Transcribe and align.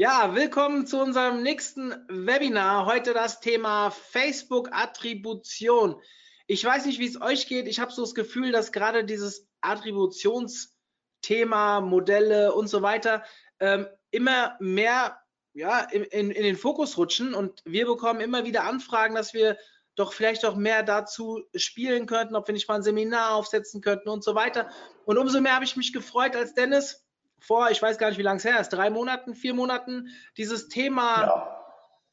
Ja, 0.00 0.36
willkommen 0.36 0.86
zu 0.86 1.00
unserem 1.00 1.42
nächsten 1.42 1.92
Webinar. 2.08 2.86
Heute 2.86 3.14
das 3.14 3.40
Thema 3.40 3.90
Facebook-Attribution. 3.90 6.00
Ich 6.46 6.64
weiß 6.64 6.86
nicht, 6.86 7.00
wie 7.00 7.08
es 7.08 7.20
euch 7.20 7.48
geht. 7.48 7.66
Ich 7.66 7.80
habe 7.80 7.90
so 7.90 8.02
das 8.02 8.14
Gefühl, 8.14 8.52
dass 8.52 8.70
gerade 8.70 9.04
dieses 9.04 9.48
Attributionsthema, 9.60 11.80
Modelle 11.80 12.54
und 12.54 12.68
so 12.68 12.80
weiter 12.80 13.24
ähm, 13.58 13.88
immer 14.12 14.56
mehr 14.60 15.18
ja, 15.52 15.80
in, 15.80 16.04
in, 16.04 16.30
in 16.30 16.44
den 16.44 16.56
Fokus 16.56 16.96
rutschen 16.96 17.34
und 17.34 17.60
wir 17.64 17.86
bekommen 17.86 18.20
immer 18.20 18.44
wieder 18.44 18.62
Anfragen, 18.62 19.16
dass 19.16 19.34
wir 19.34 19.58
doch 19.96 20.12
vielleicht 20.12 20.44
auch 20.44 20.54
mehr 20.54 20.84
dazu 20.84 21.42
spielen 21.56 22.06
könnten, 22.06 22.36
ob 22.36 22.46
wir 22.46 22.52
nicht 22.52 22.68
mal 22.68 22.76
ein 22.76 22.84
Seminar 22.84 23.34
aufsetzen 23.34 23.80
könnten 23.80 24.10
und 24.10 24.22
so 24.22 24.36
weiter. 24.36 24.70
Und 25.06 25.18
umso 25.18 25.40
mehr 25.40 25.56
habe 25.56 25.64
ich 25.64 25.74
mich 25.74 25.92
gefreut, 25.92 26.36
als 26.36 26.54
Dennis 26.54 27.04
vor, 27.40 27.70
ich 27.70 27.80
weiß 27.80 27.98
gar 27.98 28.08
nicht, 28.08 28.18
wie 28.18 28.22
lange 28.22 28.38
es 28.38 28.44
her 28.44 28.60
ist, 28.60 28.70
drei 28.70 28.90
Monaten, 28.90 29.34
vier 29.34 29.54
Monaten, 29.54 30.08
dieses 30.36 30.68
Thema 30.68 31.22
ja. 31.22 31.64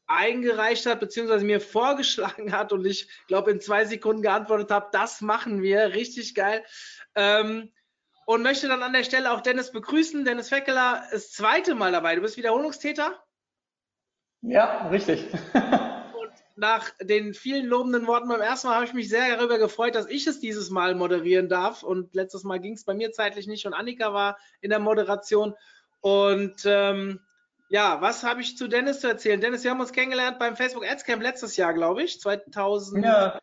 eingereicht 0.07 0.85
hat, 0.85 0.99
beziehungsweise 0.99 1.45
mir 1.45 1.61
vorgeschlagen 1.61 2.51
hat 2.51 2.71
und 2.73 2.85
ich 2.85 3.09
glaube 3.27 3.51
in 3.51 3.61
zwei 3.61 3.85
Sekunden 3.85 4.21
geantwortet 4.21 4.71
habe, 4.71 4.89
das 4.91 5.21
machen 5.21 5.61
wir, 5.61 5.93
richtig 5.93 6.35
geil. 6.35 6.63
Ähm, 7.15 7.71
und 8.25 8.41
möchte 8.41 8.67
dann 8.67 8.81
an 8.81 8.93
der 8.93 9.03
Stelle 9.03 9.31
auch 9.31 9.41
Dennis 9.41 9.71
begrüßen. 9.71 10.25
Dennis 10.25 10.49
Feckeler 10.49 11.03
das 11.11 11.31
zweite 11.31 11.75
Mal 11.75 11.91
dabei. 11.91 12.15
Du 12.15 12.21
bist 12.21 12.37
Wiederholungstäter? 12.37 13.23
Ja, 14.41 14.87
richtig. 14.89 15.27
nach 16.55 16.91
den 17.01 17.33
vielen 17.33 17.65
lobenden 17.65 18.07
Worten 18.07 18.29
beim 18.29 18.41
ersten 18.41 18.67
Mal 18.67 18.75
habe 18.75 18.85
ich 18.85 18.93
mich 18.93 19.09
sehr 19.09 19.35
darüber 19.35 19.57
gefreut, 19.57 19.93
dass 19.93 20.07
ich 20.07 20.25
es 20.25 20.39
dieses 20.39 20.69
Mal 20.69 20.95
moderieren 20.95 21.49
darf. 21.49 21.83
Und 21.83 22.15
letztes 22.15 22.43
Mal 22.43 22.59
ging 22.59 22.73
es 22.73 22.85
bei 22.85 22.93
mir 22.93 23.11
zeitlich 23.11 23.47
nicht 23.47 23.65
und 23.65 23.73
Annika 23.73 24.13
war 24.13 24.37
in 24.61 24.69
der 24.69 24.79
Moderation. 24.79 25.53
Und 25.99 26.63
ähm, 26.65 27.19
ja, 27.67 27.99
was 27.99 28.23
habe 28.23 28.41
ich 28.41 28.57
zu 28.57 28.67
Dennis 28.67 29.01
zu 29.01 29.07
erzählen? 29.07 29.41
Dennis, 29.41 29.63
wir 29.63 29.71
haben 29.71 29.81
uns 29.81 29.91
kennengelernt 29.91 30.39
beim 30.39 30.55
Facebook 30.55 30.85
Ads 30.85 31.03
Camp 31.03 31.21
letztes 31.21 31.57
Jahr, 31.57 31.73
glaube 31.73 32.03
ich, 32.03 32.21
2018. 32.21 33.03
Ja. 33.03 33.39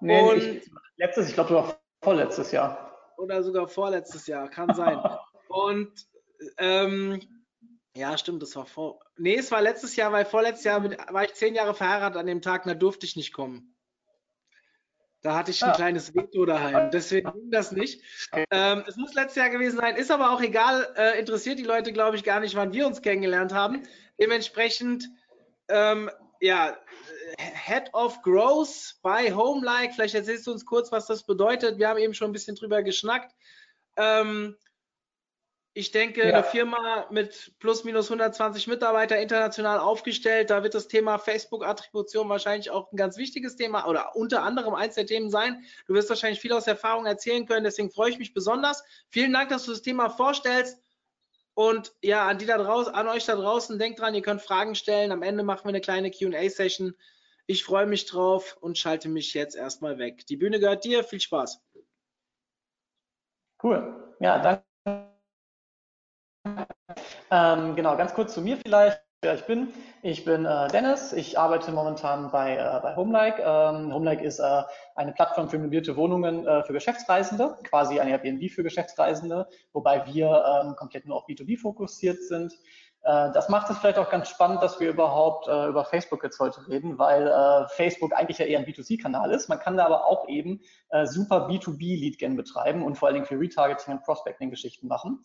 Nee, 0.00 0.20
und 0.20 0.36
ich, 0.38 0.70
letztes, 0.96 1.28
ich 1.28 1.34
glaube 1.34 1.48
sogar 1.48 1.80
vorletztes 2.02 2.52
Jahr. 2.52 2.94
Oder 3.16 3.42
sogar 3.42 3.68
vorletztes 3.68 4.26
Jahr, 4.26 4.48
kann 4.48 4.74
sein. 4.74 5.00
und 5.48 5.92
ähm, 6.58 7.37
ja, 7.98 8.16
stimmt, 8.16 8.42
das 8.42 8.54
war 8.54 8.64
vor. 8.64 9.00
Nee, 9.16 9.36
es 9.36 9.50
war 9.50 9.60
letztes 9.60 9.96
Jahr, 9.96 10.12
weil 10.12 10.24
vorletztes 10.24 10.64
Jahr 10.64 10.78
mit, 10.78 10.96
war 11.12 11.24
ich 11.24 11.34
zehn 11.34 11.54
Jahre 11.54 11.74
verheiratet 11.74 12.16
an 12.16 12.26
dem 12.26 12.42
Tag, 12.42 12.64
da 12.64 12.74
durfte 12.74 13.06
ich 13.06 13.16
nicht 13.16 13.32
kommen. 13.32 13.74
Da 15.20 15.34
hatte 15.34 15.50
ich 15.50 15.64
ein 15.64 15.70
ah. 15.70 15.74
kleines 15.74 16.14
Veto 16.14 16.46
daheim. 16.46 16.92
Deswegen 16.92 17.32
ging 17.32 17.50
das 17.50 17.72
nicht. 17.72 18.00
Ähm, 18.52 18.84
es 18.86 18.96
muss 18.96 19.14
letztes 19.14 19.34
Jahr 19.34 19.50
gewesen 19.50 19.78
sein, 19.78 19.96
ist 19.96 20.12
aber 20.12 20.30
auch 20.30 20.40
egal. 20.40 20.94
Äh, 20.96 21.18
interessiert 21.18 21.58
die 21.58 21.64
Leute, 21.64 21.92
glaube 21.92 22.14
ich, 22.14 22.22
gar 22.22 22.38
nicht, 22.38 22.54
wann 22.54 22.72
wir 22.72 22.86
uns 22.86 23.02
kennengelernt 23.02 23.52
haben. 23.52 23.82
Dementsprechend, 24.20 25.08
ähm, 25.68 26.08
ja, 26.40 26.78
Head 27.36 27.92
of 27.94 28.22
Growth 28.22 28.94
bei 29.02 29.34
Homelike. 29.34 29.92
Vielleicht 29.92 30.14
erzählst 30.14 30.46
du 30.46 30.52
uns 30.52 30.64
kurz, 30.64 30.92
was 30.92 31.06
das 31.06 31.24
bedeutet. 31.24 31.80
Wir 31.80 31.88
haben 31.88 31.98
eben 31.98 32.14
schon 32.14 32.30
ein 32.30 32.32
bisschen 32.32 32.54
drüber 32.54 32.84
geschnackt. 32.84 33.34
Ähm, 33.96 34.56
ich 35.78 35.92
denke, 35.92 36.26
ja. 36.26 36.34
eine 36.34 36.42
Firma 36.42 37.06
mit 37.08 37.52
plus 37.60 37.84
minus 37.84 38.06
120 38.06 38.66
Mitarbeiter 38.66 39.16
international 39.16 39.78
aufgestellt, 39.78 40.50
da 40.50 40.64
wird 40.64 40.74
das 40.74 40.88
Thema 40.88 41.18
Facebook-Attribution 41.18 42.28
wahrscheinlich 42.28 42.70
auch 42.70 42.90
ein 42.90 42.96
ganz 42.96 43.16
wichtiges 43.16 43.54
Thema 43.54 43.86
oder 43.86 44.16
unter 44.16 44.42
anderem 44.42 44.74
eins 44.74 44.96
der 44.96 45.06
Themen 45.06 45.30
sein. 45.30 45.62
Du 45.86 45.94
wirst 45.94 46.10
wahrscheinlich 46.10 46.40
viel 46.40 46.52
aus 46.52 46.66
Erfahrung 46.66 47.06
erzählen 47.06 47.46
können, 47.46 47.62
deswegen 47.62 47.92
freue 47.92 48.10
ich 48.10 48.18
mich 48.18 48.34
besonders. 48.34 48.82
Vielen 49.08 49.32
Dank, 49.32 49.50
dass 49.50 49.66
du 49.66 49.70
das 49.70 49.82
Thema 49.82 50.10
vorstellst. 50.10 50.82
Und 51.54 51.92
ja, 52.02 52.26
an 52.26 52.38
die 52.38 52.46
da 52.46 52.58
draußen, 52.58 52.92
an 52.92 53.06
euch 53.06 53.24
da 53.24 53.36
draußen, 53.36 53.78
denkt 53.78 54.00
dran, 54.00 54.16
ihr 54.16 54.22
könnt 54.22 54.42
Fragen 54.42 54.74
stellen. 54.74 55.12
Am 55.12 55.22
Ende 55.22 55.44
machen 55.44 55.64
wir 55.64 55.68
eine 55.68 55.80
kleine 55.80 56.10
QA-Session. 56.10 56.96
Ich 57.46 57.62
freue 57.62 57.86
mich 57.86 58.06
drauf 58.06 58.56
und 58.60 58.78
schalte 58.78 59.08
mich 59.08 59.32
jetzt 59.32 59.54
erstmal 59.54 59.98
weg. 59.98 60.26
Die 60.26 60.36
Bühne 60.36 60.58
gehört 60.58 60.84
dir. 60.84 61.04
Viel 61.04 61.20
Spaß. 61.20 61.60
Cool. 63.62 64.16
Ja, 64.18 64.40
danke. 64.40 64.67
Ähm, 67.30 67.76
genau, 67.76 67.96
ganz 67.96 68.14
kurz 68.14 68.32
zu 68.32 68.40
mir 68.40 68.56
vielleicht, 68.56 69.02
wer 69.20 69.34
ich 69.34 69.44
bin. 69.44 69.68
Ich 70.02 70.24
bin 70.24 70.46
äh, 70.46 70.68
Dennis, 70.68 71.12
ich 71.12 71.38
arbeite 71.38 71.72
momentan 71.72 72.30
bei, 72.30 72.56
äh, 72.56 72.80
bei 72.80 72.96
Homelike. 72.96 73.42
Ähm, 73.42 73.92
Homelike 73.92 74.24
ist 74.24 74.38
äh, 74.38 74.62
eine 74.94 75.12
Plattform 75.12 75.50
für 75.50 75.58
möblierte 75.58 75.96
Wohnungen 75.96 76.46
äh, 76.46 76.62
für 76.62 76.72
Geschäftsreisende, 76.72 77.58
quasi 77.64 78.00
eine 78.00 78.12
Airbnb 78.12 78.50
für 78.50 78.62
Geschäftsreisende, 78.62 79.46
wobei 79.72 80.06
wir 80.06 80.44
ähm, 80.64 80.76
komplett 80.76 81.04
nur 81.04 81.16
auf 81.16 81.26
B2B 81.28 81.58
fokussiert 81.58 82.22
sind. 82.22 82.52
Äh, 83.02 83.32
das 83.32 83.48
macht 83.48 83.70
es 83.70 83.78
vielleicht 83.78 83.98
auch 83.98 84.10
ganz 84.10 84.28
spannend, 84.28 84.62
dass 84.62 84.80
wir 84.80 84.90
überhaupt 84.90 85.48
äh, 85.48 85.66
über 85.66 85.84
Facebook 85.84 86.22
jetzt 86.22 86.38
heute 86.40 86.66
reden, 86.68 86.98
weil 86.98 87.26
äh, 87.26 87.68
Facebook 87.68 88.12
eigentlich 88.14 88.38
ja 88.38 88.46
eher 88.46 88.58
ein 88.58 88.66
B2C-Kanal 88.66 89.30
ist. 89.32 89.48
Man 89.48 89.58
kann 89.58 89.76
da 89.76 89.86
aber 89.86 90.06
auch 90.06 90.28
eben 90.28 90.60
äh, 90.90 91.06
super 91.06 91.48
B2B-Lead-Gen 91.48 92.36
betreiben 92.36 92.82
und 92.82 92.96
vor 92.96 93.08
allen 93.08 93.14
Dingen 93.14 93.26
für 93.26 93.38
Retargeting 93.38 93.94
und 93.94 94.02
Prospecting-Geschichten 94.02 94.88
machen. 94.88 95.22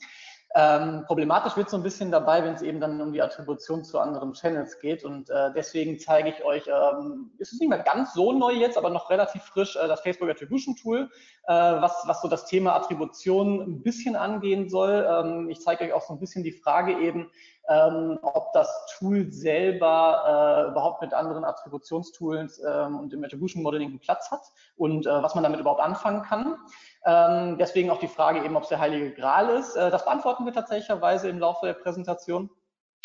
Ähm, 0.56 1.04
problematisch 1.08 1.58
wird 1.58 1.70
so 1.70 1.78
ein 1.78 1.84
bisschen 1.84 2.12
dabei, 2.12 2.44
wenn 2.44 2.54
es 2.54 2.62
eben 2.62 2.80
dann 2.80 3.02
um 3.02 3.12
die 3.12 3.24
Attribution 3.24 3.84
zu 3.84 3.98
anderen 3.98 4.34
Channels 4.34 4.80
geht. 4.80 5.04
Und 5.04 5.32
äh, 5.32 5.52
deswegen 5.56 5.98
zeige 5.98 6.30
ich 6.30 6.44
euch, 6.46 6.68
ähm, 6.68 7.32
ist 7.40 7.54
es 7.54 7.60
nicht 7.60 7.70
mehr 7.70 7.80
ganz 7.80 8.14
so 8.14 8.32
neu 8.34 8.52
jetzt, 8.52 8.78
aber 8.78 8.92
noch 8.92 9.10
relativ 9.10 9.42
frisch, 9.42 9.76
äh, 9.76 9.88
das 9.88 10.02
Facebook 10.02 10.30
Attribution 10.30 10.76
Tool, 10.76 11.10
äh, 11.48 11.54
was, 11.54 12.04
was 12.06 12.22
so 12.22 12.28
das 12.28 12.46
Thema 12.46 12.76
Attribution 12.76 13.62
ein 13.62 13.82
bisschen 13.82 14.16
angehen 14.16 14.70
soll. 14.70 15.08
Ähm, 15.10 15.50
ich 15.50 15.60
zeige 15.60 15.86
euch 15.86 15.94
auch 15.94 16.04
so 16.04 16.14
ein 16.14 16.20
bisschen 16.20 16.44
die 16.44 16.52
Frage 16.52 17.00
eben, 17.00 17.32
ähm, 17.68 18.20
ob 18.22 18.54
das 18.54 18.70
Tool 18.98 19.32
selber 19.32 20.68
äh, 20.68 20.72
überhaupt 20.72 21.02
mit 21.02 21.14
anderen 21.14 21.46
Attributionstools 21.46 22.62
ähm, 22.64 23.00
und 23.00 23.14
im 23.14 23.24
Attribution 23.24 23.64
Modeling 23.64 23.90
einen 23.90 24.00
Platz 24.00 24.30
hat 24.30 24.42
und 24.76 25.08
äh, 25.08 25.24
was 25.24 25.34
man 25.34 25.44
damit 25.44 25.60
überhaupt 25.60 25.82
anfangen 25.82 26.22
kann. 26.22 26.58
Ähm, 27.06 27.58
deswegen 27.58 27.90
auch 27.90 28.00
die 28.00 28.08
Frage 28.08 28.44
eben, 28.44 28.56
ob 28.56 28.64
es 28.64 28.70
der 28.70 28.80
Heilige 28.80 29.12
Gral 29.12 29.50
ist. 29.50 29.76
Äh, 29.76 29.92
das 29.92 30.06
beantworten 30.06 30.46
wir 30.46 30.54
tatsächlicherweise 30.54 31.30
im 31.30 31.40
Laufe 31.40 31.66
der 31.66 31.74
Präsentation. 31.74 32.50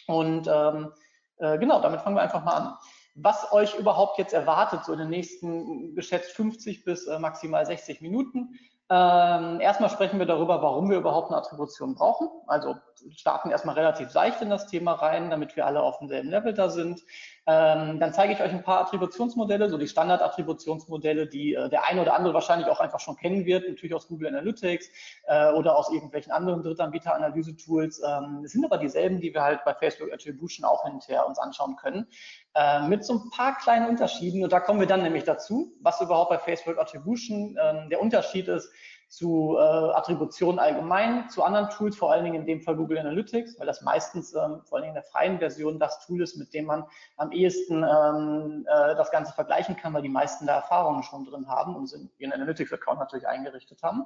Und 0.07 0.49
ähm, 0.49 0.93
äh, 1.39 1.59
genau, 1.59 1.81
damit 1.81 2.01
fangen 2.01 2.17
wir 2.17 2.23
einfach 2.23 2.45
mal 2.45 2.53
an. 2.53 2.75
Was 3.15 3.53
euch 3.53 3.75
überhaupt 3.75 4.19
jetzt 4.19 4.33
erwartet, 4.33 4.85
so 4.85 4.93
in 4.93 5.01
den 5.01 5.11
nächsten 5.11 5.95
geschätzt 5.97 6.33
50 6.33 6.85
bis 6.85 7.07
äh, 7.07 7.19
maximal 7.19 7.67
60 7.67 8.01
Minuten. 8.01 8.59
Ähm, 8.91 9.61
erstmal 9.61 9.91
sprechen 9.91 10.19
wir 10.19 10.25
darüber, 10.25 10.63
warum 10.63 10.89
wir 10.89 10.97
überhaupt 10.97 11.31
eine 11.31 11.37
Attribution 11.37 11.95
brauchen. 11.95 12.29
Also 12.47 12.77
starten 13.11 13.51
erstmal 13.51 13.75
relativ 13.75 14.11
seicht 14.11 14.41
in 14.41 14.49
das 14.49 14.67
Thema 14.69 14.93
rein, 14.93 15.31
damit 15.31 15.57
wir 15.57 15.67
alle 15.67 15.83
auf 15.83 15.99
demselben 15.99 16.31
Level 16.31 16.55
da 16.55 16.71
sind. 16.71 17.03
Ähm, 17.51 17.99
dann 17.99 18.13
zeige 18.13 18.35
ich 18.35 18.41
euch 18.43 18.53
ein 18.53 18.63
paar 18.63 18.83
Attributionsmodelle, 18.83 19.71
so 19.71 19.79
die 19.79 19.89
Standard-Attributionsmodelle, 19.89 21.27
die 21.27 21.55
äh, 21.55 21.71
der 21.71 21.87
eine 21.87 22.03
oder 22.03 22.15
andere 22.15 22.35
wahrscheinlich 22.35 22.69
auch 22.69 22.79
einfach 22.79 23.01
schon 23.01 23.17
kennen 23.17 23.47
wird, 23.47 23.67
natürlich 23.67 23.95
aus 23.95 24.07
Google 24.07 24.29
Analytics 24.29 24.91
äh, 25.25 25.53
oder 25.53 25.79
aus 25.79 25.91
irgendwelchen 25.91 26.31
anderen 26.31 26.63
Drittanbieter-Analyse-Tools. 26.63 28.03
Ähm, 28.07 28.43
es 28.45 28.53
sind 28.53 28.67
aber 28.67 28.77
dieselben, 28.77 29.19
die 29.23 29.33
wir 29.33 29.43
halt 29.43 29.65
bei 29.65 29.73
Facebook 29.73 30.13
Attribution 30.13 30.67
auch 30.67 30.85
hinterher 30.85 31.27
uns 31.27 31.39
anschauen 31.39 31.77
können. 31.77 32.07
Äh, 32.55 32.83
mit 32.83 33.03
so 33.03 33.15
ein 33.15 33.31
paar 33.31 33.57
kleinen 33.57 33.89
Unterschieden. 33.89 34.45
Und 34.45 34.53
da 34.53 34.61
kommen 34.61 34.81
wir 34.81 34.87
dann 34.87 35.03
nämlich 35.03 35.25
dazu, 35.25 35.73
was 35.81 36.03
überhaupt 36.03 36.29
bei 36.29 36.39
Facebook 36.39 36.77
Attribution 36.79 37.57
ähm, 37.59 37.89
der 37.89 38.03
Unterschied 38.03 38.49
ist 38.49 38.71
zu 39.09 39.57
äh, 39.59 39.61
Attribution 39.61 40.59
allgemein, 40.59 41.29
zu 41.31 41.43
anderen 41.43 41.71
Tools, 41.71 41.97
vor 41.97 42.13
allen 42.13 42.25
Dingen 42.25 42.43
in 42.43 42.47
dem 42.47 42.61
Fall 42.61 42.77
Google 42.77 42.99
Analytics, 42.99 43.59
weil 43.59 43.67
das 43.67 43.81
meistens 43.81 44.35
ähm, 44.35 44.61
vor 44.65 44.77
allen 44.77 44.83
Dingen 44.83 44.97
in 44.97 45.03
der 45.03 45.11
freien 45.11 45.39
Version 45.39 45.79
das 45.79 46.07
Tool 46.07 46.23
ist, 46.23 46.37
mit 46.37 46.53
dem 46.53 46.67
man 46.67 46.85
am 47.17 47.33
ehesten 47.33 47.83
ähm, 47.83 48.67
äh, 48.69 48.95
das 48.95 49.11
Ganze 49.11 49.33
vergleichen 49.33 49.77
kann, 49.77 49.95
weil 49.95 50.03
die 50.03 50.11
meisten 50.11 50.47
da 50.47 50.57
Erfahrungen 50.57 51.03
schon 51.03 51.25
drin 51.25 51.49
haben 51.49 51.75
und 51.75 51.91
ihren 52.19 52.33
Analytics-Account 52.33 52.99
natürlich 52.99 53.27
eingerichtet 53.27 53.83
haben. 53.83 54.05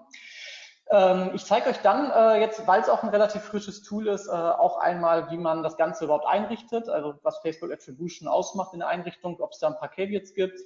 Ähm, 0.90 1.30
ich 1.34 1.44
zeige 1.44 1.70
euch 1.70 1.78
dann 1.78 2.10
äh, 2.10 2.40
jetzt, 2.40 2.66
weil 2.68 2.80
es 2.80 2.88
auch 2.88 3.02
ein 3.02 3.08
relativ 3.08 3.42
frisches 3.42 3.82
Tool 3.82 4.06
ist, 4.06 4.28
äh, 4.28 4.30
auch 4.30 4.78
einmal, 4.78 5.30
wie 5.30 5.38
man 5.38 5.64
das 5.64 5.76
Ganze 5.76 6.04
überhaupt 6.04 6.26
einrichtet, 6.26 6.88
also 6.88 7.14
was 7.22 7.38
Facebook 7.38 7.72
Attribution 7.72 8.28
ausmacht 8.28 8.72
in 8.72 8.80
der 8.80 8.88
Einrichtung, 8.88 9.40
ob 9.40 9.52
es 9.52 9.58
da 9.58 9.68
ein 9.68 9.78
paar 9.78 9.88
Caveats 9.88 10.34
gibt, 10.34 10.60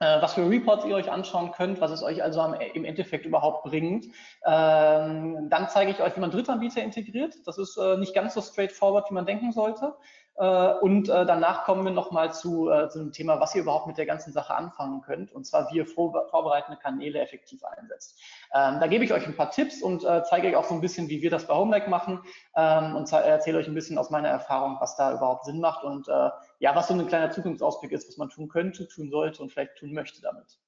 was 0.00 0.34
für 0.34 0.48
Reports 0.48 0.84
ihr 0.84 0.94
euch 0.94 1.10
anschauen 1.10 1.52
könnt, 1.52 1.80
was 1.80 1.90
es 1.90 2.02
euch 2.02 2.22
also 2.22 2.40
am, 2.40 2.54
im 2.54 2.84
Endeffekt 2.84 3.26
überhaupt 3.26 3.64
bringt. 3.64 4.06
Ähm, 4.44 5.48
dann 5.48 5.68
zeige 5.68 5.90
ich 5.92 6.00
euch, 6.00 6.16
wie 6.16 6.20
man 6.20 6.30
Drittanbieter 6.30 6.82
integriert. 6.82 7.34
Das 7.46 7.58
ist 7.58 7.76
äh, 7.76 7.96
nicht 7.96 8.14
ganz 8.14 8.34
so 8.34 8.42
straightforward, 8.42 9.08
wie 9.10 9.14
man 9.14 9.26
denken 9.26 9.52
sollte. 9.52 9.94
Äh, 10.36 10.72
und 10.80 11.08
äh, 11.08 11.24
danach 11.26 11.64
kommen 11.64 11.84
wir 11.84 11.92
nochmal 11.92 12.32
zu, 12.32 12.70
äh, 12.70 12.88
zu 12.88 12.98
dem 12.98 13.12
Thema, 13.12 13.38
was 13.40 13.54
ihr 13.54 13.62
überhaupt 13.62 13.86
mit 13.86 13.98
der 13.98 14.06
ganzen 14.06 14.32
Sache 14.32 14.54
anfangen 14.54 15.00
könnt, 15.02 15.32
und 15.32 15.46
zwar 15.46 15.70
wie 15.70 15.76
ihr 15.76 15.86
vor, 15.86 16.26
vorbereitende 16.28 16.78
Kanäle 16.80 17.20
effektiv 17.20 17.62
einsetzt. 17.64 18.20
Ähm, 18.52 18.80
da 18.80 18.86
gebe 18.88 19.04
ich 19.04 19.12
euch 19.12 19.26
ein 19.26 19.36
paar 19.36 19.50
Tipps 19.50 19.80
und 19.80 20.04
äh, 20.04 20.22
zeige 20.24 20.48
euch 20.48 20.56
auch 20.56 20.64
so 20.64 20.74
ein 20.74 20.80
bisschen, 20.80 21.08
wie 21.08 21.22
wir 21.22 21.30
das 21.30 21.46
bei 21.46 21.54
HomeLike 21.54 21.88
machen 21.88 22.20
ähm, 22.56 22.96
und 22.96 23.12
erzähle 23.12 23.58
euch 23.58 23.68
ein 23.68 23.74
bisschen 23.74 23.96
aus 23.96 24.10
meiner 24.10 24.28
Erfahrung, 24.28 24.76
was 24.80 24.96
da 24.96 25.14
überhaupt 25.14 25.44
Sinn 25.44 25.60
macht 25.60 25.84
und 25.84 26.08
äh, 26.08 26.30
ja, 26.58 26.74
was 26.74 26.88
so 26.88 26.94
ein 26.94 27.06
kleiner 27.06 27.30
Zukunftsausblick 27.30 27.92
ist, 27.92 28.08
was 28.08 28.16
man 28.16 28.28
tun 28.28 28.48
könnte, 28.48 28.88
tun 28.88 29.10
sollte 29.10 29.42
und 29.42 29.52
vielleicht 29.52 29.76
tun 29.76 29.92
möchte 29.92 30.20
damit. 30.20 30.58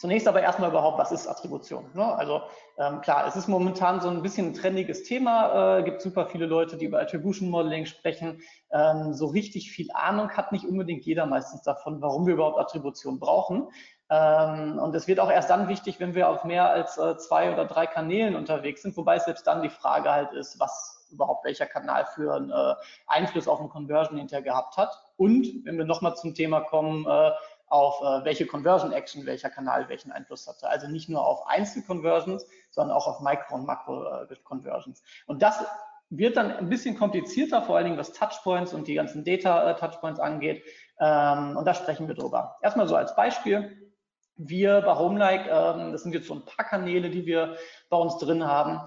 Zunächst 0.00 0.26
aber 0.26 0.40
erstmal 0.40 0.70
überhaupt, 0.70 0.98
was 0.98 1.12
ist 1.12 1.28
Attribution? 1.28 1.84
Ne? 1.92 2.02
Also 2.02 2.40
ähm, 2.78 3.02
klar, 3.02 3.26
es 3.26 3.36
ist 3.36 3.48
momentan 3.48 4.00
so 4.00 4.08
ein 4.08 4.22
bisschen 4.22 4.46
ein 4.46 4.54
trendiges 4.54 5.02
Thema, 5.02 5.76
äh, 5.76 5.82
gibt 5.82 6.00
super 6.00 6.24
viele 6.24 6.46
Leute, 6.46 6.78
die 6.78 6.86
über 6.86 7.02
Attribution 7.02 7.50
Modeling 7.50 7.84
sprechen. 7.84 8.40
Ähm, 8.72 9.12
so 9.12 9.26
richtig 9.26 9.70
viel 9.70 9.88
Ahnung 9.92 10.30
hat 10.30 10.52
nicht 10.52 10.64
unbedingt 10.64 11.04
jeder 11.04 11.26
meistens 11.26 11.60
davon, 11.64 12.00
warum 12.00 12.26
wir 12.26 12.32
überhaupt 12.32 12.58
Attribution 12.58 13.20
brauchen. 13.20 13.68
Ähm, 14.08 14.78
und 14.78 14.94
es 14.94 15.06
wird 15.06 15.20
auch 15.20 15.30
erst 15.30 15.50
dann 15.50 15.68
wichtig, 15.68 16.00
wenn 16.00 16.14
wir 16.14 16.30
auf 16.30 16.44
mehr 16.44 16.70
als 16.70 16.96
äh, 16.96 17.18
zwei 17.18 17.52
oder 17.52 17.66
drei 17.66 17.86
Kanälen 17.86 18.36
unterwegs 18.36 18.80
sind, 18.80 18.96
wobei 18.96 19.18
selbst 19.18 19.46
dann 19.46 19.60
die 19.60 19.68
Frage 19.68 20.10
halt 20.10 20.32
ist, 20.32 20.58
was 20.58 21.06
überhaupt 21.12 21.44
welcher 21.44 21.66
Kanal 21.66 22.06
für 22.06 22.36
einen 22.36 22.50
äh, 22.50 22.74
Einfluss 23.06 23.48
auf 23.48 23.58
den 23.58 23.68
Conversion 23.68 24.16
hinterher 24.16 24.44
gehabt 24.44 24.78
hat. 24.78 24.98
Und 25.18 25.46
wenn 25.64 25.76
wir 25.76 25.84
nochmal 25.84 26.16
zum 26.16 26.34
Thema 26.34 26.60
kommen, 26.60 27.06
äh, 27.06 27.32
auf 27.70 28.00
äh, 28.02 28.24
welche 28.24 28.46
Conversion 28.46 28.92
Action 28.92 29.24
welcher 29.24 29.48
Kanal 29.48 29.88
welchen 29.88 30.12
Einfluss 30.12 30.46
hatte. 30.46 30.68
Also 30.68 30.88
nicht 30.88 31.08
nur 31.08 31.26
auf 31.26 31.46
Einzel-Conversions, 31.46 32.46
sondern 32.70 32.96
auch 32.96 33.06
auf 33.06 33.20
Micro- 33.20 33.54
und 33.54 33.64
Makro-Conversions. 33.64 35.02
Und 35.26 35.40
das 35.40 35.64
wird 36.10 36.36
dann 36.36 36.50
ein 36.50 36.68
bisschen 36.68 36.98
komplizierter, 36.98 37.62
vor 37.62 37.76
allen 37.76 37.86
Dingen 37.86 37.98
was 37.98 38.12
Touchpoints 38.12 38.74
und 38.74 38.88
die 38.88 38.94
ganzen 38.94 39.24
Data-Touchpoints 39.24 40.18
angeht. 40.18 40.64
Ähm, 40.98 41.56
und 41.56 41.64
da 41.64 41.72
sprechen 41.72 42.08
wir 42.08 42.16
drüber. 42.16 42.58
Erstmal 42.60 42.88
so 42.88 42.96
als 42.96 43.14
Beispiel. 43.14 43.92
Wir 44.34 44.80
bei 44.80 44.96
HomeLike, 44.96 45.48
ähm, 45.48 45.92
das 45.92 46.02
sind 46.02 46.12
jetzt 46.12 46.26
so 46.26 46.34
ein 46.34 46.44
paar 46.44 46.64
Kanäle, 46.64 47.10
die 47.10 47.24
wir 47.24 47.56
bei 47.88 47.96
uns 47.96 48.18
drin 48.18 48.44
haben, 48.44 48.80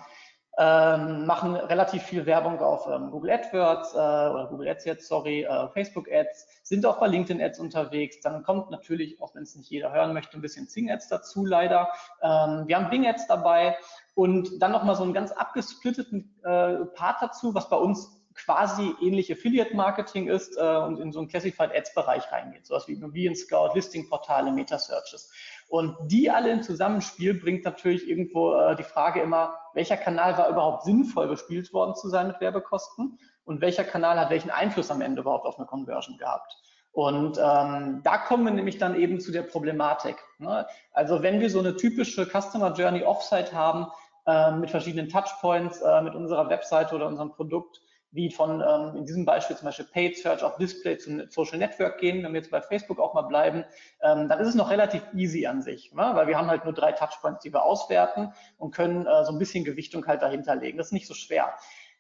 ähm, 0.58 1.26
machen 1.26 1.56
relativ 1.56 2.04
viel 2.04 2.26
Werbung 2.28 2.60
auf 2.60 2.88
ähm, 2.88 3.10
Google 3.10 3.32
AdWords 3.32 3.94
äh, 3.94 3.98
oder 3.98 4.48
Google 4.52 4.68
Ads 4.68 4.86
jetzt, 4.86 5.08
sorry, 5.08 5.44
äh, 5.44 5.68
Facebook 5.70 6.08
Ads, 6.12 6.48
sind 6.62 6.86
auch 6.86 7.00
bei 7.00 7.08
LinkedIn 7.08 7.42
Ads 7.42 7.60
unterwegs. 7.60 8.22
Dann 8.22 8.44
kommt 8.44 8.70
natürlich, 8.70 9.20
auch 9.20 9.34
wenn 9.34 9.44
es 9.44 9.56
nicht 9.56 9.72
jeder 9.72 9.92
hören 9.92 10.14
möchte, 10.14 10.38
ein 10.38 10.42
bisschen 10.42 10.68
Zing 10.68 10.92
Ads 10.92 11.08
dazu, 11.08 11.44
leider. 11.44 11.90
Ähm, 12.22 12.68
wir 12.68 12.76
haben 12.76 12.90
Bing 12.92 13.08
Ads 13.08 13.26
dabei 13.28 13.78
und 14.14 14.62
dann 14.62 14.72
nochmal 14.72 14.96
so 14.96 15.04
einen 15.04 15.14
ganz 15.14 15.32
abgesplitteten 15.32 16.40
äh, 16.44 16.86
Part 16.94 17.22
dazu, 17.22 17.56
was 17.56 17.68
bei 17.70 17.78
uns 17.78 18.20
quasi 18.36 18.94
ähnlich 19.02 19.32
Affiliate 19.32 19.76
Marketing 19.76 20.28
ist 20.28 20.58
äh, 20.58 20.78
und 20.78 21.00
in 21.00 21.12
so 21.12 21.20
einen 21.20 21.30
Classified 21.30 21.76
Ads 21.76 21.96
Bereich 21.96 22.32
reingeht, 22.32 22.66
sowas 22.66 22.88
wie 22.88 22.94
Immobilien 22.94 23.36
Scout, 23.36 23.72
Listing 23.74 24.08
Portale, 24.08 24.52
Meta 24.52 24.78
Searches. 24.78 25.32
Und 25.68 25.96
die 26.04 26.30
alle 26.30 26.52
im 26.52 26.62
Zusammenspiel 26.62 27.34
bringt 27.34 27.66
natürlich 27.66 28.08
irgendwo 28.08 28.54
äh, 28.54 28.76
die 28.76 28.84
Frage 28.84 29.22
immer, 29.22 29.58
welcher 29.74 29.98
Kanal 29.98 30.38
war 30.38 30.50
überhaupt 30.50 30.84
sinnvoll 30.84 31.28
bespielt 31.28 31.74
worden 31.74 31.96
zu 31.96 32.10
sein 32.10 32.28
mit 32.28 32.40
Werbekosten 32.42 33.20
und 33.46 33.62
welcher 33.62 33.84
Kanal 33.84 34.20
hat 34.20 34.30
welchen 34.30 34.52
Einfluss 34.52 34.92
am 34.92 35.02
Ende 35.02 35.22
überhaupt 35.22 35.46
auf 35.46 35.58
eine 35.58 35.68
Conversion 35.68 36.18
gehabt. 36.18 36.58
Und 36.92 37.40
ähm, 37.40 38.02
da 38.04 38.18
kommen 38.20 38.46
wir 38.46 38.54
nämlich 38.54 38.78
dann 38.78 38.96
eben 38.96 39.20
zu 39.20 39.32
der 39.32 39.42
Problematik. 39.42 40.16
Ne? 40.38 40.68
Also 40.94 41.24
wenn 41.24 41.40
wir 41.40 41.50
so 41.50 41.60
eine 41.60 41.76
typische 41.76 42.28
Customer 42.28 42.72
Journey 42.74 43.04
Offsite 43.04 43.52
haben 43.54 43.88
äh, 44.28 44.52
mit 44.52 44.70
verschiedenen 44.70 45.10
Touchpoints 45.10 45.82
äh, 45.82 46.02
mit 46.02 46.14
unserer 46.14 46.50
Webseite 46.50 46.94
oder 46.94 47.08
unserem 47.08 47.32
Produkt, 47.32 47.82
wie 48.14 48.32
von 48.32 48.62
ähm, 48.62 48.96
in 48.96 49.06
diesem 49.06 49.26
Beispiel 49.26 49.56
zum 49.58 49.66
Beispiel 49.66 49.86
Paid 49.86 50.18
Search 50.18 50.44
auf 50.44 50.56
Display 50.58 50.98
zum 50.98 51.30
Social 51.30 51.58
Network 51.58 52.00
gehen, 52.00 52.24
wenn 52.24 52.32
wir 52.32 52.40
jetzt 52.40 52.52
bei 52.52 52.62
Facebook 52.62 53.00
auch 53.00 53.14
mal 53.14 53.24
bleiben, 53.24 53.66
ähm, 54.02 54.30
dann 54.30 54.40
ist 54.40 54.48
es 54.48 54.56
noch 54.56 54.70
relativ 54.70 55.02
easy 55.14 55.46
an 55.48 55.62
sich, 55.62 55.92
ne? 55.94 56.12
weil 56.14 56.28
wir 56.28 56.38
haben 56.38 56.48
halt 56.48 56.64
nur 56.64 56.74
drei 56.74 56.92
Touchpoints, 56.92 57.42
die 57.42 57.52
wir 57.52 57.64
auswerten 57.64 58.32
und 58.58 58.72
können 58.72 59.06
äh, 59.06 59.26
so 59.26 59.32
ein 59.32 59.40
bisschen 59.40 59.64
Gewichtung 59.64 60.06
halt 60.06 60.22
dahinter 60.22 60.56
legen. 60.56 60.78
Das 60.78 60.88
ist 60.88 60.94
nicht 60.94 61.08
so 61.08 61.16
schwer. 61.16 61.54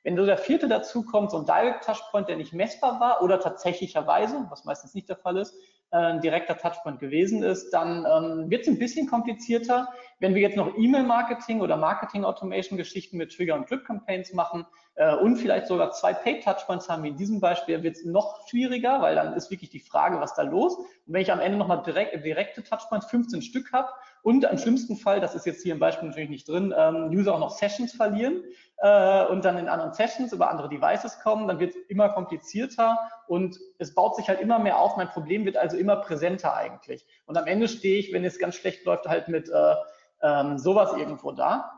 Wenn 0.04 0.18
so 0.18 0.26
der 0.26 0.38
vierte 0.38 0.68
dazu 0.68 1.04
kommt, 1.04 1.32
so 1.32 1.38
ein 1.38 1.46
Direct 1.46 1.86
Touchpoint, 1.86 2.28
der 2.28 2.36
nicht 2.36 2.54
messbar 2.54 3.00
war 3.00 3.22
oder 3.22 3.40
tatsächlicherweise, 3.40 4.46
was 4.50 4.66
meistens 4.66 4.94
nicht 4.94 5.08
der 5.08 5.16
Fall 5.16 5.38
ist, 5.38 5.56
äh, 5.92 5.98
ein 5.98 6.22
direkter 6.22 6.58
Touchpoint 6.58 7.00
gewesen 7.00 7.42
ist, 7.44 7.72
dann 7.72 8.06
ähm, 8.06 8.50
wird 8.50 8.64
es 8.64 8.68
ein 8.68 8.80
bisschen 8.80 9.08
komplizierter. 9.08 9.88
Wenn 10.20 10.36
wir 10.36 10.42
jetzt 10.42 10.58
noch 10.58 10.78
E-Mail-Marketing 10.78 11.62
oder 11.62 11.78
Marketing-Automation-Geschichten 11.78 13.18
mit 13.18 13.34
Trigger- 13.34 13.56
und 13.56 13.70
Drip-Campaigns 13.70 14.34
machen, 14.34 14.66
äh, 14.96 15.16
und 15.16 15.38
vielleicht 15.38 15.68
sogar 15.68 15.92
zwei 15.92 16.14
Paid-Touchpoints 16.14 16.88
haben 16.88 17.04
wie 17.04 17.10
in 17.10 17.18
diesem 17.18 17.40
Beispiel, 17.40 17.82
wird 17.82 17.96
es 17.96 18.06
noch 18.06 18.48
schwieriger, 18.48 19.02
weil 19.02 19.16
dann 19.16 19.34
ist 19.34 19.50
wirklich 19.50 19.72
die 19.72 19.80
Frage, 19.80 20.20
was 20.20 20.36
da 20.36 20.44
los. 20.44 20.78
Und 20.78 21.14
wenn 21.14 21.22
ich 21.22 21.32
am 21.32 21.40
Ende 21.40 21.58
nochmal 21.58 21.82
direkt, 21.82 22.24
direkte 22.24 22.64
Touchpoints, 22.64 23.08
15 23.08 23.42
Stück 23.42 23.74
habe 23.74 23.90
und 24.22 24.44
im 24.44 24.58
schlimmsten 24.58 24.96
Fall, 24.96 25.20
das 25.20 25.34
ist 25.34 25.46
jetzt 25.46 25.64
hier 25.64 25.74
im 25.74 25.80
Beispiel 25.80 26.10
natürlich 26.10 26.30
nicht 26.30 26.48
drin, 26.48 26.74
ähm, 26.78 27.10
User 27.12 27.34
auch 27.34 27.40
noch 27.40 27.50
Sessions 27.50 27.94
verlieren 27.94 28.44
äh, 28.84 29.26
und 29.28 29.46
dann 29.46 29.58
in 29.58 29.70
anderen 29.70 29.94
Sessions 29.94 30.34
über 30.34 30.50
andere 30.50 30.68
Devices 30.68 31.22
kommen, 31.22 31.48
dann 31.48 31.60
wird 31.60 31.74
es 31.74 31.82
immer 31.88 32.10
komplizierter 32.10 33.00
und 33.28 33.58
es 33.80 33.96
baut 33.96 34.18
sich 34.18 34.28
halt 34.28 34.42
immer 34.42 34.60
mehr 34.60 34.78
auf. 34.78 34.98
Mein 34.98 35.08
Problem 35.08 35.46
wird 35.46 35.56
also 35.56 35.78
immer 35.78 35.96
präsenter 35.96 36.54
eigentlich. 36.54 37.08
Und 37.26 37.38
am 37.38 37.48
Ende 37.48 37.70
stehe 37.70 37.98
ich, 37.98 38.12
wenn 38.12 38.26
es 38.26 38.40
ganz 38.40 38.56
schlecht 38.56 38.84
läuft, 38.84 39.08
halt 39.08 39.30
mit 39.30 39.50
äh, 39.50 39.76
ähm, 40.22 40.58
sowas 40.58 40.92
irgendwo 40.98 41.32
da 41.32 41.72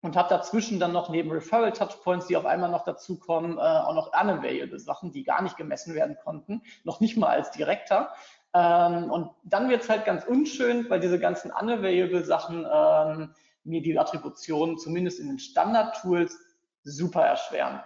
und 0.00 0.16
habe 0.16 0.30
dazwischen 0.30 0.80
dann 0.80 0.92
noch 0.92 1.10
neben 1.10 1.30
Referral 1.30 1.72
Touchpoints, 1.72 2.26
die 2.26 2.38
auf 2.38 2.46
einmal 2.46 2.70
noch 2.70 2.84
dazukommen, 2.84 3.58
äh, 3.58 3.60
auch 3.60 3.94
noch 3.94 4.18
unavailable 4.18 4.80
Sachen, 4.80 5.12
die 5.12 5.24
gar 5.24 5.42
nicht 5.42 5.58
gemessen 5.58 5.94
werden 5.94 6.16
konnten, 6.24 6.62
noch 6.84 7.00
nicht 7.00 7.18
mal 7.18 7.28
als 7.28 7.50
Direkter. 7.50 8.14
Ähm, 8.54 9.10
und 9.10 9.30
dann 9.44 9.68
wird 9.68 9.82
es 9.82 9.90
halt 9.90 10.06
ganz 10.06 10.24
unschön, 10.24 10.88
weil 10.88 11.00
diese 11.00 11.18
ganzen 11.18 11.50
unavailable 11.50 12.24
Sachen 12.24 12.66
ähm, 12.72 13.34
mir 13.64 13.82
die 13.82 13.98
Attribution 13.98 14.78
zumindest 14.78 15.20
in 15.20 15.26
den 15.26 15.38
Standard-Tools 15.38 16.45
super 16.90 17.22
erschweren. 17.22 17.80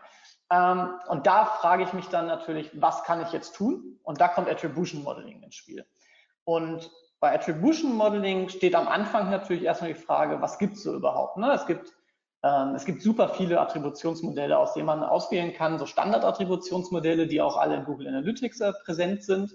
Ähm, 0.51 0.95
und 1.09 1.27
da 1.27 1.45
frage 1.45 1.85
ich 1.85 1.93
mich 1.93 2.09
dann 2.09 2.27
natürlich, 2.27 2.71
was 2.75 3.05
kann 3.05 3.23
ich 3.23 3.33
jetzt 3.33 3.55
tun? 3.55 3.99
Und 4.03 4.21
da 4.21 4.29
kommt 4.29 4.49
Attribution 4.49 5.03
Modeling 5.03 5.43
ins 5.43 5.55
Spiel. 5.55 5.87
Und 6.45 6.91
bei 7.21 7.35
Attribution 7.35 7.95
Modeling 7.95 8.49
steht 8.49 8.75
am 8.75 8.89
Anfang 8.89 9.31
natürlich 9.31 9.65
erstmal 9.65 9.93
die 9.93 10.01
Frage, 10.01 10.41
was 10.41 10.59
gibt 10.59 10.77
es 10.77 10.83
so 10.83 10.95
überhaupt? 10.95 11.37
Ne? 11.37 11.53
Es 11.53 11.67
gibt 11.67 11.93
ähm, 12.43 12.75
es 12.75 12.85
gibt 12.85 13.03
super 13.03 13.29
viele 13.29 13.61
Attributionsmodelle, 13.61 14.57
aus 14.57 14.73
denen 14.73 14.87
man 14.87 15.03
auswählen 15.03 15.53
kann, 15.53 15.79
so 15.79 15.87
Standard-Attributionsmodelle, 15.87 17.27
die 17.27 17.41
auch 17.41 17.57
alle 17.57 17.77
in 17.77 17.85
Google 17.85 18.09
Analytics 18.09 18.61
äh, 18.61 18.73
präsent 18.85 19.23
sind. 19.25 19.53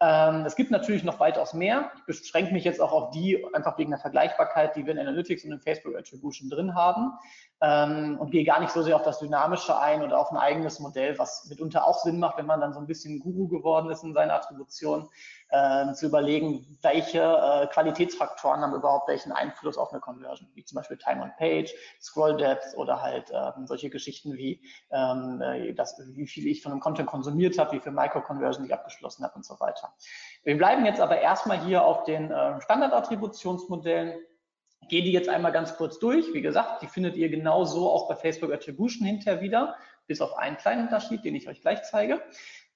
Ähm, 0.00 0.44
es 0.46 0.54
gibt 0.54 0.70
natürlich 0.70 1.02
noch 1.02 1.18
weitaus 1.18 1.54
mehr. 1.54 1.90
Ich 1.96 2.04
beschränke 2.04 2.52
mich 2.52 2.62
jetzt 2.62 2.80
auch 2.80 2.92
auf 2.92 3.10
die, 3.10 3.44
einfach 3.52 3.78
wegen 3.78 3.90
der 3.90 3.98
Vergleichbarkeit, 3.98 4.76
die 4.76 4.86
wir 4.86 4.92
in 4.92 4.98
Analytics 4.98 5.44
und 5.44 5.52
in 5.52 5.60
Facebook 5.60 5.96
Attribution 5.96 6.48
drin 6.50 6.74
haben 6.76 7.18
ähm, 7.60 8.16
und 8.20 8.30
gehe 8.30 8.44
gar 8.44 8.60
nicht 8.60 8.70
so 8.70 8.82
sehr 8.82 8.94
auf 8.94 9.02
das 9.02 9.18
Dynamische 9.18 9.76
ein 9.76 10.02
oder 10.02 10.20
auf 10.20 10.30
ein 10.30 10.36
eigenes 10.36 10.78
Modell, 10.78 11.18
was 11.18 11.46
mitunter 11.48 11.84
auch 11.84 11.98
Sinn 11.98 12.20
macht, 12.20 12.38
wenn 12.38 12.46
man 12.46 12.60
dann 12.60 12.72
so 12.72 12.78
ein 12.78 12.86
bisschen 12.86 13.18
Guru 13.18 13.48
geworden 13.48 13.90
ist 13.90 14.04
in 14.04 14.14
seiner 14.14 14.34
Attribution 14.34 15.08
äh, 15.48 15.92
zu 15.94 16.06
überlegen, 16.06 16.78
welche 16.82 17.20
äh, 17.20 17.66
Qualitätsfaktoren 17.66 18.60
haben 18.60 18.74
überhaupt 18.74 19.08
welchen 19.08 19.32
Einfluss 19.32 19.76
auf 19.76 19.90
eine 19.90 20.00
Conversion, 20.00 20.48
wie 20.54 20.64
zum 20.64 20.76
Beispiel 20.76 20.98
Time 20.98 21.22
on 21.22 21.32
Page, 21.36 21.74
Scroll 22.00 22.36
Depth 22.36 22.76
oder 22.76 23.02
halt 23.02 23.30
äh, 23.30 23.50
solche 23.64 23.90
Geschichten 23.90 24.34
wie, 24.34 24.60
ähm, 24.92 25.40
äh, 25.40 25.72
das, 25.74 26.00
wie 26.14 26.26
viel 26.28 26.46
ich 26.46 26.62
von 26.62 26.70
einem 26.70 26.80
Content 26.80 27.08
konsumiert 27.08 27.58
habe, 27.58 27.72
wie 27.72 27.80
viel 27.80 27.92
Micro-Conversion 27.92 28.64
ich 28.66 28.72
abgeschlossen 28.72 29.24
habe 29.24 29.34
und 29.34 29.44
so 29.44 29.58
weiter. 29.58 29.87
Wir 30.44 30.56
bleiben 30.56 30.86
jetzt 30.86 31.00
aber 31.00 31.20
erstmal 31.20 31.60
hier 31.64 31.84
auf 31.84 32.04
den 32.04 32.30
äh, 32.30 32.60
Standard-Attributionsmodellen 32.60 34.14
gehe 34.88 35.02
die 35.02 35.12
jetzt 35.12 35.28
einmal 35.28 35.52
ganz 35.52 35.76
kurz 35.76 35.98
durch. 35.98 36.32
Wie 36.32 36.42
gesagt, 36.42 36.82
die 36.82 36.86
findet 36.86 37.16
ihr 37.16 37.28
genauso 37.28 37.90
auch 37.90 38.08
bei 38.08 38.16
Facebook 38.16 38.52
Attribution 38.52 39.06
hinterher 39.06 39.40
wieder, 39.40 39.76
bis 40.06 40.20
auf 40.20 40.36
einen 40.36 40.56
kleinen 40.56 40.84
Unterschied, 40.84 41.24
den 41.24 41.34
ich 41.34 41.48
euch 41.48 41.60
gleich 41.60 41.82
zeige. 41.82 42.22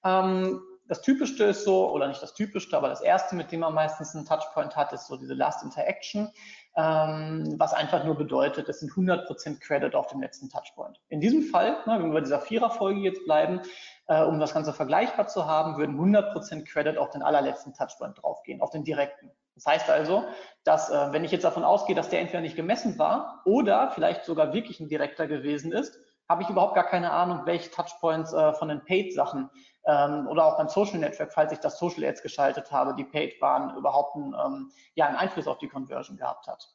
Ähm, 0.03 0.61
das 0.87 1.01
Typischste 1.01 1.45
ist 1.45 1.63
so, 1.63 1.89
oder 1.91 2.07
nicht 2.07 2.21
das 2.21 2.33
Typischste, 2.33 2.75
aber 2.75 2.89
das 2.89 3.01
erste, 3.01 3.35
mit 3.35 3.51
dem 3.51 3.61
man 3.61 3.73
meistens 3.73 4.15
einen 4.15 4.25
Touchpoint 4.25 4.75
hat, 4.75 4.91
ist 4.93 5.07
so 5.07 5.15
diese 5.15 5.33
Last 5.33 5.63
Interaction, 5.63 6.29
ähm, 6.75 7.55
was 7.57 7.73
einfach 7.73 8.03
nur 8.03 8.15
bedeutet, 8.15 8.67
es 8.67 8.79
sind 8.79 8.91
100% 8.91 9.59
Credit 9.59 9.95
auf 9.95 10.07
dem 10.07 10.21
letzten 10.21 10.49
Touchpoint. 10.49 10.99
In 11.09 11.21
diesem 11.21 11.43
Fall, 11.43 11.77
ne, 11.85 11.99
wenn 11.99 12.07
wir 12.07 12.13
bei 12.13 12.21
dieser 12.21 12.41
Viererfolge 12.41 12.99
jetzt 12.99 13.23
bleiben, 13.25 13.61
äh, 14.07 14.23
um 14.23 14.39
das 14.39 14.53
Ganze 14.53 14.73
vergleichbar 14.73 15.27
zu 15.27 15.45
haben, 15.45 15.77
würden 15.77 15.95
100% 15.97 16.65
Credit 16.65 16.97
auf 16.97 17.11
den 17.11 17.21
allerletzten 17.21 17.73
Touchpoint 17.73 18.21
draufgehen, 18.21 18.61
auf 18.61 18.71
den 18.71 18.83
direkten. 18.83 19.31
Das 19.55 19.65
heißt 19.65 19.89
also, 19.89 20.23
dass 20.63 20.89
äh, 20.89 21.11
wenn 21.11 21.23
ich 21.23 21.31
jetzt 21.31 21.43
davon 21.43 21.63
ausgehe, 21.63 21.95
dass 21.95 22.09
der 22.09 22.21
entweder 22.21 22.41
nicht 22.41 22.55
gemessen 22.55 22.97
war 22.97 23.41
oder 23.45 23.91
vielleicht 23.91 24.25
sogar 24.25 24.53
wirklich 24.53 24.79
ein 24.79 24.89
direkter 24.89 25.27
gewesen 25.27 25.71
ist, 25.71 25.99
habe 26.29 26.43
ich 26.43 26.49
überhaupt 26.49 26.75
gar 26.75 26.85
keine 26.85 27.11
Ahnung, 27.11 27.41
welche 27.45 27.69
Touchpoints 27.71 28.33
äh, 28.33 28.53
von 28.53 28.69
den 28.69 28.83
Paid-Sachen 28.83 29.49
ähm, 29.85 30.27
oder 30.27 30.45
auch 30.45 30.57
beim 30.57 30.69
Social 30.69 30.99
Network, 30.99 31.33
falls 31.33 31.51
ich 31.51 31.59
das 31.59 31.77
Social 31.77 32.05
Ads 32.05 32.21
geschaltet 32.21 32.71
habe, 32.71 32.95
die 32.95 33.03
paid 33.03 33.41
waren, 33.41 33.75
überhaupt 33.75 34.15
einen, 34.15 34.33
ähm, 34.33 34.71
ja, 34.95 35.07
einen 35.07 35.17
Einfluss 35.17 35.47
auf 35.47 35.57
die 35.57 35.67
Conversion 35.67 36.17
gehabt 36.17 36.47
hat. 36.47 36.73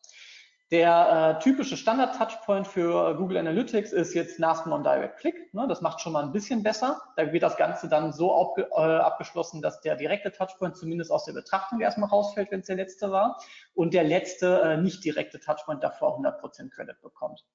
Der 0.70 1.38
äh, 1.38 1.42
typische 1.42 1.78
Standard-Touchpoint 1.78 2.66
für 2.66 3.16
Google 3.16 3.38
Analytics 3.38 3.92
ist 3.92 4.12
jetzt 4.12 4.38
Last 4.38 4.66
Non-Direct 4.66 5.16
Click. 5.18 5.54
Ne? 5.54 5.66
Das 5.66 5.80
macht 5.80 6.02
schon 6.02 6.12
mal 6.12 6.22
ein 6.22 6.32
bisschen 6.32 6.62
besser. 6.62 7.00
Da 7.16 7.32
wird 7.32 7.42
das 7.42 7.56
Ganze 7.56 7.88
dann 7.88 8.12
so 8.12 8.54
äh, 8.58 8.82
abgeschlossen, 8.82 9.62
dass 9.62 9.80
der 9.80 9.96
direkte 9.96 10.30
Touchpoint 10.30 10.76
zumindest 10.76 11.10
aus 11.10 11.24
der 11.24 11.32
Betrachtung 11.32 11.80
erstmal 11.80 12.10
rausfällt, 12.10 12.50
wenn 12.50 12.60
es 12.60 12.66
der 12.66 12.76
letzte 12.76 13.10
war. 13.10 13.40
Und 13.72 13.94
der 13.94 14.04
letzte 14.04 14.60
äh, 14.60 14.76
nicht 14.76 15.02
direkte 15.02 15.40
Touchpoint 15.40 15.82
davor 15.82 16.18
100% 16.18 16.68
Credit 16.68 17.00
bekommt. 17.00 17.46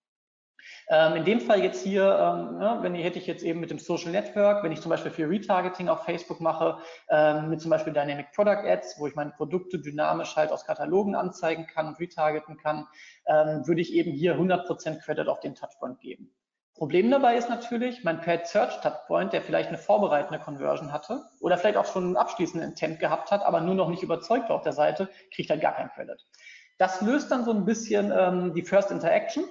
Ähm, 0.90 1.16
in 1.18 1.26
dem 1.26 1.40
Fall 1.42 1.64
jetzt 1.64 1.84
hier, 1.84 2.04
ähm, 2.04 2.58
ne, 2.58 2.78
wenn 2.82 2.96
ich, 2.96 3.04
hätte 3.04 3.20
ich 3.20 3.28
jetzt 3.28 3.44
eben 3.44 3.60
mit 3.60 3.72
dem 3.72 3.80
Social 3.80 4.12
Network, 4.12 4.64
wenn 4.64 4.72
ich 4.72 4.82
zum 4.82 4.90
Beispiel 4.90 5.12
für 5.12 5.30
Retargeting 5.30 5.90
auf 5.90 6.04
Facebook 6.04 6.42
mache, 6.42 6.78
ähm, 7.10 7.50
mit 7.50 7.62
zum 7.62 7.70
Beispiel 7.72 7.94
Dynamic 7.94 8.32
Product 8.34 8.68
Ads, 8.68 9.00
wo 9.00 9.08
ich 9.08 9.16
meine 9.16 9.32
Produkte 9.32 9.80
dynamisch 9.80 10.36
halt 10.36 10.52
aus 10.52 10.66
Katalogen 10.66 11.16
anzeigen 11.16 11.68
kann 11.68 11.88
und 11.88 12.00
retargeten 12.00 12.58
kann, 12.58 12.88
ähm, 13.28 13.68
würde 13.68 13.82
ich 13.82 13.94
eben 13.94 14.12
hier 14.12 14.38
100% 14.38 15.00
Credit 15.04 15.28
auf 15.28 15.40
den 15.40 15.56
Touchpoint 15.56 16.00
geben. 16.00 16.34
Problem 16.76 17.12
dabei 17.12 17.38
ist 17.38 17.50
natürlich, 17.50 18.04
mein 18.04 18.20
Paid 18.20 18.48
Search 18.48 18.82
Touchpoint, 18.82 19.32
der 19.32 19.44
vielleicht 19.44 19.70
eine 19.70 19.78
vorbereitende 19.78 20.40
Conversion 20.40 20.92
hatte 20.92 21.24
oder 21.40 21.58
vielleicht 21.58 21.78
auch 21.78 21.86
schon 21.86 22.04
einen 22.04 22.18
abschließenden 22.18 22.72
Intent 22.72 23.00
gehabt 23.00 23.32
hat, 23.32 23.44
aber 23.44 23.62
nur 23.62 23.76
noch 23.76 23.90
nicht 23.90 24.02
überzeugt 24.02 24.50
war 24.50 24.56
auf 24.56 24.64
der 24.64 24.74
Seite, 24.74 25.08
kriegt 25.34 25.52
halt 25.52 25.62
gar 25.62 25.76
keinen 25.76 25.92
Credit. 25.92 26.20
Das 26.80 27.02
löst 27.02 27.32
dann 27.32 27.46
so 27.46 27.52
ein 27.52 27.66
bisschen 27.66 28.12
ähm, 28.12 28.54
die 28.54 28.64
First 28.64 28.90
Interaction, 28.90 29.44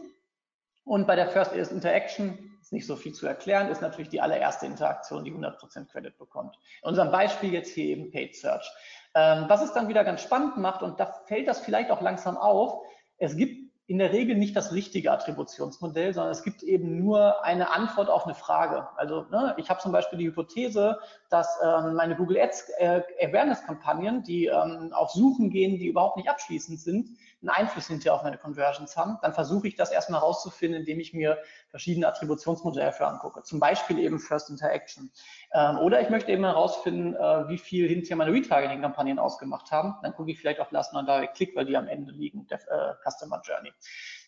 und 0.84 1.06
bei 1.06 1.16
der 1.16 1.28
First 1.28 1.52
Interaction 1.52 2.58
ist 2.60 2.72
nicht 2.72 2.86
so 2.86 2.96
viel 2.96 3.12
zu 3.12 3.26
erklären, 3.26 3.68
ist 3.68 3.82
natürlich 3.82 4.08
die 4.08 4.20
allererste 4.20 4.66
Interaktion, 4.66 5.24
die 5.24 5.32
100% 5.32 5.86
Credit 5.86 6.16
bekommt. 6.18 6.56
In 6.82 6.88
unserem 6.88 7.10
Beispiel 7.10 7.52
jetzt 7.52 7.72
hier 7.72 7.86
eben 7.86 8.10
Paid 8.10 8.36
Search. 8.36 8.68
Ähm, 9.14 9.44
was 9.48 9.62
es 9.62 9.72
dann 9.72 9.88
wieder 9.88 10.04
ganz 10.04 10.22
spannend 10.22 10.56
macht, 10.56 10.82
und 10.82 10.98
da 10.98 11.12
fällt 11.26 11.46
das 11.46 11.60
vielleicht 11.60 11.90
auch 11.90 12.00
langsam 12.00 12.36
auf, 12.36 12.82
es 13.18 13.36
gibt 13.36 13.61
in 13.88 13.98
der 13.98 14.12
Regel 14.12 14.36
nicht 14.36 14.54
das 14.54 14.72
richtige 14.72 15.10
Attributionsmodell, 15.10 16.14
sondern 16.14 16.30
es 16.30 16.44
gibt 16.44 16.62
eben 16.62 16.98
nur 16.98 17.44
eine 17.44 17.70
Antwort 17.72 18.08
auf 18.08 18.24
eine 18.24 18.34
Frage. 18.34 18.88
Also 18.96 19.26
ne, 19.30 19.54
ich 19.58 19.70
habe 19.70 19.80
zum 19.80 19.90
Beispiel 19.90 20.18
die 20.18 20.26
Hypothese, 20.26 20.98
dass 21.30 21.58
ähm, 21.62 21.94
meine 21.94 22.14
Google 22.14 22.40
Ads 22.40 22.70
äh, 22.78 23.02
Awareness-Kampagnen, 23.20 24.22
die 24.22 24.46
ähm, 24.46 24.92
auf 24.92 25.10
Suchen 25.10 25.50
gehen, 25.50 25.78
die 25.78 25.88
überhaupt 25.88 26.16
nicht 26.16 26.28
abschließend 26.28 26.78
sind, 26.78 27.18
einen 27.40 27.50
Einfluss 27.50 27.88
hinterher 27.88 28.14
auf 28.14 28.22
meine 28.22 28.38
Conversions 28.38 28.96
haben, 28.96 29.18
dann 29.20 29.34
versuche 29.34 29.66
ich 29.66 29.74
das 29.74 29.90
erstmal 29.90 30.20
rauszufinden, 30.20 30.80
indem 30.80 31.00
ich 31.00 31.12
mir 31.12 31.38
verschiedene 31.72 32.06
Attributionsmodelle 32.06 32.86
dafür 32.86 33.08
angucke. 33.08 33.42
Zum 33.42 33.58
Beispiel 33.58 33.98
eben 33.98 34.20
First 34.20 34.50
Interaction. 34.50 35.10
Ähm, 35.52 35.78
oder 35.78 36.00
ich 36.00 36.10
möchte 36.10 36.30
eben 36.30 36.44
herausfinden, 36.44 37.14
äh, 37.14 37.48
wie 37.48 37.58
viel 37.58 37.88
hinterher 37.88 38.16
meine 38.16 38.32
Retargeting-Kampagnen 38.32 39.18
ausgemacht 39.18 39.72
haben. 39.72 39.96
Dann 40.02 40.14
gucke 40.14 40.30
ich 40.30 40.38
vielleicht 40.38 40.60
auf 40.60 40.70
Last 40.70 40.92
Non 40.92 41.06
Direct 41.06 41.34
Click, 41.34 41.56
weil 41.56 41.64
die 41.64 41.76
am 41.76 41.88
Ende 41.88 42.12
liegen, 42.12 42.46
der 42.46 42.60
äh, 42.60 42.94
Customer 43.02 43.40
Journey. 43.42 43.72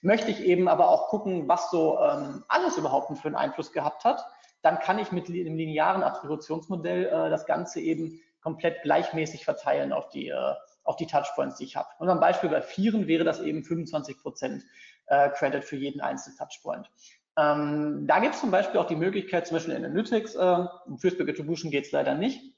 Möchte 0.00 0.30
ich 0.30 0.40
eben 0.40 0.68
aber 0.68 0.88
auch 0.88 1.08
gucken, 1.08 1.46
was 1.46 1.70
so 1.70 2.00
ähm, 2.00 2.44
alles 2.48 2.76
überhaupt 2.78 3.16
für 3.18 3.28
einen 3.28 3.36
Einfluss 3.36 3.72
gehabt 3.72 4.04
hat. 4.04 4.24
Dann 4.62 4.78
kann 4.78 4.98
ich 4.98 5.12
mit 5.12 5.28
dem 5.28 5.56
linearen 5.56 6.02
Attributionsmodell 6.02 7.06
äh, 7.06 7.30
das 7.30 7.44
Ganze 7.44 7.80
eben 7.80 8.22
komplett 8.42 8.82
gleichmäßig 8.82 9.44
verteilen 9.44 9.92
auf 9.92 10.08
die 10.08 10.28
äh, 10.28 10.54
auf 10.84 10.96
die 10.96 11.06
Touchpoints, 11.06 11.56
die 11.56 11.64
ich 11.64 11.76
habe. 11.76 11.88
Und 11.98 12.08
am 12.10 12.20
Beispiel 12.20 12.50
bei 12.50 12.60
Vieren 12.60 13.06
wäre 13.06 13.24
das 13.24 13.40
eben 13.40 13.64
25 13.64 14.18
Prozent 14.18 14.64
äh, 15.06 15.30
Credit 15.30 15.64
für 15.64 15.76
jeden 15.76 16.00
einzelnen 16.00 16.36
Touchpoint. 16.36 16.90
Ähm, 17.36 18.06
da 18.06 18.20
gibt 18.20 18.34
es 18.34 18.40
zum 18.40 18.50
Beispiel 18.50 18.78
auch 18.78 18.86
die 18.86 18.96
Möglichkeit, 18.96 19.46
zum 19.46 19.56
Beispiel 19.56 19.74
in 19.74 19.84
Analytics, 19.84 20.34
äh, 20.36 20.66
Facebook 20.98 21.28
Attribution 21.28 21.70
geht 21.70 21.86
es 21.86 21.92
leider 21.92 22.14
nicht, 22.14 22.54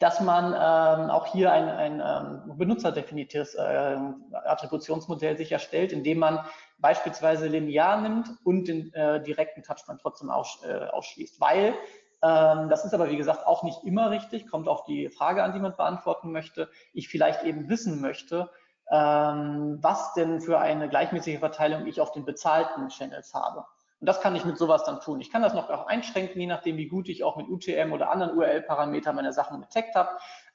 dass 0.00 0.20
man 0.20 0.46
ähm, 0.46 1.10
auch 1.10 1.26
hier 1.26 1.52
ein, 1.52 1.68
ein 1.68 2.02
ähm, 2.04 2.58
benutzerdefiniertes 2.58 3.54
äh, 3.54 3.98
Attributionsmodell 4.44 5.36
sich 5.36 5.52
erstellt, 5.52 5.92
indem 5.92 6.18
man 6.18 6.44
beispielsweise 6.78 7.46
linear 7.46 8.00
nimmt 8.00 8.30
und 8.44 8.68
den 8.68 8.92
äh, 8.92 9.22
direkten 9.22 9.62
Touchpoint 9.62 10.00
trotzdem 10.00 10.30
aus, 10.30 10.62
äh, 10.64 10.86
ausschließt. 10.86 11.40
Weil 11.40 11.74
ähm, 12.22 12.68
das 12.68 12.84
ist 12.84 12.94
aber, 12.94 13.10
wie 13.10 13.16
gesagt, 13.16 13.46
auch 13.46 13.62
nicht 13.62 13.84
immer 13.84 14.10
richtig, 14.10 14.48
kommt 14.48 14.68
auf 14.68 14.84
die 14.84 15.08
Frage 15.10 15.42
an, 15.42 15.52
die 15.52 15.60
man 15.60 15.76
beantworten 15.76 16.32
möchte. 16.32 16.68
Ich 16.92 17.08
vielleicht 17.08 17.44
eben 17.44 17.68
wissen 17.68 18.00
möchte, 18.00 18.50
ähm, 18.90 19.78
was 19.80 20.14
denn 20.14 20.40
für 20.40 20.58
eine 20.58 20.88
gleichmäßige 20.88 21.38
Verteilung 21.38 21.86
ich 21.86 22.00
auf 22.00 22.12
den 22.12 22.24
bezahlten 22.24 22.88
Channels 22.88 23.34
habe. 23.34 23.64
Und 24.00 24.06
das 24.06 24.20
kann 24.20 24.36
ich 24.36 24.44
mit 24.44 24.58
sowas 24.58 24.84
dann 24.84 25.00
tun. 25.00 25.20
Ich 25.20 25.30
kann 25.30 25.42
das 25.42 25.54
noch 25.54 25.70
auch 25.70 25.86
einschränken, 25.86 26.40
je 26.40 26.46
nachdem, 26.46 26.76
wie 26.76 26.86
gut 26.86 27.08
ich 27.08 27.24
auch 27.24 27.36
mit 27.36 27.48
UTM 27.48 27.92
oder 27.92 28.10
anderen 28.10 28.36
URL-Parametern 28.36 29.16
meine 29.16 29.32
Sachen 29.32 29.60
getaggt 29.60 29.94
habe, 29.94 30.10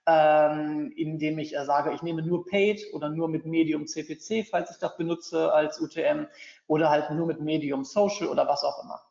ähm, 0.06 0.92
indem 0.96 1.40
ich 1.40 1.56
äh, 1.56 1.66
sage, 1.66 1.92
ich 1.94 2.02
nehme 2.02 2.22
nur 2.22 2.46
Paid 2.46 2.94
oder 2.94 3.10
nur 3.10 3.28
mit 3.30 3.46
Medium 3.46 3.88
CPC, 3.88 4.48
falls 4.50 4.72
ich 4.72 4.78
das 4.78 4.98
benutze 4.98 5.54
als 5.54 5.80
UTM, 5.80 6.28
oder 6.68 6.90
halt 6.90 7.10
nur 7.12 7.26
mit 7.26 7.40
Medium 7.42 7.84
Social 7.84 8.28
oder 8.28 8.48
was 8.48 8.64
auch 8.64 8.84
immer. 8.84 9.02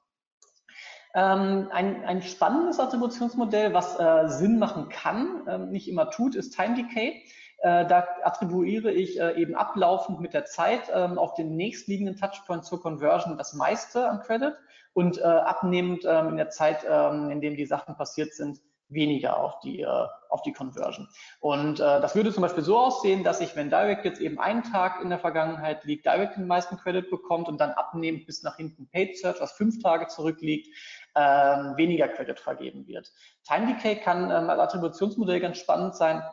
Ähm, 1.12 1.68
ein, 1.72 2.04
ein 2.04 2.22
spannendes 2.22 2.78
Attributionsmodell, 2.78 3.74
was 3.74 3.98
äh, 3.98 4.28
Sinn 4.28 4.60
machen 4.60 4.88
kann, 4.88 5.46
äh, 5.46 5.58
nicht 5.58 5.88
immer 5.88 6.10
tut, 6.10 6.36
ist 6.36 6.54
Time 6.54 6.74
Decay. 6.74 7.24
Äh, 7.62 7.86
da 7.86 8.06
attribuiere 8.22 8.90
ich 8.90 9.20
äh, 9.20 9.34
eben 9.40 9.54
ablaufend 9.54 10.18
mit 10.20 10.32
der 10.32 10.46
Zeit 10.46 10.90
ähm, 10.94 11.18
auf 11.18 11.34
den 11.34 11.56
nächstliegenden 11.56 12.16
Touchpoint 12.16 12.64
zur 12.64 12.80
Conversion 12.80 13.36
das 13.36 13.52
meiste 13.52 14.08
an 14.08 14.20
Credit 14.20 14.54
und 14.94 15.18
äh, 15.18 15.24
abnehmend 15.24 16.04
ähm, 16.06 16.30
in 16.30 16.36
der 16.38 16.48
Zeit, 16.48 16.86
ähm, 16.88 17.30
in 17.30 17.42
dem 17.42 17.56
die 17.56 17.66
Sachen 17.66 17.96
passiert 17.96 18.32
sind, 18.32 18.60
weniger 18.88 19.38
auf 19.38 19.60
die, 19.60 19.86
auf 19.86 20.42
die 20.42 20.52
Conversion. 20.52 21.06
Und 21.38 21.78
das 21.78 22.16
würde 22.16 22.32
zum 22.32 22.42
Beispiel 22.42 22.64
so 22.64 22.76
aussehen, 22.76 23.22
dass 23.22 23.40
ich, 23.40 23.54
wenn 23.54 23.70
Direct 23.70 24.04
jetzt 24.04 24.20
eben 24.20 24.40
einen 24.40 24.64
Tag 24.64 25.00
in 25.00 25.10
der 25.10 25.20
Vergangenheit 25.20 25.84
liegt, 25.84 26.06
Direct 26.06 26.36
den 26.36 26.48
meisten 26.48 26.76
Credit 26.76 27.08
bekommt 27.08 27.46
und 27.46 27.60
dann 27.60 27.70
abnehmend 27.70 28.26
bis 28.26 28.42
nach 28.42 28.56
hinten 28.56 28.88
Paid 28.88 29.16
Search, 29.16 29.40
was 29.40 29.52
fünf 29.52 29.80
Tage 29.80 30.08
zurückliegt, 30.08 30.74
weniger 31.14 32.08
Credit 32.08 32.40
vergeben 32.40 32.88
wird. 32.88 33.12
Time 33.46 33.68
Decay 33.68 33.94
kann 33.94 34.28
als 34.32 34.58
Attributionsmodell 34.58 35.38
ganz 35.38 35.58
spannend 35.58 35.94
sein, 35.94 36.24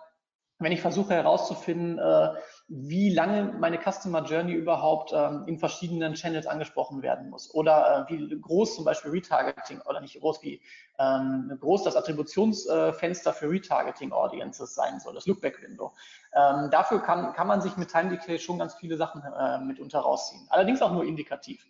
wenn 0.60 0.72
ich 0.72 0.82
versuche 0.82 1.14
herauszufinden, 1.14 2.00
äh, 2.00 2.30
wie 2.68 3.14
lange 3.14 3.54
meine 3.60 3.78
Customer 3.78 4.24
Journey 4.24 4.54
überhaupt 4.54 5.12
ähm, 5.14 5.44
in 5.48 5.58
verschiedenen 5.58 6.16
Channels 6.16 6.48
angesprochen 6.48 7.02
werden 7.02 7.30
muss 7.30 7.54
oder 7.54 8.08
äh, 8.10 8.12
wie 8.12 8.42
groß 8.42 8.76
zum 8.76 8.86
Beispiel 8.86 9.12
Retargeting 9.12 9.82
oder 9.82 10.02
nicht 10.02 10.20
groß 10.20 10.42
wie 10.42 10.62
ähm, 11.00 11.56
groß 11.60 11.84
das 11.84 11.96
Attributionsfenster 11.96 13.34
für 13.34 13.50
Retargeting 13.50 14.12
Audiences 14.12 14.74
sein 14.74 15.00
soll, 15.00 15.14
das 15.14 15.28
Lookback 15.28 15.62
Window. 15.62 15.94
Ähm, 16.34 16.70
dafür 16.72 17.02
kann, 17.02 17.34
kann 17.34 17.48
man 17.48 17.62
sich 17.62 17.78
mit 17.78 17.90
Time 17.90 18.10
Decay 18.10 18.40
schon 18.40 18.58
ganz 18.58 18.74
viele 18.76 18.98
Sachen 18.98 19.22
äh, 19.22 19.60
mitunter 19.60 20.00
rausziehen. 20.00 20.46
Allerdings 20.50 20.82
auch 20.82 20.92
nur 20.92 21.06
indikativ. 21.06 21.66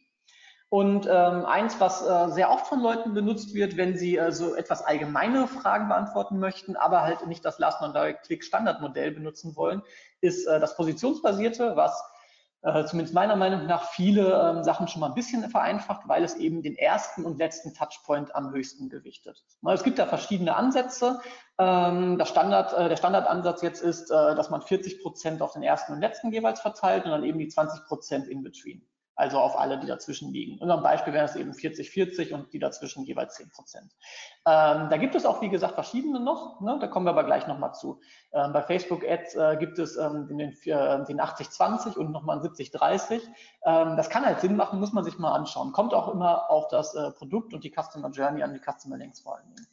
Und 0.69 1.07
ähm, 1.09 1.45
eins, 1.45 1.79
was 1.79 2.05
äh, 2.05 2.29
sehr 2.29 2.51
oft 2.51 2.67
von 2.67 2.81
Leuten 2.81 3.13
benutzt 3.13 3.53
wird, 3.53 3.77
wenn 3.77 3.97
sie 3.97 4.17
äh, 4.17 4.33
so 4.33 4.53
etwas 4.53 4.83
allgemeinere 4.83 5.47
Fragen 5.47 5.87
beantworten 5.87 6.39
möchten, 6.39 6.75
aber 6.75 7.03
halt 7.03 7.25
nicht 7.25 7.45
das 7.45 7.57
Last 7.57 7.79
Non-Direct-Click 7.81 8.43
Standardmodell 8.43 9.11
benutzen 9.11 9.55
wollen, 9.55 9.81
ist 10.19 10.45
äh, 10.45 10.59
das 10.59 10.75
Positionsbasierte, 10.75 11.77
was 11.77 12.03
äh, 12.63 12.83
zumindest 12.83 13.13
meiner 13.13 13.37
Meinung 13.37 13.65
nach 13.65 13.91
viele 13.91 14.33
ähm, 14.33 14.63
Sachen 14.65 14.89
schon 14.89 14.99
mal 14.99 15.07
ein 15.07 15.13
bisschen 15.13 15.49
vereinfacht, 15.49 16.01
weil 16.07 16.25
es 16.25 16.35
eben 16.35 16.61
den 16.61 16.75
ersten 16.75 17.23
und 17.23 17.37
letzten 17.37 17.73
Touchpoint 17.73 18.35
am 18.35 18.51
höchsten 18.51 18.89
gewichtet. 18.89 19.45
Es 19.71 19.83
gibt 19.83 19.99
da 19.99 20.05
verschiedene 20.05 20.57
Ansätze. 20.57 21.21
Ähm, 21.57 22.17
das 22.17 22.27
Standard, 22.27 22.73
äh, 22.73 22.89
der 22.89 22.97
Standardansatz 22.97 23.61
jetzt 23.61 23.81
ist, 23.81 24.11
äh, 24.11 24.35
dass 24.35 24.49
man 24.49 24.61
40 24.61 25.01
Prozent 25.01 25.41
auf 25.41 25.53
den 25.53 25.63
ersten 25.63 25.93
und 25.93 26.01
letzten 26.01 26.33
jeweils 26.33 26.59
verteilt 26.59 27.05
und 27.05 27.11
dann 27.11 27.23
eben 27.23 27.39
die 27.39 27.47
20 27.47 27.85
Prozent 27.85 28.27
in 28.27 28.43
between 28.43 28.85
also 29.17 29.39
auf 29.39 29.57
alle, 29.59 29.79
die 29.79 29.87
dazwischen 29.87 30.31
liegen. 30.31 30.53
In 30.53 30.61
unserem 30.61 30.83
Beispiel 30.83 31.11
wäre 31.11 31.25
es 31.25 31.35
eben 31.35 31.51
40-40 31.51 32.33
und 32.33 32.53
die 32.53 32.59
dazwischen 32.59 33.03
jeweils 33.03 33.35
10 33.35 33.49
Prozent. 33.49 33.91
Ähm, 34.45 34.87
da 34.89 34.97
gibt 34.97 35.15
es 35.15 35.25
auch, 35.25 35.41
wie 35.41 35.49
gesagt, 35.49 35.73
verschiedene 35.73 36.19
noch, 36.19 36.61
ne? 36.61 36.77
da 36.79 36.87
kommen 36.87 37.07
wir 37.07 37.09
aber 37.09 37.23
gleich 37.23 37.47
nochmal 37.47 37.73
zu. 37.73 37.99
Ähm, 38.31 38.53
bei 38.53 38.61
Facebook 38.61 39.03
Ads 39.03 39.35
äh, 39.35 39.57
gibt 39.59 39.79
es 39.79 39.97
ähm, 39.97 40.27
den, 40.27 40.39
äh, 40.39 40.53
den 41.05 41.19
80-20 41.19 41.97
und 41.97 42.11
nochmal 42.11 42.37
einen 42.37 42.47
70-30. 42.47 43.21
Ähm, 43.65 43.97
das 43.97 44.09
kann 44.09 44.23
halt 44.23 44.39
Sinn 44.39 44.55
machen, 44.55 44.79
muss 44.79 44.93
man 44.93 45.03
sich 45.03 45.17
mal 45.17 45.33
anschauen. 45.33 45.71
Kommt 45.71 45.95
auch 45.95 46.13
immer 46.13 46.49
auf 46.51 46.67
das 46.67 46.93
äh, 46.93 47.11
Produkt 47.11 47.55
und 47.55 47.63
die 47.63 47.73
Customer 47.75 48.11
Journey 48.11 48.43
an, 48.43 48.53
die 48.53 48.61
Customer 48.61 48.97
Links 48.97 49.21
vor 49.21 49.39
Dingen. 49.41 49.67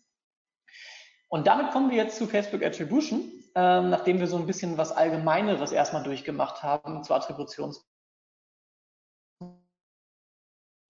Und 1.29 1.47
damit 1.47 1.71
kommen 1.71 1.91
wir 1.91 1.99
jetzt 1.99 2.17
zu 2.17 2.27
Facebook 2.27 2.63
Attribution, 2.63 3.31
ähm, 3.55 3.91
nachdem 3.91 4.21
wir 4.21 4.27
so 4.27 4.39
ein 4.39 4.47
bisschen 4.47 4.79
was 4.79 4.91
Allgemeineres 4.91 5.71
erstmal 5.71 6.03
durchgemacht 6.03 6.63
haben 6.63 7.05
zur 7.05 7.17
Attributions 7.17 7.85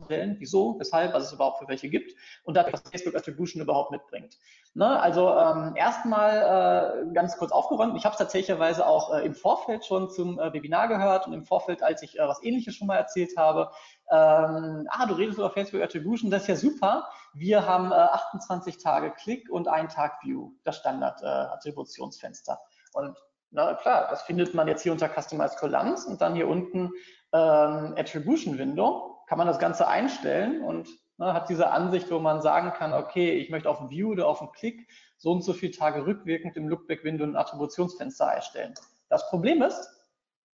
Modellen, 0.04 0.36
wieso, 0.38 0.78
weshalb, 0.78 1.12
was 1.12 1.24
es 1.24 1.32
überhaupt 1.32 1.58
für 1.58 1.68
welche 1.68 1.88
gibt 1.88 2.14
und 2.44 2.56
dadurch, 2.56 2.74
was 2.74 2.82
Facebook 2.82 3.14
Attribution 3.14 3.62
überhaupt 3.62 3.90
mitbringt. 3.90 4.38
Ne? 4.74 5.00
Also 5.00 5.30
ähm, 5.30 5.74
erstmal 5.76 7.06
äh, 7.08 7.12
ganz 7.12 7.36
kurz 7.36 7.52
aufgeräumt. 7.52 7.96
Ich 7.96 8.04
habe 8.04 8.12
es 8.12 8.18
tatsächlicherweise 8.18 8.86
auch 8.86 9.14
äh, 9.14 9.24
im 9.24 9.34
Vorfeld 9.34 9.84
schon 9.84 10.10
zum 10.10 10.38
äh, 10.38 10.52
Webinar 10.52 10.88
gehört 10.88 11.26
und 11.26 11.32
im 11.32 11.44
Vorfeld, 11.44 11.82
als 11.82 12.02
ich 12.02 12.18
äh, 12.18 12.26
was 12.26 12.42
ähnliches 12.42 12.74
schon 12.74 12.86
mal 12.86 12.96
erzählt 12.96 13.36
habe, 13.36 13.70
ähm, 14.10 14.86
ah, 14.90 15.06
du 15.06 15.14
redest 15.14 15.38
über 15.38 15.50
Facebook 15.50 15.82
Attribution, 15.82 16.30
das 16.30 16.42
ist 16.42 16.48
ja 16.48 16.56
super. 16.56 17.08
Wir 17.32 17.66
haben 17.66 17.90
äh, 17.90 17.94
28 17.94 18.78
Tage 18.78 19.12
Klick 19.12 19.50
und 19.50 19.68
einen 19.68 19.88
Tag 19.88 20.22
View, 20.22 20.52
das 20.64 20.76
Standard-Attributionsfenster. 20.76 22.52
Äh, 22.94 22.98
und 22.98 23.16
Na 23.50 23.74
klar, 23.74 24.08
das 24.10 24.22
findet 24.22 24.54
man 24.54 24.68
jetzt 24.68 24.82
hier 24.82 24.92
unter 24.92 25.08
Customize 25.08 25.56
Columns 25.56 26.04
und 26.04 26.20
dann 26.20 26.34
hier 26.34 26.48
unten 26.48 26.90
ähm, 27.32 27.94
Attribution 27.96 28.58
Window. 28.58 29.13
Kann 29.26 29.38
man 29.38 29.46
das 29.46 29.58
Ganze 29.58 29.88
einstellen 29.88 30.62
und 30.62 30.88
ne, 31.18 31.32
hat 31.32 31.48
diese 31.48 31.70
Ansicht, 31.70 32.10
wo 32.10 32.18
man 32.18 32.42
sagen 32.42 32.72
kann, 32.72 32.92
okay, 32.92 33.32
ich 33.32 33.50
möchte 33.50 33.70
auf 33.70 33.90
View 33.90 34.12
oder 34.12 34.28
auf 34.28 34.40
einen 34.40 34.52
Klick 34.52 34.88
so 35.16 35.32
und 35.32 35.42
so 35.42 35.52
viele 35.52 35.72
Tage 35.72 36.06
rückwirkend 36.06 36.56
im 36.56 36.68
Lookback-Window 36.68 37.24
ein 37.24 37.36
Attributionsfenster 37.36 38.28
einstellen. 38.28 38.74
Das 39.08 39.28
Problem 39.30 39.62
ist, 39.62 39.88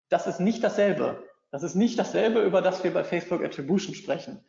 das 0.08 0.26
ist 0.26 0.40
nicht 0.40 0.62
dasselbe. 0.62 1.22
Das 1.50 1.62
ist 1.62 1.74
nicht 1.74 1.98
dasselbe, 1.98 2.42
über 2.42 2.62
das 2.62 2.84
wir 2.84 2.92
bei 2.92 3.02
Facebook 3.02 3.42
Attribution 3.42 3.94
sprechen. 3.94 4.44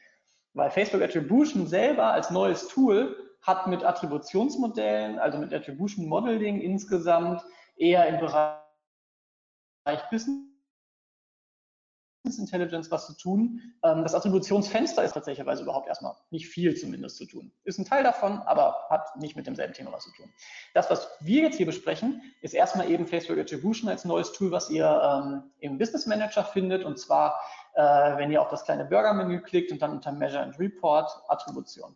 Weil 0.53 0.69
Facebook 0.69 1.01
Attribution 1.01 1.65
selber 1.65 2.07
als 2.07 2.29
neues 2.29 2.67
Tool 2.67 3.15
hat 3.41 3.67
mit 3.67 3.83
Attributionsmodellen, 3.83 5.17
also 5.17 5.39
mit 5.39 5.53
Attribution 5.53 6.05
Modeling 6.07 6.61
insgesamt 6.61 7.43
eher 7.75 8.07
im 8.07 8.19
Bereich 8.19 8.59
Business 10.11 10.50
Intelligence 12.23 12.91
was 12.91 13.07
zu 13.07 13.13
tun. 13.17 13.61
Ähm, 13.83 14.03
das 14.03 14.13
Attributionsfenster 14.13 15.03
ist 15.03 15.13
tatsächlich 15.13 15.45
überhaupt 15.59 15.87
erstmal 15.87 16.15
nicht 16.29 16.47
viel 16.47 16.75
zumindest 16.75 17.17
zu 17.17 17.25
tun. 17.25 17.51
Ist 17.63 17.79
ein 17.79 17.85
Teil 17.85 18.03
davon, 18.03 18.39
aber 18.45 18.75
hat 18.89 19.15
nicht 19.17 19.35
mit 19.35 19.47
demselben 19.47 19.73
Thema 19.73 19.91
was 19.91 20.03
zu 20.03 20.11
tun. 20.11 20.31
Das, 20.73 20.89
was 20.89 21.09
wir 21.21 21.41
jetzt 21.41 21.57
hier 21.57 21.65
besprechen, 21.65 22.21
ist 22.41 22.53
erstmal 22.53 22.89
eben 22.89 23.07
Facebook 23.07 23.37
Attribution 23.37 23.89
als 23.89 24.05
neues 24.05 24.31
Tool, 24.33 24.51
was 24.51 24.69
ihr 24.69 24.85
ähm, 24.85 25.51
im 25.59 25.77
Business 25.77 26.05
Manager 26.05 26.43
findet. 26.43 26.83
Und 26.83 26.99
zwar, 26.99 27.39
äh, 27.73 27.81
wenn 28.17 28.31
ihr 28.31 28.41
auf 28.41 28.49
das 28.49 28.63
kleine 28.63 28.85
Burger-Menü 28.85 29.41
klickt 29.41 29.71
und 29.71 29.81
dann 29.81 29.91
unter 29.91 30.11
Measure 30.11 30.43
and 30.43 30.59
Report 30.59 31.09
Attribution. 31.27 31.95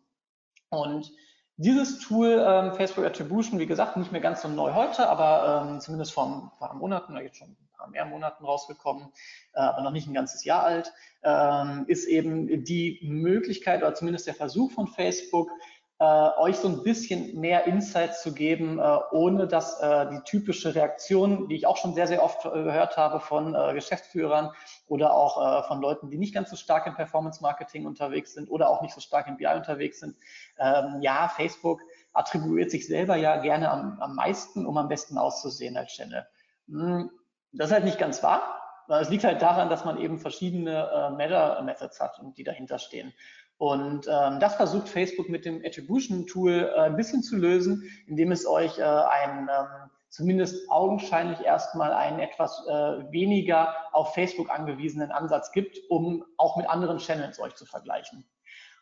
Und 0.69 1.11
dieses 1.57 1.99
Tool 1.99 2.43
ähm, 2.45 2.73
Facebook 2.73 3.05
Attribution, 3.05 3.59
wie 3.59 3.65
gesagt, 3.65 3.95
nicht 3.95 4.11
mehr 4.11 4.21
ganz 4.21 4.41
so 4.41 4.49
neu 4.49 4.73
heute, 4.73 5.07
aber 5.07 5.67
ähm, 5.69 5.79
zumindest 5.79 6.11
vor 6.13 6.25
ein 6.25 6.51
paar 6.59 6.73
Monaten, 6.73 7.13
oder 7.13 7.21
jetzt 7.21 7.37
schon 7.37 7.55
paar 7.75 7.89
mehr 7.89 8.05
Monaten 8.05 8.45
rausgekommen, 8.45 9.09
äh, 9.53 9.59
aber 9.59 9.81
noch 9.81 9.91
nicht 9.91 10.07
ein 10.07 10.13
ganzes 10.13 10.43
Jahr 10.43 10.63
alt, 10.63 10.93
ähm, 11.23 11.85
ist 11.87 12.05
eben 12.05 12.63
die 12.63 12.99
Möglichkeit 13.03 13.81
oder 13.81 13.93
zumindest 13.93 14.27
der 14.27 14.35
Versuch 14.35 14.71
von 14.71 14.87
Facebook, 14.87 15.49
äh, 15.97 16.03
euch 16.03 16.57
so 16.57 16.67
ein 16.67 16.83
bisschen 16.83 17.39
mehr 17.39 17.67
Insights 17.67 18.21
zu 18.21 18.33
geben, 18.33 18.79
äh, 18.79 18.97
ohne 19.11 19.47
dass 19.47 19.79
äh, 19.79 20.09
die 20.09 20.19
typische 20.25 20.75
Reaktion, 20.75 21.47
die 21.47 21.55
ich 21.55 21.67
auch 21.67 21.77
schon 21.77 21.93
sehr, 21.93 22.07
sehr 22.07 22.21
oft 22.21 22.43
äh, 22.45 22.49
gehört 22.49 22.97
habe 22.97 23.21
von 23.21 23.55
äh, 23.55 23.73
Geschäftsführern 23.73 24.51
oder 24.87 25.13
auch 25.13 25.63
äh, 25.63 25.67
von 25.67 25.81
Leuten, 25.81 26.09
die 26.09 26.17
nicht 26.17 26.33
ganz 26.33 26.49
so 26.49 26.57
stark 26.57 26.85
im 26.85 26.95
Performance 26.95 27.41
Marketing 27.41 27.85
unterwegs 27.85 28.33
sind 28.33 28.49
oder 28.49 28.69
auch 28.69 28.81
nicht 28.81 28.93
so 28.93 28.99
stark 28.99 29.27
im 29.27 29.37
BI 29.37 29.47
unterwegs 29.47 30.01
sind. 30.01 30.17
Ähm, 30.59 30.97
ja, 30.99 31.29
Facebook 31.29 31.79
attribuiert 32.11 32.71
sich 32.71 32.87
selber 32.87 33.15
ja 33.15 33.37
gerne 33.37 33.71
am, 33.71 33.97
am 34.01 34.15
meisten, 34.15 34.65
um 34.65 34.77
am 34.77 34.89
besten 34.89 35.17
auszusehen 35.17 35.77
als 35.77 35.93
Channel. 35.93 36.27
Hm, 36.67 37.09
das 37.57 37.69
ist 37.69 37.73
halt 37.73 37.85
nicht 37.85 37.99
ganz 37.99 38.21
wahr. 38.23 38.61
Es 38.87 39.09
liegt 39.09 39.23
halt 39.23 39.41
daran, 39.41 39.69
dass 39.69 39.83
man 39.83 39.97
eben 39.97 40.19
verschiedene 40.19 40.89
äh, 40.93 41.09
Measure 41.09 41.61
Methods 41.63 41.99
hat 41.99 42.19
und 42.19 42.37
die 42.37 42.43
dahinter 42.43 42.77
stehen. 42.77 43.13
Und 43.57 44.07
ähm, 44.07 44.39
das 44.39 44.55
versucht 44.55 44.89
Facebook 44.89 45.29
mit 45.29 45.45
dem 45.45 45.63
Attribution 45.65 46.27
Tool 46.27 46.71
äh, 46.75 46.81
ein 46.81 46.95
bisschen 46.95 47.23
zu 47.23 47.35
lösen, 47.37 47.89
indem 48.05 48.31
es 48.31 48.45
euch 48.45 48.77
äh, 48.77 48.83
ein 48.83 49.49
ähm, 49.49 49.89
zumindest 50.09 50.69
augenscheinlich 50.69 51.41
erstmal 51.41 51.93
einen 51.93 52.19
etwas 52.19 52.65
äh, 52.67 52.71
weniger 53.11 53.75
auf 53.91 54.13
Facebook 54.13 54.49
angewiesenen 54.49 55.11
Ansatz 55.11 55.51
gibt, 55.51 55.79
um 55.89 56.23
auch 56.37 56.57
mit 56.57 56.69
anderen 56.69 56.99
Channels 56.99 57.39
euch 57.39 57.55
zu 57.55 57.65
vergleichen. 57.65 58.25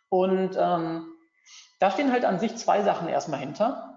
Und 0.09 0.57
ähm, 0.59 1.07
da 1.79 1.91
stehen 1.91 2.11
halt 2.11 2.25
an 2.25 2.39
sich 2.39 2.55
zwei 2.57 2.83
Sachen 2.83 3.07
erstmal 3.07 3.39
hinter 3.39 3.92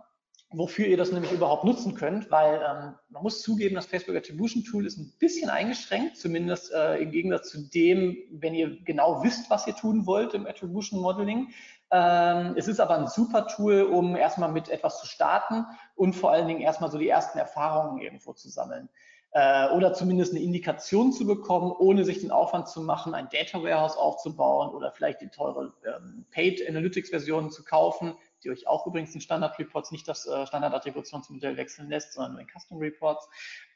wofür 0.57 0.87
ihr 0.87 0.97
das 0.97 1.13
nämlich 1.13 1.33
überhaupt 1.33 1.65
nutzen 1.65 1.95
könnt, 1.95 2.31
weil 2.31 2.55
ähm, 2.55 2.95
man 3.11 3.23
muss 3.23 3.43
zugeben, 3.43 3.75
das 3.75 3.87
Facebook 3.87 4.17
Attribution 4.17 4.65
Tool 4.65 4.87
ist 4.87 4.97
ein 4.97 5.13
bisschen 5.19 5.51
eingeschränkt, 5.51 6.17
zumindest 6.17 6.73
äh, 6.73 6.97
im 6.97 7.11
Gegensatz 7.11 7.51
zu 7.51 7.69
dem, 7.69 8.17
wenn 8.31 8.55
ihr 8.55 8.83
genau 8.85 9.23
wisst, 9.23 9.51
was 9.51 9.67
ihr 9.67 9.75
tun 9.75 10.07
wollt 10.07 10.33
im 10.33 10.47
Attribution 10.47 11.01
Modeling. 11.01 11.49
Ähm, 11.91 12.55
es 12.57 12.69
ist 12.69 12.81
aber 12.81 12.99
ein 12.99 13.07
super 13.07 13.47
Tool, 13.49 13.83
um 13.83 14.17
erstmal 14.17 14.51
mit 14.51 14.71
etwas 14.71 14.99
zu 14.99 15.07
starten 15.07 15.67
und 15.95 16.15
vor 16.15 16.31
allen 16.33 16.49
Dingen 16.49 16.63
erstmal 16.63 16.91
so 16.91 16.99
die 16.99 17.09
ersten 17.09 17.39
Erfahrungen 17.39 18.01
irgendwo 18.01 18.33
zu 18.33 18.49
sammeln 18.49 18.89
äh, 19.37 19.69
oder 19.69 19.93
zumindest 19.93 20.33
eine 20.33 20.43
Indikation 20.43 21.13
zu 21.13 21.27
bekommen, 21.27 21.71
ohne 21.71 22.07
sich 22.07 22.21
den 22.21 22.31
Aufwand 22.31 22.69
zu 22.69 22.81
machen, 22.81 23.15
ein 23.15 23.29
Data 23.31 23.63
Warehouse 23.63 23.99
aufzubauen 23.99 24.75
oder 24.75 24.93
vielleicht 24.93 25.21
die 25.21 25.29
teure 25.29 25.75
ähm, 25.85 26.25
Paid 26.31 26.67
Analytics 26.67 27.11
Version 27.11 27.51
zu 27.51 27.63
kaufen, 27.63 28.15
die 28.47 28.51
euch 28.51 28.67
auch 28.67 28.87
übrigens 28.87 29.15
in 29.15 29.21
Standard 29.21 29.59
Reports 29.59 29.91
nicht 29.91 30.07
das 30.07 30.27
äh, 30.27 30.47
Standard 30.47 30.73
Attributionsmodell 30.73 31.57
wechseln 31.57 31.89
lässt, 31.89 32.13
sondern 32.13 32.33
nur 32.33 32.41
in 32.43 32.47
Custom 32.47 32.79
Reports. 32.79 33.29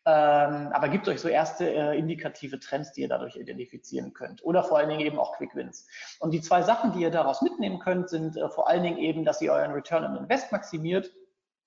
Ähm, 0.07 0.69
aber 0.73 0.89
gibt 0.89 1.09
euch 1.09 1.21
so 1.21 1.29
erste 1.29 1.69
äh, 1.69 1.99
indikative 1.99 2.61
Trends, 2.61 2.93
die 2.93 3.03
ihr 3.03 3.09
dadurch 3.09 3.37
identifizieren 3.37 4.13
könnt. 4.13 4.45
Oder 4.45 4.63
vor 4.63 4.79
allen 4.79 4.89
Dingen 4.89 5.01
eben 5.01 5.19
auch 5.19 5.37
Quick 5.37 5.55
Wins. 5.55 5.87
Und 6.21 6.31
die 6.31 6.41
zwei 6.41 6.63
Sachen, 6.63 6.93
die 6.93 7.01
ihr 7.01 7.11
daraus 7.11 7.43
mitnehmen 7.43 7.81
könnt, 7.81 8.09
sind 8.09 8.37
äh, 8.37 8.49
vor 8.49 8.69
allen 8.69 8.83
Dingen 8.83 8.99
eben, 8.99 9.25
dass 9.25 9.43
ihr 9.43 9.53
euren 9.53 9.73
Return 9.73 10.05
on 10.05 10.17
Invest 10.17 10.53
maximiert 10.53 11.11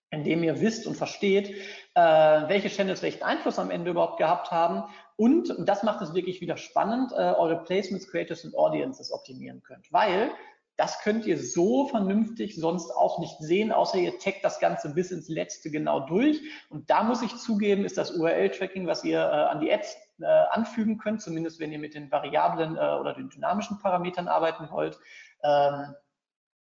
indem 0.09 0.43
ihr 0.43 0.61
wisst 0.61 0.85
und 0.85 0.95
versteht, 0.95 1.49
äh, 1.95 1.99
welche 1.99 2.69
Channels 2.69 3.01
welchen 3.01 3.23
Einfluss 3.23 3.57
am 3.57 3.71
Ende 3.71 3.89
überhaupt 3.89 4.19
gehabt 4.19 4.51
haben 4.51 4.83
und, 5.15 5.55
das 5.59 5.83
macht 5.83 6.01
es 6.01 6.13
wirklich 6.13 6.41
wieder 6.41 6.57
spannend, 6.57 7.11
äh, 7.13 7.15
eure 7.15 7.63
Placements, 7.63 8.09
Creators 8.09 8.45
und 8.45 8.55
Audiences 8.55 9.11
optimieren 9.11 9.61
könnt. 9.63 9.91
Weil 9.91 10.31
das 10.75 11.01
könnt 11.01 11.25
ihr 11.25 11.37
so 11.37 11.87
vernünftig 11.87 12.55
sonst 12.55 12.91
auch 12.91 13.19
nicht 13.19 13.37
sehen, 13.39 13.71
außer 13.71 13.99
ihr 13.99 14.17
taggt 14.17 14.43
das 14.43 14.59
Ganze 14.59 14.93
bis 14.93 15.11
ins 15.11 15.29
Letzte 15.29 15.69
genau 15.69 16.01
durch. 16.07 16.41
Und 16.69 16.89
da 16.89 17.03
muss 17.03 17.21
ich 17.21 17.35
zugeben, 17.35 17.85
ist 17.85 17.97
das 17.97 18.11
URL-Tracking, 18.11 18.87
was 18.87 19.03
ihr 19.03 19.19
äh, 19.19 19.51
an 19.51 19.59
die 19.59 19.71
Ads 19.71 19.95
äh, 20.19 20.25
anfügen 20.25 20.97
könnt, 20.97 21.21
zumindest 21.21 21.59
wenn 21.59 21.71
ihr 21.71 21.79
mit 21.79 21.93
den 21.93 22.11
variablen 22.11 22.75
äh, 22.75 22.79
oder 22.79 23.13
den 23.13 23.29
dynamischen 23.29 23.79
Parametern 23.79 24.27
arbeiten 24.27 24.69
wollt, 24.71 24.99
ähm, 25.43 25.93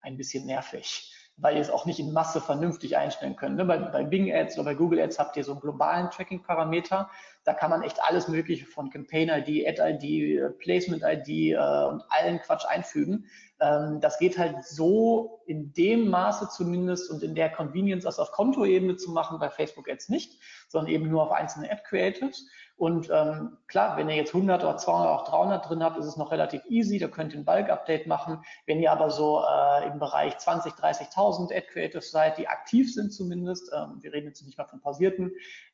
ein 0.00 0.16
bisschen 0.16 0.46
nervig 0.46 1.10
weil 1.36 1.56
ihr 1.56 1.62
es 1.62 1.70
auch 1.70 1.86
nicht 1.86 1.98
in 1.98 2.12
Masse 2.12 2.40
vernünftig 2.40 2.96
einstellen 2.96 3.36
könnt. 3.36 3.56
Ne? 3.56 3.64
Bei, 3.64 3.78
bei 3.78 4.04
Bing 4.04 4.32
Ads 4.32 4.56
oder 4.56 4.66
bei 4.66 4.74
Google 4.74 5.00
Ads 5.00 5.18
habt 5.18 5.36
ihr 5.36 5.44
so 5.44 5.52
einen 5.52 5.60
globalen 5.60 6.10
Tracking-Parameter. 6.10 7.10
Da 7.44 7.54
kann 7.54 7.70
man 7.70 7.82
echt 7.82 8.02
alles 8.02 8.28
Mögliche 8.28 8.66
von 8.66 8.90
Campaign-ID, 8.90 9.66
Ad-ID, 9.66 10.58
Placement-ID 10.58 11.28
äh, 11.28 11.56
und 11.56 12.02
allen 12.10 12.40
Quatsch 12.40 12.64
einfügen. 12.66 13.26
Ähm, 13.60 14.00
das 14.00 14.18
geht 14.18 14.38
halt 14.38 14.64
so 14.64 15.42
in 15.46 15.72
dem 15.72 16.08
Maße 16.08 16.48
zumindest 16.50 17.10
und 17.10 17.22
in 17.22 17.34
der 17.34 17.50
Convenience, 17.50 18.04
das 18.04 18.18
auf 18.18 18.32
Kontoebene 18.32 18.96
zu 18.96 19.10
machen, 19.10 19.38
bei 19.38 19.50
Facebook 19.50 19.88
Ads 19.88 20.10
nicht, 20.10 20.38
sondern 20.68 20.92
eben 20.92 21.08
nur 21.08 21.22
auf 21.22 21.32
einzelne 21.32 21.70
Ad-Creatives. 21.70 22.46
Und 22.82 23.10
ähm, 23.12 23.58
klar, 23.68 23.96
wenn 23.96 24.08
ihr 24.08 24.16
jetzt 24.16 24.34
100 24.34 24.64
oder 24.64 24.76
200 24.76 25.06
oder 25.06 25.20
auch 25.20 25.28
300 25.28 25.70
drin 25.70 25.84
habt, 25.84 25.98
ist 25.98 26.06
es 26.06 26.16
noch 26.16 26.32
relativ 26.32 26.62
easy. 26.68 26.98
Da 26.98 27.06
könnt 27.06 27.32
ihr 27.32 27.38
ein 27.38 27.44
Bulk-Update 27.44 28.08
machen. 28.08 28.42
Wenn 28.66 28.80
ihr 28.80 28.90
aber 28.90 29.08
so 29.08 29.40
äh, 29.40 29.86
im 29.86 30.00
Bereich 30.00 30.36
20, 30.36 30.72
30.000 30.72 31.56
Ad-Creatives 31.56 32.10
seid, 32.10 32.38
die 32.38 32.48
aktiv 32.48 32.92
sind 32.92 33.12
zumindest, 33.12 33.70
ähm, 33.72 33.98
wir 34.00 34.12
reden 34.12 34.26
jetzt 34.26 34.44
nicht 34.44 34.58
mal 34.58 34.64
von 34.64 34.80
pausierten, 34.80 35.30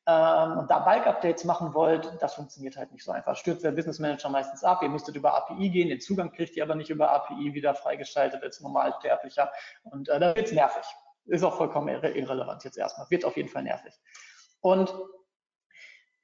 ähm, 0.07 0.59
und 0.59 0.71
da 0.71 0.81
Bulk-Updates 0.81 1.45
machen 1.45 1.73
wollt, 1.73 2.13
das 2.21 2.35
funktioniert 2.35 2.77
halt 2.77 2.93
nicht 2.93 3.05
so 3.05 3.13
einfach. 3.13 3.35
Stürzt 3.37 3.65
der 3.65 3.73
Business 3.73 3.99
Manager 3.99 4.29
meistens 4.29 4.63
ab. 4.63 4.83
Ihr 4.83 4.91
müsstet 4.91 5.17
über 5.17 5.35
API 5.35 5.71
gehen. 5.71 5.89
Den 5.89 6.03
Zugang 6.03 6.31
kriegt 6.31 6.57
ihr 6.57 6.63
aber 6.63 6.75
nicht 6.75 6.91
über 6.91 7.11
API 7.11 7.55
wieder 7.55 7.75
freigeschaltet 7.75 8.43
als 8.43 8.61
Normalsterblicher. 8.61 9.51
Und 9.85 10.11
äh, 10.11 10.21
da 10.21 10.37
wird's 10.37 10.53
nervig. 10.53 10.85
Ist 11.25 11.43
auch 11.43 11.57
vollkommen 11.57 11.89
irre 11.89 12.11
irrelevant 12.11 12.65
jetzt 12.65 12.77
erstmal. 12.77 13.09
Wird 13.09 13.25
auf 13.25 13.39
jeden 13.39 13.49
Fall 13.49 13.63
nervig. 13.63 13.95
Und 14.61 14.93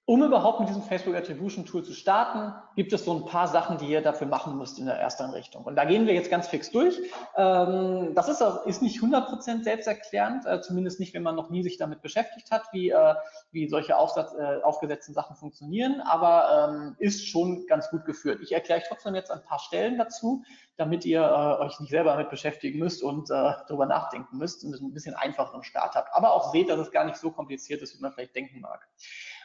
um 0.06 0.22
überhaupt 0.22 0.60
mit 0.60 0.68
diesem 0.68 0.82
Facebook 0.82 1.14
Attribution 1.14 1.64
Tool 1.64 1.82
zu 1.82 1.94
starten, 1.94 2.52
gibt 2.76 2.92
es 2.92 3.06
so 3.06 3.14
ein 3.14 3.24
paar 3.24 3.48
Sachen, 3.48 3.78
die 3.78 3.86
ihr 3.86 4.02
dafür 4.02 4.26
machen 4.26 4.58
müsst 4.58 4.78
in 4.78 4.84
der 4.84 4.96
ersten 4.96 5.30
Richtung. 5.30 5.64
Und 5.64 5.76
da 5.76 5.86
gehen 5.86 6.06
wir 6.06 6.12
jetzt 6.12 6.30
ganz 6.30 6.46
fix 6.46 6.70
durch. 6.70 7.00
Ähm, 7.36 8.12
das 8.14 8.28
ist, 8.28 8.42
auch, 8.42 8.66
ist 8.66 8.82
nicht 8.82 9.00
100% 9.00 9.64
selbsterklärend, 9.64 10.44
äh, 10.44 10.60
zumindest 10.60 11.00
nicht, 11.00 11.14
wenn 11.14 11.22
man 11.22 11.34
noch 11.34 11.48
nie 11.48 11.62
sich 11.62 11.78
damit 11.78 12.02
beschäftigt 12.02 12.50
hat, 12.50 12.64
wie, 12.72 12.90
äh, 12.90 13.14
wie 13.50 13.66
solche 13.66 13.96
Aufsatz, 13.96 14.34
äh, 14.34 14.62
aufgesetzten 14.62 15.14
Sachen 15.14 15.36
funktionieren, 15.36 16.02
aber 16.02 16.68
ähm, 16.70 16.96
ist 16.98 17.26
schon 17.26 17.66
ganz 17.66 17.88
gut 17.88 18.04
geführt. 18.04 18.40
Ich 18.42 18.52
erkläre 18.52 18.80
euch 18.80 18.88
trotzdem 18.88 19.14
jetzt 19.14 19.30
ein 19.30 19.42
paar 19.42 19.58
Stellen 19.58 19.96
dazu, 19.96 20.44
damit 20.76 21.06
ihr 21.06 21.22
euch 21.60 21.78
nicht 21.80 21.90
selber 21.90 22.10
damit 22.10 22.30
beschäftigen 22.30 22.80
müsst 22.80 23.00
und 23.00 23.30
darüber 23.30 23.86
nachdenken 23.86 24.38
müsst 24.38 24.64
und 24.64 24.74
ein 24.74 24.92
bisschen 24.92 25.14
einfacheren 25.14 25.62
Start 25.62 25.94
habt. 25.94 26.12
Aber 26.12 26.32
auch 26.32 26.50
seht, 26.50 26.68
dass 26.68 26.80
es 26.80 26.90
gar 26.90 27.04
nicht 27.04 27.16
so 27.16 27.30
kompliziert 27.30 27.80
ist, 27.80 27.96
wie 27.96 28.02
man 28.02 28.12
vielleicht 28.12 28.34
denken 28.34 28.60
mag. 28.60 28.88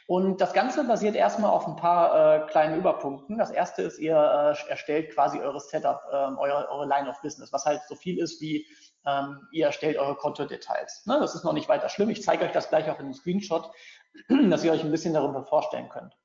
Und 0.06 0.40
das 0.40 0.52
Ganze 0.52 0.84
basiert 0.84 1.14
erstmal 1.14 1.50
auf 1.50 1.66
ein 1.66 1.76
paar 1.76 2.44
äh, 2.44 2.46
kleinen 2.50 2.78
Überpunkten. 2.78 3.38
Das 3.38 3.50
erste 3.50 3.82
ist, 3.82 3.98
ihr 3.98 4.16
äh, 4.16 4.70
erstellt 4.70 5.14
quasi 5.14 5.38
eure 5.38 5.60
Setup, 5.60 6.02
ähm, 6.12 6.38
eure, 6.38 6.68
eure 6.70 6.86
Line 6.86 7.08
of 7.08 7.20
Business, 7.22 7.52
was 7.52 7.64
halt 7.64 7.80
so 7.88 7.94
viel 7.94 8.18
ist 8.18 8.40
wie 8.40 8.66
ähm, 9.06 9.48
ihr 9.52 9.66
erstellt 9.66 9.96
eure 9.96 10.16
Kontodetails. 10.16 11.06
Ne? 11.06 11.18
Das 11.20 11.34
ist 11.34 11.44
noch 11.44 11.52
nicht 11.52 11.68
weiter 11.68 11.88
schlimm. 11.88 12.10
Ich 12.10 12.22
zeige 12.22 12.44
euch 12.44 12.52
das 12.52 12.68
gleich 12.68 12.90
auch 12.90 12.98
in 12.98 13.06
einem 13.06 13.14
Screenshot, 13.14 13.70
dass 14.50 14.64
ihr 14.64 14.72
euch 14.72 14.84
ein 14.84 14.90
bisschen 14.90 15.14
darüber 15.14 15.44
vorstellen 15.44 15.88
könnt. 15.88 16.16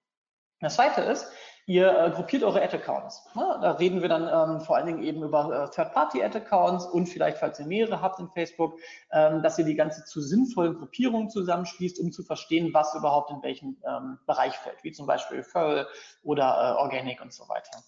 Das 0.62 0.76
zweite 0.76 1.02
ist, 1.02 1.32
ihr 1.68 1.98
äh, 1.98 2.12
gruppiert 2.12 2.44
eure 2.44 2.62
Ad-Accounts. 2.62 3.28
Ne? 3.34 3.60
Da 3.62 3.72
reden 3.72 4.02
wir 4.02 4.10
dann 4.10 4.24
ähm, 4.24 4.62
vor 4.62 4.76
allen 4.76 4.86
Dingen 4.86 5.04
eben 5.04 5.24
über 5.24 5.64
äh, 5.66 5.70
Third-Party-Ad-Accounts 5.76 6.86
und 6.86 7.08
vielleicht, 7.08 7.40
falls 7.40 7.60
ihr 7.60 7.66
mehrere 7.66 8.02
habt 8.02 8.20
in 8.20 8.30
Facebook, 8.30 8.80
ähm, 9.12 9.42
dass 9.42 9.58
ihr 9.58 9.66
die 9.66 9.76
ganze 9.76 10.06
zu 10.06 10.22
sinnvollen 10.22 10.76
Gruppierungen 10.76 11.30
zusammenschließt, 11.30 12.00
um 12.00 12.12
zu 12.12 12.24
verstehen, 12.24 12.74
was 12.74 12.94
überhaupt 12.94 13.32
in 13.32 13.42
welchem 13.42 13.78
ähm, 13.88 14.20
Bereich 14.28 14.56
fällt, 14.58 14.84
wie 14.84 14.92
zum 14.92 15.08
Beispiel 15.08 15.38
Referral 15.38 15.88
oder 16.24 16.78
äh, 16.78 16.82
Organic 16.82 17.22
und 17.22 17.34
so 17.34 17.50
weiter. 17.50 17.84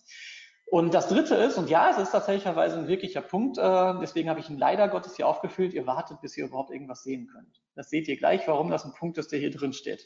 Und 0.70 0.94
das 0.94 1.08
dritte 1.08 1.36
ist, 1.36 1.58
und 1.58 1.70
ja, 1.70 1.90
es 1.90 1.98
ist 1.98 2.12
tatsächlicherweise 2.12 2.78
ein 2.78 2.88
wirklicher 2.90 3.22
Punkt, 3.22 3.58
äh, 3.58 3.94
deswegen 4.02 4.30
habe 4.30 4.42
ich 4.42 4.50
ihn 4.50 4.58
leider 4.58 4.90
Gottes 4.90 5.16
hier 5.16 5.28
aufgefüllt, 5.28 5.74
ihr 5.74 5.88
wartet, 5.88 6.20
bis 6.20 6.36
ihr 6.36 6.46
überhaupt 6.46 6.72
irgendwas 6.72 7.04
sehen 7.04 7.30
könnt. 7.32 7.62
Das 7.76 7.90
seht 7.90 8.08
ihr 8.10 8.18
gleich, 8.18 8.48
warum 8.48 8.70
das 8.70 8.84
ein 8.84 8.94
Punkt 8.94 9.18
ist, 9.18 9.32
der 9.32 9.40
hier 9.40 9.52
drin 9.52 9.72
steht. 9.72 10.04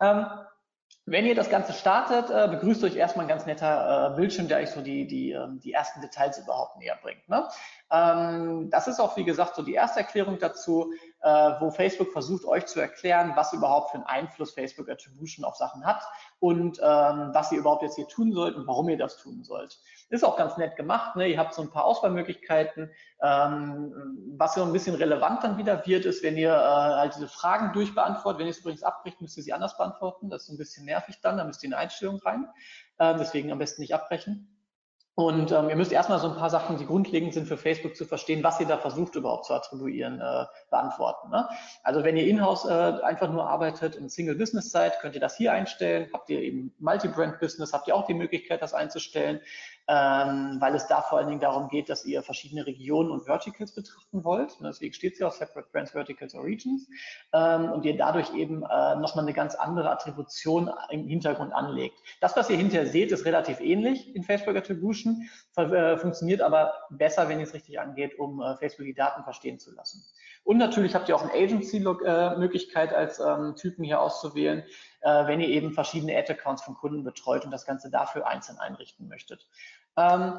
Ähm, 0.00 0.26
wenn 1.06 1.26
ihr 1.26 1.34
das 1.34 1.50
Ganze 1.50 1.74
startet, 1.74 2.30
äh, 2.30 2.48
begrüßt 2.48 2.82
euch 2.84 2.96
erstmal 2.96 3.26
ein 3.26 3.28
ganz 3.28 3.44
netter 3.44 4.12
äh, 4.12 4.16
Bildschirm, 4.16 4.48
der 4.48 4.58
euch 4.58 4.70
so 4.70 4.80
die, 4.80 5.06
die, 5.06 5.32
ähm, 5.32 5.60
die 5.60 5.72
ersten 5.72 6.00
Details 6.00 6.38
überhaupt 6.38 6.78
näher 6.78 6.98
bringt. 7.02 7.28
Ne? 7.28 7.46
Ähm, 7.90 8.70
das 8.70 8.88
ist 8.88 9.00
auch, 9.00 9.14
wie 9.18 9.24
gesagt, 9.24 9.54
so 9.54 9.62
die 9.62 9.74
erste 9.74 10.00
Erklärung 10.00 10.38
dazu, 10.38 10.92
äh, 11.20 11.28
wo 11.60 11.70
Facebook 11.70 12.10
versucht, 12.10 12.46
euch 12.46 12.64
zu 12.66 12.80
erklären, 12.80 13.32
was 13.34 13.52
überhaupt 13.52 13.90
für 13.90 13.98
einen 13.98 14.06
Einfluss 14.06 14.54
Facebook 14.54 14.88
Attribution 14.88 15.44
auf 15.44 15.56
Sachen 15.56 15.84
hat 15.84 16.02
und 16.40 16.78
ähm, 16.78 17.30
was 17.32 17.52
ihr 17.52 17.58
überhaupt 17.58 17.82
jetzt 17.82 17.96
hier 17.96 18.08
tun 18.08 18.32
sollt 18.32 18.56
und 18.56 18.66
warum 18.66 18.88
ihr 18.88 18.98
das 18.98 19.18
tun 19.18 19.44
sollt. 19.44 19.78
Ist 20.10 20.24
auch 20.24 20.36
ganz 20.36 20.56
nett 20.56 20.76
gemacht. 20.76 21.16
Ne? 21.16 21.28
Ihr 21.28 21.38
habt 21.38 21.54
so 21.54 21.62
ein 21.62 21.70
paar 21.70 21.84
Auswahlmöglichkeiten. 21.84 22.90
Ähm, 23.22 23.92
was 24.36 24.54
so 24.54 24.62
ein 24.62 24.72
bisschen 24.72 24.94
relevant 24.94 25.42
dann 25.42 25.58
wieder 25.58 25.86
wird, 25.86 26.04
ist, 26.04 26.22
wenn 26.22 26.36
ihr 26.36 26.52
äh, 26.52 26.56
halt 26.56 27.14
diese 27.14 27.28
Fragen 27.28 27.72
durchbeantwortet. 27.72 28.38
Wenn 28.38 28.46
ihr 28.46 28.52
es 28.52 28.58
übrigens 28.58 28.82
abbricht, 28.82 29.20
müsst 29.20 29.36
ihr 29.36 29.42
sie 29.42 29.52
anders 29.52 29.76
beantworten. 29.76 30.30
Das 30.30 30.44
ist 30.44 30.50
ein 30.50 30.58
bisschen 30.58 30.84
nervig 30.84 31.20
dann. 31.22 31.36
Da 31.38 31.44
müsst 31.44 31.62
ihr 31.62 31.68
in 31.68 31.74
eine 31.74 31.82
Einstellung 31.82 32.18
rein. 32.18 32.48
Äh, 32.98 33.16
deswegen 33.18 33.50
am 33.50 33.58
besten 33.58 33.82
nicht 33.82 33.94
abbrechen. 33.94 34.54
Und 35.16 35.52
ähm, 35.52 35.68
ihr 35.70 35.76
müsst 35.76 35.92
erstmal 35.92 36.18
so 36.18 36.28
ein 36.28 36.36
paar 36.36 36.50
Sachen, 36.50 36.76
die 36.76 36.86
grundlegend 36.86 37.34
sind 37.34 37.46
für 37.46 37.56
Facebook 37.56 37.94
zu 37.94 38.04
verstehen, 38.04 38.42
was 38.42 38.58
ihr 38.58 38.66
da 38.66 38.78
versucht 38.78 39.14
überhaupt 39.14 39.44
zu 39.44 39.54
attribuieren, 39.54 40.20
äh, 40.20 40.44
beantworten. 40.70 41.30
Ne? 41.30 41.48
Also 41.84 42.02
wenn 42.02 42.16
ihr 42.16 42.26
in-house 42.26 42.64
äh, 42.64 43.00
einfach 43.02 43.30
nur 43.30 43.48
arbeitet 43.48 43.96
und 43.96 44.10
Single 44.10 44.34
Business 44.34 44.72
seid, 44.72 44.98
könnt 44.98 45.14
ihr 45.14 45.20
das 45.20 45.36
hier 45.36 45.52
einstellen. 45.52 46.10
Habt 46.12 46.30
ihr 46.30 46.40
eben 46.40 46.74
Multi-Brand 46.80 47.38
Business, 47.38 47.72
habt 47.72 47.86
ihr 47.86 47.94
auch 47.94 48.06
die 48.06 48.14
Möglichkeit, 48.14 48.60
das 48.60 48.74
einzustellen 48.74 49.40
ähm, 49.86 50.56
weil 50.60 50.74
es 50.74 50.86
da 50.86 51.02
vor 51.02 51.18
allen 51.18 51.28
Dingen 51.28 51.40
darum 51.40 51.68
geht, 51.68 51.88
dass 51.90 52.04
ihr 52.04 52.22
verschiedene 52.22 52.66
Regionen 52.66 53.10
und 53.10 53.24
Verticals 53.24 53.74
betrachten 53.74 54.24
wollt. 54.24 54.56
Und 54.58 54.66
deswegen 54.66 54.94
steht 54.94 55.18
ja 55.18 55.26
auch 55.26 55.32
Separate 55.32 55.68
Brands, 55.72 55.92
Verticals 55.92 56.34
or 56.34 56.44
Regions. 56.44 56.88
Ähm, 57.32 57.70
und 57.70 57.84
ihr 57.84 57.96
dadurch 57.96 58.32
eben 58.34 58.62
äh, 58.62 58.96
nochmal 58.96 59.24
eine 59.24 59.34
ganz 59.34 59.54
andere 59.54 59.90
Attribution 59.90 60.70
im 60.90 61.06
Hintergrund 61.06 61.52
anlegt. 61.52 61.98
Das, 62.20 62.36
was 62.36 62.48
ihr 62.48 62.56
hinterher 62.56 62.86
seht, 62.86 63.12
ist 63.12 63.26
relativ 63.26 63.60
ähnlich 63.60 64.14
in 64.14 64.22
Facebook 64.22 64.56
Attribution, 64.56 65.28
äh, 65.56 65.96
funktioniert 65.98 66.40
aber 66.40 66.72
besser, 66.90 67.28
wenn 67.28 67.38
ihr 67.38 67.44
es 67.44 67.54
richtig 67.54 67.78
angeht, 67.78 68.18
um 68.18 68.40
äh, 68.40 68.56
Facebook 68.56 68.86
die 68.86 68.94
Daten 68.94 69.22
verstehen 69.24 69.58
zu 69.58 69.74
lassen. 69.74 70.02
Und 70.44 70.58
natürlich 70.58 70.94
habt 70.94 71.08
ihr 71.08 71.16
auch 71.16 71.22
eine 71.22 71.32
Agency-Möglichkeit 71.32 72.92
äh, 72.92 72.94
als 72.94 73.18
ähm, 73.18 73.54
Typen 73.56 73.84
hier 73.84 74.00
auszuwählen 74.00 74.62
äh, 75.04 75.26
wenn 75.26 75.40
ihr 75.40 75.48
eben 75.48 75.72
verschiedene 75.72 76.16
Ad-Accounts 76.16 76.62
von 76.62 76.74
Kunden 76.74 77.04
betreut 77.04 77.44
und 77.44 77.50
das 77.50 77.66
Ganze 77.66 77.90
dafür 77.90 78.26
einzeln 78.26 78.58
einrichten 78.58 79.06
möchtet. 79.08 79.46
Ähm, 79.96 80.34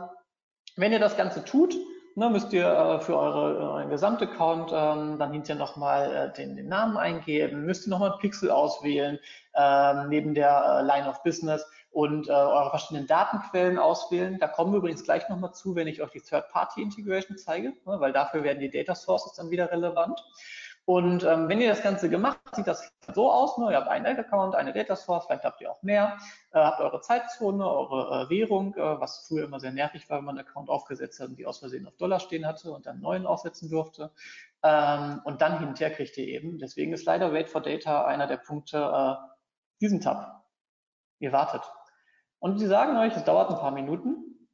wenn 0.76 0.92
ihr 0.92 1.00
das 1.00 1.16
Ganze 1.16 1.46
tut, 1.46 1.76
ne, 2.16 2.30
müsst 2.30 2.52
ihr 2.52 2.68
äh, 2.68 3.00
für 3.00 3.18
eure, 3.18 3.58
euren 3.60 3.90
Gesamtaccount 3.90 4.72
ähm, 4.74 5.20
dann 5.20 5.32
hinterher 5.32 5.60
nochmal 5.60 6.14
äh, 6.14 6.34
den, 6.34 6.56
den 6.56 6.68
Namen 6.68 6.98
eingeben, 6.98 7.66
müsst 7.66 7.88
ihr 7.88 7.92
nochmal 7.92 8.12
einen 8.12 8.20
Pixel 8.20 8.52
auswählen, 8.52 9.20
äh, 9.54 10.06
neben 10.08 10.34
der 10.34 10.80
äh, 10.80 10.82
Line 10.84 11.08
of 11.08 11.22
Business 11.24 11.66
und 11.92 12.28
äh, 12.28 12.32
eure 12.32 12.72
verschiedenen 12.72 13.08
Datenquellen 13.08 13.78
auswählen. 13.78 14.38
Da 14.40 14.48
kommen 14.48 14.74
wir 14.74 14.80
übrigens 14.80 15.04
gleich 15.04 15.30
nochmal 15.30 15.54
zu, 15.54 15.76
wenn 15.76 15.88
ich 15.88 16.02
euch 16.02 16.12
die 16.12 16.22
Third-Party-Integration 16.22 17.38
zeige, 17.38 17.70
ne, 17.70 18.00
weil 18.00 18.12
dafür 18.12 18.44
werden 18.44 18.60
die 18.60 18.72
Data 18.72 18.96
Sources 18.96 19.34
dann 19.34 19.50
wieder 19.50 19.72
relevant. 19.72 20.22
Und 20.86 21.24
ähm, 21.24 21.50
wenn 21.50 21.60
ihr 21.60 21.70
das 21.70 21.82
Ganze 21.82 22.10
gemacht 22.10 22.40
sieht 22.54 22.68
das 22.68 22.94
so 23.14 23.32
aus. 23.32 23.58
Ne? 23.58 23.72
Ihr 23.72 23.78
habt 23.78 23.88
einen 23.88 24.18
Account, 24.18 24.54
eine 24.54 24.72
Data 24.72 24.96
Source, 24.96 25.26
vielleicht 25.26 25.44
habt 25.44 25.60
ihr 25.60 25.72
auch 25.72 25.82
mehr, 25.82 26.18
äh, 26.52 26.60
habt 26.60 26.80
eure 26.80 27.02
Zeitzone, 27.02 27.68
eure 27.68 28.26
äh, 28.26 28.30
Währung, 28.30 28.76
äh, 28.76 29.00
was 29.00 29.28
früher 29.28 29.46
immer 29.46 29.60
sehr 29.60 29.72
nervig 29.72 30.08
war, 30.10 30.20
wenn 30.20 30.26
man 30.26 30.38
einen 30.38 30.48
Account 30.48 30.70
aufgesetzt 30.70 31.20
hat 31.20 31.30
und 31.30 31.38
die 31.38 31.48
aus 31.48 31.58
Versehen 31.58 31.88
auf 31.88 31.96
Dollar 31.98 32.20
stehen 32.20 32.46
hatte 32.46 32.72
und 32.72 32.86
dann 32.86 32.94
einen 32.94 33.02
neuen 33.02 33.26
aufsetzen 33.26 33.70
durfte. 33.70 34.12
Ähm, 34.62 35.22
und 35.26 35.42
dann 35.42 35.58
hinterher 35.58 35.96
kriegt 35.96 36.18
ihr 36.18 36.28
eben, 36.28 36.60
deswegen 36.60 36.94
ist 36.94 37.06
leider 37.06 37.34
Wait 37.34 37.50
for 37.50 37.62
Data 37.62 38.06
einer 38.06 38.28
der 38.28 38.38
Punkte, 38.38 38.78
äh, 38.78 39.16
diesen 39.82 40.02
Tab. 40.02 40.46
Ihr 41.18 41.32
wartet. 41.32 41.64
Und 42.38 42.60
sie 42.60 42.68
sagen 42.68 42.96
euch, 42.98 43.16
es 43.16 43.24
dauert 43.24 43.50
ein 43.50 43.58
paar 43.58 43.72
Minuten. 43.72 44.48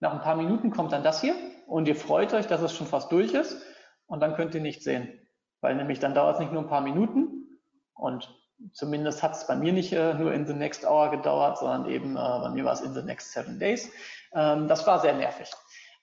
Nach 0.00 0.12
ein 0.12 0.20
paar 0.20 0.36
Minuten 0.36 0.70
kommt 0.70 0.92
dann 0.92 1.02
das 1.02 1.20
hier 1.20 1.34
und 1.66 1.86
ihr 1.86 1.96
freut 1.96 2.32
euch, 2.32 2.46
dass 2.46 2.62
es 2.62 2.74
schon 2.74 2.86
fast 2.86 3.12
durch 3.12 3.34
ist 3.34 3.62
und 4.06 4.20
dann 4.20 4.34
könnt 4.34 4.54
ihr 4.54 4.62
nichts 4.62 4.84
sehen 4.84 5.20
weil 5.64 5.74
nämlich 5.76 5.98
dann 5.98 6.14
dauert 6.14 6.34
es 6.34 6.40
nicht 6.40 6.52
nur 6.52 6.60
ein 6.60 6.68
paar 6.68 6.82
Minuten 6.82 7.58
und 7.94 8.28
zumindest 8.74 9.22
hat 9.22 9.32
es 9.32 9.46
bei 9.46 9.56
mir 9.56 9.72
nicht 9.72 9.94
äh, 9.94 10.12
nur 10.12 10.34
in 10.34 10.46
the 10.46 10.52
next 10.52 10.84
hour 10.84 11.10
gedauert, 11.10 11.56
sondern 11.56 11.88
eben 11.88 12.16
äh, 12.16 12.18
bei 12.18 12.50
mir 12.50 12.66
war 12.66 12.74
es 12.74 12.82
in 12.82 12.92
the 12.92 13.02
next 13.02 13.32
seven 13.32 13.58
days. 13.58 13.90
Ähm, 14.34 14.68
das 14.68 14.86
war 14.86 15.00
sehr 15.00 15.14
nervig. 15.14 15.50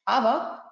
Aber 0.04 0.64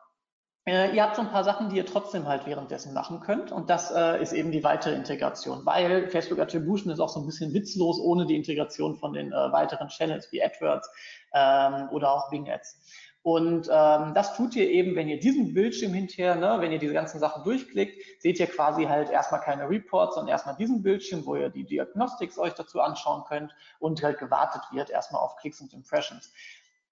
äh, 0.66 0.96
ihr 0.96 1.04
habt 1.04 1.18
so 1.18 1.22
ein 1.22 1.30
paar 1.30 1.44
Sachen, 1.44 1.70
die 1.70 1.78
ihr 1.78 1.86
trotzdem 1.86 2.28
halt 2.28 2.48
währenddessen 2.48 2.96
machen 2.96 3.20
könnt 3.20 3.52
und 3.52 3.70
das 3.70 3.92
äh, 3.92 4.20
ist 4.20 4.34
eben 4.34 4.52
die 4.52 4.64
weitere 4.64 4.96
Integration, 4.96 5.64
weil 5.68 6.10
Facebook 6.10 6.40
Attribution 6.40 6.92
ist 6.92 7.00
auch 7.00 7.10
so 7.10 7.20
ein 7.20 7.28
bisschen 7.28 7.54
witzlos 7.54 8.00
ohne 8.00 8.26
die 8.26 8.36
Integration 8.36 8.96
von 8.96 9.14
den 9.14 9.32
äh, 9.32 9.52
weiteren 9.52 9.90
Channels 9.90 10.32
wie 10.32 10.44
AdWords 10.44 10.90
ähm, 11.36 11.90
oder 11.92 12.12
auch 12.12 12.32
Bing 12.32 12.50
Ads. 12.50 12.82
Und 13.32 13.70
ähm, 13.72 14.16
das 14.16 14.36
tut 14.36 14.56
ihr 14.56 14.68
eben, 14.68 14.96
wenn 14.96 15.08
ihr 15.08 15.20
diesen 15.20 15.54
Bildschirm 15.54 15.94
hinterher, 15.94 16.34
ne, 16.34 16.58
wenn 16.62 16.72
ihr 16.72 16.80
diese 16.80 16.94
ganzen 16.94 17.20
Sachen 17.20 17.44
durchklickt, 17.44 18.02
seht 18.20 18.40
ihr 18.40 18.48
quasi 18.48 18.86
halt 18.86 19.12
erstmal 19.12 19.40
keine 19.40 19.70
Reports, 19.70 20.16
sondern 20.16 20.32
erstmal 20.32 20.56
diesen 20.56 20.82
Bildschirm, 20.82 21.24
wo 21.28 21.36
ihr 21.36 21.50
die 21.50 21.64
Diagnostics 21.64 22.40
euch 22.40 22.56
dazu 22.56 22.82
anschauen 22.82 23.24
könnt 23.30 23.54
und 23.78 24.02
halt 24.02 24.18
gewartet 24.18 24.64
wird 24.72 24.90
erstmal 24.90 25.22
auf 25.22 25.36
Klicks 25.36 25.62
und 25.62 25.76
Impressions. 25.76 26.34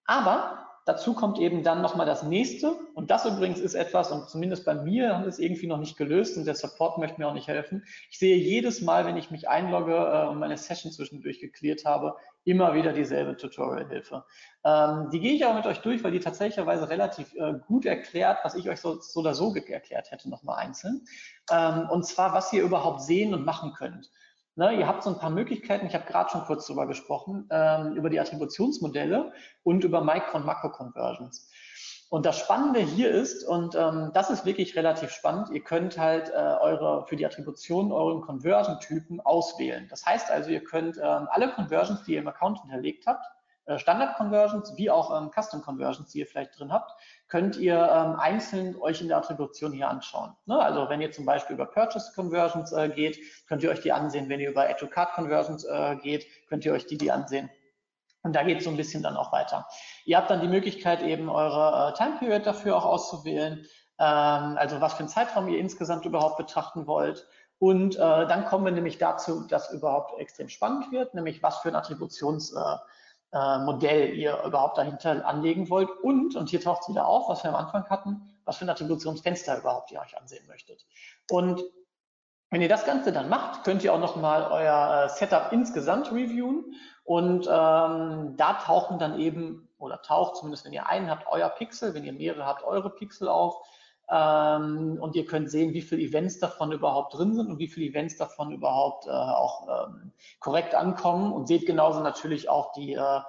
Aber 0.08 0.66
dazu 0.86 1.12
kommt 1.12 1.38
eben 1.38 1.62
dann 1.62 1.82
nochmal 1.82 2.06
das 2.06 2.22
nächste. 2.22 2.72
Und 2.94 3.10
das 3.10 3.26
übrigens 3.26 3.60
ist 3.60 3.74
etwas, 3.74 4.10
und 4.10 4.28
zumindest 4.30 4.64
bei 4.64 4.74
mir 4.74 5.14
haben 5.14 5.28
es 5.28 5.38
irgendwie 5.38 5.66
noch 5.66 5.76
nicht 5.76 5.98
gelöst 5.98 6.38
und 6.38 6.46
der 6.46 6.54
Support 6.54 6.96
möchte 6.96 7.20
mir 7.20 7.28
auch 7.28 7.34
nicht 7.34 7.46
helfen. 7.46 7.84
Ich 8.10 8.18
sehe 8.18 8.36
jedes 8.36 8.80
Mal, 8.80 9.04
wenn 9.04 9.18
ich 9.18 9.30
mich 9.30 9.50
einlogge 9.50 9.94
äh, 9.94 10.26
und 10.28 10.38
meine 10.38 10.56
Session 10.56 10.90
zwischendurch 10.90 11.40
geklärt 11.40 11.84
habe, 11.84 12.16
immer 12.44 12.72
wieder 12.72 12.94
dieselbe 12.94 13.36
Tutorial-Hilfe. 13.36 14.24
Ähm, 14.64 15.10
die 15.12 15.20
gehe 15.20 15.34
ich 15.34 15.44
auch 15.44 15.54
mit 15.54 15.66
euch 15.66 15.80
durch, 15.80 16.02
weil 16.02 16.12
die 16.12 16.20
tatsächlicherweise 16.20 16.88
relativ 16.88 17.34
äh, 17.34 17.52
gut 17.66 17.84
erklärt, 17.84 18.38
was 18.42 18.54
ich 18.54 18.70
euch 18.70 18.80
so, 18.80 18.98
so 18.98 19.20
oder 19.20 19.34
so 19.34 19.54
erklärt 19.54 20.10
hätte, 20.10 20.30
nochmal 20.30 20.64
einzeln. 20.64 21.04
Ähm, 21.52 21.86
und 21.90 22.06
zwar, 22.06 22.32
was 22.32 22.50
ihr 22.54 22.62
überhaupt 22.62 23.02
sehen 23.02 23.34
und 23.34 23.44
machen 23.44 23.74
könnt. 23.74 24.10
Ne, 24.58 24.72
ihr 24.72 24.88
habt 24.88 25.04
so 25.04 25.10
ein 25.10 25.20
paar 25.20 25.30
Möglichkeiten, 25.30 25.86
ich 25.86 25.94
habe 25.94 26.04
gerade 26.04 26.30
schon 26.30 26.42
kurz 26.42 26.66
darüber 26.66 26.88
gesprochen, 26.88 27.48
ähm, 27.48 27.92
über 27.92 28.10
die 28.10 28.18
Attributionsmodelle 28.18 29.32
und 29.62 29.84
über 29.84 30.02
Micro- 30.02 30.38
und 30.38 30.46
Makro-Conversions. 30.46 31.48
Und 32.10 32.26
das 32.26 32.40
Spannende 32.40 32.80
hier 32.80 33.08
ist, 33.08 33.44
und 33.44 33.76
ähm, 33.76 34.10
das 34.14 34.30
ist 34.30 34.44
wirklich 34.46 34.74
relativ 34.74 35.10
spannend, 35.10 35.50
ihr 35.50 35.62
könnt 35.62 35.96
halt 35.96 36.30
äh, 36.30 36.32
eure 36.32 37.06
für 37.06 37.14
die 37.14 37.24
Attribution 37.24 37.92
euren 37.92 38.20
Conversion-Typen 38.20 39.20
auswählen. 39.20 39.86
Das 39.90 40.04
heißt 40.04 40.28
also, 40.28 40.50
ihr 40.50 40.64
könnt 40.64 40.96
ähm, 40.96 41.28
alle 41.30 41.52
Conversions, 41.52 42.02
die 42.02 42.14
ihr 42.14 42.18
im 42.18 42.26
Account 42.26 42.60
hinterlegt 42.62 43.06
habt, 43.06 43.24
äh, 43.66 43.78
Standard-Conversions 43.78 44.76
wie 44.76 44.90
auch 44.90 45.16
ähm, 45.16 45.30
Custom-Conversions, 45.30 46.10
die 46.10 46.18
ihr 46.18 46.26
vielleicht 46.26 46.58
drin 46.58 46.72
habt, 46.72 46.90
könnt 47.28 47.56
ihr 47.56 47.76
ähm, 47.76 48.18
einzeln 48.18 48.76
euch 48.80 49.00
in 49.00 49.08
der 49.08 49.18
Attribution 49.18 49.72
hier 49.72 49.88
anschauen. 49.88 50.34
Ne? 50.46 50.58
Also 50.58 50.88
wenn 50.88 51.00
ihr 51.00 51.12
zum 51.12 51.26
Beispiel 51.26 51.54
über 51.54 51.66
Purchase 51.66 52.12
Conversions 52.14 52.72
äh, 52.72 52.88
geht, 52.88 53.18
könnt 53.46 53.62
ihr 53.62 53.70
euch 53.70 53.80
die 53.80 53.92
ansehen. 53.92 54.28
Wenn 54.28 54.40
ihr 54.40 54.50
über 54.50 54.62
Add 54.62 54.80
to 54.80 54.86
Card 54.86 55.12
Conversions 55.12 55.64
äh, 55.64 55.96
geht, 55.96 56.26
könnt 56.48 56.64
ihr 56.64 56.72
euch 56.72 56.86
die, 56.86 56.96
die 56.96 57.12
ansehen. 57.12 57.50
Und 58.22 58.34
da 58.34 58.42
geht 58.42 58.58
es 58.58 58.64
so 58.64 58.70
ein 58.70 58.76
bisschen 58.76 59.02
dann 59.02 59.16
auch 59.16 59.32
weiter. 59.32 59.66
Ihr 60.04 60.16
habt 60.16 60.30
dann 60.30 60.40
die 60.40 60.48
Möglichkeit, 60.48 61.02
eben 61.02 61.28
eure 61.28 61.90
äh, 61.90 61.96
Time 61.96 62.16
Period 62.18 62.46
dafür 62.46 62.76
auch 62.76 62.84
auszuwählen. 62.84 63.66
Ähm, 63.98 64.56
also 64.56 64.80
was 64.80 64.94
für 64.94 65.00
einen 65.00 65.08
Zeitraum 65.08 65.48
ihr 65.48 65.58
insgesamt 65.58 66.06
überhaupt 66.06 66.38
betrachten 66.38 66.86
wollt. 66.86 67.26
Und 67.58 67.96
äh, 67.96 67.98
dann 67.98 68.44
kommen 68.44 68.64
wir 68.64 68.72
nämlich 68.72 68.98
dazu, 68.98 69.44
dass 69.46 69.72
überhaupt 69.72 70.18
extrem 70.20 70.48
spannend 70.48 70.92
wird, 70.92 71.14
nämlich 71.14 71.42
was 71.42 71.58
für 71.58 71.68
ein 71.68 71.74
Attributions 71.74 72.52
äh, 72.54 72.76
äh, 73.32 73.58
Modell 73.58 74.14
ihr 74.14 74.42
überhaupt 74.44 74.78
dahinter 74.78 75.26
anlegen 75.26 75.68
wollt 75.68 75.90
und, 76.02 76.36
und 76.36 76.48
hier 76.48 76.60
taucht 76.60 76.82
es 76.82 76.88
wieder 76.88 77.06
auf, 77.06 77.28
was 77.28 77.44
wir 77.44 77.50
am 77.50 77.56
Anfang 77.56 77.88
hatten, 77.88 78.22
was 78.44 78.56
für 78.56 78.64
ein 78.64 78.70
Attributionsfenster 78.70 79.58
überhaupt 79.58 79.90
ihr 79.90 80.00
euch 80.00 80.16
ansehen 80.16 80.46
möchtet. 80.46 80.86
Und 81.30 81.62
wenn 82.50 82.62
ihr 82.62 82.68
das 82.68 82.86
Ganze 82.86 83.12
dann 83.12 83.28
macht, 83.28 83.64
könnt 83.64 83.84
ihr 83.84 83.92
auch 83.92 84.00
nochmal 84.00 84.44
euer 84.50 85.04
äh, 85.04 85.08
Setup 85.10 85.52
insgesamt 85.52 86.10
reviewen 86.10 86.74
und 87.04 87.46
ähm, 87.46 88.36
da 88.36 88.54
tauchen 88.64 88.98
dann 88.98 89.18
eben, 89.18 89.68
oder 89.78 90.00
taucht 90.00 90.36
zumindest, 90.36 90.64
wenn 90.64 90.72
ihr 90.72 90.86
einen 90.86 91.10
habt, 91.10 91.26
euer 91.28 91.50
Pixel, 91.50 91.92
wenn 91.94 92.04
ihr 92.04 92.14
mehrere 92.14 92.46
habt, 92.46 92.64
eure 92.64 92.90
Pixel 92.90 93.28
auf. 93.28 93.66
Ähm, 94.10 94.98
und 95.00 95.16
ihr 95.16 95.26
könnt 95.26 95.50
sehen, 95.50 95.74
wie 95.74 95.82
viele 95.82 96.02
Events 96.02 96.38
davon 96.38 96.72
überhaupt 96.72 97.14
drin 97.14 97.34
sind 97.34 97.48
und 97.48 97.58
wie 97.58 97.68
viele 97.68 97.86
Events 97.86 98.16
davon 98.16 98.52
überhaupt 98.52 99.06
äh, 99.06 99.10
auch 99.10 99.68
ähm, 99.68 100.12
korrekt 100.40 100.74
ankommen 100.74 101.32
und 101.32 101.46
seht 101.46 101.66
genauso 101.66 102.00
natürlich 102.00 102.48
auch 102.48 102.72
die, 102.72 102.94
äh, 102.94 103.20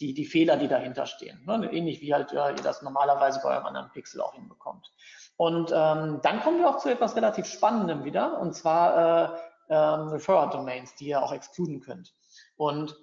die, 0.00 0.12
die 0.12 0.24
Fehler, 0.24 0.56
die 0.56 0.68
dahinter 0.68 1.06
stehen. 1.06 1.44
Ne? 1.46 1.70
Ähnlich 1.72 2.00
wie 2.00 2.12
halt 2.12 2.32
äh, 2.32 2.50
ihr 2.50 2.62
das 2.62 2.82
normalerweise 2.82 3.40
bei 3.42 3.54
eurem 3.54 3.66
anderen 3.66 3.90
Pixel 3.90 4.20
auch 4.20 4.34
hinbekommt. 4.34 4.92
Und 5.36 5.72
ähm, 5.74 6.20
dann 6.22 6.40
kommen 6.40 6.58
wir 6.58 6.68
auch 6.68 6.78
zu 6.78 6.90
etwas 6.90 7.16
relativ 7.16 7.46
Spannendem 7.46 8.04
wieder, 8.04 8.40
und 8.40 8.54
zwar 8.54 9.34
äh, 9.34 9.38
ähm, 9.68 10.08
Referrer-Domains, 10.08 10.94
die 10.96 11.06
ihr 11.06 11.22
auch 11.22 11.32
exkluden 11.32 11.80
könnt. 11.80 12.14
Und 12.56 12.96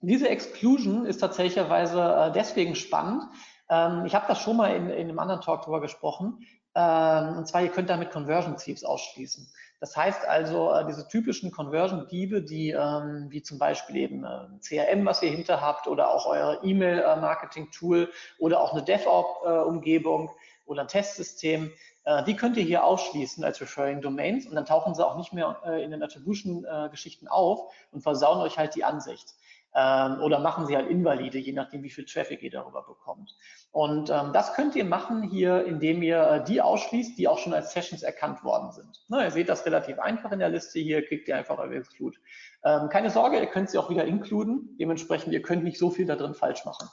diese 0.00 0.28
Exclusion 0.28 1.04
ist 1.04 1.18
tatsächlich 1.18 1.58
äh, 1.58 2.32
deswegen 2.32 2.74
spannend. 2.74 3.24
Ähm, 3.70 4.04
ich 4.04 4.14
habe 4.14 4.26
das 4.28 4.40
schon 4.40 4.56
mal 4.56 4.74
in, 4.74 4.90
in 4.90 5.08
einem 5.08 5.18
anderen 5.18 5.40
Talk 5.40 5.62
drüber 5.62 5.80
gesprochen. 5.80 6.46
Ähm, 6.74 7.38
und 7.38 7.48
zwar, 7.48 7.62
ihr 7.62 7.70
könnt 7.70 7.88
damit 7.88 8.10
Conversion 8.10 8.56
Thieves 8.56 8.84
ausschließen. 8.84 9.48
Das 9.80 9.96
heißt 9.96 10.26
also, 10.26 10.72
äh, 10.72 10.86
diese 10.86 11.08
typischen 11.08 11.50
Conversion-Diebe, 11.50 12.42
die 12.42 12.70
ähm, 12.70 13.26
wie 13.30 13.42
zum 13.42 13.58
Beispiel 13.58 13.96
eben 13.96 14.24
äh, 14.24 14.46
CRM, 14.60 15.06
was 15.06 15.22
ihr 15.22 15.30
hinter 15.30 15.60
habt, 15.60 15.88
oder 15.88 16.12
auch 16.12 16.26
euer 16.26 16.60
E-Mail-Marketing-Tool 16.62 18.10
oder 18.38 18.60
auch 18.60 18.74
eine 18.74 18.82
DevOps-Umgebung 18.82 20.30
oder 20.66 20.82
ein 20.82 20.88
Testsystem, 20.88 21.72
äh, 22.04 22.22
die 22.24 22.36
könnt 22.36 22.56
ihr 22.58 22.62
hier 22.62 22.84
ausschließen 22.84 23.42
als 23.42 23.60
Referring 23.60 24.02
Domains 24.02 24.46
und 24.46 24.54
dann 24.54 24.66
tauchen 24.66 24.94
sie 24.94 25.04
auch 25.04 25.16
nicht 25.16 25.32
mehr 25.32 25.58
äh, 25.64 25.82
in 25.82 25.90
den 25.90 26.02
Attribution-Geschichten 26.02 27.26
auf 27.26 27.72
und 27.90 28.02
versauen 28.02 28.40
euch 28.40 28.58
halt 28.58 28.74
die 28.74 28.84
Ansicht 28.84 29.34
ähm, 29.74 30.20
oder 30.20 30.40
machen 30.40 30.66
sie 30.66 30.76
halt 30.76 30.88
invalide, 30.88 31.38
je 31.38 31.52
nachdem, 31.52 31.82
wie 31.82 31.90
viel 31.90 32.04
Traffic 32.04 32.42
ihr 32.42 32.50
darüber 32.50 32.82
bekommt. 32.82 33.34
Und 33.70 34.10
ähm, 34.10 34.32
das 34.32 34.54
könnt 34.54 34.74
ihr 34.74 34.84
machen 34.84 35.22
hier, 35.22 35.64
indem 35.64 36.02
ihr 36.02 36.22
äh, 36.22 36.44
die 36.44 36.60
ausschließt, 36.60 37.16
die 37.18 37.28
auch 37.28 37.38
schon 37.38 37.54
als 37.54 37.72
Sessions 37.72 38.02
erkannt 38.02 38.42
worden 38.42 38.72
sind. 38.72 39.04
Na, 39.08 39.24
ihr 39.24 39.30
seht 39.30 39.48
das 39.48 39.64
relativ 39.66 39.98
einfach 39.98 40.32
in 40.32 40.40
der 40.40 40.48
Liste 40.48 40.80
hier, 40.80 41.06
klickt 41.06 41.28
ihr 41.28 41.36
einfach 41.36 41.58
auf 41.58 41.70
Exclude. 41.70 42.18
Ähm, 42.64 42.88
keine 42.88 43.10
Sorge, 43.10 43.38
ihr 43.38 43.46
könnt 43.46 43.70
sie 43.70 43.78
auch 43.78 43.90
wieder 43.90 44.04
inkluden. 44.04 44.76
Dementsprechend, 44.78 45.32
ihr 45.32 45.42
könnt 45.42 45.62
nicht 45.62 45.78
so 45.78 45.90
viel 45.90 46.06
da 46.06 46.16
drin 46.16 46.34
falsch 46.34 46.64
machen. 46.64 46.88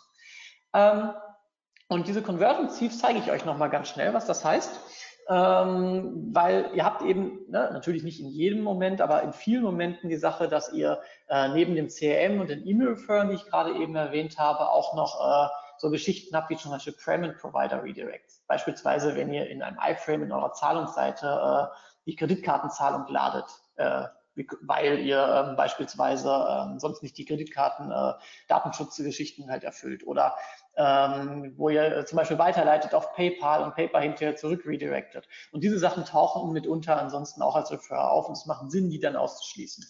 Ähm, 0.73 1.11
und 1.89 2.07
diese 2.07 2.21
Conversion 2.21 2.69
Thieves 2.69 2.99
zeige 2.99 3.19
ich 3.19 3.31
euch 3.31 3.45
nochmal 3.45 3.69
ganz 3.69 3.87
schnell, 3.89 4.13
was 4.13 4.25
das 4.25 4.43
heißt 4.43 4.71
ähm, 5.29 6.29
weil 6.33 6.69
ihr 6.73 6.85
habt 6.85 7.01
eben, 7.01 7.39
ne, 7.49 7.69
natürlich 7.73 8.03
nicht 8.03 8.19
in 8.19 8.27
jedem 8.27 8.63
Moment, 8.63 9.01
aber 9.01 9.23
in 9.23 9.33
vielen 9.33 9.63
Momenten 9.63 10.09
die 10.09 10.15
Sache, 10.15 10.47
dass 10.47 10.71
ihr 10.71 11.01
äh, 11.27 11.49
neben 11.49 11.75
dem 11.75 11.89
CRM 11.89 12.39
und 12.39 12.49
den 12.49 12.65
E-Mail-Referen, 12.65 13.29
die 13.29 13.35
ich 13.35 13.45
gerade 13.45 13.75
eben 13.75 13.95
erwähnt 13.95 14.39
habe, 14.39 14.69
auch 14.69 14.95
noch 14.95 15.19
äh, 15.19 15.49
so 15.77 15.89
Geschichten 15.89 16.35
habt 16.35 16.49
wie 16.49 16.57
zum 16.57 16.71
Beispiel 16.71 16.93
Payment 16.93 17.37
Provider 17.37 17.83
Redirects. 17.83 18.43
Beispielsweise, 18.47 19.15
wenn 19.15 19.33
ihr 19.33 19.49
in 19.49 19.61
einem 19.61 19.77
iFrame 19.85 20.23
in 20.23 20.31
eurer 20.31 20.53
Zahlungsseite 20.53 21.27
äh, 21.27 21.75
die 22.05 22.15
Kreditkartenzahlung 22.15 23.05
ladet, 23.09 23.45
äh, 23.75 24.03
weil 24.61 24.99
ihr 24.99 25.19
ähm, 25.19 25.55
beispielsweise 25.55 26.29
ähm, 26.29 26.79
sonst 26.79 27.03
nicht 27.03 27.17
die 27.17 27.25
Kreditkarten 27.25 27.91
äh, 27.91 28.13
Datenschutzgeschichten 28.47 29.49
halt 29.49 29.63
erfüllt 29.63 30.05
oder 30.05 30.35
ähm, 30.75 31.53
wo 31.57 31.69
ihr 31.69 32.05
zum 32.05 32.17
Beispiel 32.17 32.37
weiterleitet 32.37 32.93
auf 32.93 33.13
PayPal 33.13 33.63
und 33.63 33.75
PayPal 33.75 34.03
hinterher 34.03 34.35
zurück 34.35 34.63
redirected. 34.65 35.27
Und 35.51 35.63
diese 35.63 35.79
Sachen 35.79 36.05
tauchen 36.05 36.53
mitunter 36.53 37.01
ansonsten 37.01 37.41
auch 37.41 37.55
als 37.55 37.71
Referrer 37.71 38.11
auf 38.11 38.27
und 38.27 38.37
es 38.37 38.45
macht 38.45 38.71
Sinn, 38.71 38.89
die 38.89 38.99
dann 38.99 39.15
auszuschließen. 39.15 39.85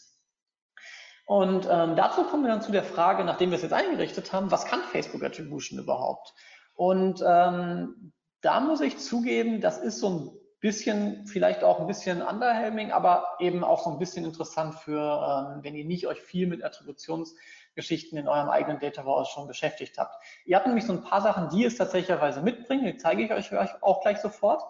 Und 1.26 1.68
ähm, 1.70 1.98
dazu 1.98 2.24
kommen 2.24 2.44
wir 2.44 2.50
dann 2.50 2.62
zu 2.62 2.72
der 2.72 2.86
Frage, 2.86 3.26
nachdem 3.26 3.52
wir 3.52 3.58
es 3.58 3.62
jetzt 3.62 3.74
eingerichtet 3.74 4.32
haben, 4.32 4.50
was 4.50 4.66
kann 4.66 4.80
Facebook 4.80 5.24
Attribution 5.24 5.78
überhaupt? 5.78 6.34
Und 6.74 7.22
ähm, 7.28 8.14
da 8.42 8.62
muss 8.62 8.80
ich 8.80 8.98
zugeben, 8.98 9.60
das 9.60 9.78
ist 9.78 10.00
so 10.00 10.10
ein 10.10 10.32
bisschen, 10.60 11.28
vielleicht 11.28 11.64
auch 11.64 11.80
ein 11.80 11.88
bisschen 11.88 12.22
underhelming, 12.22 12.92
aber 12.92 13.36
eben 13.40 13.64
auch 13.64 13.84
so 13.84 13.92
ein 13.92 14.00
bisschen 14.00 14.26
interessant 14.26 14.76
für, 14.76 15.54
ähm, 15.56 15.64
wenn 15.64 15.76
ihr 15.76 15.86
nicht 15.86 16.08
euch 16.08 16.20
viel 16.20 16.48
mit 16.48 16.64
Attributionsgeschichten 16.64 18.18
in 18.18 18.28
eurem 18.28 18.50
eigenen 18.50 18.80
Data 18.80 19.06
Warehouse 19.06 19.30
schon 19.30 19.48
beschäftigt 19.48 19.98
habt. 19.98 20.16
Ihr 20.46 20.56
habt 20.56 20.66
nämlich 20.66 20.86
so 20.86 20.94
ein 20.94 21.04
paar 21.04 21.22
Sachen, 21.22 21.50
die 21.50 21.64
es 21.64 21.78
tatsächlicherweise 21.78 22.42
mitbringen, 22.42 22.86
die 22.86 22.98
zeige 22.98 23.24
ich 23.24 23.32
euch 23.32 23.52
auch 23.82 24.02
gleich 24.02 24.18
sofort. 24.18 24.64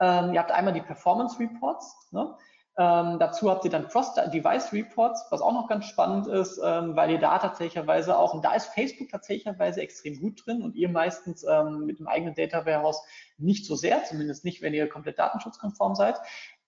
Ähm, 0.00 0.32
ihr 0.32 0.40
habt 0.40 0.50
einmal 0.50 0.72
die 0.72 0.80
Performance 0.80 1.38
Reports. 1.38 2.08
Ne? 2.10 2.34
Ähm, 2.76 3.18
dazu 3.20 3.50
habt 3.50 3.64
ihr 3.64 3.70
dann 3.70 3.86
Cross-Device 3.86 4.72
Reports, 4.72 5.26
was 5.30 5.40
auch 5.40 5.52
noch 5.52 5.68
ganz 5.68 5.84
spannend 5.84 6.26
ist, 6.26 6.60
ähm, 6.64 6.96
weil 6.96 7.10
ihr 7.12 7.20
da 7.20 7.38
tatsächlicherweise 7.38 8.18
auch, 8.18 8.34
und 8.34 8.44
da 8.44 8.52
ist 8.54 8.66
Facebook 8.66 9.10
tatsächlicherweise 9.10 9.80
extrem 9.80 10.20
gut 10.20 10.44
drin 10.44 10.60
und 10.60 10.74
ihr 10.74 10.88
meistens 10.88 11.44
ähm, 11.44 11.86
mit 11.86 12.00
dem 12.00 12.08
eigenen 12.08 12.34
Data 12.34 12.66
Warehouse 12.66 13.00
nicht 13.38 13.64
so 13.64 13.76
sehr, 13.76 14.02
zumindest 14.04 14.44
nicht, 14.44 14.60
wenn 14.60 14.74
ihr 14.74 14.88
komplett 14.88 15.20
datenschutzkonform 15.20 15.94
seid 15.94 16.16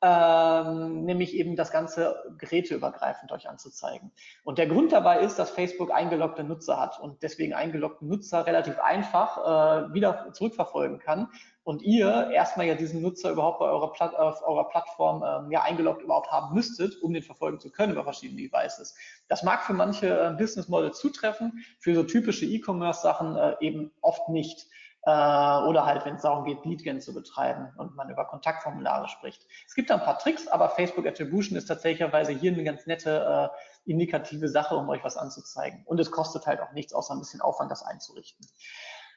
ähm, 0.02 1.04
nämlich 1.04 1.35
eben 1.35 1.56
das 1.56 1.70
Ganze 1.70 2.22
geräteübergreifend 2.38 3.32
euch 3.32 3.48
anzuzeigen. 3.48 4.12
Und 4.44 4.59
der 4.59 4.66
Grund 4.66 4.92
dabei 4.92 5.20
ist, 5.20 5.38
dass 5.38 5.50
Facebook 5.50 5.90
eingeloggte 5.90 6.44
Nutzer 6.44 6.78
hat 6.78 7.00
und 7.00 7.22
deswegen 7.22 7.54
eingeloggte 7.54 8.06
Nutzer 8.06 8.46
relativ 8.46 8.78
einfach 8.78 9.38
äh, 9.38 9.94
wieder 9.94 10.32
zurückverfolgen 10.32 10.98
kann 10.98 11.28
und 11.66 11.82
ihr 11.82 12.30
erstmal 12.30 12.66
ja 12.66 12.76
diesen 12.76 13.02
Nutzer 13.02 13.32
überhaupt 13.32 13.59
bei 13.59 13.64
eurer 13.64 13.92
Plat 13.92 14.14
auf 14.14 14.40
eurer 14.46 14.68
Plattform 14.68 15.24
ähm, 15.26 15.50
ja 15.50 15.62
eingeloggt 15.62 16.02
überhaupt 16.02 16.30
haben 16.30 16.54
müsstet, 16.54 17.02
um 17.02 17.12
den 17.12 17.24
verfolgen 17.24 17.59
zu 17.59 17.72
können 17.72 17.92
über 17.92 18.04
verschiedene 18.04 18.40
Devices. 18.40 18.94
Das 19.28 19.42
mag 19.42 19.64
für 19.64 19.72
manche 19.72 20.09
äh, 20.09 20.30
Business 20.38 20.68
Models 20.68 20.98
zutreffen, 21.00 21.64
für 21.80 21.94
so 21.94 22.04
typische 22.04 22.44
E-Commerce-Sachen 22.44 23.37
äh, 23.37 23.56
eben 23.61 23.90
oft 24.00 24.28
nicht 24.28 24.68
äh, 25.06 25.08
oder 25.08 25.86
halt, 25.86 26.04
wenn 26.04 26.16
es 26.16 26.22
darum 26.22 26.44
geht, 26.44 26.64
Lead-Gen 26.64 27.00
zu 27.00 27.14
betreiben 27.14 27.72
und 27.78 27.94
man 27.94 28.10
über 28.10 28.24
Kontaktformulare 28.24 29.08
spricht. 29.08 29.46
Es 29.66 29.74
gibt 29.74 29.88
da 29.88 29.94
ein 29.94 30.02
paar 30.02 30.18
Tricks, 30.18 30.48
aber 30.48 30.68
Facebook 30.70 31.06
Attribution 31.06 31.56
ist 31.56 31.66
tatsächlicherweise 31.66 32.32
hier 32.32 32.52
eine 32.52 32.64
ganz 32.64 32.86
nette 32.86 33.52
äh, 33.54 33.90
indikative 33.90 34.48
Sache, 34.48 34.76
um 34.76 34.88
euch 34.88 35.04
was 35.04 35.16
anzuzeigen. 35.16 35.84
Und 35.86 36.00
es 36.00 36.10
kostet 36.10 36.46
halt 36.46 36.60
auch 36.60 36.72
nichts, 36.72 36.92
außer 36.92 37.14
ein 37.14 37.20
bisschen 37.20 37.40
Aufwand, 37.40 37.70
das 37.70 37.84
einzurichten. 37.84 38.46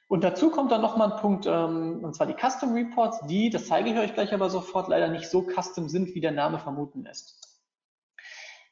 Und 0.08 0.24
dazu 0.24 0.52
kommt 0.52 0.72
dann 0.72 0.82
nochmal 0.82 1.12
ein 1.12 1.20
Punkt, 1.20 1.48
ähm, 1.48 2.04
und 2.04 2.16
zwar 2.16 2.28
die 2.28 2.36
Custom 2.36 2.74
Reports, 2.74 3.22
die, 3.26 3.50
das 3.50 3.68
zeige 3.68 3.90
ich 3.90 3.98
euch 3.98 4.14
gleich 4.14 4.32
aber 4.32 4.52
sofort, 4.52 4.90
leider 4.90 5.08
nicht 5.08 5.28
so 5.28 5.42
custom 5.44 5.90
sind, 5.90 6.14
wie 6.14 6.22
der 6.22 6.32
Name 6.32 6.60
vermuten 6.60 7.04
lässt. 7.04 7.49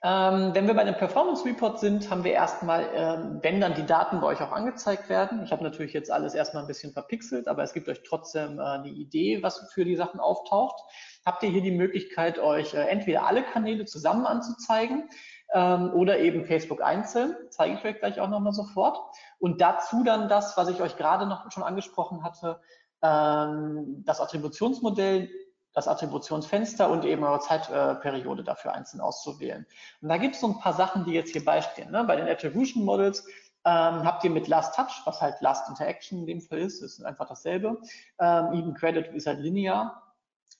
Ähm, 0.04 0.54
wenn 0.54 0.68
wir 0.68 0.76
bei 0.76 0.84
den 0.84 0.94
Performance 0.94 1.44
Report 1.44 1.80
sind, 1.80 2.12
haben 2.12 2.24
wir 2.24 2.32
erstmal, 2.32 2.88
ähm, 2.94 3.40
wenn 3.42 3.60
dann 3.60 3.74
die 3.74 3.86
Daten 3.86 4.22
bei 4.22 4.28
euch 4.28 4.42
auch 4.42 4.52
angezeigt 4.52 5.10
werden. 5.10 5.42
Ich 5.44 5.52
habe 5.52 5.64
natürlich 5.64 5.94
jetzt 5.94 6.12
alles 6.12 6.36
erstmal 6.36 6.64
ein 6.64 6.68
bisschen 6.68 6.94
verpixelt, 6.94 7.48
aber 7.48 7.64
es 7.64 7.74
gibt 7.74 7.90
euch 7.90 8.04
trotzdem 8.04 8.60
äh, 8.60 8.64
eine 8.64 8.90
Idee, 8.90 9.42
was 9.42 9.72
für 9.74 9.86
die 9.86 9.96
Sachen 9.96 10.20
auftaucht. 10.20 10.80
Habt 11.26 11.42
ihr 11.42 11.50
hier 11.50 11.64
die 11.64 11.72
Möglichkeit, 11.72 12.38
euch 12.38 12.76
äh, 12.76 12.88
entweder 12.88 13.26
alle 13.26 13.42
Kanäle 13.42 13.86
zusammen 13.86 14.28
anzuzeigen 14.28 15.10
ähm, 15.54 15.92
oder 15.96 16.20
eben 16.20 16.46
Facebook 16.46 16.84
einzeln. 16.84 17.36
Zeige 17.50 17.74
ich 17.74 17.84
euch 17.84 17.98
gleich 17.98 18.20
auch 18.20 18.30
nochmal 18.30 18.54
sofort. 18.54 19.00
Und 19.40 19.62
dazu 19.62 20.04
dann 20.04 20.30
das, 20.30 20.56
was 20.58 20.70
ich 20.70 20.80
euch 20.80 20.96
gerade 20.98 21.26
noch 21.26 21.52
schon 21.52 21.64
angesprochen 21.64 22.24
hatte, 22.24 22.62
ähm, 23.02 24.04
das 24.06 24.22
Attributionsmodell 24.22 25.30
das 25.78 25.88
Attributionsfenster 25.88 26.90
und 26.90 27.06
eben 27.06 27.24
eure 27.24 27.40
Zeitperiode 27.40 28.44
dafür 28.44 28.74
einzeln 28.74 29.00
auszuwählen. 29.00 29.68
Und 30.02 30.10
da 30.10 30.18
gibt 30.18 30.34
es 30.34 30.42
so 30.42 30.48
ein 30.48 30.58
paar 30.58 30.74
Sachen, 30.74 31.06
die 31.06 31.12
jetzt 31.12 31.34
hier 31.34 31.46
beistehen. 31.46 31.92
Ne? 31.92 32.04
Bei 32.04 32.16
den 32.16 32.28
Attribution 32.28 32.84
Models 32.84 33.28
ähm, 33.64 34.04
habt 34.04 34.24
ihr 34.24 34.32
mit 34.32 34.48
Last 34.48 34.76
Touch, 34.76 35.04
was 35.06 35.22
halt 35.22 35.40
Last 35.42 35.70
Interaction 35.70 36.18
in 36.18 36.26
dem 36.26 36.42
Fall 36.42 36.58
ist, 36.58 36.82
ist 36.82 37.04
einfach 37.06 37.28
dasselbe. 37.28 37.80
Ähm, 38.20 38.54
Even 38.54 38.74
Credit 38.74 39.06
ist 39.14 39.28
halt 39.28 39.40
linear. 39.40 40.02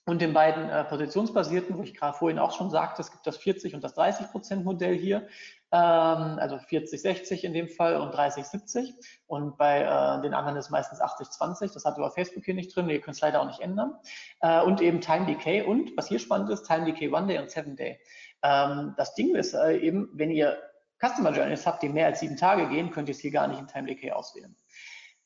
Und 0.06 0.22
den 0.22 0.34
beiden 0.34 0.70
äh, 0.70 0.84
positionsbasierten, 0.84 1.76
wo 1.76 1.82
ich 1.82 1.96
gerade 1.96 2.16
vorhin 2.16 2.38
auch 2.38 2.56
schon 2.56 2.70
sagte, 2.70 3.02
es 3.02 3.12
gibt 3.12 3.26
das 3.26 3.38
40 3.38 3.74
und 3.74 3.84
das 3.84 3.96
30 3.96 4.30
Prozent 4.30 4.66
Modell 4.66 4.96
hier, 4.96 5.28
also 5.76 6.58
40, 6.60 7.02
60 7.02 7.44
in 7.44 7.54
dem 7.54 7.68
Fall 7.68 7.98
und 7.98 8.12
30, 8.14 8.46
70. 8.46 8.94
Und 9.28 9.58
bei 9.58 9.82
äh, 9.82 10.22
den 10.22 10.34
anderen 10.34 10.58
ist 10.58 10.70
meistens 10.70 11.02
80, 11.02 11.30
20. 11.30 11.72
Das 11.74 11.84
hat 11.84 11.98
über 11.98 12.10
Facebook 12.12 12.46
hier 12.46 12.54
nicht 12.54 12.76
drin. 12.76 12.90
Ihr 12.90 13.02
könnt 13.02 13.16
es 13.16 13.22
leider 13.22 13.42
auch 13.42 13.48
nicht 13.48 13.60
ändern. 13.60 13.96
Äh, 14.42 14.62
und 14.62 14.82
eben 14.82 15.02
Time 15.02 15.26
Decay. 15.26 15.64
Und 15.64 15.92
was 15.98 16.08
hier 16.08 16.20
spannend 16.20 16.50
ist, 16.50 16.64
Time 16.64 16.86
Decay 16.86 17.12
One 17.12 17.28
Day 17.28 17.40
und 17.40 17.52
Seven 17.52 17.76
Day. 17.76 18.00
Ähm, 18.44 18.94
das 18.98 19.14
Ding 19.16 19.36
ist 19.36 19.54
äh, 19.54 19.78
eben, 19.78 20.10
wenn 20.14 20.32
ihr 20.32 20.58
Customer 21.00 21.32
Journeys 21.32 21.68
habt, 21.68 21.84
die 21.84 21.90
mehr 21.90 22.08
als 22.08 22.22
sieben 22.22 22.38
Tage 22.38 22.70
gehen, 22.70 22.92
könnt 22.92 23.10
ihr 23.10 23.16
es 23.16 23.20
hier 23.20 23.32
gar 23.32 23.48
nicht 23.48 23.60
in 23.60 23.68
Time 23.68 23.88
Decay 23.88 24.12
auswählen. 24.12 24.56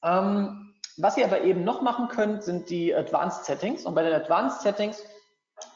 Ähm, 0.03 0.73
was 0.97 1.17
ihr 1.17 1.25
aber 1.25 1.41
eben 1.41 1.63
noch 1.63 1.81
machen 1.81 2.07
könnt, 2.07 2.43
sind 2.43 2.69
die 2.69 2.93
Advanced 2.93 3.45
Settings. 3.45 3.85
Und 3.85 3.95
bei 3.95 4.03
den 4.03 4.13
Advanced 4.13 4.61
Settings 4.61 5.03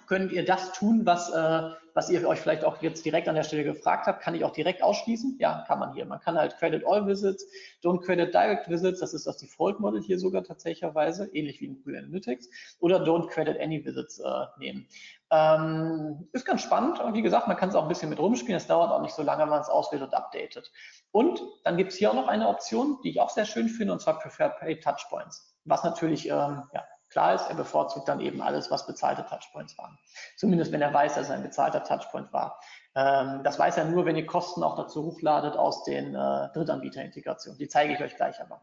könnt 0.07 0.31
ihr 0.31 0.43
das 0.43 0.73
tun, 0.73 1.05
was, 1.05 1.31
äh, 1.31 1.69
was 1.95 2.09
ihr 2.09 2.27
euch 2.27 2.39
vielleicht 2.41 2.65
auch 2.65 2.81
jetzt 2.81 3.05
direkt 3.05 3.29
an 3.29 3.35
der 3.35 3.43
Stelle 3.43 3.63
gefragt 3.63 4.05
habt, 4.05 4.21
kann 4.21 4.35
ich 4.35 4.43
auch 4.43 4.51
direkt 4.51 4.83
ausschließen? 4.83 5.37
Ja, 5.39 5.63
kann 5.65 5.79
man 5.79 5.93
hier. 5.93 6.05
Man 6.05 6.19
kann 6.19 6.37
halt 6.37 6.57
Credit 6.57 6.85
All 6.85 7.07
Visits, 7.07 7.47
Don't 7.81 8.01
Credit 8.01 8.31
Direct 8.33 8.69
Visits, 8.69 8.99
das 8.99 9.13
ist 9.13 9.25
das 9.25 9.37
Default 9.37 9.79
Model 9.79 10.01
hier 10.01 10.19
sogar 10.19 10.43
tatsächlicherweise, 10.43 11.33
ähnlich 11.33 11.61
wie 11.61 11.67
in 11.67 11.75
Google 11.75 11.97
Analytics, 11.99 12.49
oder 12.79 13.01
Don't 13.01 13.29
Credit 13.29 13.57
Any 13.59 13.83
Visits 13.85 14.19
äh, 14.19 14.29
nehmen. 14.57 14.87
Ähm, 15.31 16.27
ist 16.33 16.45
ganz 16.45 16.61
spannend 16.61 16.99
und 16.99 17.13
wie 17.13 17.21
gesagt, 17.21 17.47
man 17.47 17.55
kann 17.55 17.69
es 17.69 17.75
auch 17.75 17.83
ein 17.83 17.89
bisschen 17.89 18.09
mit 18.09 18.19
rumspielen, 18.19 18.57
es 18.57 18.67
dauert 18.67 18.91
auch 18.91 19.01
nicht 19.01 19.15
so 19.15 19.23
lange, 19.23 19.43
wenn 19.43 19.49
man 19.49 19.61
es 19.61 19.69
auswählt 19.69 20.01
und 20.01 20.13
updatet. 20.13 20.71
Und 21.11 21.41
dann 21.63 21.77
gibt 21.77 21.93
es 21.93 21.97
hier 21.97 22.11
auch 22.11 22.15
noch 22.15 22.27
eine 22.27 22.49
Option, 22.49 22.99
die 23.03 23.09
ich 23.11 23.21
auch 23.21 23.29
sehr 23.29 23.45
schön 23.45 23.69
finde, 23.69 23.93
und 23.93 24.01
zwar 24.01 24.19
Preferred 24.19 24.57
Pay 24.59 24.81
Touchpoints, 24.81 25.55
was 25.63 25.85
natürlich 25.85 26.27
ähm, 26.27 26.63
ja, 26.73 26.83
Klar 27.15 27.33
ist, 27.33 27.47
er 27.47 27.55
bevorzugt 27.55 28.09
dann 28.09 28.19
eben 28.19 28.41
alles, 28.41 28.69
was 28.71 28.85
bezahlte 28.85 29.25
Touchpoints 29.25 29.77
waren. 29.77 29.97
Zumindest 30.35 30.73
wenn 30.73 30.81
er 30.81 30.93
weiß, 30.93 31.15
dass 31.15 31.29
er 31.29 31.35
ein 31.35 31.43
bezahlter 31.43 31.81
Touchpoint 31.81 32.33
war. 32.33 32.59
Ähm, 32.93 33.39
das 33.41 33.57
weiß 33.57 33.77
er 33.77 33.85
nur, 33.85 34.03
wenn 34.03 34.17
ihr 34.17 34.25
Kosten 34.25 34.63
auch 34.63 34.75
dazu 34.75 35.05
hochladet 35.05 35.55
aus 35.55 35.85
den 35.85 36.13
äh, 36.13 36.49
Drittanbieterintegrationen. 36.51 37.57
Die 37.57 37.69
zeige 37.69 37.93
ich 37.93 38.01
euch 38.01 38.17
gleich 38.17 38.41
aber. 38.41 38.59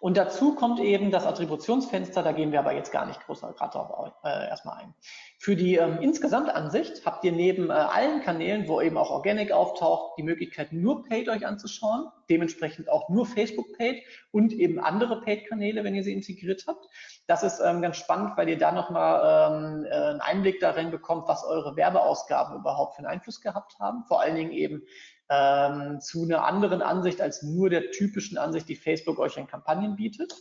Und 0.00 0.16
dazu 0.16 0.54
kommt 0.54 0.78
eben 0.78 1.10
das 1.10 1.26
Attributionsfenster, 1.26 2.22
da 2.22 2.32
gehen 2.32 2.52
wir 2.52 2.60
aber 2.60 2.72
jetzt 2.72 2.92
gar 2.92 3.06
nicht 3.06 3.20
groß 3.26 3.40
gerade 3.40 4.12
äh, 4.24 4.48
erstmal 4.48 4.78
ein. 4.78 4.94
Für 5.38 5.56
die 5.56 5.74
ähm, 5.74 5.98
Insgesamtansicht 6.00 7.04
habt 7.04 7.24
ihr 7.24 7.32
neben 7.32 7.70
äh, 7.70 7.72
allen 7.72 8.22
Kanälen, 8.22 8.68
wo 8.68 8.80
eben 8.80 8.96
auch 8.96 9.10
Organic 9.10 9.50
auftaucht, 9.50 10.16
die 10.16 10.22
Möglichkeit, 10.22 10.72
nur 10.72 11.04
Paid 11.04 11.28
euch 11.28 11.46
anzuschauen, 11.46 12.06
dementsprechend 12.30 12.88
auch 12.88 13.08
nur 13.08 13.26
Facebook 13.26 13.76
Paid 13.76 14.02
und 14.30 14.52
eben 14.52 14.78
andere 14.78 15.20
Paid-Kanäle, 15.20 15.82
wenn 15.82 15.96
ihr 15.96 16.04
sie 16.04 16.12
integriert 16.12 16.64
habt. 16.68 16.86
Das 17.26 17.42
ist 17.42 17.60
ähm, 17.60 17.82
ganz 17.82 17.96
spannend, 17.96 18.36
weil 18.36 18.48
ihr 18.48 18.58
da 18.58 18.70
nochmal 18.70 19.52
ähm, 19.52 19.84
äh, 19.84 19.94
einen 19.94 20.20
Einblick 20.20 20.60
darin 20.60 20.92
bekommt, 20.92 21.26
was 21.26 21.44
eure 21.44 21.76
Werbeausgaben 21.76 22.56
überhaupt 22.56 22.94
für 22.94 22.98
einen 23.00 23.08
Einfluss 23.08 23.40
gehabt 23.40 23.78
haben. 23.80 24.04
Vor 24.06 24.20
allen 24.20 24.36
Dingen 24.36 24.52
eben 24.52 24.82
ähm, 25.30 26.00
zu 26.00 26.22
einer 26.24 26.44
anderen 26.44 26.82
Ansicht 26.82 27.20
als 27.20 27.42
nur 27.42 27.70
der 27.70 27.90
typischen 27.90 28.38
Ansicht, 28.38 28.68
die 28.68 28.76
Facebook 28.76 29.18
euch 29.18 29.36
in 29.36 29.46
Kampagnen 29.46 29.96
bietet. 29.96 30.34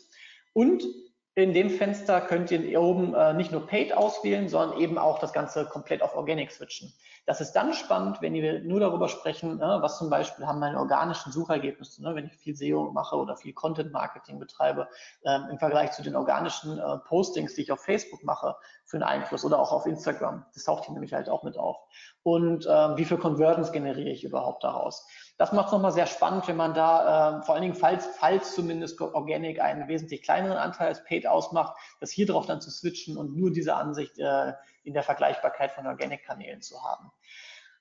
Und 0.53 0.83
in 1.35 1.53
dem 1.53 1.69
Fenster 1.69 2.21
könnt 2.21 2.49
ihr 2.49 2.81
oben 2.81 3.13
äh, 3.13 3.33
nicht 3.33 3.51
nur 3.51 3.67
Paid 3.67 3.93
auswählen, 3.93 4.49
sondern 4.49 4.79
eben 4.79 4.97
auch 4.97 5.19
das 5.19 5.33
Ganze 5.33 5.65
komplett 5.65 6.01
auf 6.01 6.15
Organic 6.15 6.51
switchen. 6.51 6.91
Das 7.27 7.41
ist 7.41 7.51
dann 7.51 7.73
spannend, 7.73 8.21
wenn 8.21 8.33
wir 8.33 8.61
nur 8.61 8.79
darüber 8.79 9.09
sprechen, 9.09 9.59
äh, 9.59 9.81
was 9.81 9.97
zum 9.97 10.09
Beispiel 10.09 10.47
haben 10.47 10.59
meine 10.59 10.79
organischen 10.79 11.33
Suchergebnisse, 11.33 12.01
ne, 12.01 12.15
wenn 12.15 12.25
ich 12.25 12.37
viel 12.37 12.55
SEO 12.55 12.91
mache 12.93 13.17
oder 13.17 13.35
viel 13.35 13.51
Content 13.51 13.91
Marketing 13.91 14.39
betreibe, 14.39 14.87
äh, 15.23 15.37
im 15.51 15.59
Vergleich 15.59 15.91
zu 15.91 16.01
den 16.01 16.15
organischen 16.15 16.79
äh, 16.79 16.97
Postings, 16.99 17.53
die 17.53 17.63
ich 17.63 17.71
auf 17.73 17.81
Facebook 17.81 18.23
mache, 18.23 18.55
für 18.85 18.95
einen 18.95 19.03
Einfluss 19.03 19.43
oder 19.43 19.59
auch 19.59 19.73
auf 19.73 19.85
Instagram. 19.85 20.45
Das 20.53 20.63
taucht 20.63 20.85
hier 20.85 20.93
nämlich 20.93 21.13
halt 21.13 21.27
auch 21.27 21.43
mit 21.43 21.57
auf. 21.57 21.75
Und 22.23 22.65
ähm, 22.69 22.95
wie 22.95 23.03
viel 23.03 23.17
Conversions 23.17 23.73
generiere 23.73 24.09
ich 24.09 24.23
überhaupt 24.23 24.63
daraus? 24.63 25.05
Das 25.37 25.53
macht 25.53 25.67
es 25.67 25.71
nochmal 25.71 25.91
sehr 25.91 26.07
spannend, 26.07 26.47
wenn 26.47 26.55
man 26.55 26.73
da, 26.73 27.39
äh, 27.39 27.43
vor 27.43 27.53
allen 27.53 27.61
Dingen, 27.61 27.75
falls, 27.75 28.07
falls 28.17 28.55
zumindest 28.55 28.99
Organic 28.99 29.61
einen 29.61 29.87
wesentlich 29.87 30.23
kleineren 30.23 30.57
Anteil 30.57 30.87
als 30.87 31.03
Paid 31.03 31.27
ausmacht, 31.27 31.77
das 31.99 32.09
hier 32.11 32.25
drauf 32.25 32.47
dann 32.47 32.59
zu 32.59 32.71
switchen 32.71 33.17
und 33.17 33.37
nur 33.37 33.51
diese 33.51 33.75
Ansicht 33.75 34.17
äh, 34.17 34.53
in 34.83 34.93
der 34.93 35.03
Vergleichbarkeit 35.03 35.71
von 35.71 35.85
Organic-Kanälen 35.85 36.61
zu 36.61 36.83
haben. 36.83 37.11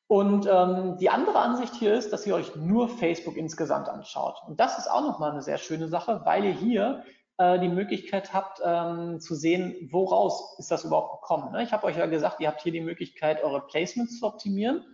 Und 0.08 0.46
ähm, 0.46 0.98
die 0.98 1.10
andere 1.10 1.38
Ansicht 1.38 1.74
hier 1.74 1.94
ist, 1.94 2.12
dass 2.12 2.26
ihr 2.26 2.34
euch 2.34 2.54
nur 2.54 2.88
Facebook 2.88 3.36
insgesamt 3.36 3.88
anschaut. 3.88 4.40
Und 4.46 4.60
das 4.60 4.78
ist 4.78 4.88
auch 4.88 5.02
nochmal 5.02 5.32
eine 5.32 5.42
sehr 5.42 5.58
schöne 5.58 5.88
Sache, 5.88 6.20
weil 6.24 6.44
ihr 6.44 6.52
hier 6.52 7.04
äh, 7.38 7.58
die 7.58 7.68
Möglichkeit 7.68 8.32
habt 8.32 8.60
ähm, 8.64 9.18
zu 9.18 9.34
sehen, 9.34 9.88
woraus 9.90 10.56
ist 10.58 10.70
das 10.70 10.84
überhaupt 10.84 11.20
gekommen. 11.20 11.52
Ne? 11.52 11.62
Ich 11.64 11.72
habe 11.72 11.86
euch 11.86 11.96
ja 11.96 12.06
gesagt, 12.06 12.40
ihr 12.40 12.48
habt 12.48 12.62
hier 12.62 12.72
die 12.72 12.80
Möglichkeit, 12.80 13.42
eure 13.42 13.66
Placements 13.66 14.20
zu 14.20 14.26
optimieren. 14.26 14.84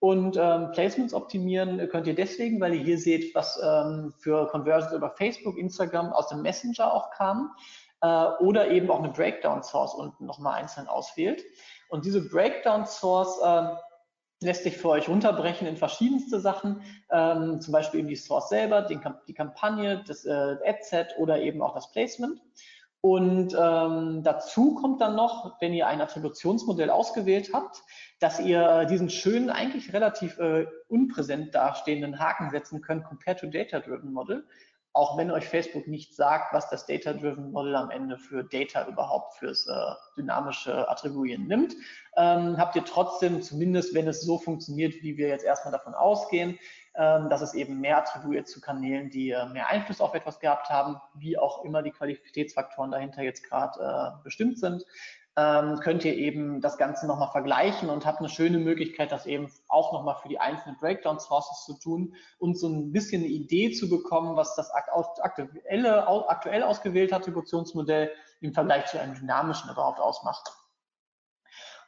Und 0.00 0.36
ähm, 0.36 0.70
Placements 0.72 1.12
optimieren 1.12 1.88
könnt 1.88 2.06
ihr 2.06 2.14
deswegen, 2.14 2.60
weil 2.60 2.74
ihr 2.74 2.82
hier 2.82 2.98
seht, 2.98 3.34
was 3.34 3.60
ähm, 3.62 4.14
für 4.18 4.46
Conversions 4.46 4.92
über 4.92 5.10
Facebook, 5.10 5.58
Instagram 5.58 6.12
aus 6.12 6.28
dem 6.28 6.42
Messenger 6.42 6.92
auch 6.92 7.10
kamen 7.10 7.50
äh, 8.02 8.26
oder 8.38 8.70
eben 8.70 8.90
auch 8.90 9.00
eine 9.00 9.08
Breakdown 9.08 9.62
Source 9.62 9.94
unten 9.94 10.24
nochmal 10.24 10.54
einzeln 10.54 10.86
auswählt. 10.86 11.42
Und 11.88 12.04
diese 12.04 12.28
Breakdown 12.28 12.86
Source 12.86 13.40
äh, 13.42 13.74
lässt 14.40 14.62
sich 14.62 14.76
für 14.76 14.90
euch 14.90 15.08
runterbrechen 15.08 15.66
in 15.66 15.76
verschiedenste 15.76 16.38
Sachen, 16.38 16.82
ähm, 17.10 17.60
zum 17.60 17.72
Beispiel 17.72 18.00
eben 18.00 18.08
die 18.08 18.16
Source 18.16 18.50
selber, 18.50 18.82
den, 18.82 19.00
die 19.26 19.34
Kampagne, 19.34 20.04
das 20.06 20.24
äh, 20.24 20.56
Adset 20.64 21.16
oder 21.18 21.40
eben 21.40 21.60
auch 21.60 21.74
das 21.74 21.90
Placement. 21.90 22.40
Und 23.00 23.54
ähm, 23.58 24.22
dazu 24.24 24.74
kommt 24.74 25.00
dann 25.00 25.14
noch, 25.14 25.60
wenn 25.60 25.72
ihr 25.72 25.86
ein 25.86 26.00
Attributionsmodell 26.00 26.90
ausgewählt 26.90 27.50
habt, 27.52 27.82
dass 28.18 28.40
ihr 28.40 28.86
diesen 28.86 29.08
schönen, 29.08 29.50
eigentlich 29.50 29.92
relativ 29.92 30.38
äh, 30.38 30.66
unpräsent 30.88 31.54
dastehenden 31.54 32.18
Haken 32.18 32.50
setzen 32.50 32.80
könnt, 32.80 33.04
Compared 33.04 33.38
to 33.38 33.46
Data-Driven 33.46 34.12
Model 34.12 34.44
auch 34.98 35.16
wenn 35.16 35.30
euch 35.30 35.46
Facebook 35.46 35.86
nicht 35.86 36.16
sagt, 36.16 36.52
was 36.52 36.68
das 36.70 36.84
Data-Driven 36.84 37.52
Model 37.52 37.76
am 37.76 37.90
Ende 37.90 38.18
für 38.18 38.42
Data 38.42 38.84
überhaupt 38.88 39.36
fürs 39.36 39.68
äh, 39.68 39.72
dynamische 40.16 40.90
Attribuieren 40.90 41.46
nimmt, 41.46 41.74
ähm, 42.16 42.58
habt 42.58 42.74
ihr 42.74 42.84
trotzdem, 42.84 43.40
zumindest 43.40 43.94
wenn 43.94 44.08
es 44.08 44.22
so 44.22 44.38
funktioniert, 44.38 44.94
wie 45.02 45.16
wir 45.16 45.28
jetzt 45.28 45.44
erstmal 45.44 45.70
davon 45.70 45.94
ausgehen, 45.94 46.58
ähm, 46.96 47.30
dass 47.30 47.42
es 47.42 47.54
eben 47.54 47.80
mehr 47.80 47.98
attribuiert 47.98 48.48
zu 48.48 48.60
Kanälen, 48.60 49.08
die 49.08 49.30
äh, 49.30 49.46
mehr 49.46 49.68
Einfluss 49.68 50.00
auf 50.00 50.14
etwas 50.14 50.40
gehabt 50.40 50.68
haben, 50.68 51.00
wie 51.14 51.38
auch 51.38 51.64
immer 51.64 51.82
die 51.82 51.92
Qualitätsfaktoren 51.92 52.90
dahinter 52.90 53.22
jetzt 53.22 53.44
gerade 53.48 53.78
äh, 53.80 54.24
bestimmt 54.24 54.58
sind, 54.58 54.84
ähm, 55.38 55.78
könnt 55.78 56.04
ihr 56.04 56.16
eben 56.16 56.60
das 56.60 56.78
Ganze 56.78 57.06
nochmal 57.06 57.30
vergleichen 57.30 57.90
und 57.90 58.04
habt 58.04 58.18
eine 58.18 58.28
schöne 58.28 58.58
Möglichkeit, 58.58 59.12
das 59.12 59.24
eben 59.24 59.48
auch 59.68 59.92
nochmal 59.92 60.16
für 60.20 60.28
die 60.28 60.40
einzelnen 60.40 60.76
Breakdown-Sources 60.78 61.64
zu 61.64 61.74
tun 61.78 62.16
und 62.38 62.58
so 62.58 62.68
ein 62.68 62.90
bisschen 62.90 63.22
eine 63.22 63.30
Idee 63.30 63.70
zu 63.70 63.88
bekommen, 63.88 64.34
was 64.34 64.56
das 64.56 64.72
aktuelle, 64.72 66.08
aktuell 66.28 66.64
ausgewählte 66.64 67.14
Attributionsmodell 67.14 68.10
im 68.40 68.52
Vergleich 68.52 68.86
zu 68.86 69.00
einem 69.00 69.14
dynamischen 69.14 69.70
überhaupt 69.70 70.00
ausmacht. 70.00 70.50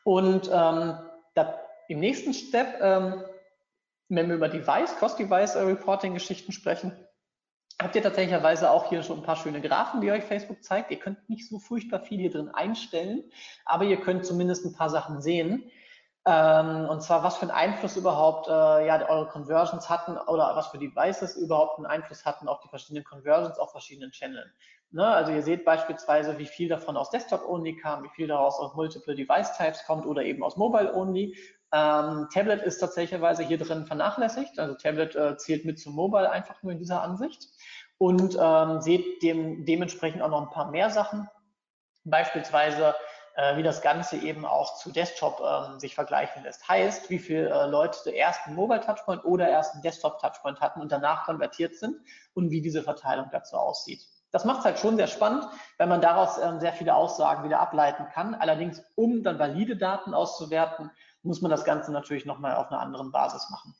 Und 0.05 0.47
ähm, 0.47 0.99
da, 1.35 1.59
im 1.89 1.99
nächsten 1.99 2.33
Step, 2.33 2.81
ähm, 2.81 3.25
wenn 4.09 4.29
wir 4.29 4.37
über 4.37 4.49
Device, 4.49 4.95
Cross-Device-Reporting-Geschichten 4.97 6.53
sprechen, 6.53 6.97
habt 7.83 7.97
ihr 7.97 8.03
tatsächlicherweise 8.03 8.71
auch 8.71 8.89
hier 8.89 9.03
schon 9.03 9.19
ein 9.19 9.23
paar 9.23 9.37
schöne 9.37 9.61
Graphen, 9.61 10.01
die 10.01 10.11
euch 10.11 10.25
Facebook 10.25 10.63
zeigt. 10.63 10.91
Ihr 10.91 10.99
könnt 10.99 11.29
nicht 11.29 11.49
so 11.49 11.59
furchtbar 11.59 12.01
viel 12.01 12.19
hier 12.19 12.31
drin 12.31 12.49
einstellen, 12.49 13.25
aber 13.65 13.85
ihr 13.85 14.01
könnt 14.01 14.27
zumindest 14.27 14.65
ein 14.65 14.75
paar 14.75 14.91
Sachen 14.91 15.21
sehen. 15.21 15.71
Ähm, 16.27 16.87
und 16.91 17.03
zwar, 17.03 17.23
was 17.23 17.39
für 17.39 17.43
einen 17.43 17.51
Einfluss 17.51 17.97
überhaupt 17.97 18.49
äh, 18.49 18.87
ja, 18.87 19.09
eure 19.09 19.29
Conversions 19.29 19.89
hatten 19.89 20.19
oder 20.19 20.55
was 20.55 20.69
für 20.69 20.79
Devices 20.79 21.35
überhaupt 21.37 21.79
einen 21.79 21.87
Einfluss 21.87 22.27
hatten 22.27 22.47
auf 22.47 22.61
die 22.61 22.69
verschiedenen 22.69 23.05
Conversions 23.05 23.59
auf 23.59 23.73
verschiedenen 23.73 24.11
Channels. 24.11 24.51
Ne? 24.91 25.07
Also 25.07 25.33
ihr 25.33 25.43
seht 25.43 25.65
beispielsweise, 25.65 26.39
wie 26.39 26.47
viel 26.47 26.69
davon 26.69 26.99
aus 26.99 27.11
Desktop-Only 27.11 27.77
kam, 27.77 28.05
wie 28.05 28.11
viel 28.11 28.27
daraus 28.27 28.59
aus 28.59 28.75
Multiple 28.75 29.15
Device 29.15 29.57
Types 29.57 29.85
kommt 29.87 30.05
oder 30.05 30.23
eben 30.23 30.43
aus 30.43 30.57
Mobile-Only. 30.57 31.37
Ähm, 31.73 32.29
Tablet 32.33 32.63
ist 32.63 32.79
tatsächlicherweise 32.79 33.45
hier 33.45 33.59
drin 33.59 33.87
vernachlässigt. 33.87 34.59
Also 34.59 34.75
Tablet 34.75 35.15
äh, 35.15 35.37
zählt 35.37 35.65
mit 35.65 35.79
zum 35.79 35.95
Mobile 35.95 36.31
einfach 36.31 36.63
nur 36.63 36.73
in 36.73 36.79
dieser 36.79 37.03
Ansicht 37.03 37.49
und 37.99 38.37
ähm, 38.41 38.81
seht 38.81 39.23
dem, 39.23 39.65
dementsprechend 39.65 40.23
auch 40.23 40.31
noch 40.31 40.43
ein 40.43 40.51
paar 40.51 40.71
mehr 40.71 40.91
Sachen. 40.91 41.29
Beispielsweise, 42.05 42.95
äh, 43.37 43.57
wie 43.57 43.63
das 43.63 43.83
Ganze 43.83 44.17
eben 44.17 44.45
auch 44.45 44.79
zu 44.79 44.91
Desktop 44.91 45.41
ähm, 45.41 45.79
sich 45.79 45.95
vergleichen 45.95 46.43
lässt. 46.43 46.69
Heißt, 46.69 47.11
wie 47.11 47.19
viele 47.19 47.51
äh, 47.51 47.67
Leute 47.67 48.11
erst 48.11 48.47
einen 48.47 48.57
Mobile 48.57 48.81
Touchpoint 48.81 49.25
oder 49.25 49.49
erst 49.49 49.75
einen 49.75 49.83
Desktop 49.83 50.19
Touchpoint 50.19 50.61
hatten 50.61 50.81
und 50.81 50.91
danach 50.91 51.25
konvertiert 51.25 51.77
sind 51.77 51.97
und 52.35 52.51
wie 52.51 52.63
diese 52.63 52.83
Verteilung 52.83 53.29
dazu 53.31 53.57
aussieht. 53.57 54.07
Das 54.33 54.45
macht 54.45 54.61
es 54.61 54.65
halt 54.65 54.79
schon 54.79 54.97
sehr 54.97 55.09
spannend, 55.09 55.45
weil 55.77 55.89
man 55.89 56.01
daraus 56.01 56.39
ähm, 56.39 56.61
sehr 56.61 56.73
viele 56.73 56.95
Aussagen 56.95 57.45
wieder 57.45 57.61
ableiten 57.61 58.07
kann. 58.13 58.35
Allerdings, 58.35 58.83
um 58.95 59.23
dann 59.23 59.39
valide 59.39 59.77
Daten 59.77 60.15
auszuwerten, 60.15 60.91
muss 61.23 61.43
man 61.43 61.51
das 61.51 61.65
Ganze 61.65 61.93
natürlich 61.93 62.27
nochmal 62.27 62.57
auf 62.57 62.71
einer 62.71 62.81
anderen 62.81 63.13
Basis 63.13 63.51
machen. 63.51 63.75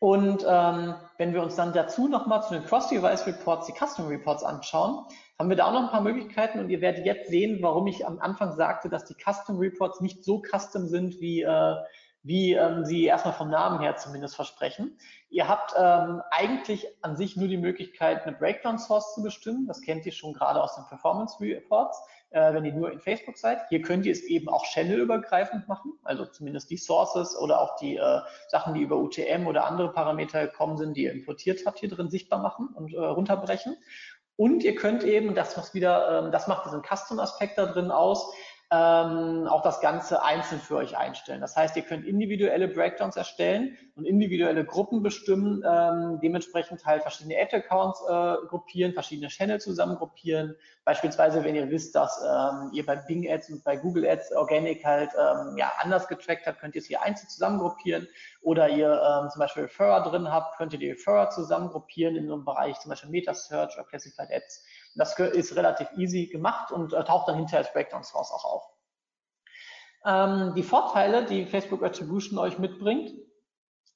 Und 0.00 0.46
ähm, 0.48 0.94
wenn 1.18 1.34
wir 1.34 1.42
uns 1.42 1.56
dann 1.56 1.74
dazu 1.74 2.08
nochmal 2.08 2.42
zu 2.42 2.54
den 2.54 2.64
Cross-Device 2.64 3.26
Reports, 3.26 3.66
die 3.66 3.74
Custom 3.74 4.06
Reports 4.08 4.42
anschauen, 4.42 5.04
haben 5.38 5.50
wir 5.50 5.56
da 5.56 5.66
auch 5.66 5.72
noch 5.74 5.82
ein 5.82 5.90
paar 5.90 6.00
Möglichkeiten 6.00 6.58
und 6.58 6.70
ihr 6.70 6.80
werdet 6.80 7.04
jetzt 7.04 7.28
sehen, 7.28 7.58
warum 7.60 7.86
ich 7.86 8.06
am 8.06 8.18
Anfang 8.18 8.56
sagte, 8.56 8.88
dass 8.88 9.04
die 9.04 9.14
Custom 9.14 9.58
Reports 9.58 10.00
nicht 10.00 10.24
so 10.24 10.40
custom 10.40 10.86
sind, 10.86 11.20
wie, 11.20 11.42
äh, 11.42 11.76
wie 12.22 12.54
ähm, 12.54 12.86
sie 12.86 13.04
erstmal 13.04 13.34
vom 13.34 13.50
Namen 13.50 13.80
her 13.80 13.96
zumindest 13.96 14.36
versprechen. 14.36 14.96
Ihr 15.28 15.48
habt 15.48 15.74
ähm, 15.76 16.22
eigentlich 16.30 16.86
an 17.02 17.16
sich 17.16 17.36
nur 17.36 17.48
die 17.48 17.58
Möglichkeit, 17.58 18.26
eine 18.26 18.34
Breakdown 18.34 18.78
Source 18.78 19.14
zu 19.14 19.22
bestimmen. 19.22 19.66
Das 19.66 19.82
kennt 19.82 20.06
ihr 20.06 20.12
schon 20.12 20.32
gerade 20.32 20.62
aus 20.62 20.76
den 20.76 20.86
Performance 20.86 21.36
Reports 21.40 22.00
äh, 22.30 22.54
wenn 22.54 22.64
ihr 22.64 22.72
nur 22.72 22.90
in 22.92 23.00
Facebook 23.00 23.36
seid. 23.36 23.60
Hier 23.68 23.82
könnt 23.82 24.06
ihr 24.06 24.12
es 24.12 24.22
eben 24.22 24.48
auch 24.48 24.64
channelübergreifend 24.64 25.68
machen, 25.68 25.92
also 26.02 26.24
zumindest 26.26 26.70
die 26.70 26.76
Sources 26.76 27.36
oder 27.36 27.60
auch 27.60 27.76
die 27.76 27.96
äh, 27.96 28.20
Sachen, 28.48 28.74
die 28.74 28.82
über 28.82 28.96
UTM 28.96 29.46
oder 29.46 29.66
andere 29.66 29.92
Parameter 29.92 30.46
gekommen 30.46 30.76
sind, 30.76 30.96
die 30.96 31.04
ihr 31.04 31.12
importiert 31.12 31.60
habt, 31.66 31.80
hier 31.80 31.88
drin 31.88 32.10
sichtbar 32.10 32.40
machen 32.40 32.68
und 32.74 32.94
äh, 32.94 32.98
runterbrechen. 32.98 33.76
Und 34.36 34.64
ihr 34.64 34.74
könnt 34.74 35.04
eben, 35.04 35.34
das 35.34 35.58
was 35.58 35.74
wieder, 35.74 36.24
ähm, 36.24 36.32
das 36.32 36.46
macht 36.46 36.64
diesen 36.64 36.82
Custom-Aspekt 36.82 37.58
da 37.58 37.66
drin 37.66 37.90
aus, 37.90 38.32
ähm, 38.72 39.48
auch 39.48 39.62
das 39.62 39.80
Ganze 39.80 40.22
einzeln 40.22 40.60
für 40.60 40.76
euch 40.76 40.96
einstellen. 40.96 41.40
Das 41.40 41.56
heißt, 41.56 41.74
ihr 41.76 41.82
könnt 41.82 42.06
individuelle 42.06 42.68
Breakdowns 42.68 43.16
erstellen 43.16 43.76
und 43.96 44.04
individuelle 44.04 44.64
Gruppen 44.64 45.02
bestimmen, 45.02 45.64
ähm, 45.68 46.20
dementsprechend 46.22 46.86
halt 46.86 47.02
verschiedene 47.02 47.36
Ad-Accounts 47.40 48.00
äh, 48.08 48.46
gruppieren, 48.46 48.92
verschiedene 48.92 49.26
Channel 49.26 49.60
zusammen 49.60 49.96
gruppieren. 49.96 50.54
Beispielsweise, 50.84 51.42
wenn 51.42 51.56
ihr 51.56 51.68
wisst, 51.68 51.96
dass 51.96 52.22
ähm, 52.22 52.70
ihr 52.72 52.86
bei 52.86 52.94
Bing 52.94 53.28
Ads 53.28 53.50
und 53.50 53.64
bei 53.64 53.76
Google 53.76 54.08
Ads 54.08 54.36
Organic 54.36 54.84
halt 54.84 55.10
ähm, 55.18 55.56
ja, 55.58 55.72
anders 55.80 56.06
getrackt 56.06 56.46
habt, 56.46 56.60
könnt 56.60 56.76
ihr 56.76 56.80
es 56.80 56.86
hier 56.86 57.02
einzeln 57.02 57.28
zusammen 57.28 57.58
gruppieren. 57.58 58.06
Oder 58.40 58.68
ihr 58.68 58.92
ähm, 58.92 59.30
zum 59.30 59.40
Beispiel 59.40 59.64
Referrer 59.64 60.08
drin 60.08 60.30
habt, 60.30 60.56
könnt 60.58 60.72
ihr 60.72 60.78
die 60.78 60.90
Referrer 60.90 61.30
zusammen 61.30 61.70
gruppieren 61.70 62.14
in 62.14 62.28
so 62.28 62.34
einem 62.34 62.44
Bereich, 62.44 62.78
zum 62.78 62.90
Beispiel 62.90 63.10
Meta 63.10 63.34
Search 63.34 63.74
oder 63.74 63.84
Classified 63.84 64.30
Ads 64.32 64.64
Das 64.94 65.18
ist 65.18 65.56
relativ 65.56 65.88
easy 65.96 66.26
gemacht 66.26 66.72
und 66.72 66.92
äh, 66.92 67.04
taucht 67.04 67.28
dann 67.28 67.36
hinterher 67.36 67.60
als 67.60 67.72
Breakdown 67.72 68.02
Source 68.02 68.32
auch 68.32 68.44
auf. 68.44 68.70
Ähm, 70.04 70.54
die 70.54 70.62
Vorteile, 70.62 71.24
die 71.24 71.46
Facebook 71.46 71.82
Attribution 71.82 72.38
euch 72.38 72.58
mitbringt, 72.58 73.12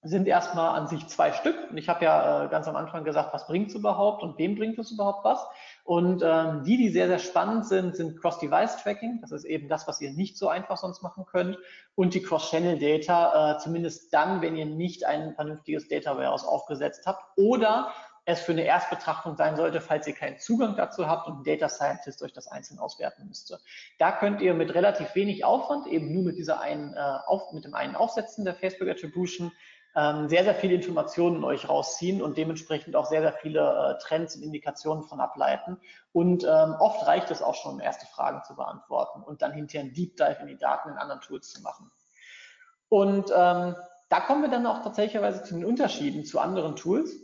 sind 0.04 0.28
erstmal 0.28 0.78
an 0.78 0.86
sich 0.86 1.08
zwei 1.08 1.32
Stück. 1.32 1.56
Und 1.70 1.78
ich 1.78 1.88
habe 1.88 2.04
ja 2.04 2.44
äh, 2.44 2.48
ganz 2.48 2.68
am 2.68 2.76
Anfang 2.76 3.04
gesagt, 3.04 3.32
was 3.32 3.46
bringt 3.46 3.70
es 3.70 3.74
überhaupt 3.74 4.22
und 4.22 4.38
wem 4.38 4.54
bringt 4.54 4.78
es 4.78 4.90
überhaupt 4.90 5.24
was. 5.24 5.44
Und 5.82 6.22
ähm, 6.22 6.62
die, 6.62 6.76
die 6.76 6.90
sehr, 6.90 7.08
sehr 7.08 7.18
spannend 7.18 7.66
sind, 7.66 7.96
sind 7.96 8.20
Cross-Device-Tracking. 8.20 9.20
Das 9.22 9.32
ist 9.32 9.44
eben 9.44 9.66
das, 9.68 9.88
was 9.88 10.02
ihr 10.02 10.12
nicht 10.12 10.36
so 10.36 10.48
einfach 10.48 10.76
sonst 10.76 11.02
machen 11.02 11.24
könnt. 11.24 11.58
Und 11.94 12.12
die 12.12 12.22
Cross-Channel-Data, 12.22 13.54
äh, 13.54 13.58
zumindest 13.58 14.12
dann, 14.12 14.42
wenn 14.42 14.56
ihr 14.56 14.66
nicht 14.66 15.06
ein 15.06 15.34
vernünftiges 15.34 15.88
Data 15.88 16.16
Warehouse 16.18 16.44
aufgesetzt 16.44 17.06
habt 17.06 17.24
oder 17.38 17.90
es 18.26 18.40
für 18.40 18.52
eine 18.52 18.62
Erstbetrachtung 18.62 19.36
sein 19.36 19.56
sollte, 19.56 19.80
falls 19.80 20.06
ihr 20.06 20.14
keinen 20.14 20.38
Zugang 20.38 20.76
dazu 20.76 21.06
habt 21.06 21.26
und 21.26 21.40
ein 21.40 21.44
Data 21.44 21.68
Scientist 21.68 22.22
euch 22.22 22.32
das 22.32 22.48
einzeln 22.48 22.78
auswerten 22.78 23.26
müsste. 23.26 23.60
Da 23.98 24.12
könnt 24.12 24.40
ihr 24.40 24.54
mit 24.54 24.74
relativ 24.74 25.14
wenig 25.14 25.44
Aufwand, 25.44 25.86
eben 25.86 26.12
nur 26.12 26.22
mit 26.22 26.38
dieser 26.38 26.60
einen, 26.60 26.94
äh, 26.94 27.18
auf, 27.26 27.52
mit 27.52 27.64
dem 27.64 27.74
einen 27.74 27.96
Aufsetzen 27.96 28.44
der 28.44 28.54
Facebook 28.54 28.88
Attribution, 28.88 29.52
ähm, 29.96 30.28
sehr, 30.28 30.42
sehr 30.42 30.54
viele 30.54 30.74
Informationen 30.74 31.44
euch 31.44 31.68
rausziehen 31.68 32.20
und 32.20 32.36
dementsprechend 32.36 32.96
auch 32.96 33.06
sehr, 33.06 33.20
sehr 33.20 33.32
viele 33.34 33.60
äh, 33.60 34.02
Trends 34.02 34.34
und 34.34 34.42
Indikationen 34.42 35.04
von 35.04 35.20
ableiten. 35.20 35.78
Und 36.12 36.44
ähm, 36.44 36.74
oft 36.80 37.06
reicht 37.06 37.30
es 37.30 37.42
auch 37.42 37.54
schon, 37.54 37.74
um 37.74 37.80
erste 37.80 38.06
Fragen 38.06 38.42
zu 38.44 38.56
beantworten 38.56 39.22
und 39.22 39.42
dann 39.42 39.52
hinterher 39.52 39.84
einen 39.84 39.94
Deep 39.94 40.16
Dive 40.16 40.38
in 40.40 40.48
die 40.48 40.58
Daten 40.58 40.88
in 40.88 40.96
anderen 40.96 41.20
Tools 41.20 41.52
zu 41.52 41.62
machen. 41.62 41.92
Und 42.88 43.30
ähm, 43.30 43.76
da 44.08 44.20
kommen 44.20 44.42
wir 44.42 44.50
dann 44.50 44.66
auch 44.66 44.82
tatsächlich 44.82 45.22
zu 45.44 45.54
den 45.54 45.64
Unterschieden 45.64 46.24
zu 46.24 46.40
anderen 46.40 46.76
Tools, 46.76 47.23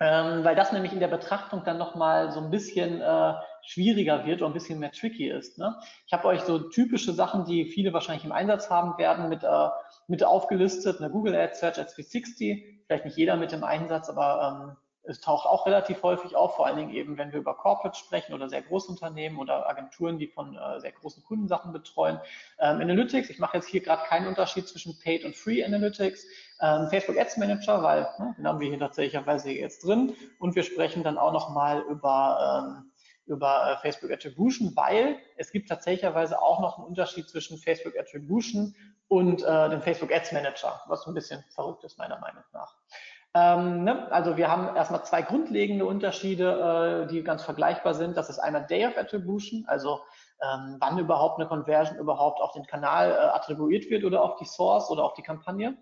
ähm, 0.00 0.44
weil 0.44 0.54
das 0.54 0.72
nämlich 0.72 0.92
in 0.92 1.00
der 1.00 1.08
Betrachtung 1.08 1.64
dann 1.64 1.78
nochmal 1.78 2.30
so 2.30 2.40
ein 2.40 2.50
bisschen 2.50 3.00
äh, 3.00 3.34
schwieriger 3.62 4.24
wird 4.26 4.42
und 4.42 4.50
ein 4.50 4.54
bisschen 4.54 4.78
mehr 4.78 4.92
tricky 4.92 5.28
ist. 5.28 5.58
Ne? 5.58 5.76
Ich 6.06 6.12
habe 6.12 6.28
euch 6.28 6.42
so 6.42 6.58
typische 6.58 7.12
Sachen, 7.12 7.44
die 7.44 7.64
viele 7.64 7.92
wahrscheinlich 7.92 8.24
im 8.24 8.32
Einsatz 8.32 8.70
haben 8.70 8.96
werden, 8.98 9.28
mit, 9.28 9.42
äh, 9.42 9.68
mit 10.06 10.22
aufgelistet. 10.22 11.00
Eine 11.00 11.10
Google 11.10 11.34
Ads, 11.34 11.60
Search 11.60 11.78
Ads 11.78 11.94
360, 11.94 12.64
vielleicht 12.86 13.04
nicht 13.04 13.16
jeder 13.16 13.36
mit 13.36 13.52
im 13.52 13.64
Einsatz, 13.64 14.08
aber 14.08 14.68
ähm, 14.70 14.76
es 15.08 15.20
taucht 15.20 15.46
auch 15.46 15.66
relativ 15.66 16.02
häufig 16.02 16.36
auf, 16.36 16.56
vor 16.56 16.66
allen 16.66 16.76
Dingen 16.76 16.90
eben, 16.90 17.16
wenn 17.16 17.32
wir 17.32 17.40
über 17.40 17.54
Corporate 17.54 17.98
sprechen 17.98 18.34
oder 18.34 18.48
sehr 18.48 18.62
Großunternehmen 18.62 19.38
oder 19.38 19.68
Agenturen, 19.68 20.18
die 20.18 20.26
von 20.28 20.56
äh, 20.56 20.80
sehr 20.80 20.92
großen 20.92 21.24
Kundensachen 21.24 21.72
betreuen. 21.72 22.20
Ähm, 22.58 22.80
Analytics, 22.80 23.30
ich 23.30 23.38
mache 23.38 23.56
jetzt 23.56 23.68
hier 23.68 23.80
gerade 23.80 24.04
keinen 24.04 24.26
Unterschied 24.26 24.68
zwischen 24.68 24.98
Paid 24.98 25.24
und 25.24 25.34
Free 25.34 25.64
Analytics. 25.64 26.26
Ähm, 26.60 26.88
Facebook 26.90 27.18
Ads 27.18 27.36
Manager, 27.36 27.82
weil 27.82 28.08
ne, 28.18 28.34
den 28.36 28.46
haben 28.46 28.60
wir 28.60 28.68
hier 28.68 28.78
tatsächlicherweise 28.78 29.50
jetzt 29.50 29.84
drin. 29.84 30.14
Und 30.38 30.56
wir 30.56 30.62
sprechen 30.62 31.02
dann 31.02 31.18
auch 31.18 31.32
nochmal 31.32 31.82
über 31.82 32.78
ähm, 32.80 32.92
über 33.28 33.72
äh, 33.72 33.76
Facebook 33.82 34.10
Attribution, 34.10 34.72
weil 34.74 35.18
es 35.36 35.52
gibt 35.52 35.68
tatsächlicherweise 35.68 36.40
auch 36.40 36.60
noch 36.60 36.78
einen 36.78 36.86
Unterschied 36.86 37.28
zwischen 37.28 37.58
Facebook 37.58 37.96
Attribution 37.98 38.74
und 39.08 39.42
äh, 39.42 39.68
dem 39.70 39.82
Facebook 39.82 40.12
Ads 40.12 40.32
Manager, 40.32 40.80
was 40.86 41.06
ein 41.06 41.14
bisschen 41.14 41.44
verrückt 41.50 41.84
ist 41.84 41.98
meiner 41.98 42.18
Meinung 42.18 42.42
nach. 42.52 42.74
Ähm, 43.34 43.84
ne? 43.84 44.10
Also 44.10 44.36
wir 44.36 44.50
haben 44.50 44.74
erstmal 44.74 45.04
zwei 45.04 45.22
grundlegende 45.22 45.84
Unterschiede, 45.84 47.06
äh, 47.06 47.12
die 47.12 47.22
ganz 47.22 47.42
vergleichbar 47.42 47.94
sind. 47.94 48.16
Das 48.16 48.30
ist 48.30 48.38
einmal 48.38 48.66
Day 48.66 48.86
of 48.86 48.96
Attribution, 48.96 49.64
also 49.68 50.00
ähm, 50.42 50.76
wann 50.80 50.98
überhaupt 50.98 51.38
eine 51.38 51.48
Conversion 51.48 51.98
überhaupt 51.98 52.40
auf 52.40 52.52
den 52.52 52.66
Kanal 52.66 53.10
äh, 53.10 53.14
attribuiert 53.14 53.90
wird 53.90 54.04
oder 54.04 54.22
auf 54.22 54.36
die 54.36 54.46
Source 54.46 54.90
oder 54.90 55.04
auf 55.04 55.14
die 55.14 55.22
Kampagne. 55.22 55.76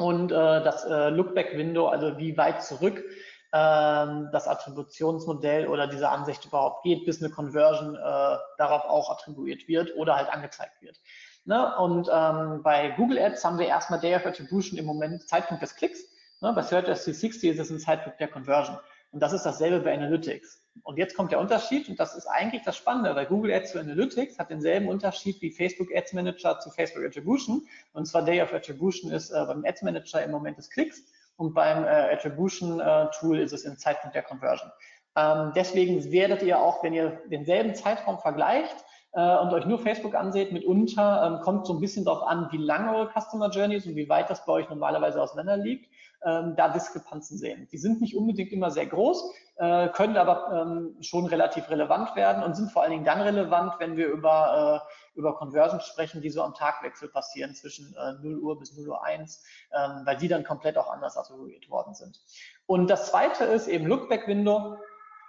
Und 0.00 0.32
äh, 0.32 0.34
das 0.34 0.86
äh, 0.86 1.10
Lookback-Window, 1.10 1.88
also 1.88 2.16
wie 2.16 2.34
weit 2.38 2.62
zurück 2.62 3.04
ähm, 3.52 4.30
das 4.32 4.48
Attributionsmodell 4.48 5.68
oder 5.68 5.86
diese 5.86 6.08
Ansicht 6.08 6.46
überhaupt 6.46 6.84
geht, 6.84 7.04
bis 7.04 7.22
eine 7.22 7.30
Conversion 7.30 7.96
äh, 7.96 8.36
darauf 8.56 8.84
auch 8.86 9.10
attribuiert 9.10 9.68
wird 9.68 9.94
oder 9.96 10.16
halt 10.16 10.30
angezeigt 10.30 10.80
wird. 10.80 10.98
Ne? 11.44 11.76
Und 11.76 12.08
ähm, 12.10 12.62
bei 12.62 12.94
Google 12.96 13.18
Ads 13.18 13.44
haben 13.44 13.58
wir 13.58 13.66
erstmal 13.66 14.00
Day 14.00 14.16
of 14.16 14.24
Attribution 14.24 14.78
im 14.78 14.86
Moment 14.86 15.28
Zeitpunkt 15.28 15.62
des 15.62 15.76
Klicks. 15.76 16.00
Ne? 16.40 16.50
Bei 16.54 16.62
Search 16.62 16.88
S360 16.88 17.50
ist 17.50 17.58
es 17.58 17.68
ein 17.68 17.78
Zeitpunkt 17.78 18.20
der 18.20 18.28
Conversion. 18.28 18.78
Und 19.12 19.20
das 19.20 19.32
ist 19.32 19.44
dasselbe 19.44 19.80
bei 19.80 19.92
Analytics. 19.94 20.62
Und 20.84 20.96
jetzt 20.96 21.16
kommt 21.16 21.32
der 21.32 21.40
Unterschied, 21.40 21.88
und 21.88 21.98
das 21.98 22.14
ist 22.14 22.26
eigentlich 22.26 22.62
das 22.62 22.76
Spannende, 22.76 23.14
weil 23.16 23.26
Google 23.26 23.52
Ads 23.52 23.72
zu 23.72 23.80
Analytics 23.80 24.38
hat 24.38 24.50
denselben 24.50 24.88
Unterschied 24.88 25.40
wie 25.42 25.50
Facebook 25.50 25.88
Ads 25.94 26.12
Manager 26.12 26.60
zu 26.60 26.70
Facebook 26.70 27.04
Attribution. 27.04 27.66
Und 27.92 28.06
zwar 28.06 28.24
Day 28.24 28.40
of 28.40 28.52
Attribution 28.52 29.10
ist 29.10 29.30
äh, 29.30 29.44
beim 29.46 29.64
Ads 29.64 29.82
Manager 29.82 30.22
im 30.22 30.30
Moment 30.30 30.58
des 30.58 30.70
Klicks 30.70 31.02
und 31.36 31.54
beim 31.54 31.84
äh, 31.84 32.14
Attribution 32.14 32.80
äh, 32.80 33.06
Tool 33.18 33.40
ist 33.40 33.52
es 33.52 33.64
im 33.64 33.76
Zeitpunkt 33.78 34.14
der 34.14 34.22
Conversion. 34.22 34.70
Ähm, 35.16 35.52
deswegen 35.56 36.12
werdet 36.12 36.42
ihr 36.42 36.60
auch, 36.60 36.82
wenn 36.84 36.92
ihr 36.92 37.20
denselben 37.26 37.74
Zeitraum 37.74 38.18
vergleicht 38.18 38.76
äh, 39.12 39.38
und 39.38 39.52
euch 39.52 39.66
nur 39.66 39.78
Facebook 39.78 40.14
anseht, 40.14 40.52
mitunter 40.52 41.26
ähm, 41.26 41.40
kommt 41.42 41.66
so 41.66 41.74
ein 41.74 41.80
bisschen 41.80 42.04
darauf 42.04 42.22
an, 42.22 42.48
wie 42.52 42.58
lange 42.58 42.94
eure 42.94 43.10
Customer 43.10 43.50
Journey 43.50 43.76
ist 43.76 43.86
und 43.86 43.96
wie 43.96 44.08
weit 44.08 44.30
das 44.30 44.44
bei 44.44 44.52
euch 44.52 44.68
normalerweise 44.68 45.20
auseinander 45.20 45.56
liegt 45.56 45.88
ähm, 46.24 46.54
da 46.56 46.68
Diskrepanzen 46.68 47.38
sehen. 47.38 47.68
Die 47.72 47.78
sind 47.78 48.00
nicht 48.00 48.16
unbedingt 48.16 48.52
immer 48.52 48.70
sehr 48.70 48.86
groß, 48.86 49.32
äh, 49.56 49.88
können 49.88 50.16
aber 50.16 50.52
ähm, 50.52 50.96
schon 51.00 51.26
relativ 51.26 51.68
relevant 51.70 52.14
werden 52.14 52.42
und 52.42 52.54
sind 52.54 52.70
vor 52.70 52.82
allen 52.82 52.92
Dingen 52.92 53.04
dann 53.04 53.20
relevant, 53.20 53.74
wenn 53.78 53.96
wir 53.96 54.08
über, 54.08 54.84
äh, 55.14 55.18
über 55.18 55.34
Conversions 55.36 55.86
sprechen, 55.86 56.20
die 56.20 56.30
so 56.30 56.42
am 56.42 56.54
Tagwechsel 56.54 57.08
passieren 57.08 57.54
zwischen 57.54 57.94
äh, 57.96 58.12
0 58.22 58.38
Uhr 58.38 58.58
bis 58.58 58.76
0 58.76 58.88
Uhr 58.88 59.04
1, 59.04 59.44
ähm, 59.72 60.02
weil 60.04 60.16
die 60.16 60.28
dann 60.28 60.44
komplett 60.44 60.76
auch 60.76 60.90
anders 60.90 61.16
attribuiert 61.16 61.70
worden 61.70 61.94
sind. 61.94 62.20
Und 62.66 62.88
das 62.88 63.10
zweite 63.10 63.44
ist 63.44 63.66
eben 63.66 63.86
Lookback-Window. 63.86 64.76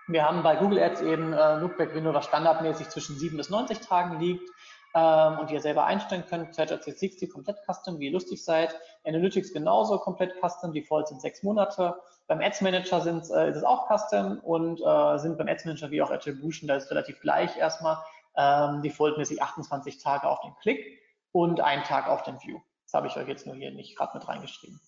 Wir 0.08 0.26
haben 0.26 0.44
bei 0.44 0.56
Google 0.56 0.80
Ads 0.80 1.02
eben 1.02 1.34
äh, 1.34 1.56
Lookback-Window, 1.56 2.14
was 2.14 2.26
standardmäßig 2.26 2.90
zwischen 2.90 3.18
7 3.18 3.38
bis 3.38 3.50
90 3.50 3.80
Tagen 3.80 4.20
liegt 4.20 4.50
ähm, 4.94 5.40
und 5.40 5.52
ihr 5.52 5.62
selber 5.62 5.86
einstellen 5.86 6.26
könnt. 6.28 6.54
Search 6.54 6.70
360 6.70 7.32
komplett 7.32 7.58
custom, 7.66 8.00
wie 8.00 8.08
ihr 8.08 8.12
lustig 8.12 8.44
seid. 8.44 8.76
Analytics 9.06 9.54
genauso 9.54 9.98
komplett 10.00 10.34
custom, 10.42 10.74
Default 10.74 11.08
sind 11.08 11.22
sechs 11.22 11.44
Monate. 11.44 11.96
Beim 12.28 12.42
Ads 12.42 12.62
Manager 12.62 13.02
sind, 13.02 13.30
äh, 13.30 13.50
ist 13.50 13.58
es 13.58 13.64
auch 13.64 13.88
custom 13.88 14.40
und 14.40 14.82
äh, 14.82 15.18
sind 15.18 15.38
beim 15.38 15.48
Ads 15.48 15.66
Manager 15.66 15.92
wie 15.92 16.02
auch 16.02 16.12
Attribution, 16.12 16.68
da 16.68 16.76
ist 16.76 16.86
es 16.86 16.92
relativ 16.92 17.20
gleich 17.22 17.58
erstmal, 17.58 17.98
ähm, 18.36 18.82
defaultmäßig 18.82 19.42
28 19.42 20.02
Tage 20.02 20.28
auf 20.28 20.40
den 20.42 20.56
Klick 20.62 21.00
und 21.32 21.62
ein 21.62 21.84
Tag 21.84 22.08
auf 22.08 22.24
den 22.24 22.42
View. 22.42 22.60
Das 22.86 22.94
habe 22.94 23.08
ich 23.08 23.16
euch 23.16 23.28
jetzt 23.28 23.46
nur 23.46 23.56
hier 23.56 23.72
nicht 23.72 23.98
gerade 23.98 24.18
mit 24.18 24.28
reingeschrieben. 24.28 24.80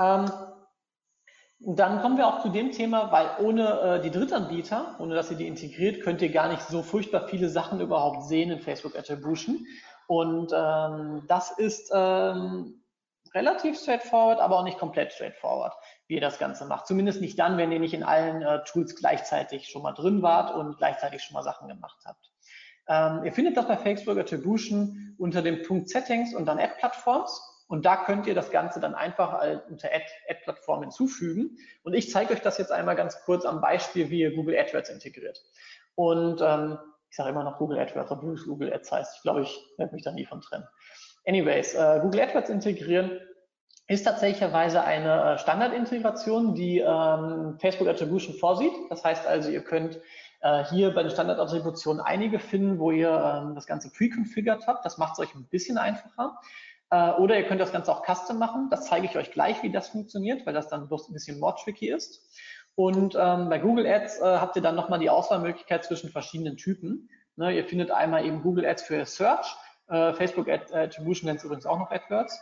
Ähm, 0.00 0.30
dann 1.64 2.00
kommen 2.00 2.16
wir 2.16 2.26
auch 2.26 2.42
zu 2.42 2.48
dem 2.48 2.72
Thema, 2.72 3.12
weil 3.12 3.46
ohne 3.46 3.80
äh, 3.80 4.00
die 4.00 4.10
Drittanbieter, 4.10 4.96
ohne 4.98 5.14
dass 5.14 5.30
ihr 5.30 5.36
die 5.36 5.46
integriert, 5.46 6.02
könnt 6.02 6.20
ihr 6.20 6.30
gar 6.30 6.48
nicht 6.48 6.62
so 6.62 6.82
furchtbar 6.82 7.28
viele 7.28 7.48
Sachen 7.48 7.80
überhaupt 7.80 8.24
sehen 8.24 8.50
in 8.50 8.60
Facebook 8.60 8.96
Attribution. 8.96 9.66
Und 10.08 10.52
ähm, 10.54 11.24
das 11.28 11.50
ist 11.52 11.90
ähm, 11.94 12.82
relativ 13.32 13.78
straightforward, 13.78 14.40
aber 14.40 14.58
auch 14.58 14.64
nicht 14.64 14.78
komplett 14.78 15.12
straightforward, 15.12 15.74
wie 16.08 16.16
ihr 16.16 16.20
das 16.20 16.38
Ganze 16.38 16.66
macht. 16.66 16.86
Zumindest 16.86 17.20
nicht 17.20 17.38
dann, 17.38 17.56
wenn 17.56 17.72
ihr 17.72 17.80
nicht 17.80 17.94
in 17.94 18.02
allen 18.02 18.42
äh, 18.42 18.64
Tools 18.64 18.96
gleichzeitig 18.96 19.68
schon 19.68 19.82
mal 19.82 19.92
drin 19.92 20.22
wart 20.22 20.54
und 20.54 20.78
gleichzeitig 20.78 21.22
schon 21.22 21.34
mal 21.34 21.42
Sachen 21.42 21.68
gemacht 21.68 21.98
habt. 22.04 22.30
Ähm, 22.88 23.24
ihr 23.24 23.32
findet 23.32 23.56
das 23.56 23.68
bei 23.68 23.76
Facebook 23.76 24.18
Attribution 24.18 25.14
unter 25.18 25.42
dem 25.42 25.62
Punkt 25.62 25.88
Settings 25.88 26.34
und 26.34 26.46
dann 26.46 26.58
Add 26.58 26.74
Platforms. 26.78 27.40
Und 27.72 27.86
da 27.86 27.96
könnt 27.96 28.26
ihr 28.26 28.34
das 28.34 28.50
Ganze 28.50 28.80
dann 28.80 28.94
einfach 28.94 29.42
unter 29.70 29.88
Ad-Plattform 30.28 30.80
Ad 30.80 30.84
hinzufügen. 30.88 31.56
Und 31.82 31.94
ich 31.94 32.10
zeige 32.10 32.34
euch 32.34 32.42
das 32.42 32.58
jetzt 32.58 32.70
einmal 32.70 32.96
ganz 32.96 33.24
kurz 33.24 33.46
am 33.46 33.62
Beispiel, 33.62 34.10
wie 34.10 34.20
ihr 34.20 34.34
Google 34.34 34.58
AdWords 34.58 34.90
integriert. 34.90 35.42
Und 35.94 36.42
ähm, 36.42 36.76
ich 37.08 37.16
sage 37.16 37.30
immer 37.30 37.44
noch 37.44 37.56
Google 37.56 37.78
AdWords, 37.78 38.10
obwohl 38.10 38.34
es 38.34 38.44
Google 38.44 38.70
Ads 38.74 38.92
heißt. 38.92 39.16
Ich 39.16 39.22
glaube, 39.22 39.40
ich 39.40 39.58
werde 39.78 39.94
mich 39.94 40.04
da 40.04 40.12
nie 40.12 40.26
von 40.26 40.42
trennen. 40.42 40.68
Anyways, 41.26 41.72
äh, 41.72 42.00
Google 42.02 42.20
AdWords 42.20 42.50
integrieren 42.50 43.18
ist 43.88 44.02
tatsächlicherweise 44.02 44.84
eine 44.84 45.36
äh, 45.36 45.38
Standardintegration, 45.38 46.54
die 46.54 46.80
ähm, 46.80 47.56
Facebook 47.58 47.88
Attribution 47.88 48.34
vorsieht. 48.34 48.74
Das 48.90 49.02
heißt 49.02 49.26
also, 49.26 49.48
ihr 49.48 49.64
könnt 49.64 49.98
äh, 50.42 50.62
hier 50.66 50.92
bei 50.92 51.02
den 51.04 51.10
Standardattributionen 51.10 52.02
einige 52.02 52.38
finden, 52.38 52.78
wo 52.78 52.90
ihr 52.90 53.08
ähm, 53.08 53.54
das 53.54 53.66
Ganze 53.66 53.90
pre-configured 53.90 54.66
habt. 54.66 54.84
Das 54.84 54.98
macht 54.98 55.14
es 55.14 55.20
euch 55.20 55.34
ein 55.34 55.46
bisschen 55.46 55.78
einfacher. 55.78 56.38
Äh, 56.92 57.12
oder 57.12 57.38
ihr 57.38 57.44
könnt 57.44 57.60
das 57.60 57.72
Ganze 57.72 57.90
auch 57.90 58.04
custom 58.06 58.38
machen. 58.38 58.68
Das 58.70 58.84
zeige 58.84 59.06
ich 59.06 59.16
euch 59.16 59.32
gleich, 59.32 59.62
wie 59.62 59.72
das 59.72 59.88
funktioniert, 59.88 60.44
weil 60.44 60.52
das 60.52 60.68
dann 60.68 60.88
bloß 60.88 61.08
ein 61.08 61.14
bisschen 61.14 61.40
more 61.40 61.56
tricky 61.56 61.88
ist. 61.88 62.22
Und 62.74 63.16
ähm, 63.18 63.48
bei 63.48 63.58
Google 63.58 63.86
Ads 63.86 64.20
äh, 64.20 64.24
habt 64.24 64.56
ihr 64.56 64.62
dann 64.62 64.76
nochmal 64.76 64.98
die 64.98 65.08
Auswahlmöglichkeit 65.08 65.84
zwischen 65.84 66.10
verschiedenen 66.10 66.58
Typen. 66.58 67.08
Ne, 67.36 67.56
ihr 67.56 67.64
findet 67.64 67.90
einmal 67.90 68.26
eben 68.26 68.42
Google 68.42 68.66
Ads 68.66 68.82
für 68.82 69.06
Search, 69.06 69.56
äh, 69.88 70.12
Facebook 70.12 70.50
Ad 70.50 70.74
Attribution 70.74 71.28
nennt 71.28 71.38
es 71.38 71.44
übrigens 71.44 71.64
auch 71.64 71.78
noch 71.78 71.90
AdWords 71.90 72.38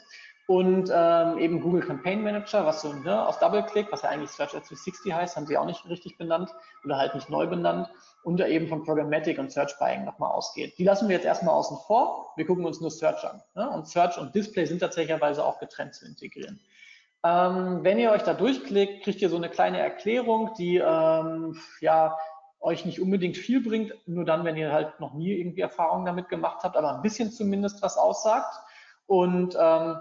und 0.50 0.90
ähm, 0.92 1.38
eben 1.38 1.60
Google 1.60 1.80
Campaign 1.80 2.24
Manager, 2.24 2.66
was 2.66 2.82
so 2.82 2.92
ne, 2.92 3.24
auf 3.24 3.38
Double-Click, 3.38 3.86
was 3.92 4.02
ja 4.02 4.08
eigentlich 4.08 4.30
Search 4.30 4.52
Ads 4.52 4.66
360 4.66 5.12
heißt, 5.12 5.36
haben 5.36 5.46
sie 5.46 5.56
auch 5.56 5.64
nicht 5.64 5.88
richtig 5.88 6.18
benannt 6.18 6.52
oder 6.84 6.96
halt 6.96 7.14
nicht 7.14 7.30
neu 7.30 7.46
benannt 7.46 7.88
und 8.24 8.40
da 8.40 8.48
eben 8.48 8.66
von 8.66 8.82
Programmatic 8.82 9.38
und 9.38 9.52
Search 9.52 9.78
Buying 9.78 10.04
nochmal 10.04 10.32
ausgeht. 10.32 10.76
Die 10.76 10.82
lassen 10.82 11.08
wir 11.08 11.14
jetzt 11.14 11.24
erstmal 11.24 11.54
außen 11.54 11.76
vor. 11.86 12.32
Wir 12.34 12.46
gucken 12.46 12.64
uns 12.64 12.80
nur 12.80 12.90
Search 12.90 13.22
an. 13.22 13.40
Ne? 13.54 13.70
Und 13.70 13.86
Search 13.86 14.18
und 14.18 14.34
Display 14.34 14.64
sind 14.64 14.80
tatsächlicherweise 14.80 15.44
auch 15.44 15.60
getrennt 15.60 15.94
zu 15.94 16.04
integrieren. 16.04 16.58
Ähm, 17.22 17.84
wenn 17.84 18.00
ihr 18.00 18.10
euch 18.10 18.24
da 18.24 18.34
durchklickt, 18.34 19.04
kriegt 19.04 19.22
ihr 19.22 19.28
so 19.28 19.36
eine 19.36 19.50
kleine 19.50 19.78
Erklärung, 19.78 20.50
die 20.58 20.78
ähm, 20.78 21.60
ja 21.80 22.18
euch 22.58 22.84
nicht 22.84 23.00
unbedingt 23.00 23.36
viel 23.36 23.62
bringt, 23.62 23.94
nur 24.08 24.24
dann, 24.24 24.44
wenn 24.44 24.56
ihr 24.56 24.72
halt 24.72 24.98
noch 24.98 25.14
nie 25.14 25.30
irgendwie 25.30 25.60
Erfahrungen 25.60 26.06
damit 26.06 26.28
gemacht 26.28 26.64
habt, 26.64 26.76
aber 26.76 26.96
ein 26.96 27.02
bisschen 27.02 27.30
zumindest 27.30 27.84
was 27.84 27.96
aussagt. 27.96 28.52
Und 29.06 29.56
ähm, 29.56 29.96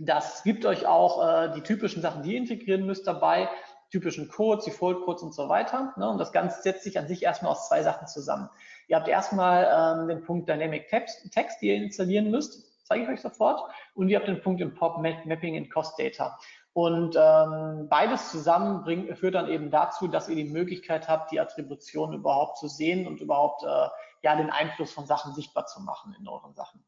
das 0.00 0.42
gibt 0.42 0.64
euch 0.64 0.86
auch 0.86 1.22
äh, 1.26 1.52
die 1.54 1.60
typischen 1.60 2.00
Sachen, 2.00 2.22
die 2.22 2.32
ihr 2.32 2.38
integrieren 2.38 2.86
müsst 2.86 3.06
dabei, 3.06 3.50
typischen 3.90 4.28
Codes, 4.28 4.64
Default-Codes 4.64 5.22
und 5.22 5.34
so 5.34 5.48
weiter. 5.48 5.92
Ne? 5.98 6.08
Und 6.08 6.18
das 6.18 6.32
Ganze 6.32 6.62
setzt 6.62 6.84
sich 6.84 6.98
an 6.98 7.06
sich 7.06 7.22
erstmal 7.22 7.52
aus 7.52 7.68
zwei 7.68 7.82
Sachen 7.82 8.06
zusammen. 8.06 8.48
Ihr 8.88 8.96
habt 8.96 9.08
erstmal 9.08 10.00
ähm, 10.00 10.08
den 10.08 10.22
Punkt 10.24 10.48
Dynamic 10.48 10.88
Text, 10.88 11.60
die 11.60 11.68
ihr 11.68 11.76
installieren 11.76 12.30
müsst, 12.30 12.86
zeige 12.86 13.04
ich 13.04 13.08
euch 13.10 13.20
sofort. 13.20 13.60
Und 13.94 14.08
ihr 14.08 14.18
habt 14.18 14.28
den 14.28 14.40
Punkt 14.40 14.62
im 14.62 14.74
Pop 14.74 14.98
Mapping 15.02 15.54
in 15.54 15.68
Cost 15.68 15.98
Data. 15.98 16.38
Und 16.72 17.16
ähm, 17.18 17.88
beides 17.90 18.30
zusammen 18.30 18.82
bringt, 18.82 19.18
führt 19.18 19.34
dann 19.34 19.48
eben 19.48 19.70
dazu, 19.70 20.08
dass 20.08 20.28
ihr 20.28 20.36
die 20.36 20.44
Möglichkeit 20.44 21.08
habt, 21.08 21.30
die 21.30 21.40
Attribution 21.40 22.14
überhaupt 22.14 22.58
zu 22.58 22.68
sehen 22.68 23.06
und 23.06 23.20
überhaupt 23.20 23.64
äh, 23.64 23.88
ja 24.22 24.36
den 24.36 24.50
Einfluss 24.50 24.92
von 24.92 25.04
Sachen 25.04 25.34
sichtbar 25.34 25.66
zu 25.66 25.82
machen 25.82 26.16
in 26.18 26.26
euren 26.26 26.54
Sachen. 26.54 26.84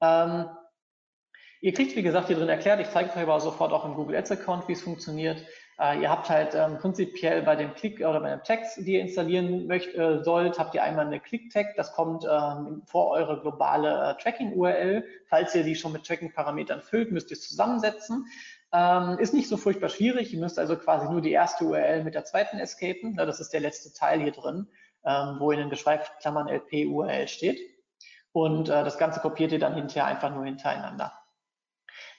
Ähm, 0.00 0.46
ihr 1.64 1.72
kriegt, 1.72 1.96
wie 1.96 2.02
gesagt, 2.02 2.26
hier 2.26 2.36
drin 2.36 2.50
erklärt, 2.50 2.78
ich 2.80 2.90
zeige 2.90 3.08
euch 3.08 3.16
aber 3.16 3.40
sofort 3.40 3.72
auch 3.72 3.86
im 3.86 3.94
Google 3.94 4.16
Ads 4.16 4.32
Account, 4.32 4.68
wie 4.68 4.74
es 4.74 4.82
funktioniert. 4.82 5.42
Äh, 5.80 6.02
ihr 6.02 6.10
habt 6.10 6.28
halt 6.28 6.54
ähm, 6.54 6.76
prinzipiell 6.76 7.40
bei 7.40 7.56
dem 7.56 7.72
Klick 7.72 8.00
oder 8.00 8.20
bei 8.20 8.28
dem 8.28 8.42
Text, 8.42 8.76
die 8.86 8.92
ihr 8.92 9.00
installieren 9.00 9.66
möcht, 9.66 9.94
äh, 9.94 10.22
sollt, 10.22 10.58
habt 10.58 10.74
ihr 10.74 10.82
einmal 10.82 11.06
eine 11.06 11.20
Click-Tag, 11.20 11.74
das 11.76 11.94
kommt 11.94 12.26
ähm, 12.30 12.82
vor 12.84 13.12
eure 13.12 13.40
globale 13.40 14.10
äh, 14.10 14.22
Tracking-URL. 14.22 15.04
Falls 15.30 15.54
ihr 15.54 15.62
die 15.62 15.74
schon 15.74 15.92
mit 15.92 16.04
Tracking-Parametern 16.04 16.82
füllt, 16.82 17.10
müsst 17.10 17.30
ihr 17.30 17.38
es 17.38 17.48
zusammensetzen. 17.48 18.26
Ähm, 18.70 19.18
ist 19.18 19.32
nicht 19.32 19.48
so 19.48 19.56
furchtbar 19.56 19.88
schwierig. 19.88 20.34
Ihr 20.34 20.40
müsst 20.40 20.58
also 20.58 20.76
quasi 20.76 21.10
nur 21.10 21.22
die 21.22 21.32
erste 21.32 21.64
URL 21.64 22.04
mit 22.04 22.14
der 22.14 22.26
zweiten 22.26 22.58
escapen. 22.58 23.16
das 23.16 23.40
ist 23.40 23.54
der 23.54 23.60
letzte 23.60 23.94
Teil 23.94 24.20
hier 24.20 24.32
drin, 24.32 24.68
ähm, 25.06 25.36
wo 25.38 25.50
in 25.50 25.60
den 25.60 25.70
Geschweifklammern 25.70 26.46
LP 26.46 26.88
URL 26.88 27.26
steht. 27.26 27.58
Und 28.32 28.68
äh, 28.68 28.84
das 28.84 28.98
Ganze 28.98 29.20
kopiert 29.20 29.52
ihr 29.52 29.58
dann 29.58 29.74
hinterher 29.74 30.04
einfach 30.04 30.28
nur 30.34 30.44
hintereinander. 30.44 31.23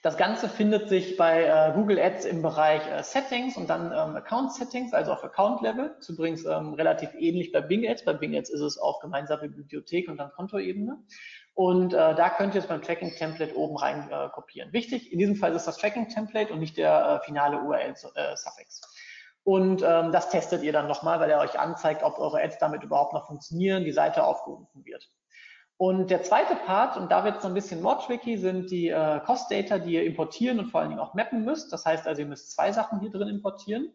Das 0.06 0.18
Ganze 0.18 0.50
findet 0.50 0.88
sich 0.88 1.18
bei 1.18 1.46
äh, 1.46 1.74
Google 1.74 1.98
Ads 1.98 2.26
im 2.26 2.44
Bereich 2.44 2.88
äh, 2.92 3.02
Settings 3.02 3.58
und 3.58 3.72
dann 3.72 3.88
ähm, 3.88 4.16
Account 4.16 4.54
Settings, 4.54 4.94
also 4.94 5.12
auf 5.12 5.24
Account 5.24 5.64
Level. 5.64 5.96
Das 5.98 6.08
ist 6.08 6.10
übrigens 6.10 6.46
ähm, 6.46 6.76
relativ 6.76 7.10
ähnlich 7.16 7.52
bei 7.52 7.62
Bing 7.62 7.90
Ads. 7.90 8.06
Bei 8.06 8.14
Bing 8.14 8.38
Ads 8.38 8.52
ist 8.52 8.62
es 8.62 8.78
auf 8.78 9.00
gemeinsame 9.00 9.50
Bibliothek 9.50 10.08
und 10.08 10.18
dann 10.18 10.32
Kontoebene. 10.34 11.00
Und 11.56 11.96
äh, 11.96 12.14
da 12.14 12.30
könnt 12.30 12.54
ihr 12.54 12.62
es 12.62 12.68
beim 12.68 12.84
Tracking-Template 12.84 13.58
oben 13.58 13.78
rein 13.78 14.08
äh, 14.12 14.30
kopieren. 14.30 14.72
Wichtig, 14.74 15.12
in 15.12 15.18
diesem 15.18 15.38
Fall 15.38 15.56
ist 15.56 15.66
das 15.66 15.78
Tracking-Template 15.78 16.54
und 16.54 16.60
nicht 16.60 16.78
der 16.78 17.20
äh, 17.24 17.26
finale 17.26 17.58
URL-Suffix. 17.62 18.82
Äh, 18.84 18.88
und 19.44 19.82
ähm, 19.82 20.12
das 20.12 20.30
testet 20.30 20.62
ihr 20.62 20.72
dann 20.72 20.88
nochmal, 20.88 21.20
weil 21.20 21.32
er 21.32 21.40
euch 21.40 21.58
anzeigt, 21.58 22.04
ob 22.04 22.20
eure 22.20 22.44
Ads 22.44 22.60
damit 22.60 22.84
überhaupt 22.84 23.14
noch 23.14 23.26
funktionieren, 23.26 23.84
die 23.84 23.92
Seite 23.92 24.24
aufgerufen 24.24 24.86
wird. 24.86 25.10
Und 25.78 26.10
der 26.10 26.24
zweite 26.24 26.56
Part, 26.56 26.96
und 26.96 27.12
da 27.12 27.26
wird 27.26 27.38
es 27.38 27.42
so 27.42 27.50
ein 27.50 27.54
bisschen 27.54 27.82
more 27.82 28.00
tricky, 28.00 28.38
sind 28.38 28.72
die 28.72 28.90
äh, 28.90 29.20
Cost-Data, 29.26 29.78
die 29.78 29.96
ihr 29.96 30.06
importieren 30.06 30.60
und 30.60 30.68
vor 30.68 30.80
allen 30.80 30.90
Dingen 30.90 31.02
auch 31.02 31.14
mappen 31.14 31.44
müsst. 31.44 31.74
Das 31.74 31.86
heißt 31.86 32.08
also, 32.08 32.22
ihr 32.22 32.28
müsst 32.28 32.54
zwei 32.54 32.72
Sachen 32.72 33.02
hier 33.02 33.12
drin 33.12 33.28
importieren. 33.28 33.92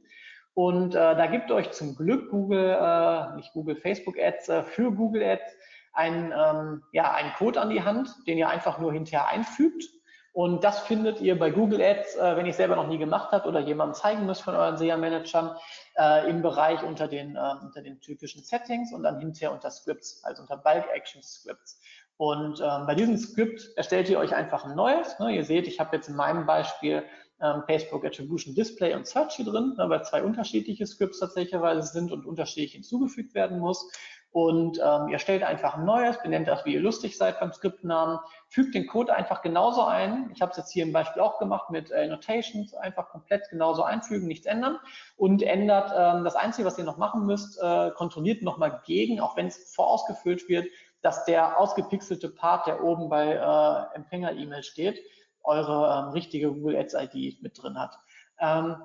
Und 0.52 0.94
äh, 0.94 1.16
da 1.16 1.26
gibt 1.26 1.50
euch 1.50 1.70
zum 1.70 1.96
Glück 1.96 2.30
Google, 2.30 2.76
äh, 2.78 3.36
nicht 3.36 3.52
Google, 3.54 3.76
Facebook 3.76 4.18
Ads, 4.18 4.48
äh, 4.50 4.62
für 4.64 4.92
Google 4.92 5.22
Ads 5.22 5.56
einen, 5.92 6.32
ähm, 6.32 6.82
ja, 6.92 7.12
einen 7.12 7.32
Code 7.34 7.60
an 7.60 7.70
die 7.70 7.82
Hand, 7.82 8.10
den 8.26 8.36
ihr 8.36 8.48
einfach 8.48 8.78
nur 8.78 8.92
hinterher 8.92 9.28
einfügt. 9.28 9.84
Und 10.32 10.62
das 10.62 10.80
findet 10.80 11.20
ihr 11.20 11.38
bei 11.38 11.50
Google 11.50 11.82
Ads, 11.82 12.16
äh, 12.16 12.36
wenn 12.36 12.46
es 12.46 12.56
selber 12.56 12.76
noch 12.76 12.86
nie 12.86 12.98
gemacht 12.98 13.32
habt 13.32 13.46
oder 13.46 13.60
jemandem 13.60 13.94
zeigen 13.94 14.26
müsst 14.26 14.42
von 14.42 14.54
euren 14.54 14.76
SEA-Managern, 14.76 15.56
äh, 15.98 16.30
im 16.30 16.40
Bereich 16.40 16.82
unter 16.84 17.08
den, 17.08 17.34
äh, 17.34 17.54
unter 17.62 17.82
den 17.82 18.00
typischen 18.00 18.42
Settings 18.44 18.92
und 18.92 19.02
dann 19.02 19.18
hinterher 19.18 19.52
unter 19.52 19.70
Scripts, 19.70 20.22
also 20.22 20.42
unter 20.42 20.56
Bulk 20.56 20.86
Action 20.94 21.22
Scripts. 21.22 21.80
Und 22.16 22.60
ähm, 22.60 22.86
bei 22.86 22.94
diesem 22.94 23.16
Skript 23.16 23.70
erstellt 23.76 24.08
ihr 24.08 24.18
euch 24.18 24.34
einfach 24.34 24.64
ein 24.64 24.76
neues. 24.76 25.18
Ne? 25.18 25.34
Ihr 25.34 25.44
seht, 25.44 25.66
ich 25.66 25.80
habe 25.80 25.96
jetzt 25.96 26.08
in 26.08 26.16
meinem 26.16 26.46
Beispiel 26.46 27.02
ähm, 27.40 27.62
Facebook 27.66 28.04
Attribution 28.04 28.54
Display 28.54 28.94
und 28.94 29.06
Search 29.06 29.36
hier 29.36 29.46
drin, 29.46 29.74
ne, 29.78 29.88
weil 29.88 30.04
zwei 30.04 30.22
unterschiedliche 30.22 30.86
Scripts 30.86 31.20
tatsächlich 31.20 31.58
sind 31.84 32.12
und 32.12 32.26
unterschiedlich 32.26 32.72
hinzugefügt 32.72 33.34
werden 33.34 33.58
muss 33.58 33.90
und 34.32 34.78
ähm, 34.78 35.08
ihr 35.08 35.18
stellt 35.18 35.42
einfach 35.42 35.74
ein 35.74 35.84
neues, 35.84 36.22
benennt 36.22 36.46
das, 36.46 36.64
wie 36.64 36.74
ihr 36.74 36.80
lustig 36.80 37.18
seid 37.18 37.40
beim 37.40 37.52
Skriptnamen, 37.52 38.20
fügt 38.48 38.74
den 38.74 38.86
Code 38.86 39.12
einfach 39.12 39.42
genauso 39.42 39.82
ein. 39.82 40.30
Ich 40.32 40.40
habe 40.40 40.52
es 40.52 40.56
jetzt 40.56 40.70
hier 40.70 40.84
im 40.84 40.92
Beispiel 40.92 41.20
auch 41.20 41.38
gemacht 41.38 41.70
mit 41.70 41.90
äh, 41.90 42.06
Notations, 42.06 42.74
einfach 42.74 43.08
komplett 43.08 43.48
genauso 43.50 43.82
einfügen, 43.82 44.28
nichts 44.28 44.46
ändern 44.46 44.78
und 45.16 45.42
ändert 45.42 45.92
ähm, 45.96 46.22
das 46.22 46.36
Einzige, 46.36 46.66
was 46.66 46.78
ihr 46.78 46.84
noch 46.84 46.96
machen 46.96 47.26
müsst, 47.26 47.60
äh, 47.60 47.90
kontrolliert 47.90 48.42
nochmal 48.42 48.80
gegen, 48.86 49.18
auch 49.18 49.36
wenn 49.36 49.48
es 49.48 49.74
vorausgefüllt 49.74 50.48
wird, 50.48 50.66
dass 51.02 51.24
der 51.24 51.58
ausgepixelte 51.58 52.28
Part, 52.28 52.68
der 52.68 52.84
oben 52.84 53.08
bei 53.08 53.32
äh, 53.32 53.96
Empfänger-E-Mail 53.96 54.62
steht, 54.62 55.00
eure 55.42 56.04
ähm, 56.06 56.10
richtige 56.10 56.52
Google 56.52 56.76
Ads 56.76 56.94
ID 56.94 57.42
mit 57.42 57.60
drin 57.60 57.78
hat. 57.78 57.98
Ähm, 58.38 58.76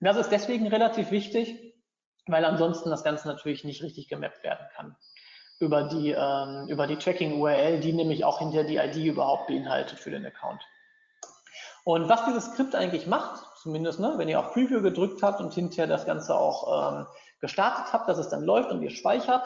das 0.00 0.16
ist 0.16 0.30
deswegen 0.30 0.66
relativ 0.66 1.12
wichtig, 1.12 1.71
weil 2.26 2.44
ansonsten 2.44 2.90
das 2.90 3.04
Ganze 3.04 3.28
natürlich 3.28 3.64
nicht 3.64 3.82
richtig 3.82 4.08
gemappt 4.08 4.42
werden 4.42 4.66
kann 4.74 4.96
über 5.62 5.84
die, 5.84 6.10
ähm, 6.10 6.66
über 6.68 6.88
die 6.88 6.96
Tracking-URL, 6.96 7.78
die 7.78 7.92
nämlich 7.92 8.24
auch 8.24 8.40
hinter 8.40 8.64
die 8.64 8.76
ID 8.76 8.96
überhaupt 8.96 9.46
beinhaltet 9.46 9.98
für 9.98 10.10
den 10.10 10.26
Account. 10.26 10.60
Und 11.84 12.08
was 12.08 12.24
dieses 12.26 12.46
Skript 12.46 12.74
eigentlich 12.74 13.06
macht, 13.06 13.44
zumindest 13.62 14.00
ne, 14.00 14.14
wenn 14.16 14.28
ihr 14.28 14.40
auf 14.40 14.52
Preview 14.52 14.82
gedrückt 14.82 15.22
habt 15.22 15.40
und 15.40 15.54
hinterher 15.54 15.86
das 15.86 16.04
Ganze 16.04 16.34
auch 16.34 16.94
ähm, 16.94 17.06
gestartet 17.40 17.92
habt, 17.92 18.08
dass 18.08 18.18
es 18.18 18.28
dann 18.28 18.44
läuft 18.44 18.70
und 18.70 18.82
ihr 18.82 18.90
speichert, 18.90 19.44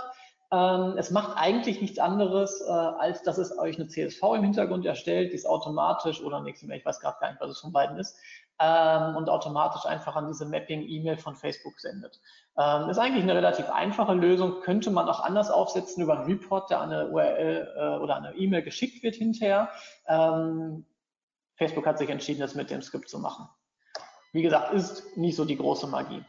ähm, 0.52 0.94
es 0.96 1.10
macht 1.10 1.36
eigentlich 1.36 1.80
nichts 1.80 1.98
anderes, 1.98 2.62
äh, 2.62 2.70
als 2.70 3.22
dass 3.22 3.36
es 3.36 3.58
euch 3.58 3.76
eine 3.76 3.88
CSV 3.88 4.22
im 4.36 4.42
Hintergrund 4.42 4.86
erstellt, 4.86 5.32
die 5.32 5.36
ist 5.36 5.46
automatisch 5.46 6.22
oder 6.22 6.40
nichts 6.40 6.62
mehr, 6.62 6.76
ich 6.76 6.84
weiß 6.86 7.00
gerade 7.00 7.18
gar 7.20 7.30
nicht, 7.30 7.40
was 7.40 7.50
es 7.50 7.60
von 7.60 7.72
beiden 7.72 7.98
ist, 7.98 8.18
ähm, 8.58 9.16
und 9.16 9.28
automatisch 9.28 9.86
einfach 9.86 10.16
an 10.16 10.28
diese 10.28 10.46
Mapping-E-Mail 10.46 11.16
von 11.16 11.36
Facebook 11.36 11.78
sendet. 11.78 12.20
Ähm, 12.58 12.88
ist 12.88 12.98
eigentlich 12.98 13.22
eine 13.22 13.34
relativ 13.34 13.68
einfache 13.68 14.14
Lösung, 14.14 14.60
könnte 14.62 14.90
man 14.90 15.08
auch 15.08 15.20
anders 15.20 15.50
aufsetzen 15.50 16.02
über 16.02 16.18
einen 16.18 16.30
Report, 16.30 16.70
der 16.70 16.80
an 16.80 16.92
eine 16.92 17.08
URL 17.08 17.74
äh, 17.76 18.02
oder 18.02 18.16
eine 18.16 18.34
E-Mail 18.34 18.62
geschickt 18.62 19.02
wird 19.02 19.14
hinterher. 19.16 19.70
Ähm, 20.06 20.86
Facebook 21.56 21.86
hat 21.86 21.98
sich 21.98 22.08
entschieden, 22.08 22.40
das 22.40 22.54
mit 22.54 22.70
dem 22.70 22.82
Skript 22.82 23.08
zu 23.08 23.18
machen. 23.18 23.48
Wie 24.32 24.42
gesagt, 24.42 24.72
ist 24.72 25.16
nicht 25.16 25.36
so 25.36 25.44
die 25.44 25.56
große 25.56 25.86
Magie. 25.86 26.24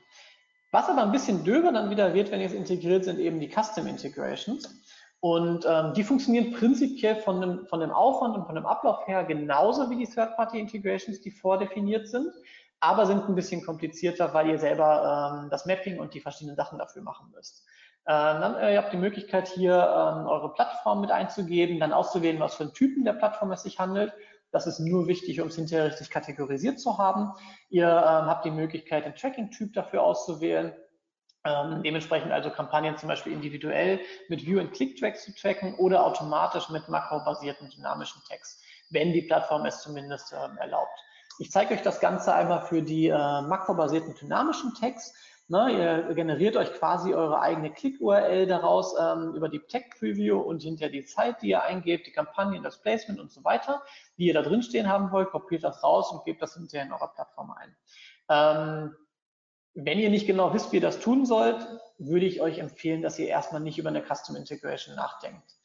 Was 0.71 0.89
aber 0.89 1.03
ein 1.03 1.11
bisschen 1.11 1.43
döber 1.43 1.71
dann 1.71 1.89
wieder 1.89 2.13
wird, 2.13 2.31
wenn 2.31 2.41
ihr 2.41 2.47
es 2.47 2.53
integriert, 2.53 3.05
sind 3.05 3.19
eben 3.19 3.39
die 3.39 3.49
Custom 3.49 3.87
Integrations. 3.87 4.67
Und 5.19 5.65
ähm, 5.67 5.93
die 5.93 6.03
funktionieren 6.03 6.53
prinzipiell 6.53 7.15
von 7.17 7.41
dem, 7.41 7.65
von 7.67 7.79
dem 7.79 7.91
Aufwand 7.91 8.35
und 8.35 8.45
von 8.45 8.55
dem 8.55 8.65
Ablauf 8.65 9.07
her 9.07 9.23
genauso 9.23 9.89
wie 9.89 9.97
die 9.97 10.11
Third-Party-Integrations, 10.11 11.21
die 11.21 11.31
vordefiniert 11.31 12.07
sind, 12.07 12.31
aber 12.79 13.07
sind 13.07 13.27
ein 13.27 13.33
bisschen 13.35 13.65
komplizierter, 13.65 14.33
weil 14.33 14.49
ihr 14.49 14.59
selber 14.59 15.41
ähm, 15.43 15.49
das 15.49 15.65
Mapping 15.65 15.99
und 15.99 16.13
die 16.13 16.19
verschiedenen 16.19 16.55
Sachen 16.55 16.77
dafür 16.77 17.01
machen 17.01 17.31
müsst. 17.33 17.65
Ähm, 18.09 18.41
dann, 18.41 18.55
äh, 18.55 18.73
ihr 18.73 18.77
habt 18.77 18.93
die 18.93 18.97
Möglichkeit 18.97 19.47
hier 19.47 19.73
ähm, 19.73 20.27
eure 20.27 20.53
Plattform 20.53 21.01
mit 21.01 21.11
einzugeben, 21.11 21.79
dann 21.79 21.93
auszuwählen, 21.93 22.39
was 22.39 22.55
für 22.55 22.63
einen 22.63 22.73
Typen 22.73 23.03
der 23.03 23.13
Plattform 23.13 23.51
es 23.51 23.63
sich 23.63 23.79
handelt. 23.79 24.13
Das 24.51 24.65
ist 24.65 24.79
nur 24.79 25.07
wichtig, 25.07 25.41
um 25.41 25.49
es 25.49 25.55
hinterher 25.55 25.87
richtig 25.87 26.09
kategorisiert 26.09 26.79
zu 26.79 26.97
haben. 26.97 27.33
Ihr 27.69 27.87
ähm, 27.87 28.27
habt 28.27 28.45
die 28.45 28.51
Möglichkeit, 28.51 29.05
den 29.05 29.15
Tracking-Typ 29.15 29.73
dafür 29.73 30.03
auszuwählen. 30.03 30.73
Ähm, 31.43 31.81
dementsprechend 31.83 32.31
also 32.31 32.49
Kampagnen 32.49 32.97
zum 32.97 33.09
Beispiel 33.09 33.33
individuell 33.33 33.99
mit 34.27 34.45
View- 34.45 34.59
and 34.59 34.73
Click-Tracks 34.73 35.23
zu 35.23 35.33
tracken 35.33 35.75
oder 35.75 36.05
automatisch 36.05 36.69
mit 36.69 36.89
makrobasierten 36.89 37.69
dynamischen 37.69 38.21
Tags, 38.27 38.61
wenn 38.89 39.13
die 39.13 39.21
Plattform 39.21 39.65
es 39.65 39.81
zumindest 39.81 40.33
ähm, 40.33 40.57
erlaubt. 40.57 40.99
Ich 41.39 41.51
zeige 41.51 41.75
euch 41.75 41.83
das 41.83 41.99
Ganze 41.99 42.33
einmal 42.33 42.61
für 42.61 42.81
die 42.81 43.07
äh, 43.07 43.41
makrobasierten 43.41 44.15
dynamischen 44.15 44.73
Tags. 44.73 45.13
Ne, 45.49 45.71
ihr 45.71 46.13
generiert 46.13 46.57
euch 46.57 46.73
quasi 46.73 47.13
eure 47.13 47.39
eigene 47.39 47.71
Click-URL 47.71 48.47
daraus 48.47 48.93
ähm, 48.99 49.33
über 49.33 49.47
die 49.47 49.59
Tag-Preview 49.59 50.37
und 50.37 50.61
hinter 50.61 50.89
die 50.89 51.05
Zeit, 51.05 51.41
die 51.41 51.49
ihr 51.49 51.63
eingebt, 51.63 52.05
die 52.05 52.11
Kampagnen, 52.11 52.63
das 52.63 52.81
Placement 52.81 53.21
und 53.21 53.31
so 53.31 53.45
weiter, 53.45 53.81
die 54.17 54.25
ihr 54.25 54.33
da 54.33 54.41
drin 54.41 54.61
stehen 54.61 54.89
haben 54.89 55.09
wollt, 55.13 55.29
kopiert 55.29 55.63
das 55.63 55.81
raus 55.81 56.11
und 56.11 56.25
gebt 56.25 56.41
das 56.41 56.55
hinterher 56.55 56.85
in 56.85 56.91
eurer 56.91 57.07
Plattform 57.07 57.51
ein. 57.51 57.73
Wenn 59.79 59.99
ihr 59.99 60.09
nicht 60.09 60.27
genau 60.27 60.53
wisst, 60.53 60.71
wie 60.71 60.77
ihr 60.77 60.81
das 60.81 60.99
tun 60.99 61.25
sollt, 61.25 61.65
würde 61.97 62.25
ich 62.25 62.41
euch 62.41 62.59
empfehlen, 62.59 63.01
dass 63.01 63.19
ihr 63.19 63.27
erstmal 63.27 63.61
nicht 63.61 63.77
über 63.77 63.89
eine 63.89 64.03
Custom 64.03 64.35
Integration 64.35 64.95
nachdenkt 64.95 65.57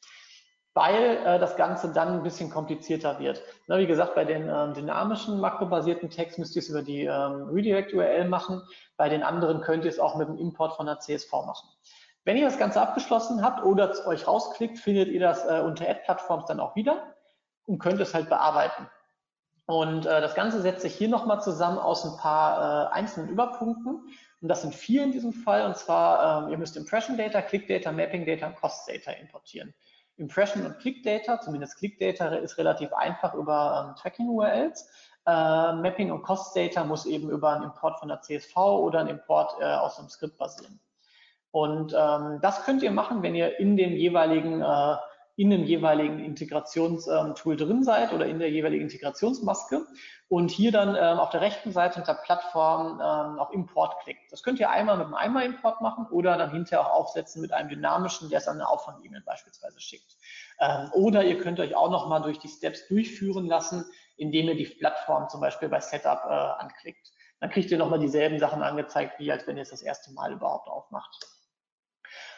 weil 0.73 1.17
äh, 1.25 1.39
das 1.39 1.55
Ganze 1.55 1.93
dann 1.93 2.09
ein 2.09 2.23
bisschen 2.23 2.49
komplizierter 2.49 3.19
wird. 3.19 3.41
Na, 3.67 3.77
wie 3.77 3.87
gesagt, 3.87 4.15
bei 4.15 4.25
den 4.25 4.49
ähm, 4.49 4.73
dynamischen 4.73 5.39
makrobasierten 5.39 6.09
Tags 6.09 6.37
müsst 6.37 6.55
ihr 6.55 6.61
es 6.61 6.69
über 6.69 6.81
die 6.81 7.05
ähm, 7.05 7.49
Redirect-URL 7.51 8.27
machen. 8.27 8.61
Bei 8.97 9.09
den 9.09 9.23
anderen 9.23 9.61
könnt 9.61 9.85
ihr 9.85 9.91
es 9.91 9.99
auch 9.99 10.15
mit 10.15 10.27
dem 10.27 10.37
Import 10.37 10.75
von 10.75 10.87
der 10.87 10.99
CSV 10.99 11.31
machen. 11.31 11.69
Wenn 12.25 12.37
ihr 12.37 12.45
das 12.45 12.57
Ganze 12.57 12.81
abgeschlossen 12.81 13.43
habt 13.43 13.63
oder 13.63 13.93
euch 14.07 14.27
rausklickt, 14.27 14.79
findet 14.79 15.09
ihr 15.09 15.19
das 15.19 15.45
äh, 15.45 15.59
unter 15.59 15.87
Ad-Plattforms 15.87 16.45
dann 16.45 16.59
auch 16.59 16.75
wieder 16.75 17.13
und 17.65 17.79
könnt 17.79 18.01
es 18.01 18.13
halt 18.13 18.29
bearbeiten. 18.29 18.89
Und 19.65 20.05
äh, 20.05 20.21
das 20.21 20.35
Ganze 20.35 20.61
setzt 20.61 20.81
sich 20.81 20.95
hier 20.95 21.07
nochmal 21.07 21.41
zusammen 21.41 21.77
aus 21.77 22.03
ein 22.05 22.17
paar 22.17 22.91
äh, 22.91 22.93
einzelnen 22.93 23.29
Überpunkten. 23.29 24.07
Und 24.41 24.47
das 24.49 24.61
sind 24.61 24.75
vier 24.75 25.03
in 25.03 25.11
diesem 25.11 25.31
Fall. 25.31 25.65
Und 25.65 25.77
zwar, 25.77 26.43
ähm, 26.43 26.51
ihr 26.51 26.57
müsst 26.57 26.75
Impression 26.75 27.17
Data, 27.17 27.41
Click 27.41 27.67
Data, 27.67 27.91
Mapping 27.91 28.25
Data 28.25 28.47
und 28.47 28.55
Cost 28.57 28.89
Data 28.89 29.11
importieren. 29.11 29.73
Impression 30.17 30.65
und 30.65 30.77
Click 30.79 31.01
Data, 31.03 31.39
zumindest 31.39 31.77
Click 31.77 31.97
Data, 31.97 32.27
ist 32.35 32.57
relativ 32.57 32.91
einfach 32.93 33.33
über 33.33 33.87
ähm, 33.87 33.95
Tracking 33.95 34.27
URLs. 34.27 34.89
Äh, 35.25 35.73
Mapping 35.73 36.11
und 36.11 36.23
Cost 36.23 36.55
Data 36.55 36.83
muss 36.83 37.05
eben 37.05 37.29
über 37.29 37.53
einen 37.53 37.63
Import 37.63 37.99
von 37.99 38.09
der 38.09 38.21
CSV 38.21 38.57
oder 38.57 38.99
einen 38.99 39.09
Import 39.09 39.55
äh, 39.61 39.63
aus 39.63 39.97
einem 39.97 40.09
Skript 40.09 40.37
basieren. 40.37 40.81
Und 41.51 41.95
ähm, 41.97 42.39
das 42.41 42.65
könnt 42.65 42.83
ihr 42.83 42.91
machen, 42.91 43.23
wenn 43.23 43.35
ihr 43.35 43.59
in 43.59 43.77
dem 43.77 43.93
jeweiligen 43.93 44.61
äh, 44.61 44.95
in 45.35 45.49
dem 45.49 45.63
jeweiligen 45.63 46.19
Integrationstool 46.19 47.57
drin 47.57 47.83
seid 47.83 48.13
oder 48.13 48.27
in 48.27 48.37
der 48.37 48.51
jeweiligen 48.51 48.83
Integrationsmaske 48.83 49.85
und 50.27 50.51
hier 50.51 50.71
dann 50.71 50.89
ähm, 50.95 51.19
auf 51.19 51.31
der 51.31 51.41
rechten 51.41 51.71
Seite 51.71 51.99
unter 51.99 52.13
Plattform 52.13 52.99
ähm, 52.99 53.39
auf 53.39 53.51
Import 53.51 53.99
klickt. 54.03 54.31
Das 54.31 54.43
könnt 54.43 54.59
ihr 54.59 54.69
einmal 54.69 54.97
mit 54.97 55.07
einem 55.07 55.15
Einmal-Import 55.15 55.81
machen 55.81 56.05
oder 56.11 56.37
dann 56.37 56.51
hinterher 56.51 56.85
auch 56.85 56.91
aufsetzen 56.91 57.41
mit 57.41 57.51
einem 57.51 57.69
dynamischen, 57.69 58.29
der 58.29 58.39
es 58.39 58.47
an 58.47 58.55
eine 58.55 58.69
Aufwand-E-Mail 58.69 59.23
beispielsweise 59.25 59.79
schickt. 59.79 60.17
Ähm, 60.59 60.91
oder 60.93 61.23
ihr 61.23 61.39
könnt 61.39 61.59
euch 61.59 61.75
auch 61.75 61.89
nochmal 61.89 62.21
durch 62.21 62.37
die 62.37 62.47
Steps 62.47 62.87
durchführen 62.87 63.47
lassen, 63.47 63.85
indem 64.17 64.49
ihr 64.49 64.55
die 64.55 64.65
Plattform 64.65 65.29
zum 65.29 65.41
Beispiel 65.41 65.69
bei 65.69 65.79
Setup 65.79 66.25
äh, 66.25 66.33
anklickt. 66.61 67.11
Dann 67.39 67.49
kriegt 67.49 67.71
ihr 67.71 67.77
nochmal 67.77 67.99
dieselben 67.99 68.37
Sachen 68.39 68.61
angezeigt, 68.61 69.19
wie 69.19 69.31
als 69.31 69.47
wenn 69.47 69.57
ihr 69.57 69.63
es 69.63 69.71
das 69.71 69.81
erste 69.81 70.13
Mal 70.13 70.31
überhaupt 70.31 70.69
aufmacht. 70.69 71.42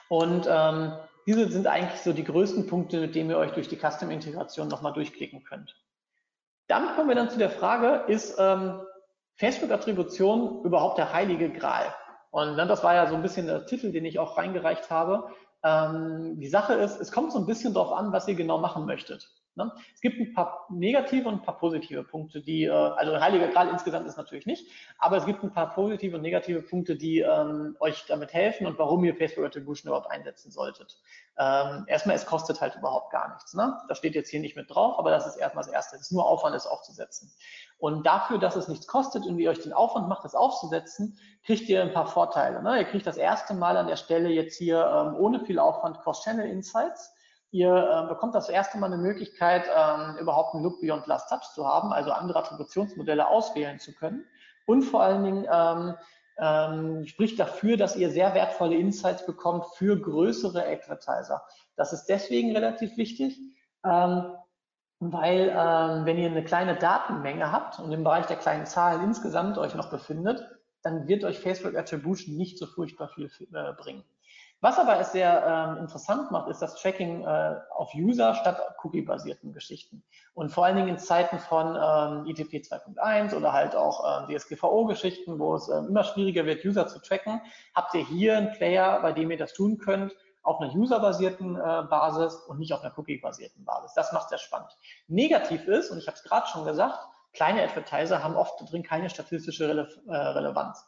Und 0.10 0.48
ähm, 0.50 0.94
diese 1.26 1.50
sind 1.50 1.68
eigentlich 1.68 2.02
so 2.02 2.14
die 2.14 2.24
größten 2.24 2.68
Punkte, 2.68 3.00
mit 3.02 3.16
denen 3.16 3.32
ihr 3.32 3.38
euch 3.38 3.52
durch 3.52 3.68
die 3.68 3.78
Custom-Integration 3.78 4.68
nochmal 4.68 4.94
durchklicken 4.94 5.44
könnt. 5.44 5.76
Damit 6.68 6.96
kommen 6.96 7.10
wir 7.10 7.16
dann 7.16 7.30
zu 7.30 7.38
der 7.38 7.50
Frage, 7.50 8.12
ist 8.12 8.38
ähm, 8.40 8.82
Facebook-Attribution 9.38 10.64
überhaupt 10.64 10.98
der 10.98 11.14
heilige 11.14 11.52
Gral? 11.52 11.94
Und 12.32 12.56
ne, 12.56 12.68
das 12.68 12.84
war 12.84 12.94
ja 12.94 13.08
so 13.08 13.16
ein 13.16 13.22
bisschen 13.22 13.48
der 13.48 13.66
Titel, 13.66 13.92
den 13.92 14.06
ich 14.06 14.20
auch 14.20 14.38
reingereicht 14.38 14.90
habe. 14.90 15.30
Ähm, 15.64 16.40
die 16.40 16.50
Sache 16.50 16.74
ist, 16.74 17.00
es 17.00 17.12
kommt 17.12 17.32
so 17.32 17.40
ein 17.40 17.46
bisschen 17.46 17.74
darauf 17.74 17.94
an, 17.94 18.12
was 18.12 18.28
ihr 18.28 18.36
genau 18.36 18.60
machen 18.60 18.86
möchtet. 18.86 19.30
Ne? 19.56 19.72
Es 19.94 20.02
gibt 20.02 20.20
ein 20.20 20.34
paar 20.34 20.68
negative 20.70 21.28
und 21.30 21.36
ein 21.36 21.42
paar 21.42 21.58
positive 21.58 22.04
Punkte, 22.04 22.42
die, 22.42 22.66
äh, 22.66 22.72
also 22.72 23.20
Heiliger 23.20 23.48
Gral 23.48 23.70
insgesamt 23.70 24.08
ist 24.08 24.18
natürlich 24.18 24.46
nicht, 24.46 24.70
aber 24.98 25.18
es 25.18 25.26
gibt 25.26 25.44
ein 25.44 25.52
paar 25.52 25.74
positive 25.74 26.18
und 26.18 26.22
negative 26.22 26.62
Punkte, 26.62 26.96
die 26.96 27.20
ähm, 27.20 27.78
euch 27.80 28.06
damit 28.08 28.34
helfen 28.34 28.68
und 28.68 28.78
warum 28.78 29.04
ihr 29.06 29.16
Facebook 29.16 29.46
Attribution 29.46 29.90
überhaupt 29.90 30.12
einsetzen 30.12 30.52
solltet. 30.52 31.00
Ähm, 31.38 31.86
erstmal, 31.88 32.16
es 32.16 32.26
kostet 32.26 32.62
halt 32.62 32.76
überhaupt 32.76 33.12
gar 33.12 33.34
nichts. 33.34 33.54
Ne? 33.54 33.78
Das 33.88 33.98
steht 33.98 34.16
jetzt 34.16 34.30
hier 34.30 34.40
nicht 34.40 34.56
mit 34.56 34.70
drauf, 34.70 35.00
aber 35.00 35.10
das 35.10 35.26
ist 35.26 35.38
erstmal 35.38 35.64
das 35.64 35.74
Erste. 35.74 35.96
Es 35.96 36.04
ist 36.04 36.12
nur 36.12 36.26
Aufwand, 36.28 36.56
es 36.56 36.68
aufzusetzen. 36.68 37.32
Und 37.78 38.06
dafür, 38.06 38.38
dass 38.38 38.56
es 38.56 38.68
nichts 38.68 38.88
kostet 38.88 39.26
und 39.26 39.40
ihr 39.40 39.50
euch 39.50 39.62
den 39.62 39.74
Aufwand 39.74 40.08
macht, 40.08 40.24
das 40.24 40.36
aufzusetzen, 40.36 41.18
kriegt 41.46 41.70
ihr 41.70 41.82
ein 41.82 41.94
paar 41.94 42.08
Vorteile. 42.08 42.62
Ne? 42.62 42.80
Ihr 42.80 42.86
kriegt 42.86 43.08
das 43.08 43.18
erste 43.18 43.54
Mal 43.54 43.78
an 43.78 43.88
der 43.88 43.98
Stelle 43.98 44.30
jetzt 44.30 44.58
hier 44.58 44.86
ähm, 44.86 45.16
ohne 45.16 45.40
viel 45.42 45.60
Aufwand 45.60 46.00
Cross-Channel 46.02 46.50
Insights. 46.50 47.15
Ihr 47.56 47.74
äh, 47.74 48.10
bekommt 48.10 48.36
das 48.36 48.50
erste 48.50 48.78
Mal 48.78 48.88
eine 48.88 48.98
Möglichkeit, 48.98 49.64
ähm, 49.74 50.18
überhaupt 50.18 50.54
einen 50.54 50.64
Look 50.66 50.82
Beyond 50.82 51.08
Last 51.08 51.30
Touch 51.30 51.54
zu 51.54 51.66
haben, 51.66 51.94
also 51.94 52.12
andere 52.12 52.40
Attributionsmodelle 52.40 53.26
auswählen 53.26 53.80
zu 53.80 53.94
können. 53.94 54.26
Und 54.66 54.82
vor 54.82 55.02
allen 55.02 55.24
Dingen 55.24 55.48
ähm, 55.50 55.96
ähm, 56.38 57.08
spricht 57.08 57.40
dafür, 57.40 57.78
dass 57.78 57.96
ihr 57.96 58.10
sehr 58.10 58.34
wertvolle 58.34 58.76
Insights 58.76 59.26
bekommt 59.26 59.68
für 59.76 59.98
größere 59.98 60.68
Advertiser. 60.68 61.44
Das 61.78 61.94
ist 61.94 62.08
deswegen 62.08 62.52
relativ 62.52 62.98
wichtig, 62.98 63.40
ähm, 63.86 64.34
weil 65.00 65.48
ähm, 65.50 66.06
wenn 66.06 66.18
ihr 66.18 66.30
eine 66.30 66.44
kleine 66.44 66.76
Datenmenge 66.76 67.54
habt 67.54 67.80
und 67.80 67.90
im 67.94 68.04
Bereich 68.04 68.26
der 68.26 68.36
kleinen 68.36 68.66
Zahlen 68.66 69.02
insgesamt 69.02 69.58
euch 69.58 69.76
noch 69.76 69.90
befindet, 69.90 70.46
dann 70.82 71.08
wird 71.08 71.24
euch 71.24 71.40
Facebook 71.40 71.78
Attribution 71.78 72.36
nicht 72.36 72.58
so 72.58 72.66
furchtbar 72.66 73.08
viel 73.08 73.32
äh, 73.54 73.72
bringen. 73.82 74.04
Was 74.66 74.80
aber 74.80 75.00
es 75.00 75.12
sehr 75.12 75.46
ähm, 75.46 75.78
interessant 75.78 76.32
macht, 76.32 76.50
ist 76.50 76.60
das 76.60 76.74
Tracking 76.82 77.24
äh, 77.24 77.56
auf 77.70 77.94
User 77.94 78.34
statt 78.34 78.60
Cookie-basierten 78.82 79.54
Geschichten. 79.54 80.04
Und 80.34 80.50
vor 80.50 80.66
allen 80.66 80.76
Dingen 80.76 80.88
in 80.88 80.98
Zeiten 80.98 81.38
von 81.38 81.76
ähm, 81.76 82.26
ITP 82.26 82.66
2.1 82.66 83.36
oder 83.36 83.54
halt 83.54 83.76
auch 83.76 84.28
äh, 84.28 84.36
DSGVO-Geschichten, 84.36 85.38
wo 85.38 85.54
es 85.54 85.70
äh, 85.70 85.78
immer 85.78 86.04
schwieriger 86.04 86.48
wird, 86.48 86.66
User 86.66 86.88
zu 86.88 86.98
tracken, 86.98 87.42
habt 87.76 87.94
ihr 87.94 88.04
hier 88.08 88.38
einen 88.38 88.54
Player, 88.54 89.00
bei 89.04 89.12
dem 89.12 89.30
ihr 89.30 89.38
das 89.38 89.54
tun 89.54 89.78
könnt, 89.78 90.16
auf 90.42 90.60
einer 90.60 90.74
userbasierten 90.74 91.58
äh, 91.58 91.84
Basis 91.88 92.34
und 92.48 92.58
nicht 92.58 92.74
auf 92.74 92.82
einer 92.82 92.98
cookie-basierten 92.98 93.64
Basis. 93.66 93.94
Das 93.94 94.14
macht 94.14 94.30
sehr 94.30 94.40
spannend. 94.40 94.76
Negativ 95.08 95.68
ist, 95.68 95.92
und 95.92 96.00
ich 96.00 96.08
habe 96.08 96.18
es 96.18 96.24
gerade 96.24 96.48
schon 96.48 96.66
gesagt, 96.66 96.98
kleine 97.34 97.62
Advertiser 97.62 98.24
haben 98.24 98.36
oft 98.36 98.60
drin 98.72 98.82
keine 98.82 99.12
statistische 99.12 99.70
Rele 99.70 99.90
äh, 100.08 100.16
Relevanz. 100.16 100.84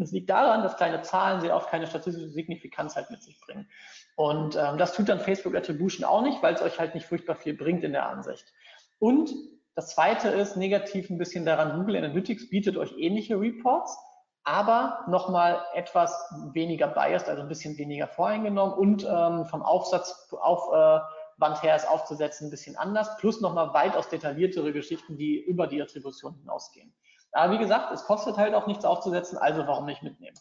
Das 0.00 0.12
liegt 0.12 0.30
daran, 0.30 0.62
dass 0.62 0.76
kleine 0.76 1.02
Zahlen 1.02 1.40
sehr 1.40 1.54
oft 1.54 1.70
keine 1.70 1.86
statistische 1.86 2.30
Signifikanz 2.30 2.96
halt 2.96 3.10
mit 3.10 3.22
sich 3.22 3.38
bringen. 3.40 3.68
Und 4.16 4.56
ähm, 4.56 4.78
das 4.78 4.94
tut 4.94 5.08
dann 5.08 5.20
Facebook 5.20 5.54
Attribution 5.54 6.04
auch 6.04 6.22
nicht, 6.22 6.42
weil 6.42 6.54
es 6.54 6.62
euch 6.62 6.78
halt 6.78 6.94
nicht 6.94 7.06
furchtbar 7.06 7.36
viel 7.36 7.54
bringt 7.54 7.84
in 7.84 7.92
der 7.92 8.08
Ansicht. 8.08 8.52
Und 8.98 9.30
das 9.74 9.94
zweite 9.94 10.28
ist 10.28 10.56
negativ 10.56 11.10
ein 11.10 11.18
bisschen 11.18 11.44
daran, 11.44 11.78
Google 11.78 11.96
Analytics 11.96 12.48
bietet 12.50 12.76
euch 12.76 12.92
ähnliche 12.98 13.38
Reports, 13.38 13.96
aber 14.42 15.04
nochmal 15.08 15.62
etwas 15.74 16.12
weniger 16.52 16.88
biased, 16.88 17.28
also 17.28 17.42
ein 17.42 17.48
bisschen 17.48 17.76
weniger 17.78 18.08
voreingenommen 18.08 18.74
und 18.74 19.04
ähm, 19.04 19.46
vom 19.46 19.62
Aufsatz, 19.62 20.28
Aufwand 20.32 21.62
her 21.62 21.76
ist 21.76 21.88
aufzusetzen 21.88 22.48
ein 22.48 22.50
bisschen 22.50 22.76
anders, 22.76 23.16
plus 23.18 23.40
nochmal 23.40 23.72
weitaus 23.74 24.08
detailliertere 24.08 24.72
Geschichten, 24.72 25.16
die 25.16 25.38
über 25.38 25.66
die 25.66 25.80
Attribution 25.80 26.34
hinausgehen. 26.34 26.92
Aber 27.32 27.52
wie 27.52 27.58
gesagt, 27.58 27.92
es 27.92 28.04
kostet 28.04 28.36
halt 28.36 28.54
auch 28.54 28.66
nichts 28.66 28.84
aufzusetzen, 28.84 29.38
also 29.38 29.66
warum 29.66 29.86
nicht 29.86 30.02
mitnehmen? 30.02 30.36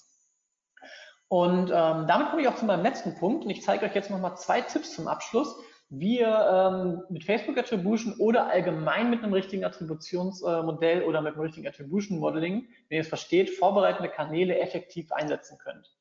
Und 1.28 1.70
ähm, 1.72 2.08
damit 2.08 2.30
komme 2.30 2.42
ich 2.42 2.48
auch 2.48 2.56
zu 2.56 2.66
meinem 2.66 2.82
letzten 2.82 3.16
Punkt 3.16 3.46
und 3.46 3.52
ich 3.52 3.62
zeige 3.62 3.86
euch 3.86 3.94
jetzt 3.94 4.10
nochmal 4.10 4.36
zwei 4.38 4.62
Tipps 4.62 4.96
zum 4.96 5.08
Abschluss, 5.08 5.56
wie 5.90 6.20
ihr 6.20 6.28
ähm, 6.28 7.04
mit 7.10 7.24
Facebook 7.24 7.58
Attribution 7.58 8.16
oder 8.18 8.48
allgemein 8.48 9.10
mit 9.10 9.24
einem 9.24 9.34
richtigen 9.34 9.64
Attributionsmodell 9.64 11.02
äh, 11.02 11.06
oder 11.06 11.22
mit 11.22 11.34
einem 11.34 11.42
richtigen 11.42 11.68
Attribution 11.68 12.20
Modeling, 12.20 12.68
wenn 12.90 12.96
ihr 12.96 13.02
es 13.02 13.08
versteht, 13.08 13.52
vorbereitende 13.52 14.10
Kanäle 14.10 14.60
effektiv 14.60 15.12
einsetzen 15.12 15.58
könnt. 15.60 15.92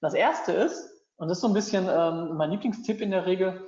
Das 0.00 0.14
erste 0.14 0.52
ist, 0.52 0.90
und 1.16 1.28
das 1.28 1.38
ist 1.38 1.42
so 1.42 1.48
ein 1.48 1.54
bisschen 1.54 1.86
ähm, 1.90 2.36
mein 2.36 2.50
Lieblingstipp 2.50 3.00
in 3.00 3.10
der 3.10 3.26
Regel, 3.26 3.60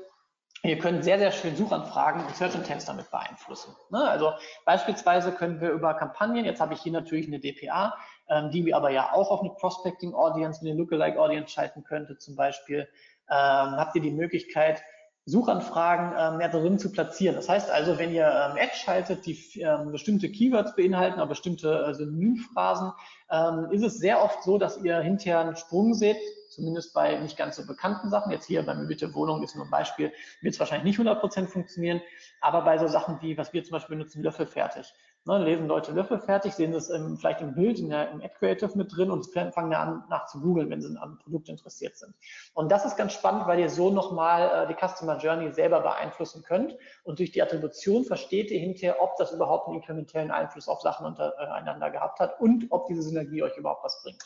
Ihr 0.63 0.79
könnt 0.79 1.05
sehr, 1.05 1.19
sehr 1.19 1.33
schön 1.33 1.57
Suchanfragen 1.57 2.25
und 2.25 2.37
Search 2.37 2.55
Intents 2.55 2.85
damit 2.85 3.11
beeinflussen. 3.11 3.75
Ne? 3.91 4.03
Also 4.03 4.33
beispielsweise 4.67 5.33
können 5.33 5.61
wir 5.61 5.71
über 5.71 5.95
Kampagnen, 5.95 6.45
jetzt 6.45 6.61
habe 6.61 6.75
ich 6.75 6.83
hier 6.83 6.93
natürlich 6.93 7.27
eine 7.27 7.41
DPA, 7.41 7.95
ähm, 8.29 8.51
die 8.51 8.67
wir 8.67 8.77
aber 8.77 8.91
ja 8.91 9.15
auch 9.15 9.31
auf 9.31 9.41
eine 9.41 9.51
Prospecting 9.51 10.13
Audience, 10.13 10.61
eine 10.61 10.75
Lookalike 10.75 11.19
Audience 11.19 11.53
schalten 11.53 11.83
könnte 11.83 12.19
zum 12.19 12.37
Beispiel, 12.37 12.89
ähm, 13.31 13.37
habt 13.77 13.97
ihr 13.97 14.03
die 14.03 14.11
Möglichkeit, 14.11 14.83
Suchanfragen 15.25 16.13
ähm, 16.19 16.39
mehr 16.39 16.49
drin 16.49 16.79
zu 16.79 16.93
platzieren. 16.93 17.37
Das 17.37 17.49
heißt 17.49 17.71
also, 17.71 17.99
wenn 17.99 18.13
ihr 18.13 18.27
ähm, 18.27 18.59
Ads 18.61 18.79
schaltet, 18.79 19.27
die 19.27 19.61
ähm, 19.61 19.93
bestimmte 19.93 20.31
Keywords 20.31 20.75
beinhalten, 20.77 21.19
oder 21.21 21.29
bestimmte 21.29 21.87
äh, 21.89 21.95
Synonymphrasen, 21.95 22.93
ähm, 23.31 23.69
ist 23.71 23.85
es 23.85 23.99
sehr 23.99 24.23
oft 24.23 24.43
so, 24.43 24.59
dass 24.59 24.79
ihr 24.83 24.99
hinterher 24.99 25.41
einen 25.41 25.57
Sprung 25.57 25.95
seht 25.95 26.19
zumindest 26.51 26.93
bei 26.93 27.19
nicht 27.19 27.37
ganz 27.37 27.57
so 27.57 27.67
bekannten 27.67 28.11
Sachen. 28.11 28.33
Jetzt 28.33 28.47
hier 28.47 28.65
bei 28.65 28.75
möblierte 28.75 29.15
Wohnung 29.15 29.43
ist 29.43 29.57
nur 29.57 29.65
ein 29.65 29.71
Beispiel, 29.71 30.13
wird 30.41 30.55
es 30.55 30.61
wahrscheinlich 30.61 30.99
nicht 30.99 31.09
100% 31.09 31.47
funktionieren, 31.47 32.03
aber 32.41 32.63
bei 32.63 32.79
so 32.79 32.89
Sachen 32.89 33.21
wie, 33.23 33.39
was 33.39 33.53
wir 33.53 33.65
zum 33.65 33.73
Beispiel 33.73 33.97
benutzen, 33.97 34.23
Löffel 34.23 34.47
fertig. 34.47 34.93
Ne, 35.27 35.37
lesen 35.45 35.67
Leute 35.67 35.93
Löffel 35.93 36.19
fertig, 36.19 36.55
sehen 36.55 36.73
es 36.73 36.89
ähm, 36.89 37.19
vielleicht 37.19 37.43
im 37.43 37.55
Bild, 37.55 37.79
in 37.79 37.91
der, 37.91 38.11
im 38.11 38.23
Ad 38.23 38.33
Creative 38.39 38.77
mit 38.79 38.97
drin 38.97 39.11
und 39.11 39.27
fangen 39.27 39.75
an, 39.75 40.03
nach 40.09 40.25
zu 40.27 40.41
googeln, 40.41 40.71
wenn 40.71 40.81
sie 40.81 40.97
an 40.97 41.19
Produkt 41.19 41.51
interessiert 41.51 41.99
sind. 41.99 42.15
Und 42.55 42.73
das 42.73 42.87
ist 42.87 42.97
ganz 42.97 43.13
spannend, 43.13 43.47
weil 43.47 43.59
ihr 43.59 43.69
so 43.69 43.91
nochmal 43.91 44.65
äh, 44.65 44.67
die 44.67 44.75
Customer 44.75 45.19
Journey 45.19 45.53
selber 45.53 45.81
beeinflussen 45.81 46.43
könnt 46.43 46.75
und 47.05 47.19
durch 47.19 47.33
die 47.33 47.43
Attribution 47.43 48.07
versteht 48.07 48.51
ihr 48.51 48.61
hinterher, 48.61 49.03
ob 49.03 49.17
das 49.17 49.31
überhaupt 49.33 49.67
einen 49.69 49.77
inkrementellen 49.77 50.31
Einfluss 50.31 50.69
auf 50.69 50.81
Sachen 50.81 51.05
untereinander 51.05 51.89
äh, 51.89 51.91
gehabt 51.91 52.19
hat 52.19 52.41
und 52.41 52.69
ob 52.71 52.87
diese 52.87 53.03
Synergie 53.03 53.43
euch 53.43 53.59
überhaupt 53.59 53.85
was 53.85 54.03
bringt. 54.03 54.23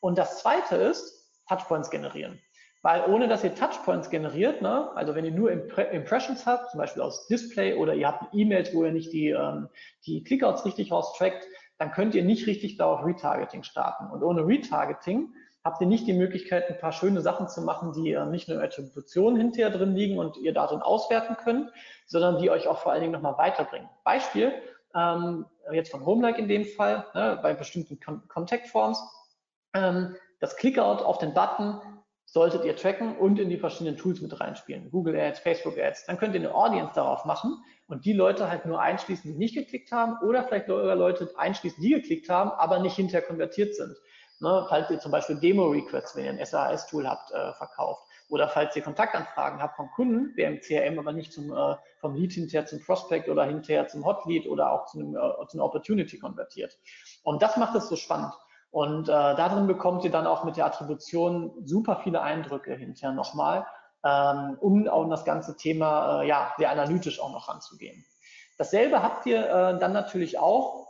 Und 0.00 0.16
das 0.16 0.38
zweite 0.38 0.76
ist, 0.76 1.25
Touchpoints 1.48 1.90
generieren. 1.90 2.40
Weil 2.82 3.04
ohne 3.06 3.26
dass 3.26 3.42
ihr 3.42 3.54
Touchpoints 3.54 4.10
generiert, 4.10 4.62
ne, 4.62 4.90
also 4.94 5.14
wenn 5.14 5.24
ihr 5.24 5.32
nur 5.32 5.50
Impressions 5.50 6.46
habt, 6.46 6.70
zum 6.70 6.78
Beispiel 6.78 7.02
aus 7.02 7.26
Display 7.26 7.74
oder 7.74 7.94
ihr 7.94 8.06
habt 8.06 8.32
E-Mails, 8.32 8.72
wo 8.74 8.84
ihr 8.84 8.92
nicht 8.92 9.12
die, 9.12 9.30
ähm, 9.30 9.68
die 10.06 10.22
Clickouts 10.22 10.64
richtig 10.64 10.92
raustrackt, 10.92 11.44
dann 11.78 11.90
könnt 11.90 12.14
ihr 12.14 12.22
nicht 12.22 12.46
richtig 12.46 12.76
darauf 12.76 13.04
Retargeting 13.04 13.64
starten. 13.64 14.10
Und 14.10 14.22
ohne 14.22 14.46
Retargeting 14.46 15.34
habt 15.64 15.80
ihr 15.80 15.88
nicht 15.88 16.06
die 16.06 16.12
Möglichkeit, 16.12 16.70
ein 16.70 16.78
paar 16.78 16.92
schöne 16.92 17.22
Sachen 17.22 17.48
zu 17.48 17.60
machen, 17.60 17.92
die 17.92 18.12
äh, 18.12 18.24
nicht 18.24 18.48
nur 18.48 18.62
Attributionen 18.62 19.36
hinterher 19.36 19.70
drin 19.70 19.96
liegen 19.96 20.18
und 20.18 20.36
ihr 20.36 20.54
darin 20.54 20.80
auswerten 20.80 21.36
könnt, 21.42 21.72
sondern 22.06 22.38
die 22.38 22.50
euch 22.50 22.68
auch 22.68 22.78
vor 22.78 22.92
allen 22.92 23.00
Dingen 23.00 23.12
nochmal 23.12 23.36
weiterbringen. 23.36 23.88
Beispiel, 24.04 24.52
ähm, 24.94 25.44
jetzt 25.72 25.90
von 25.90 26.06
Homelike 26.06 26.40
in 26.40 26.46
dem 26.46 26.64
Fall, 26.64 27.04
ne, 27.14 27.38
bei 27.42 27.52
bestimmten 27.54 27.98
Contact 28.28 28.68
Forms, 28.68 29.02
ähm, 29.74 30.14
das 30.40 30.56
Clickout 30.56 31.02
auf 31.02 31.18
den 31.18 31.34
Button 31.34 31.80
solltet 32.26 32.64
ihr 32.64 32.76
tracken 32.76 33.16
und 33.16 33.38
in 33.38 33.48
die 33.48 33.56
verschiedenen 33.56 33.96
Tools 33.96 34.20
mit 34.20 34.38
reinspielen. 34.38 34.90
Google 34.90 35.18
Ads, 35.18 35.38
Facebook 35.38 35.78
Ads. 35.78 36.06
Dann 36.06 36.18
könnt 36.18 36.34
ihr 36.34 36.40
eine 36.40 36.54
Audience 36.54 36.92
darauf 36.94 37.24
machen 37.24 37.56
und 37.86 38.04
die 38.04 38.12
Leute 38.12 38.50
halt 38.50 38.66
nur 38.66 38.80
einschließen, 38.80 39.32
die 39.32 39.38
nicht 39.38 39.54
geklickt 39.54 39.92
haben 39.92 40.18
oder 40.26 40.44
vielleicht 40.44 40.66
sogar 40.66 40.96
Leute 40.96 41.32
einschließen, 41.36 41.80
die 41.82 41.90
geklickt 41.90 42.28
haben, 42.28 42.50
aber 42.50 42.80
nicht 42.80 42.96
hinterher 42.96 43.26
konvertiert 43.26 43.74
sind. 43.74 43.96
Ne? 44.40 44.66
Falls 44.68 44.90
ihr 44.90 44.98
zum 44.98 45.12
Beispiel 45.12 45.36
Demo-Requests, 45.36 46.16
wenn 46.16 46.24
ihr 46.24 46.30
ein 46.32 46.44
SAS-Tool 46.44 47.08
habt, 47.08 47.30
äh, 47.30 47.54
verkauft. 47.54 48.02
Oder 48.28 48.48
falls 48.48 48.74
ihr 48.74 48.82
Kontaktanfragen 48.82 49.62
habt 49.62 49.76
vom 49.76 49.88
Kunden, 49.92 50.34
der 50.36 50.48
im 50.48 50.60
CRM 50.60 50.98
aber 50.98 51.12
nicht 51.12 51.32
zum, 51.32 51.56
äh, 51.56 51.76
vom 52.00 52.14
Lead 52.14 52.32
hinterher 52.32 52.66
zum 52.66 52.80
Prospect 52.84 53.28
oder 53.28 53.44
hinterher 53.44 53.86
zum 53.86 54.04
Hot 54.04 54.26
Lead 54.26 54.46
oder 54.48 54.72
auch 54.72 54.86
zu, 54.86 54.98
einem, 54.98 55.16
äh, 55.16 55.46
zu 55.46 55.56
einer 55.56 55.64
Opportunity 55.64 56.18
konvertiert. 56.18 56.76
Und 57.22 57.40
das 57.40 57.56
macht 57.56 57.76
es 57.76 57.88
so 57.88 57.96
spannend. 57.96 58.34
Und 58.76 59.08
äh, 59.08 59.12
darin 59.12 59.66
bekommt 59.66 60.04
ihr 60.04 60.10
dann 60.10 60.26
auch 60.26 60.44
mit 60.44 60.58
der 60.58 60.66
Attribution 60.66 61.50
super 61.64 62.02
viele 62.04 62.20
Eindrücke 62.20 62.74
hinterher 62.74 63.12
nochmal, 63.12 63.64
ähm, 64.04 64.58
um 64.60 64.86
auch 64.86 65.08
das 65.08 65.24
ganze 65.24 65.56
Thema 65.56 66.20
äh, 66.20 66.28
ja, 66.28 66.52
sehr 66.58 66.70
analytisch 66.70 67.18
auch 67.18 67.32
noch 67.32 67.48
anzugehen. 67.48 68.04
Dasselbe 68.58 69.02
habt 69.02 69.24
ihr 69.24 69.38
äh, 69.38 69.78
dann 69.78 69.94
natürlich 69.94 70.38
auch, 70.38 70.88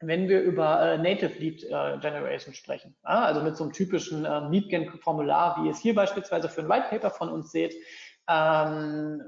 wenn 0.00 0.28
wir 0.28 0.42
über 0.42 0.82
äh, 0.82 0.98
Native 0.98 1.38
Lead 1.38 1.64
äh, 1.64 1.96
Generation 2.02 2.52
sprechen. 2.52 2.94
Ja, 3.02 3.22
also 3.22 3.40
mit 3.40 3.56
so 3.56 3.64
einem 3.64 3.72
typischen 3.72 4.26
äh, 4.26 4.40
Lead 4.50 4.68
Gen 4.68 4.90
Formular, 5.00 5.56
wie 5.56 5.68
ihr 5.68 5.72
es 5.72 5.80
hier 5.80 5.94
beispielsweise 5.94 6.50
für 6.50 6.60
ein 6.60 6.68
White 6.68 6.88
Paper 6.90 7.08
von 7.08 7.30
uns 7.30 7.50
seht, 7.50 7.74
ähm, 8.28 9.22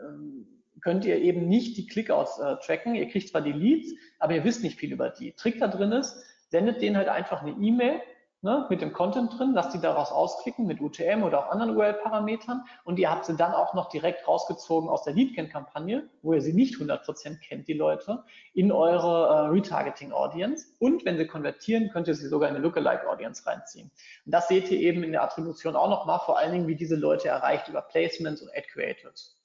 könnt 0.83 1.07
ihr 1.07 1.17
eben 1.23 1.49
nicht 1.49 1.79
die 1.79 1.87
Clickouts 1.87 2.39
äh, 2.39 2.57
tracken. 2.57 2.97
Ihr 2.97 3.09
kriegt 3.09 3.31
zwar 3.31 3.41
die 3.41 3.53
Leads, 3.53 3.95
aber 4.19 4.35
ihr 4.35 4.45
wisst 4.45 4.63
nicht 4.63 4.79
viel 4.79 4.93
über 4.93 5.09
die. 5.09 5.33
Trick 5.33 5.59
da 5.59 5.69
drin 5.69 5.93
ist, 5.93 6.23
sendet 6.51 6.83
denen 6.83 6.97
halt 6.97 7.09
einfach 7.09 7.43
eine 7.43 7.53
E-Mail 7.53 8.01
ne, 8.45 8.67
mit 8.69 8.83
dem 8.83 8.93
Content 8.93 9.37
drin, 9.37 9.53
lasst 9.55 9.75
die 9.75 9.81
daraus 9.81 10.13
ausklicken 10.13 10.67
mit 10.67 10.81
UTM 10.81 11.25
oder 11.25 11.41
auch 11.41 11.51
anderen 11.51 11.77
URL-Parametern 11.77 12.63
und 12.85 12.99
ihr 12.99 13.11
habt 13.11 13.25
sie 13.25 13.37
dann 13.37 13.55
auch 13.55 13.73
noch 13.73 13.89
direkt 13.89 14.29
rausgezogen 14.29 14.89
aus 14.89 15.03
der 15.03 15.15
Lead-Gen-Kampagne, 15.15 16.09
wo 16.23 16.35
ihr 16.35 16.43
sie 16.43 16.53
nicht 16.53 16.77
100% 16.77 17.41
kennt, 17.41 17.67
die 17.67 17.73
Leute, 17.73 18.23
in 18.53 18.71
eure 18.71 19.47
äh, 19.47 19.49
Retargeting-Audience 19.49 20.67
und 20.79 21.05
wenn 21.07 21.17
sie 21.17 21.27
konvertieren, 21.27 21.89
könnt 21.89 22.07
ihr 22.07 22.15
sie 22.15 22.29
sogar 22.29 22.51
in 22.51 22.55
eine 22.55 22.63
Lookalike-Audience 22.63 23.47
reinziehen. 23.47 23.91
Und 24.27 24.33
das 24.35 24.47
seht 24.47 24.71
ihr 24.71 24.79
eben 24.79 25.03
in 25.03 25.13
der 25.13 25.23
Attribution 25.25 25.75
auch 25.75 25.89
nochmal, 25.89 26.21
vor 26.21 26.39
allen 26.39 26.53
Dingen, 26.53 26.69
wie 26.69 26.77
diese 26.77 26.97
Leute 26.97 27.29
erreicht 27.29 27.69
über 27.69 27.81
Placements 27.81 28.43
und 28.43 28.51
Ad-Creatives. 28.55 29.41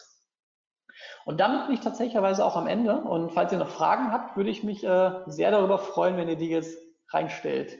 Und 1.23 1.39
damit 1.39 1.67
bin 1.67 1.75
ich 1.75 1.81
tatsächlich 1.81 2.17
auch 2.17 2.57
am 2.57 2.67
Ende. 2.67 2.95
Und 2.95 3.31
falls 3.31 3.53
ihr 3.53 3.57
noch 3.57 3.69
Fragen 3.69 4.11
habt, 4.11 4.35
würde 4.35 4.49
ich 4.49 4.63
mich 4.63 4.83
äh, 4.83 5.11
sehr 5.27 5.51
darüber 5.51 5.77
freuen, 5.77 6.17
wenn 6.17 6.27
ihr 6.27 6.35
die 6.35 6.49
jetzt 6.49 6.77
reinstellt. 7.09 7.77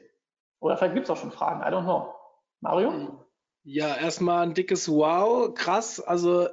Oder 0.60 0.78
vielleicht 0.78 0.96
gibt 0.96 1.06
es 1.06 1.10
auch 1.10 1.18
schon 1.18 1.32
Fragen, 1.32 1.62
I 1.62 1.74
don't 1.74 1.84
know. 1.84 2.14
Mario? 2.60 3.26
Ja, 3.64 3.96
erstmal 3.96 4.44
ein 4.44 4.54
dickes 4.54 4.90
Wow, 4.90 5.54
krass. 5.54 6.00
Also 6.00 6.48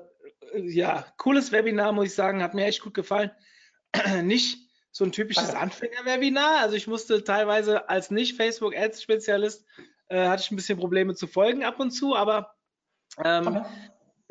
ja, 0.55 1.05
cooles 1.17 1.53
Webinar, 1.53 1.93
muss 1.93 2.07
ich 2.07 2.15
sagen, 2.15 2.43
hat 2.43 2.55
mir 2.55 2.67
echt 2.67 2.83
gut 2.83 2.95
gefallen. 2.95 3.31
Nicht 4.23 4.59
so 4.93 5.05
ein 5.05 5.13
typisches 5.13 5.55
Anfänger-Webinar. 5.55 6.61
Also 6.61 6.77
ich 6.77 6.87
musste 6.87 7.23
teilweise 7.23 7.89
als 7.89 8.11
Nicht-Facebook-Ads-Spezialist 8.11 9.65
äh, 10.09 10.29
hatte 10.29 10.43
ich 10.43 10.51
ein 10.51 10.57
bisschen 10.57 10.79
Probleme 10.79 11.15
zu 11.15 11.27
folgen 11.27 11.65
ab 11.65 11.81
und 11.81 11.91
zu, 11.91 12.15
aber 12.15 12.55
ähm, 13.23 13.47
okay. 13.49 13.65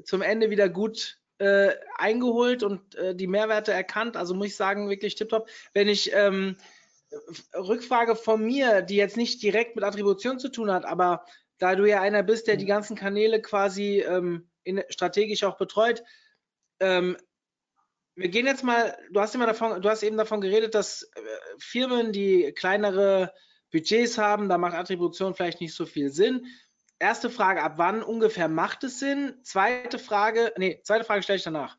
zum 0.04 0.22
Ende 0.22 0.50
wieder 0.50 0.70
gut 0.70 1.20
äh, 1.38 1.74
eingeholt 1.98 2.64
und 2.64 2.96
äh, 2.96 3.16
die 3.16 3.28
Mehrwerte 3.28 3.74
erkannt. 3.74 4.18
Also 4.18 4.34
muss 4.34 4.48
ich 4.48 4.56
sagen, 4.56 4.90
wirklich 4.90 5.16
tipptopp. 5.16 5.50
Wenn 5.74 5.88
ich 5.88 6.14
ähm, 6.14 6.58
Rückfrage 7.54 8.16
von 8.16 8.44
mir, 8.44 8.82
die 8.82 8.96
jetzt 8.96 9.18
nicht 9.18 9.42
direkt 9.42 9.76
mit 9.76 9.86
Attribution 9.86 10.40
zu 10.40 10.50
tun 10.50 10.72
hat, 10.72 10.86
aber 10.86 11.26
da 11.58 11.76
du 11.76 11.86
ja 11.86 12.02
einer 12.02 12.24
bist, 12.24 12.48
der 12.48 12.58
die 12.58 12.66
ganzen 12.66 12.96
Kanäle 12.96 13.42
quasi 13.42 14.02
ähm, 14.02 14.50
in, 14.64 14.84
strategisch 14.90 15.44
auch 15.44 15.58
betreut, 15.58 16.04
ähm, 16.80 17.18
wir 18.16 18.30
gehen 18.30 18.46
jetzt 18.46 18.64
mal, 18.64 18.98
du 19.12 19.20
hast 19.20 19.36
immer 19.36 19.46
davon, 19.46 19.82
du 19.82 19.90
hast 19.90 20.04
eben 20.04 20.18
davon 20.18 20.42
geredet, 20.42 20.74
dass 20.74 21.04
äh, 21.04 21.22
Firmen, 21.60 22.12
die 22.12 22.54
kleinere 22.54 23.34
Budgets 23.72 24.18
haben, 24.18 24.48
da 24.48 24.58
macht 24.58 24.76
Attribution 24.76 25.36
vielleicht 25.36 25.60
nicht 25.60 25.76
so 25.76 25.86
viel 25.86 26.10
Sinn. 26.10 26.46
Erste 26.98 27.30
Frage, 27.30 27.62
ab 27.62 27.74
wann 27.76 28.02
ungefähr 28.04 28.48
macht 28.48 28.86
es 28.86 29.00
Sinn? 29.00 29.38
Zweite 29.44 30.00
Frage, 30.00 30.54
nee, 30.58 30.80
zweite 30.84 31.04
Frage 31.04 31.24
stelle 31.24 31.38
ich 31.38 31.44
danach. 31.44 31.78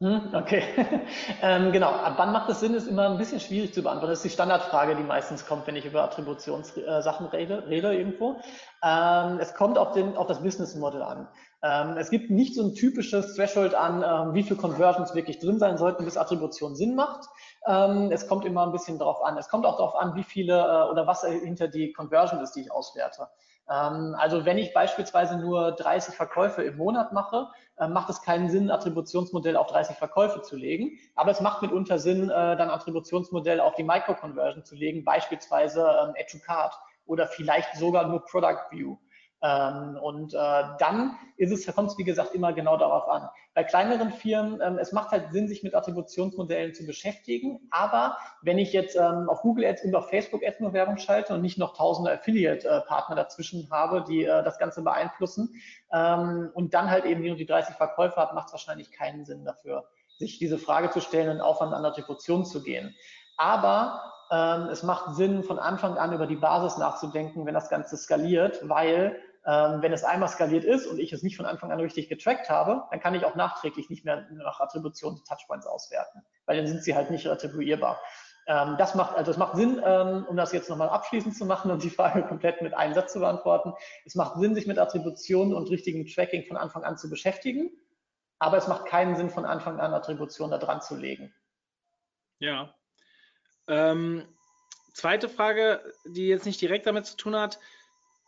Hm, 0.00 0.34
okay, 0.34 0.62
ähm, 1.42 1.72
genau. 1.72 1.88
Ab 1.88 2.14
wann 2.18 2.30
macht 2.30 2.50
es 2.50 2.60
Sinn, 2.60 2.74
ist 2.74 2.86
immer 2.86 3.08
ein 3.08 3.16
bisschen 3.16 3.40
schwierig 3.40 3.72
zu 3.72 3.82
beantworten. 3.82 4.10
Das 4.10 4.18
ist 4.18 4.24
die 4.24 4.34
Standardfrage, 4.34 4.94
die 4.94 5.02
meistens 5.02 5.46
kommt, 5.46 5.66
wenn 5.66 5.74
ich 5.74 5.86
über 5.86 6.04
Attributionssachen 6.04 7.26
rede, 7.28 7.66
rede 7.66 7.94
irgendwo. 7.94 8.36
Ähm, 8.84 9.38
es 9.40 9.54
kommt 9.54 9.78
auf, 9.78 9.92
den, 9.92 10.14
auf 10.18 10.26
das 10.26 10.42
Business 10.42 10.74
Model 10.74 11.00
an. 11.02 11.28
Ähm, 11.62 11.96
es 11.96 12.10
gibt 12.10 12.30
nicht 12.30 12.54
so 12.54 12.62
ein 12.62 12.74
typisches 12.74 13.36
Threshold 13.36 13.74
an, 13.74 14.02
ähm, 14.02 14.34
wie 14.34 14.42
viele 14.42 14.56
Conversions 14.60 15.14
wirklich 15.14 15.38
drin 15.38 15.58
sein 15.58 15.78
sollten, 15.78 16.04
bis 16.04 16.18
Attribution 16.18 16.76
Sinn 16.76 16.94
macht. 16.94 17.26
Ähm, 17.66 18.10
es 18.12 18.28
kommt 18.28 18.44
immer 18.44 18.66
ein 18.66 18.72
bisschen 18.72 18.98
darauf 18.98 19.22
an. 19.24 19.38
Es 19.38 19.48
kommt 19.48 19.64
auch 19.64 19.78
darauf 19.78 19.94
an, 19.96 20.14
wie 20.14 20.24
viele 20.24 20.58
äh, 20.58 20.90
oder 20.90 21.06
was 21.06 21.24
hinter 21.24 21.68
die 21.68 21.94
Conversion 21.94 22.42
ist, 22.42 22.52
die 22.52 22.60
ich 22.60 22.70
auswerte. 22.70 23.28
Ähm, 23.68 24.14
also 24.18 24.44
wenn 24.44 24.58
ich 24.58 24.72
beispielsweise 24.72 25.38
nur 25.38 25.72
30 25.72 26.14
Verkäufe 26.14 26.62
im 26.62 26.76
Monat 26.76 27.12
mache, 27.12 27.48
äh, 27.78 27.88
macht 27.88 28.10
es 28.10 28.22
keinen 28.22 28.48
Sinn, 28.48 28.64
ein 28.64 28.70
Attributionsmodell 28.70 29.56
auf 29.56 29.66
30 29.66 29.96
Verkäufe 29.96 30.42
zu 30.42 30.56
legen. 30.56 30.98
Aber 31.14 31.30
es 31.30 31.40
macht 31.40 31.62
mitunter 31.62 31.98
Sinn, 31.98 32.30
äh, 32.30 32.56
dann 32.56 32.70
Attributionsmodell 32.70 33.60
auf 33.60 33.74
die 33.74 33.84
Micro-Conversion 33.84 34.64
zu 34.64 34.74
legen, 34.74 35.04
beispielsweise 35.04 35.80
ähm, 35.80 36.14
Add 36.18 36.26
to 36.30 36.38
Card 36.38 36.74
oder 37.06 37.26
vielleicht 37.26 37.76
sogar 37.76 38.06
nur 38.08 38.24
Product 38.24 38.70
View. 38.70 38.96
Ähm, 39.42 39.98
und 40.00 40.32
äh, 40.32 40.64
dann 40.78 41.16
ist 41.36 41.52
es, 41.52 41.74
kommt 41.74 41.90
es 41.90 41.98
wie 41.98 42.04
gesagt 42.04 42.34
immer 42.34 42.52
genau 42.52 42.76
darauf 42.76 43.06
an. 43.08 43.28
Bei 43.54 43.64
kleineren 43.64 44.10
Firmen, 44.10 44.60
ähm, 44.62 44.78
es 44.78 44.92
macht 44.92 45.10
halt 45.10 45.32
Sinn, 45.32 45.46
sich 45.46 45.62
mit 45.62 45.74
Attributionsmodellen 45.74 46.74
zu 46.74 46.86
beschäftigen. 46.86 47.60
Aber 47.70 48.16
wenn 48.42 48.58
ich 48.58 48.72
jetzt 48.72 48.96
ähm, 48.96 49.28
auf 49.28 49.42
Google 49.42 49.66
Ads 49.66 49.84
und 49.84 49.94
auf 49.94 50.08
Facebook 50.08 50.42
Ads 50.42 50.60
nur 50.60 50.72
Werbung 50.72 50.96
schalte 50.96 51.34
und 51.34 51.42
nicht 51.42 51.58
noch 51.58 51.76
tausende 51.76 52.12
Affiliate-Partner 52.12 53.16
dazwischen 53.16 53.68
habe, 53.70 54.04
die 54.08 54.24
äh, 54.24 54.42
das 54.42 54.58
Ganze 54.58 54.82
beeinflussen 54.82 55.54
ähm, 55.92 56.50
und 56.54 56.72
dann 56.72 56.90
halt 56.90 57.04
eben 57.04 57.22
nur 57.22 57.36
die 57.36 57.46
30 57.46 57.76
Verkäufe 57.76 58.16
habe, 58.16 58.34
macht 58.34 58.46
es 58.46 58.52
wahrscheinlich 58.52 58.90
keinen 58.90 59.26
Sinn 59.26 59.44
dafür, 59.44 59.84
sich 60.18 60.38
diese 60.38 60.58
Frage 60.58 60.90
zu 60.90 61.00
stellen 61.00 61.28
und 61.28 61.40
Aufwand 61.42 61.74
an 61.74 61.84
Attribution 61.84 62.46
zu 62.46 62.62
gehen. 62.62 62.94
Aber 63.36 64.00
ähm, 64.30 64.68
es 64.70 64.82
macht 64.82 65.14
Sinn, 65.14 65.44
von 65.44 65.58
Anfang 65.58 65.98
an 65.98 66.12
über 66.12 66.26
die 66.26 66.36
Basis 66.36 66.78
nachzudenken, 66.78 67.46
wenn 67.46 67.54
das 67.54 67.68
Ganze 67.68 67.96
skaliert, 67.96 68.60
weil 68.68 69.20
ähm, 69.46 69.80
wenn 69.80 69.92
es 69.92 70.02
einmal 70.02 70.28
skaliert 70.28 70.64
ist 70.64 70.86
und 70.86 70.98
ich 70.98 71.12
es 71.12 71.22
nicht 71.22 71.36
von 71.36 71.46
Anfang 71.46 71.70
an 71.70 71.78
richtig 71.78 72.08
getrackt 72.08 72.50
habe, 72.50 72.84
dann 72.90 72.98
kann 72.98 73.14
ich 73.14 73.24
auch 73.24 73.36
nachträglich 73.36 73.88
nicht 73.88 74.04
mehr 74.04 74.26
nach 74.32 74.58
Attribution 74.58 75.14
die 75.14 75.22
Touchpoints 75.22 75.66
auswerten, 75.66 76.22
weil 76.46 76.56
dann 76.56 76.66
sind 76.66 76.82
sie 76.82 76.96
halt 76.96 77.12
nicht 77.12 77.28
attribuierbar. 77.28 78.00
Ähm, 78.48 78.74
das 78.76 78.96
macht, 78.96 79.16
also 79.16 79.30
es 79.30 79.36
macht 79.36 79.56
Sinn, 79.56 79.80
ähm, 79.84 80.26
um 80.28 80.36
das 80.36 80.50
jetzt 80.50 80.68
nochmal 80.68 80.88
abschließend 80.88 81.36
zu 81.36 81.46
machen 81.46 81.70
und 81.70 81.84
die 81.84 81.90
Frage 81.90 82.22
komplett 82.28 82.60
mit 82.60 82.74
einem 82.74 82.94
Satz 82.94 83.12
zu 83.12 83.20
beantworten. 83.20 83.72
Es 84.04 84.16
macht 84.16 84.40
Sinn, 84.40 84.56
sich 84.56 84.66
mit 84.66 84.78
Attribution 84.78 85.54
und 85.54 85.70
richtigem 85.70 86.06
Tracking 86.06 86.44
von 86.44 86.56
Anfang 86.56 86.82
an 86.82 86.98
zu 86.98 87.08
beschäftigen, 87.08 87.70
aber 88.40 88.56
es 88.56 88.66
macht 88.66 88.86
keinen 88.86 89.14
Sinn, 89.14 89.30
von 89.30 89.44
Anfang 89.44 89.78
an 89.78 89.94
Attribution 89.94 90.50
da 90.50 90.58
dran 90.58 90.80
zu 90.80 90.96
legen. 90.96 91.32
Ja. 92.40 92.74
Ähm, 93.68 94.26
zweite 94.92 95.28
Frage, 95.28 95.80
die 96.04 96.26
jetzt 96.26 96.46
nicht 96.46 96.60
direkt 96.60 96.86
damit 96.86 97.06
zu 97.06 97.16
tun 97.16 97.36
hat 97.36 97.60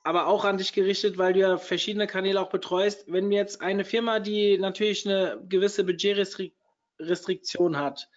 aber 0.08 0.26
auch 0.26 0.46
an 0.46 0.56
dich 0.56 0.72
gerichtet, 0.72 1.18
weil 1.18 1.34
du 1.34 1.40
ja 1.40 1.58
verschiedene 1.58 2.06
Kanäle 2.06 2.40
auch 2.40 2.48
betreust. 2.48 3.04
Wenn 3.12 3.30
jetzt 3.30 3.60
eine 3.60 3.84
Firma, 3.84 4.20
die 4.20 4.56
natürlich 4.56 5.06
eine 5.06 5.38
gewisse 5.46 5.84
Budgetrestriktion 5.84 7.76
hat, 7.76 8.08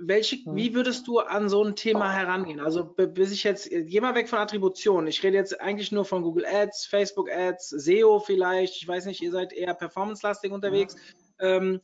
welche, 0.00 0.36
hm. 0.36 0.56
wie 0.56 0.72
würdest 0.72 1.06
du 1.06 1.18
an 1.18 1.50
so 1.50 1.62
ein 1.62 1.76
Thema 1.76 2.10
herangehen? 2.14 2.60
Also 2.60 2.82
bis 2.82 3.30
ich 3.30 3.44
jetzt, 3.44 3.68
geh 3.68 4.00
mal 4.00 4.14
weg 4.14 4.30
von 4.30 4.38
Attribution. 4.38 5.06
Ich 5.06 5.22
rede 5.22 5.36
jetzt 5.36 5.60
eigentlich 5.60 5.92
nur 5.92 6.06
von 6.06 6.22
Google 6.22 6.46
Ads, 6.46 6.86
Facebook 6.86 7.30
Ads, 7.30 7.68
SEO 7.68 8.18
vielleicht. 8.18 8.76
Ich 8.80 8.88
weiß 8.88 9.04
nicht, 9.04 9.20
ihr 9.20 9.32
seid 9.32 9.52
eher 9.52 9.74
performance-lastig 9.74 10.50
unterwegs. 10.50 10.96
Ähm, 11.40 11.82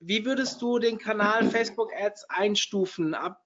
wie 0.00 0.24
würdest 0.24 0.60
du 0.60 0.80
den 0.80 0.98
Kanal 0.98 1.48
Facebook 1.48 1.92
Ads 1.94 2.28
einstufen? 2.28 3.14
Ab, 3.14 3.40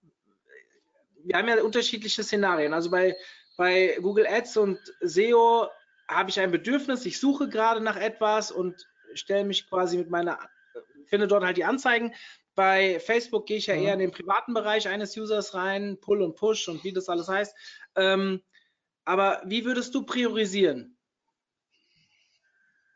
wir 1.23 1.37
haben 1.37 1.49
ja 1.49 1.63
unterschiedliche 1.63 2.23
Szenarien. 2.23 2.73
Also 2.73 2.91
bei 2.91 3.15
bei 3.57 3.99
Google 4.01 4.27
Ads 4.27 4.57
und 4.57 4.79
SEO 5.01 5.69
habe 6.09 6.31
ich 6.31 6.41
ein 6.41 6.51
Bedürfnis, 6.51 7.07
ich 7.07 7.19
suche 7.19 7.49
gerade 7.49 7.81
nach 7.81 7.97
etwas 7.97 8.51
und 8.51 8.87
stelle 9.15 9.45
mich 9.45 9.69
quasi 9.69 9.97
mit 9.97 10.11
meiner, 10.11 10.39
finde 11.07 11.29
dort 11.29 11.45
halt 11.45 11.57
die 11.57 11.65
Anzeigen. 11.65 12.15
Bei 12.55 13.01
Facebook 13.01 13.47
gehe 13.47 13.57
ich 13.57 13.67
ja 13.67 13.75
mhm. 13.75 13.83
eher 13.83 13.93
in 13.95 13.99
den 14.01 14.13
privaten 14.13 14.55
Bereich 14.55 14.89
eines 14.89 15.17
Users 15.17 15.55
rein, 15.55 15.99
Pull 16.01 16.23
und 16.23 16.37
Push 16.37 16.69
und 16.69 16.85
wie 16.85 16.93
das 16.93 17.09
alles 17.09 17.29
heißt. 17.29 17.57
Ähm, 17.97 18.43
aber 19.05 19.43
wie 19.45 19.65
würdest 19.65 19.95
du 19.95 20.05
priorisieren? 20.05 20.97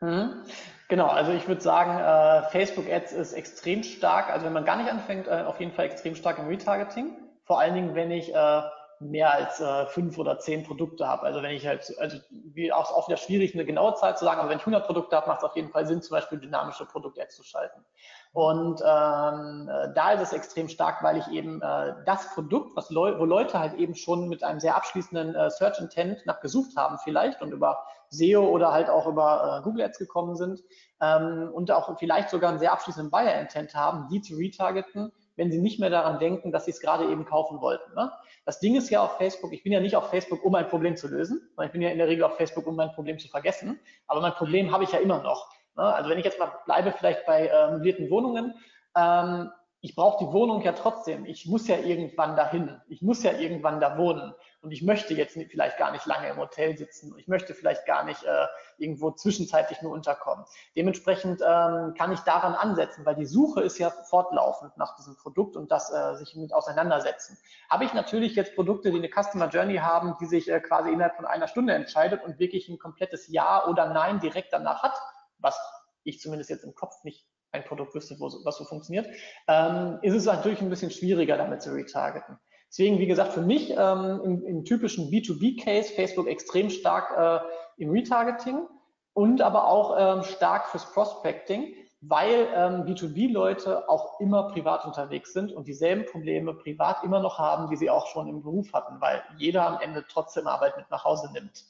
Mhm. 0.01 0.43
Genau, 0.87 1.07
also 1.07 1.31
ich 1.33 1.47
würde 1.47 1.61
sagen, 1.61 1.99
äh, 1.99 2.49
Facebook 2.49 2.89
Ads 2.89 3.11
ist 3.11 3.33
extrem 3.33 3.83
stark. 3.83 4.29
Also 4.29 4.45
wenn 4.45 4.53
man 4.53 4.65
gar 4.65 4.77
nicht 4.77 4.89
anfängt, 4.89 5.27
äh, 5.27 5.43
auf 5.45 5.59
jeden 5.59 5.71
Fall 5.71 5.85
extrem 5.85 6.15
stark 6.15 6.39
im 6.39 6.47
Retargeting. 6.47 7.15
Vor 7.45 7.59
allen 7.59 7.75
Dingen, 7.75 7.95
wenn 7.95 8.09
ich 8.09 8.33
äh, 8.33 8.61
mehr 8.99 9.31
als 9.33 9.59
äh, 9.61 9.85
fünf 9.87 10.17
oder 10.17 10.39
zehn 10.39 10.63
Produkte 10.63 11.07
habe. 11.07 11.23
Also 11.23 11.41
wenn 11.41 11.51
ich 11.51 11.65
halt, 11.65 11.93
also 11.99 12.17
wie 12.29 12.71
auch, 12.73 12.91
auch 12.91 13.07
wieder 13.07 13.17
schwierig, 13.17 13.53
eine 13.53 13.65
genaue 13.65 13.95
Zahl 13.95 14.17
zu 14.17 14.25
sagen, 14.25 14.39
aber 14.39 14.49
wenn 14.49 14.57
ich 14.57 14.63
100 14.63 14.85
Produkte 14.85 15.15
habe, 15.15 15.27
macht 15.27 15.39
es 15.39 15.45
auf 15.45 15.55
jeden 15.55 15.69
Fall 15.69 15.87
Sinn, 15.87 16.01
zum 16.01 16.15
Beispiel 16.15 16.39
dynamische 16.39 16.85
Produkt-Ads 16.85 17.35
zu 17.35 17.43
schalten. 17.43 17.85
Und 18.33 18.81
ähm, 18.81 19.69
äh, 19.71 19.93
da 19.95 20.11
ist 20.11 20.21
es 20.21 20.33
extrem 20.33 20.69
stark, 20.69 21.01
weil 21.01 21.17
ich 21.17 21.27
eben 21.29 21.61
äh, 21.61 21.95
das 22.05 22.33
Produkt, 22.33 22.75
was 22.75 22.89
Leu 22.89 23.17
wo 23.17 23.25
Leute 23.25 23.57
halt 23.57 23.73
eben 23.75 23.95
schon 23.95 24.27
mit 24.29 24.43
einem 24.43 24.59
sehr 24.59 24.75
abschließenden 24.75 25.33
äh, 25.33 25.49
Search 25.49 25.79
Intent 25.79 26.25
nachgesucht 26.25 26.75
haben 26.75 26.97
vielleicht 27.03 27.41
und 27.41 27.51
über 27.51 27.79
SEO 28.09 28.47
oder 28.47 28.71
halt 28.71 28.89
auch 28.89 29.07
über 29.07 29.59
äh, 29.59 29.63
Google 29.63 29.85
Ads 29.85 29.97
gekommen 29.97 30.35
sind 30.35 30.61
ähm, 31.01 31.49
und 31.53 31.71
auch 31.71 31.97
vielleicht 31.97 32.29
sogar 32.29 32.51
einen 32.51 32.59
sehr 32.59 32.73
abschließenden 32.73 33.09
Buyer 33.09 33.39
Intent 33.39 33.73
haben, 33.73 34.07
die 34.11 34.21
zu 34.21 34.35
retargeten, 34.35 35.11
wenn 35.35 35.51
sie 35.51 35.59
nicht 35.59 35.79
mehr 35.79 35.89
daran 35.89 36.19
denken, 36.19 36.51
dass 36.51 36.65
sie 36.65 36.71
es 36.71 36.81
gerade 36.81 37.05
eben 37.09 37.25
kaufen 37.25 37.61
wollten. 37.61 37.93
Ne? 37.95 38.11
Das 38.45 38.59
Ding 38.59 38.75
ist 38.75 38.89
ja 38.89 39.03
auf 39.03 39.17
Facebook, 39.17 39.53
ich 39.53 39.63
bin 39.63 39.71
ja 39.71 39.79
nicht 39.79 39.95
auf 39.95 40.09
Facebook, 40.09 40.43
um 40.43 40.55
ein 40.55 40.67
Problem 40.67 40.95
zu 40.95 41.07
lösen, 41.07 41.49
sondern 41.55 41.67
ich 41.67 41.71
bin 41.71 41.81
ja 41.81 41.89
in 41.89 41.97
der 41.97 42.07
Regel 42.07 42.23
auf 42.23 42.37
Facebook, 42.37 42.65
um 42.67 42.75
mein 42.75 42.91
Problem 42.93 43.19
zu 43.19 43.27
vergessen. 43.27 43.79
Aber 44.07 44.21
mein 44.21 44.33
Problem 44.33 44.71
habe 44.71 44.83
ich 44.83 44.91
ja 44.91 44.99
immer 44.99 45.21
noch. 45.21 45.49
Ne? 45.75 45.83
Also 45.83 46.09
wenn 46.09 46.19
ich 46.19 46.25
jetzt 46.25 46.39
mal 46.39 46.51
bleibe 46.65 46.91
vielleicht 46.91 47.25
bei 47.25 47.47
äh, 47.47 47.71
möblierten 47.71 48.09
Wohnungen, 48.09 48.53
ähm, 48.95 49.51
ich 49.81 49.95
brauche 49.95 50.25
die 50.25 50.31
Wohnung 50.33 50.61
ja 50.61 50.73
trotzdem. 50.73 51.25
Ich 51.25 51.45
muss 51.45 51.67
ja 51.67 51.77
irgendwann 51.77 52.35
dahin. 52.35 52.81
Ich 52.89 53.01
muss 53.01 53.23
ja 53.23 53.31
irgendwann 53.31 53.79
da 53.79 53.97
wohnen. 53.97 54.33
Und 54.61 54.71
ich 54.71 54.81
möchte 54.81 55.13
jetzt 55.13 55.37
vielleicht 55.49 55.77
gar 55.77 55.91
nicht 55.91 56.05
lange 56.05 56.27
im 56.29 56.37
Hotel 56.37 56.77
sitzen. 56.77 57.17
Ich 57.17 57.27
möchte 57.29 57.53
vielleicht 57.53 57.85
gar 57.85 58.03
nicht 58.03 58.23
äh, 58.23 58.45
irgendwo 58.77 59.11
zwischenzeitlich 59.11 59.81
nur 59.81 59.93
unterkommen. 59.93 60.45
Dementsprechend 60.75 61.41
ähm, 61.41 61.93
kann 61.97 62.11
ich 62.11 62.19
daran 62.21 62.53
ansetzen, 62.55 63.05
weil 63.05 63.15
die 63.15 63.25
Suche 63.25 63.61
ist 63.61 63.77
ja 63.77 63.89
fortlaufend 63.89 64.75
nach 64.77 64.97
diesem 64.97 65.15
Produkt 65.15 65.55
und 65.55 65.71
das 65.71 65.93
äh, 65.93 66.15
sich 66.15 66.35
mit 66.35 66.53
auseinandersetzen. 66.53 67.37
Habe 67.69 67.85
ich 67.85 67.93
natürlich 67.93 68.35
jetzt 68.35 68.53
Produkte, 68.53 68.91
die 68.91 68.97
eine 68.97 69.09
Customer 69.09 69.47
Journey 69.47 69.77
haben, 69.77 70.17
die 70.19 70.25
sich 70.25 70.49
äh, 70.49 70.59
quasi 70.59 70.89
innerhalb 70.91 71.15
von 71.15 71.25
einer 71.25 71.47
Stunde 71.47 71.73
entscheidet 71.73 72.23
und 72.25 72.39
wirklich 72.39 72.67
ein 72.67 72.79
komplettes 72.79 73.27
Ja 73.29 73.65
oder 73.65 73.87
Nein 73.93 74.19
direkt 74.19 74.51
danach 74.51 74.83
hat, 74.83 74.97
was 75.37 75.57
ich 76.03 76.19
zumindest 76.19 76.49
jetzt 76.49 76.65
im 76.65 76.75
Kopf 76.75 77.03
nicht 77.05 77.25
ein 77.51 77.63
Produkt 77.63 77.95
wüsste, 77.95 78.19
wo, 78.19 78.27
was 78.43 78.57
so 78.57 78.65
funktioniert, 78.65 79.07
ähm, 79.47 79.99
ist 80.01 80.15
es 80.15 80.25
natürlich 80.25 80.61
ein 80.61 80.69
bisschen 80.69 80.91
schwieriger, 80.91 81.37
damit 81.37 81.61
zu 81.61 81.73
retargeten. 81.73 82.37
Deswegen, 82.69 82.99
wie 82.99 83.07
gesagt, 83.07 83.33
für 83.33 83.41
mich 83.41 83.71
ähm, 83.71 84.21
im, 84.23 84.43
im, 84.45 84.65
typischen 84.65 85.09
B2B-Case 85.09 85.93
Facebook 85.93 86.27
extrem 86.27 86.69
stark 86.69 87.17
äh, 87.17 87.83
im 87.83 87.89
Retargeting 87.89 88.67
und 89.13 89.41
aber 89.41 89.67
auch 89.67 89.95
ähm, 89.97 90.23
stark 90.23 90.67
fürs 90.69 90.91
Prospecting, 90.93 91.73
weil 92.01 92.47
ähm, 92.53 92.85
B2B-Leute 92.85 93.89
auch 93.89 94.19
immer 94.19 94.49
privat 94.49 94.85
unterwegs 94.85 95.33
sind 95.33 95.51
und 95.51 95.67
dieselben 95.67 96.05
Probleme 96.05 96.53
privat 96.53 97.03
immer 97.03 97.19
noch 97.19 97.39
haben, 97.39 97.69
die 97.69 97.75
sie 97.75 97.89
auch 97.89 98.07
schon 98.07 98.27
im 98.27 98.43
Beruf 98.43 98.71
hatten, 98.71 99.01
weil 99.01 99.23
jeder 99.37 99.65
am 99.67 99.81
Ende 99.81 100.05
trotzdem 100.07 100.47
Arbeit 100.47 100.77
mit 100.77 100.89
nach 100.91 101.03
Hause 101.03 101.31
nimmt. 101.33 101.65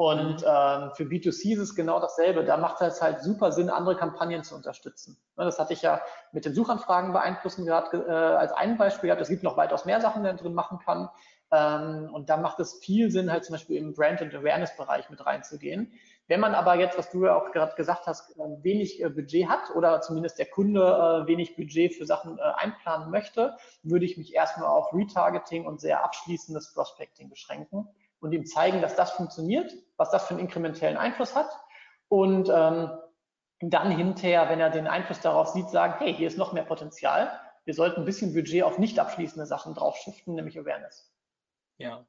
Und 0.00 0.42
ähm, 0.46 0.92
für 0.94 1.04
B2C 1.04 1.52
ist 1.52 1.58
es 1.58 1.74
genau 1.74 2.00
dasselbe. 2.00 2.42
Da 2.42 2.56
macht 2.56 2.80
es 2.80 3.02
halt 3.02 3.20
super 3.20 3.52
Sinn, 3.52 3.68
andere 3.68 3.98
Kampagnen 3.98 4.42
zu 4.42 4.54
unterstützen. 4.54 5.18
Ne, 5.36 5.44
das 5.44 5.58
hatte 5.58 5.74
ich 5.74 5.82
ja 5.82 6.00
mit 6.32 6.46
den 6.46 6.54
Suchanfragen 6.54 7.12
beeinflussen 7.12 7.66
gerade 7.66 7.98
äh, 8.08 8.10
als 8.10 8.50
ein 8.52 8.78
Beispiel 8.78 9.08
gehabt. 9.08 9.20
Es 9.20 9.28
gibt 9.28 9.42
noch 9.42 9.58
weitaus 9.58 9.84
mehr 9.84 10.00
Sachen, 10.00 10.22
die 10.22 10.28
man 10.28 10.38
drin 10.38 10.54
machen 10.54 10.78
kann. 10.78 11.10
Ähm, 11.52 12.08
und 12.14 12.30
da 12.30 12.38
macht 12.38 12.60
es 12.60 12.78
viel 12.78 13.10
Sinn, 13.10 13.30
halt 13.30 13.44
zum 13.44 13.52
Beispiel 13.52 13.76
im 13.76 13.92
Brand- 13.92 14.22
und 14.22 14.34
Awareness-Bereich 14.34 15.10
mit 15.10 15.26
reinzugehen. 15.26 15.92
Wenn 16.28 16.40
man 16.40 16.54
aber 16.54 16.76
jetzt, 16.76 16.96
was 16.96 17.10
du 17.10 17.26
ja 17.26 17.36
auch 17.36 17.52
gerade 17.52 17.74
gesagt 17.76 18.06
hast, 18.06 18.30
äh, 18.38 18.42
wenig 18.62 19.02
äh, 19.02 19.10
Budget 19.10 19.50
hat 19.50 19.68
oder 19.74 20.00
zumindest 20.00 20.38
der 20.38 20.46
Kunde 20.46 20.80
äh, 20.80 21.26
wenig 21.26 21.56
Budget 21.56 21.94
für 21.94 22.06
Sachen 22.06 22.40
einplanen 22.40 23.10
möchte, 23.10 23.54
würde 23.82 24.06
ich 24.06 24.16
mich 24.16 24.34
erstmal 24.34 24.68
auf 24.68 24.94
Retargeting 24.94 25.66
und 25.66 25.78
sehr 25.78 26.02
abschließendes 26.02 26.72
Prospecting 26.72 27.28
beschränken 27.28 27.86
und 28.20 28.32
ihm 28.32 28.46
zeigen, 28.46 28.80
dass 28.82 28.96
das 28.96 29.12
funktioniert, 29.12 29.72
was 29.96 30.10
das 30.10 30.26
für 30.26 30.34
einen 30.34 30.40
inkrementellen 30.40 30.96
Einfluss 30.96 31.34
hat 31.34 31.50
und 32.08 32.48
ähm, 32.52 32.90
dann 33.60 33.90
hinterher, 33.90 34.48
wenn 34.48 34.60
er 34.60 34.70
den 34.70 34.86
Einfluss 34.86 35.20
darauf 35.20 35.48
sieht, 35.48 35.68
sagen, 35.68 35.94
hey, 35.98 36.14
hier 36.14 36.28
ist 36.28 36.38
noch 36.38 36.52
mehr 36.52 36.64
Potenzial. 36.64 37.30
Wir 37.64 37.74
sollten 37.74 38.00
ein 38.00 38.06
bisschen 38.06 38.32
Budget 38.32 38.62
auf 38.62 38.78
nicht 38.78 38.98
abschließende 38.98 39.46
Sachen 39.46 39.74
drauf 39.74 39.96
shiften, 39.98 40.34
nämlich 40.34 40.58
Awareness. 40.58 41.12
Ja. 41.76 42.06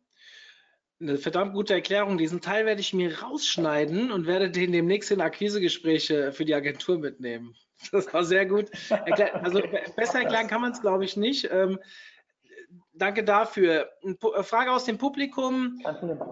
Eine 1.02 1.18
verdammt 1.18 1.54
gute 1.54 1.74
Erklärung. 1.74 2.18
Diesen 2.18 2.42
Teil 2.42 2.66
werde 2.66 2.80
ich 2.80 2.94
mir 2.94 3.22
rausschneiden 3.22 4.12
und 4.12 4.28
werde 4.28 4.50
den 4.50 4.72
demnächst 4.72 5.12
in 5.12 5.20
Akquisegespräche 5.20 6.32
für 6.32 6.46
die 6.46 6.56
Agentur 6.56 7.00
mitnehmen. 7.00 7.56
Das 7.92 8.14
war 8.14 8.24
sehr 8.24 8.46
gut. 8.46 8.70
Also 8.90 9.62
besser 9.96 10.20
erklären 10.20 10.48
kann 10.48 10.62
man 10.62 10.72
es, 10.72 10.82
glaube 10.82 11.04
ich, 11.04 11.18
nicht. 11.18 11.50
Danke 12.94 13.24
dafür. 13.24 13.90
Eine 14.04 14.16
äh, 14.36 14.44
Frage 14.44 14.72
aus 14.72 14.86
dem 14.86 14.98
Publikum. 14.98 15.80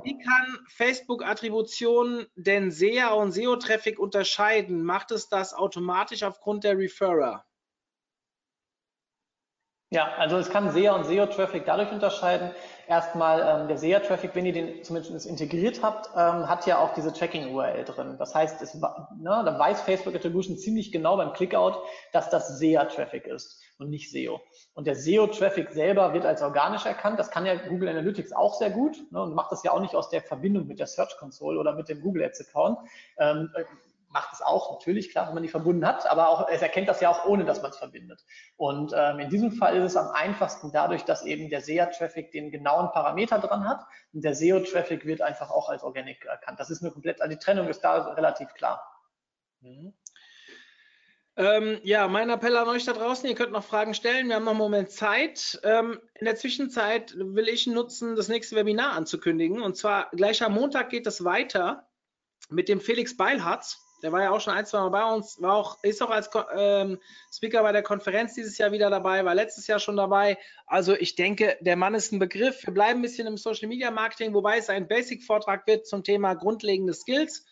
Wie 0.03 0.19
kann 0.19 0.57
Facebook-Attribution 0.67 2.27
denn 2.35 2.71
SEA 2.71 3.09
und 3.09 3.31
SEO-Traffic 3.31 3.97
unterscheiden? 3.97 4.83
Macht 4.83 5.11
es 5.11 5.29
das 5.29 5.53
automatisch 5.53 6.23
aufgrund 6.23 6.63
der 6.63 6.77
Referrer? 6.77 7.45
Ja, 9.91 10.13
also 10.17 10.37
es 10.37 10.51
kann 10.51 10.69
SEA 10.69 10.93
und 10.93 11.05
SEO-Traffic 11.05 11.65
dadurch 11.65 11.91
unterscheiden. 11.91 12.51
Erstmal 12.87 13.61
ähm, 13.61 13.67
der 13.67 13.77
SEA-Traffic, 13.77 14.35
wenn 14.35 14.45
ihr 14.45 14.53
den 14.53 14.83
zumindest 14.83 15.25
integriert 15.25 15.81
habt, 15.81 16.09
ähm, 16.15 16.47
hat 16.47 16.67
ja 16.67 16.77
auch 16.77 16.93
diese 16.93 17.11
Tracking-URL 17.11 17.85
drin. 17.85 18.15
Das 18.19 18.35
heißt, 18.35 18.61
es, 18.61 18.75
ne, 18.75 18.83
da 19.23 19.57
weiß 19.57 19.81
Facebook 19.81 20.13
Attribution 20.13 20.57
ziemlich 20.57 20.91
genau 20.91 21.17
beim 21.17 21.33
Clickout, 21.33 21.81
dass 22.11 22.29
das 22.29 22.59
SEA-Traffic 22.59 23.25
ist 23.25 23.59
und 23.79 23.89
nicht 23.89 24.11
SEO. 24.11 24.41
Und 24.73 24.85
der 24.85 24.95
SEO-Traffic 24.95 25.71
selber 25.71 26.13
wird 26.13 26.25
als 26.25 26.41
organisch 26.41 26.85
erkannt. 26.85 27.17
Das 27.19 27.31
kann 27.31 27.45
ja 27.45 27.55
Google 27.55 27.89
Analytics 27.89 28.33
auch 28.33 28.53
sehr 28.55 28.69
gut 28.69 28.97
ne, 29.11 29.21
und 29.21 29.33
macht 29.33 29.51
das 29.51 29.63
ja 29.63 29.71
auch 29.71 29.79
nicht 29.79 29.95
aus 29.95 30.09
der 30.09 30.21
Verbindung 30.21 30.67
mit 30.67 30.79
der 30.79 30.87
Search 30.87 31.17
Console 31.17 31.59
oder 31.59 31.73
mit 31.73 31.89
dem 31.89 32.01
Google 32.01 32.23
Ads 32.23 32.47
Account. 32.47 32.77
Ähm, 33.17 33.49
macht 34.09 34.33
es 34.33 34.41
auch, 34.41 34.71
natürlich, 34.71 35.11
klar, 35.11 35.27
wenn 35.27 35.35
man 35.35 35.43
die 35.43 35.49
verbunden 35.49 35.85
hat, 35.85 36.09
aber 36.09 36.29
auch, 36.29 36.49
es 36.49 36.61
erkennt 36.61 36.89
das 36.89 36.99
ja 36.99 37.09
auch 37.09 37.25
ohne, 37.25 37.45
dass 37.45 37.61
man 37.61 37.71
es 37.71 37.77
verbindet. 37.77 38.25
Und 38.57 38.91
ähm, 38.95 39.19
in 39.19 39.29
diesem 39.29 39.51
Fall 39.51 39.77
ist 39.77 39.91
es 39.91 39.97
am 39.97 40.09
einfachsten 40.09 40.71
dadurch, 40.71 41.05
dass 41.05 41.23
eben 41.23 41.49
der 41.49 41.61
SEA-Traffic 41.61 42.31
den 42.31 42.51
genauen 42.51 42.91
Parameter 42.91 43.39
dran 43.39 43.67
hat 43.69 43.85
und 44.11 44.23
der 44.23 44.33
SEO-Traffic 44.33 45.05
wird 45.05 45.21
einfach 45.21 45.51
auch 45.51 45.69
als 45.69 45.83
Organic 45.83 46.25
erkannt. 46.25 46.59
Das 46.59 46.71
ist 46.71 46.81
eine 46.81 46.91
komplett, 46.91 47.21
also 47.21 47.33
die 47.33 47.39
Trennung 47.39 47.67
ist 47.67 47.81
da 47.81 48.13
relativ 48.13 48.53
klar. 48.55 48.81
Mhm. 49.61 49.93
Ähm, 51.39 51.79
ja, 51.83 52.09
mein 52.09 52.29
Appell 52.29 52.57
an 52.57 52.67
euch 52.67 52.83
da 52.83 52.91
draußen, 52.91 53.29
ihr 53.29 53.33
könnt 53.33 53.53
noch 53.53 53.63
Fragen 53.63 53.93
stellen. 53.93 54.27
Wir 54.27 54.35
haben 54.35 54.43
noch 54.43 54.51
einen 54.51 54.59
Moment 54.59 54.91
Zeit. 54.91 55.57
Ähm, 55.63 55.97
in 56.15 56.25
der 56.25 56.35
Zwischenzeit 56.35 57.13
will 57.15 57.47
ich 57.47 57.65
nutzen, 57.65 58.17
das 58.17 58.27
nächste 58.27 58.57
Webinar 58.57 58.91
anzukündigen. 58.91 59.61
Und 59.61 59.77
zwar 59.77 60.09
gleich 60.11 60.43
am 60.43 60.53
Montag 60.53 60.89
geht 60.89 61.07
es 61.07 61.23
weiter 61.23 61.87
mit 62.49 62.67
dem 62.67 62.81
Felix 62.81 63.15
Beilharz. 63.15 63.77
Der 64.03 64.11
war 64.11 64.21
ja 64.21 64.31
auch 64.31 64.41
schon 64.41 64.53
ein, 64.53 64.65
zwei 64.65 64.79
Mal 64.79 64.89
bei 64.89 65.13
uns, 65.13 65.41
war 65.41 65.55
auch, 65.55 65.81
ist 65.81 66.03
auch 66.03 66.09
als 66.09 66.29
ähm, 66.57 66.99
Speaker 67.33 67.63
bei 67.63 67.71
der 67.71 67.83
Konferenz 67.83 68.33
dieses 68.33 68.57
Jahr 68.57 68.73
wieder 68.73 68.89
dabei, 68.89 69.23
war 69.23 69.33
letztes 69.33 69.65
Jahr 69.65 69.79
schon 69.79 69.95
dabei. 69.95 70.37
Also 70.67 70.93
ich 70.93 71.15
denke, 71.15 71.57
der 71.61 71.77
Mann 71.77 71.95
ist 71.95 72.11
ein 72.11 72.19
Begriff. 72.19 72.65
Wir 72.65 72.73
bleiben 72.73 72.99
ein 72.99 73.01
bisschen 73.01 73.27
im 73.27 73.37
Social 73.37 73.69
Media 73.69 73.91
Marketing, 73.91 74.33
wobei 74.33 74.57
es 74.57 74.69
ein 74.69 74.89
Basic-Vortrag 74.89 75.65
wird 75.67 75.87
zum 75.87 76.03
Thema 76.03 76.33
grundlegende 76.33 76.93
Skills. 76.93 77.45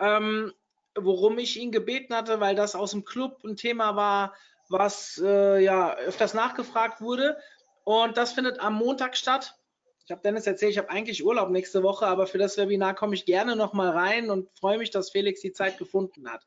Ähm, 0.00 0.50
worum 0.96 1.38
ich 1.38 1.58
ihn 1.58 1.72
gebeten 1.72 2.14
hatte, 2.14 2.40
weil 2.40 2.54
das 2.54 2.74
aus 2.74 2.92
dem 2.92 3.04
Club 3.04 3.42
ein 3.44 3.56
Thema 3.56 3.96
war, 3.96 4.34
was 4.68 5.20
äh, 5.22 5.62
ja 5.62 5.94
öfters 5.96 6.34
nachgefragt 6.34 7.00
wurde. 7.00 7.36
Und 7.84 8.16
das 8.16 8.32
findet 8.32 8.60
am 8.60 8.74
Montag 8.74 9.16
statt 9.16 9.58
ich 10.04 10.10
habe 10.10 10.20
Dennis 10.20 10.46
erzählt, 10.46 10.72
ich 10.72 10.78
habe 10.78 10.90
eigentlich 10.90 11.24
Urlaub 11.24 11.50
nächste 11.50 11.82
Woche, 11.82 12.06
aber 12.06 12.26
für 12.26 12.36
das 12.36 12.58
Webinar 12.58 12.94
komme 12.94 13.14
ich 13.14 13.24
gerne 13.24 13.56
nochmal 13.56 13.90
rein 13.90 14.30
und 14.30 14.50
freue 14.58 14.76
mich, 14.76 14.90
dass 14.90 15.10
Felix 15.10 15.40
die 15.40 15.52
Zeit 15.52 15.78
gefunden 15.78 16.30
hat. 16.30 16.44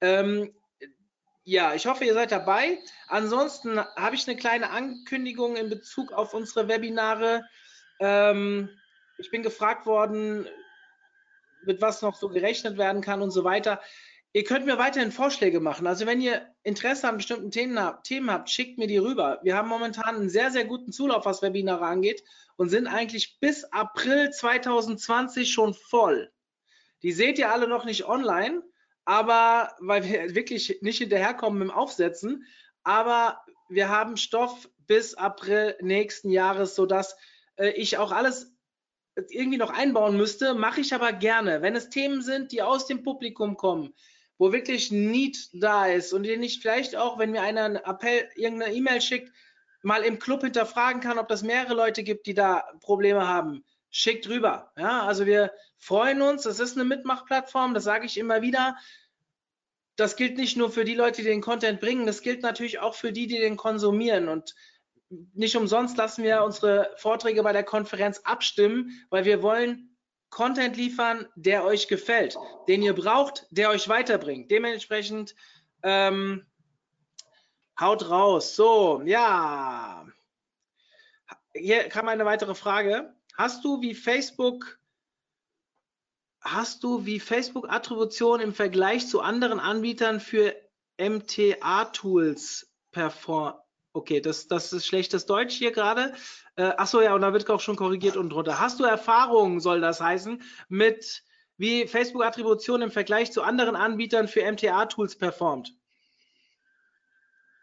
Ähm, 0.00 0.54
ja, 1.42 1.74
ich 1.74 1.86
hoffe, 1.86 2.04
ihr 2.04 2.14
seid 2.14 2.30
dabei. 2.30 2.78
Ansonsten 3.08 3.80
habe 3.80 4.14
ich 4.14 4.28
eine 4.28 4.36
kleine 4.36 4.70
Ankündigung 4.70 5.56
in 5.56 5.68
Bezug 5.68 6.12
auf 6.12 6.32
unsere 6.32 6.68
Webinare. 6.68 7.44
Ähm, 7.98 8.70
ich 9.18 9.32
bin 9.32 9.42
gefragt 9.42 9.84
worden, 9.84 10.46
mit 11.64 11.80
was 11.80 12.02
noch 12.02 12.16
so 12.16 12.28
gerechnet 12.28 12.78
werden 12.78 13.02
kann 13.02 13.22
und 13.22 13.30
so 13.30 13.44
weiter. 13.44 13.80
Ihr 14.34 14.44
könnt 14.44 14.64
mir 14.64 14.78
weiterhin 14.78 15.12
Vorschläge 15.12 15.60
machen. 15.60 15.86
Also 15.86 16.06
wenn 16.06 16.22
ihr 16.22 16.46
Interesse 16.62 17.06
an 17.06 17.18
bestimmten 17.18 17.50
Themen 17.50 17.78
habt, 17.78 18.06
Themen 18.06 18.30
habt, 18.30 18.48
schickt 18.48 18.78
mir 18.78 18.86
die 18.86 18.96
rüber. 18.96 19.40
Wir 19.42 19.56
haben 19.56 19.68
momentan 19.68 20.16
einen 20.16 20.30
sehr, 20.30 20.50
sehr 20.50 20.64
guten 20.64 20.90
Zulauf, 20.90 21.26
was 21.26 21.42
Webinare 21.42 21.84
angeht 21.84 22.24
und 22.56 22.70
sind 22.70 22.86
eigentlich 22.86 23.38
bis 23.40 23.64
April 23.64 24.30
2020 24.30 25.52
schon 25.52 25.74
voll. 25.74 26.32
Die 27.02 27.12
seht 27.12 27.38
ihr 27.38 27.52
alle 27.52 27.68
noch 27.68 27.84
nicht 27.84 28.06
online, 28.06 28.62
aber 29.04 29.76
weil 29.80 30.04
wir 30.04 30.34
wirklich 30.34 30.78
nicht 30.80 30.98
hinterherkommen 30.98 31.60
dem 31.60 31.70
Aufsetzen. 31.70 32.46
Aber 32.84 33.42
wir 33.68 33.90
haben 33.90 34.16
Stoff 34.16 34.68
bis 34.86 35.14
April 35.14 35.76
nächsten 35.80 36.30
Jahres, 36.30 36.74
sodass 36.74 37.16
äh, 37.56 37.70
ich 37.70 37.98
auch 37.98 38.12
alles 38.12 38.51
irgendwie 39.30 39.58
noch 39.58 39.70
einbauen 39.70 40.16
müsste, 40.16 40.54
mache 40.54 40.80
ich 40.80 40.94
aber 40.94 41.12
gerne. 41.12 41.62
Wenn 41.62 41.76
es 41.76 41.90
Themen 41.90 42.22
sind, 42.22 42.52
die 42.52 42.62
aus 42.62 42.86
dem 42.86 43.02
Publikum 43.02 43.56
kommen, 43.56 43.94
wo 44.38 44.52
wirklich 44.52 44.90
Need 44.90 45.50
da 45.52 45.86
ist 45.86 46.12
und 46.12 46.24
ihr 46.24 46.38
nicht 46.38 46.62
vielleicht 46.62 46.96
auch, 46.96 47.18
wenn 47.18 47.30
mir 47.30 47.42
einer 47.42 47.64
einen 47.64 47.76
Appell, 47.76 48.28
irgendeine 48.34 48.74
E-Mail 48.74 49.00
schickt, 49.00 49.32
mal 49.82 50.02
im 50.02 50.18
Club 50.18 50.42
hinterfragen 50.42 51.00
kann, 51.00 51.18
ob 51.18 51.28
das 51.28 51.42
mehrere 51.42 51.74
Leute 51.74 52.02
gibt, 52.02 52.26
die 52.26 52.34
da 52.34 52.64
Probleme 52.80 53.26
haben, 53.26 53.64
schickt 53.90 54.28
rüber. 54.28 54.72
Ja, 54.76 55.02
also 55.02 55.26
wir 55.26 55.52
freuen 55.78 56.22
uns. 56.22 56.46
Es 56.46 56.60
ist 56.60 56.76
eine 56.76 56.84
Mitmachplattform, 56.84 57.74
das 57.74 57.84
sage 57.84 58.06
ich 58.06 58.16
immer 58.16 58.42
wieder. 58.42 58.76
Das 59.96 60.16
gilt 60.16 60.38
nicht 60.38 60.56
nur 60.56 60.70
für 60.70 60.84
die 60.84 60.94
Leute, 60.94 61.22
die 61.22 61.28
den 61.28 61.42
Content 61.42 61.80
bringen, 61.80 62.06
das 62.06 62.22
gilt 62.22 62.42
natürlich 62.42 62.78
auch 62.78 62.94
für 62.94 63.12
die, 63.12 63.26
die 63.26 63.38
den 63.38 63.56
konsumieren. 63.56 64.28
Und 64.28 64.54
nicht 65.34 65.56
umsonst 65.56 65.96
lassen 65.96 66.24
wir 66.24 66.42
unsere 66.42 66.90
Vorträge 66.96 67.42
bei 67.42 67.52
der 67.52 67.64
Konferenz 67.64 68.20
abstimmen, 68.24 68.90
weil 69.10 69.24
wir 69.24 69.42
wollen 69.42 69.96
Content 70.30 70.76
liefern, 70.76 71.26
der 71.34 71.64
euch 71.64 71.88
gefällt, 71.88 72.36
den 72.66 72.82
ihr 72.82 72.94
braucht, 72.94 73.46
der 73.50 73.68
euch 73.68 73.88
weiterbringt. 73.88 74.50
Dementsprechend 74.50 75.34
ähm, 75.82 76.46
haut 77.78 78.08
raus. 78.08 78.56
So, 78.56 79.02
ja. 79.04 80.06
Hier 81.54 81.88
kam 81.90 82.08
eine 82.08 82.24
weitere 82.24 82.54
Frage. 82.54 83.14
Hast 83.36 83.64
du 83.64 83.82
wie 83.82 83.94
Facebook 83.94 84.78
hast 86.40 86.82
du 86.82 87.06
wie 87.06 87.20
Facebook 87.20 87.70
Attribution 87.70 88.40
im 88.40 88.52
Vergleich 88.52 89.06
zu 89.08 89.20
anderen 89.20 89.60
Anbietern 89.60 90.18
für 90.18 90.54
MTA-Tools 90.98 92.72
performt? 92.90 93.62
Okay, 93.94 94.20
das, 94.20 94.46
das 94.46 94.72
ist 94.72 94.86
schlechtes 94.86 95.26
Deutsch 95.26 95.54
hier 95.54 95.72
gerade. 95.72 96.14
Äh, 96.56 96.72
achso, 96.76 97.00
ja, 97.00 97.14
und 97.14 97.20
da 97.20 97.32
wird 97.32 97.48
auch 97.50 97.60
schon 97.60 97.76
korrigiert 97.76 98.16
und 98.16 98.30
drunter. 98.30 98.58
Hast 98.58 98.80
du 98.80 98.84
Erfahrungen, 98.84 99.60
soll 99.60 99.80
das 99.80 100.00
heißen, 100.00 100.42
mit 100.68 101.22
wie 101.58 101.86
Facebook 101.86 102.24
Attribution 102.24 102.82
im 102.82 102.90
Vergleich 102.90 103.32
zu 103.32 103.42
anderen 103.42 103.76
Anbietern 103.76 104.28
für 104.28 104.50
MTA-Tools 104.50 105.16
performt? 105.16 105.74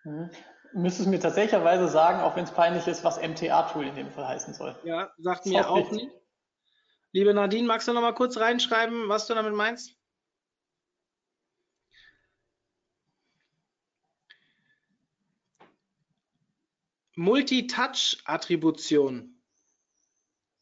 Mhm. 0.03 0.29
Müsstest 0.73 1.07
du 1.07 1.09
mir 1.09 1.19
tatsächlicherweise 1.19 1.87
sagen, 1.87 2.21
auch 2.21 2.35
wenn 2.35 2.43
es 2.43 2.51
peinlich 2.51 2.85
ist, 2.85 3.03
was 3.03 3.19
MTA-Tool 3.19 3.87
in 3.87 3.95
dem 3.95 4.11
Fall 4.11 4.27
heißen 4.27 4.53
soll. 4.53 4.75
Ja, 4.83 5.11
sagt 5.17 5.47
mir 5.47 5.67
auch 5.67 5.89
nicht. 5.91 6.11
Liebe 7.11 7.33
Nadine, 7.33 7.67
magst 7.67 7.87
du 7.87 7.93
noch 7.93 8.01
mal 8.01 8.13
kurz 8.13 8.37
reinschreiben, 8.37 9.09
was 9.09 9.25
du 9.25 9.33
damit 9.33 9.53
meinst? 9.53 9.98
Multitouch-Attribution. 17.19 19.35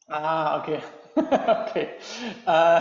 Ah, 0.08 0.60
okay. 0.60 0.80
okay. 1.16 1.88
Äh, 2.46 2.80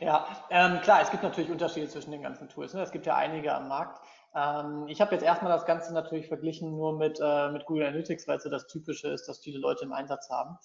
ja, 0.00 0.26
ähm, 0.50 0.80
klar, 0.80 1.02
es 1.02 1.10
gibt 1.10 1.22
natürlich 1.22 1.48
Unterschiede 1.48 1.88
zwischen 1.88 2.10
den 2.10 2.22
ganzen 2.22 2.48
Tools. 2.48 2.74
Ne? 2.74 2.82
Es 2.82 2.90
gibt 2.90 3.06
ja 3.06 3.14
einige 3.14 3.54
am 3.54 3.68
Markt. 3.68 4.00
Ähm, 4.34 4.88
ich 4.88 5.00
habe 5.00 5.14
jetzt 5.14 5.22
erstmal 5.22 5.52
das 5.52 5.64
Ganze 5.64 5.94
natürlich 5.94 6.26
verglichen 6.26 6.72
nur 6.72 6.98
mit, 6.98 7.20
äh, 7.22 7.50
mit 7.50 7.66
Google 7.66 7.86
Analytics, 7.86 8.26
weil 8.26 8.38
es 8.38 8.42
so 8.42 8.50
das 8.50 8.66
Typische 8.66 9.06
ist, 9.08 9.28
dass 9.28 9.38
viele 9.38 9.60
Leute 9.60 9.84
im 9.84 9.92
Einsatz 9.92 10.28
haben. 10.28 10.58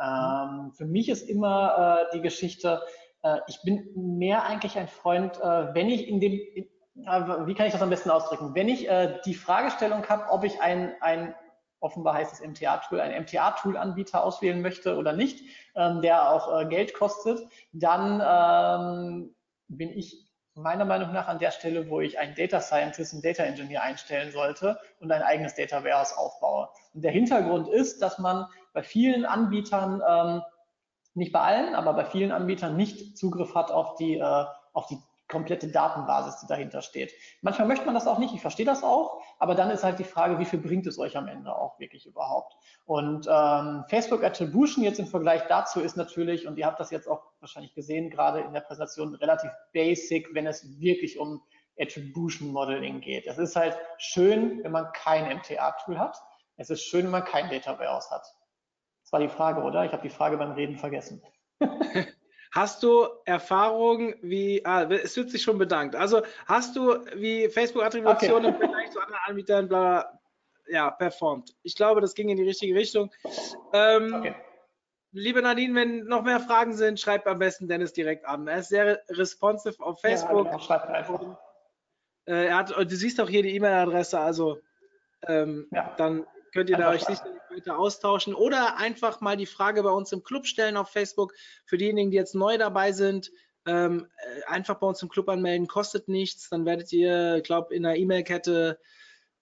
Ähm, 0.00 0.66
mhm. 0.66 0.72
Für 0.72 0.86
mich 0.86 1.08
ist 1.08 1.28
immer 1.28 2.02
äh, 2.02 2.04
die 2.16 2.20
Geschichte, 2.20 2.82
äh, 3.22 3.38
ich 3.48 3.62
bin 3.62 3.90
mehr 3.96 4.44
eigentlich 4.44 4.78
ein 4.78 4.86
Freund, 4.86 5.40
äh, 5.40 5.74
wenn 5.74 5.88
ich 5.88 6.06
in 6.06 6.20
dem, 6.20 6.34
in, 6.34 6.68
äh, 7.04 7.46
wie 7.46 7.54
kann 7.54 7.66
ich 7.66 7.72
das 7.72 7.82
am 7.82 7.90
besten 7.90 8.10
ausdrücken? 8.10 8.54
Wenn 8.54 8.68
ich 8.68 8.88
die 9.26 9.34
Fragestellung 9.34 10.08
habe, 10.08 10.30
ob 10.30 10.44
ich 10.44 10.60
ein, 10.60 10.94
ein 11.00 11.34
offenbar 11.80 12.14
heißt 12.14 12.32
es 12.32 12.46
MTA-Tool, 12.46 13.00
ein 13.00 13.22
MTA-Tool-Anbieter 13.22 14.22
auswählen 14.22 14.60
möchte 14.60 14.96
oder 14.96 15.12
nicht, 15.12 15.44
ähm, 15.74 16.00
der 16.02 16.30
auch 16.30 16.60
äh, 16.60 16.66
Geld 16.66 16.94
kostet, 16.94 17.40
dann 17.72 18.22
ähm, 18.24 19.34
bin 19.68 19.90
ich 19.90 20.30
meiner 20.54 20.84
Meinung 20.84 21.12
nach 21.12 21.28
an 21.28 21.38
der 21.38 21.50
Stelle, 21.50 21.88
wo 21.88 22.00
ich 22.00 22.18
einen 22.18 22.34
Data 22.34 22.60
Scientist, 22.60 23.12
einen 23.12 23.22
Data 23.22 23.44
Engineer 23.44 23.82
einstellen 23.82 24.30
sollte 24.30 24.78
und 25.00 25.10
ein 25.10 25.22
eigenes 25.22 25.54
Data 25.54 25.82
Warehouse 25.84 26.12
aufbaue. 26.12 26.68
Und 26.92 27.02
der 27.02 27.12
Hintergrund 27.12 27.68
ist, 27.68 28.02
dass 28.02 28.18
man 28.18 28.46
bei 28.72 28.82
vielen 28.82 29.24
Anbietern, 29.24 30.02
ähm, 30.06 30.42
nicht 31.14 31.32
bei 31.32 31.40
allen, 31.40 31.74
aber 31.74 31.94
bei 31.94 32.04
vielen 32.04 32.30
Anbietern 32.30 32.76
nicht 32.76 33.16
Zugriff 33.16 33.54
hat 33.54 33.70
auf 33.70 33.94
die, 33.96 34.18
äh, 34.18 34.44
auf 34.72 34.86
die 34.86 34.98
komplette 35.30 35.68
Datenbasis, 35.68 36.40
die 36.40 36.46
dahinter 36.46 36.82
steht. 36.82 37.12
Manchmal 37.40 37.68
möchte 37.68 37.86
man 37.86 37.94
das 37.94 38.06
auch 38.06 38.18
nicht, 38.18 38.34
ich 38.34 38.40
verstehe 38.40 38.66
das 38.66 38.82
auch, 38.82 39.22
aber 39.38 39.54
dann 39.54 39.70
ist 39.70 39.84
halt 39.84 39.98
die 39.98 40.04
Frage, 40.04 40.38
wie 40.38 40.44
viel 40.44 40.58
bringt 40.58 40.86
es 40.86 40.98
euch 40.98 41.16
am 41.16 41.28
Ende 41.28 41.54
auch 41.54 41.78
wirklich 41.78 42.06
überhaupt? 42.06 42.54
Und 42.84 43.26
ähm, 43.30 43.84
Facebook 43.88 44.22
Attribution 44.22 44.84
jetzt 44.84 44.98
im 44.98 45.06
Vergleich 45.06 45.42
dazu 45.48 45.80
ist 45.80 45.96
natürlich, 45.96 46.46
und 46.46 46.58
ihr 46.58 46.66
habt 46.66 46.80
das 46.80 46.90
jetzt 46.90 47.08
auch 47.08 47.22
wahrscheinlich 47.40 47.74
gesehen, 47.74 48.10
gerade 48.10 48.40
in 48.40 48.52
der 48.52 48.60
Präsentation 48.60 49.14
relativ 49.14 49.50
basic, 49.72 50.28
wenn 50.34 50.46
es 50.46 50.78
wirklich 50.80 51.18
um 51.18 51.42
Attribution 51.78 52.52
Modeling 52.52 53.00
geht. 53.00 53.26
Es 53.26 53.38
ist 53.38 53.56
halt 53.56 53.78
schön, 53.96 54.62
wenn 54.62 54.72
man 54.72 54.92
kein 54.92 55.34
MTA-Tool 55.38 55.98
hat. 55.98 56.18
Es 56.56 56.68
ist 56.68 56.82
schön, 56.82 57.04
wenn 57.04 57.12
man 57.12 57.24
kein 57.24 57.48
Data 57.48 57.78
Warehouse 57.78 58.10
hat. 58.10 58.26
Das 59.02 59.12
war 59.12 59.20
die 59.20 59.28
Frage, 59.28 59.62
oder? 59.62 59.84
Ich 59.84 59.92
habe 59.92 60.02
die 60.02 60.10
Frage 60.10 60.36
beim 60.36 60.52
Reden 60.52 60.76
vergessen. 60.76 61.22
Hast 62.50 62.82
du 62.82 63.06
Erfahrungen 63.26 64.14
wie, 64.22 64.64
ah, 64.64 64.82
es 64.82 65.16
wird 65.16 65.30
sich 65.30 65.42
schon 65.42 65.58
bedankt. 65.58 65.94
Also 65.94 66.22
hast 66.46 66.74
du 66.74 66.96
wie 67.14 67.48
Facebook-Attribution 67.48 68.44
okay. 68.44 68.48
im 68.48 68.56
Vergleich 68.56 68.90
zu 68.90 69.00
anderen 69.00 69.20
Anbietern 69.26 69.68
bla, 69.68 70.18
ja, 70.68 70.90
performt? 70.90 71.54
Ich 71.62 71.76
glaube, 71.76 72.00
das 72.00 72.14
ging 72.14 72.28
in 72.28 72.36
die 72.36 72.44
richtige 72.44 72.74
Richtung. 72.74 73.12
Ähm, 73.72 74.14
okay. 74.14 74.34
Liebe 75.12 75.42
Nadine, 75.42 75.74
wenn 75.74 76.04
noch 76.04 76.22
mehr 76.22 76.40
Fragen 76.40 76.72
sind, 76.72 76.98
schreibt 76.98 77.26
am 77.26 77.38
besten 77.38 77.68
Dennis 77.68 77.92
direkt 77.92 78.24
an. 78.26 78.46
Er 78.46 78.58
ist 78.58 78.68
sehr 78.68 79.00
responsive 79.08 79.80
auf 79.80 80.00
Facebook. 80.00 80.46
Ja, 80.46 80.58
schreibt 80.58 80.86
einfach. 80.86 81.20
Äh, 82.26 82.46
er 82.46 82.56
hat, 82.56 82.70
du 82.70 82.96
siehst 82.96 83.20
auch 83.20 83.28
hier 83.28 83.42
die 83.42 83.54
E-Mail-Adresse, 83.56 84.18
also 84.18 84.60
ähm, 85.26 85.68
ja. 85.72 85.94
dann 85.98 86.26
könnt 86.52 86.70
ihr 86.70 86.76
da 86.76 86.90
euch 86.90 87.04
sicherlich 87.04 87.40
weiter 87.50 87.78
austauschen 87.78 88.34
oder 88.34 88.76
einfach 88.76 89.20
mal 89.20 89.36
die 89.36 89.46
Frage 89.46 89.82
bei 89.82 89.90
uns 89.90 90.12
im 90.12 90.22
Club 90.22 90.46
stellen 90.46 90.76
auf 90.76 90.90
Facebook. 90.90 91.34
Für 91.64 91.78
diejenigen, 91.78 92.10
die 92.10 92.16
jetzt 92.16 92.34
neu 92.34 92.58
dabei 92.58 92.92
sind, 92.92 93.30
ähm, 93.66 94.06
äh, 94.16 94.44
einfach 94.46 94.76
bei 94.76 94.86
uns 94.86 95.02
im 95.02 95.08
Club 95.08 95.28
anmelden, 95.28 95.66
kostet 95.66 96.08
nichts. 96.08 96.48
Dann 96.48 96.64
werdet 96.64 96.92
ihr, 96.92 97.36
ich 97.36 97.42
glaube, 97.42 97.74
in 97.74 97.82
der 97.82 97.96
E-Mail-Kette 97.96 98.78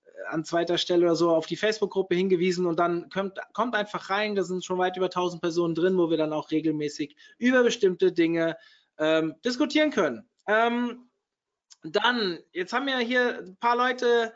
äh, 0.04 0.26
an 0.28 0.44
zweiter 0.44 0.78
Stelle 0.78 1.06
oder 1.06 1.16
so 1.16 1.30
auf 1.30 1.46
die 1.46 1.56
Facebook-Gruppe 1.56 2.14
hingewiesen 2.14 2.66
und 2.66 2.78
dann 2.78 3.08
kommt, 3.10 3.38
kommt 3.52 3.74
einfach 3.74 4.10
rein. 4.10 4.34
Da 4.34 4.42
sind 4.42 4.64
schon 4.64 4.78
weit 4.78 4.96
über 4.96 5.06
1000 5.06 5.40
Personen 5.40 5.74
drin, 5.74 5.96
wo 5.96 6.10
wir 6.10 6.16
dann 6.16 6.32
auch 6.32 6.50
regelmäßig 6.50 7.16
über 7.38 7.62
bestimmte 7.62 8.12
Dinge 8.12 8.56
ähm, 8.98 9.34
diskutieren 9.44 9.90
können. 9.90 10.28
Ähm, 10.46 11.08
dann, 11.82 12.38
jetzt 12.52 12.72
haben 12.72 12.86
wir 12.86 12.98
hier 12.98 13.38
ein 13.38 13.56
paar 13.56 13.76
Leute 13.76 14.32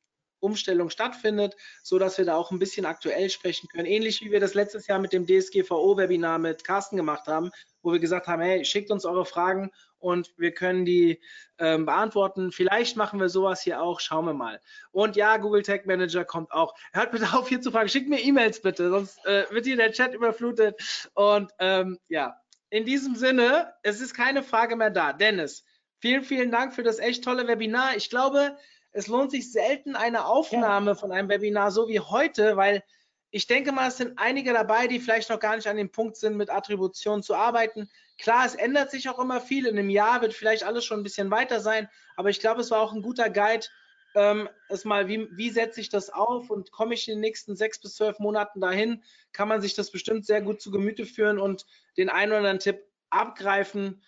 Umstellung 0.41 0.89
stattfindet, 0.89 1.55
so 1.83 1.97
dass 1.97 2.17
wir 2.17 2.25
da 2.25 2.35
auch 2.35 2.51
ein 2.51 2.59
bisschen 2.59 2.85
aktuell 2.85 3.29
sprechen 3.29 3.69
können. 3.69 3.85
Ähnlich 3.85 4.21
wie 4.21 4.31
wir 4.31 4.39
das 4.41 4.53
letztes 4.53 4.87
Jahr 4.87 4.99
mit 4.99 5.13
dem 5.13 5.25
DSGVO-Webinar 5.25 6.39
mit 6.39 6.63
Carsten 6.63 6.97
gemacht 6.97 7.27
haben, 7.27 7.51
wo 7.81 7.93
wir 7.93 7.99
gesagt 7.99 8.27
haben, 8.27 8.41
hey, 8.41 8.65
schickt 8.65 8.91
uns 8.91 9.05
eure 9.05 9.25
Fragen 9.25 9.71
und 10.01 10.33
wir 10.37 10.51
können 10.51 10.83
die 10.83 11.21
ähm, 11.57 11.85
beantworten. 11.85 12.51
Vielleicht 12.51 12.97
machen 12.97 13.19
wir 13.19 13.29
sowas 13.29 13.61
hier 13.61 13.81
auch, 13.81 13.99
schauen 13.99 14.25
wir 14.25 14.33
mal. 14.33 14.59
Und 14.91 15.15
ja, 15.15 15.37
Google 15.37 15.61
Tag 15.61 15.85
Manager 15.85 16.25
kommt 16.25 16.51
auch. 16.51 16.73
Hört 16.91 17.11
bitte 17.11 17.33
auf, 17.33 17.47
hier 17.47 17.61
zu 17.61 17.71
fragen. 17.71 17.89
Schickt 17.89 18.09
mir 18.09 18.19
E-Mails 18.19 18.61
bitte, 18.61 18.89
sonst 18.89 19.23
äh, 19.25 19.45
wird 19.51 19.65
hier 19.65 19.77
der 19.77 19.91
Chat 19.91 20.13
überflutet. 20.13 21.09
Und 21.13 21.51
ähm, 21.59 21.99
ja, 22.09 22.35
in 22.69 22.85
diesem 22.85 23.15
Sinne, 23.15 23.73
es 23.83 24.01
ist 24.01 24.13
keine 24.13 24.43
Frage 24.43 24.75
mehr 24.75 24.89
da. 24.89 25.13
Dennis, 25.13 25.63
vielen, 25.99 26.23
vielen 26.23 26.51
Dank 26.51 26.73
für 26.73 26.83
das 26.83 26.99
echt 26.99 27.23
tolle 27.23 27.47
Webinar. 27.47 27.95
Ich 27.95 28.09
glaube, 28.09 28.57
es 28.91 29.07
lohnt 29.07 29.31
sich 29.31 29.51
selten 29.51 29.95
eine 29.95 30.25
Aufnahme 30.25 30.91
ja. 30.91 30.95
von 30.95 31.11
einem 31.11 31.29
Webinar 31.29 31.71
so 31.71 31.87
wie 31.87 31.99
heute, 31.99 32.57
weil 32.57 32.83
ich 33.31 33.47
denke 33.47 33.71
mal, 33.71 33.87
es 33.87 33.97
sind 33.97 34.17
einige 34.17 34.51
dabei, 34.51 34.87
die 34.87 34.99
vielleicht 34.99 35.29
noch 35.29 35.39
gar 35.39 35.55
nicht 35.55 35.67
an 35.67 35.77
dem 35.77 35.91
Punkt 35.91 36.17
sind, 36.17 36.35
mit 36.35 36.49
Attribution 36.49 37.23
zu 37.23 37.33
arbeiten. 37.33 37.89
Klar, 38.17 38.45
es 38.45 38.55
ändert 38.55 38.91
sich 38.91 39.09
auch 39.09 39.19
immer 39.19 39.39
viel. 39.39 39.65
In 39.65 39.77
einem 39.77 39.89
Jahr 39.89 40.21
wird 40.21 40.33
vielleicht 40.33 40.63
alles 40.63 40.83
schon 40.83 40.99
ein 40.99 41.03
bisschen 41.03 41.31
weiter 41.31 41.61
sein, 41.61 41.89
aber 42.17 42.29
ich 42.29 42.41
glaube, 42.41 42.59
es 42.59 42.71
war 42.71 42.81
auch 42.81 42.91
ein 42.91 43.01
guter 43.01 43.29
Guide, 43.29 43.67
ähm, 44.15 44.49
es 44.67 44.83
mal, 44.83 45.07
wie, 45.07 45.29
wie 45.31 45.49
setze 45.49 45.79
ich 45.79 45.87
das 45.87 46.09
auf 46.09 46.49
und 46.49 46.71
komme 46.71 46.93
ich 46.93 47.07
in 47.07 47.15
den 47.15 47.21
nächsten 47.21 47.55
sechs 47.55 47.79
bis 47.79 47.95
zwölf 47.95 48.19
Monaten 48.19 48.59
dahin, 48.59 49.03
kann 49.31 49.47
man 49.47 49.61
sich 49.61 49.73
das 49.73 49.91
bestimmt 49.91 50.25
sehr 50.25 50.41
gut 50.41 50.61
zu 50.61 50.69
Gemüte 50.69 51.05
führen 51.05 51.39
und 51.39 51.65
den 51.97 52.09
einen 52.09 52.31
oder 52.31 52.39
anderen 52.39 52.59
Tipp 52.59 52.83
abgreifen. 53.09 54.03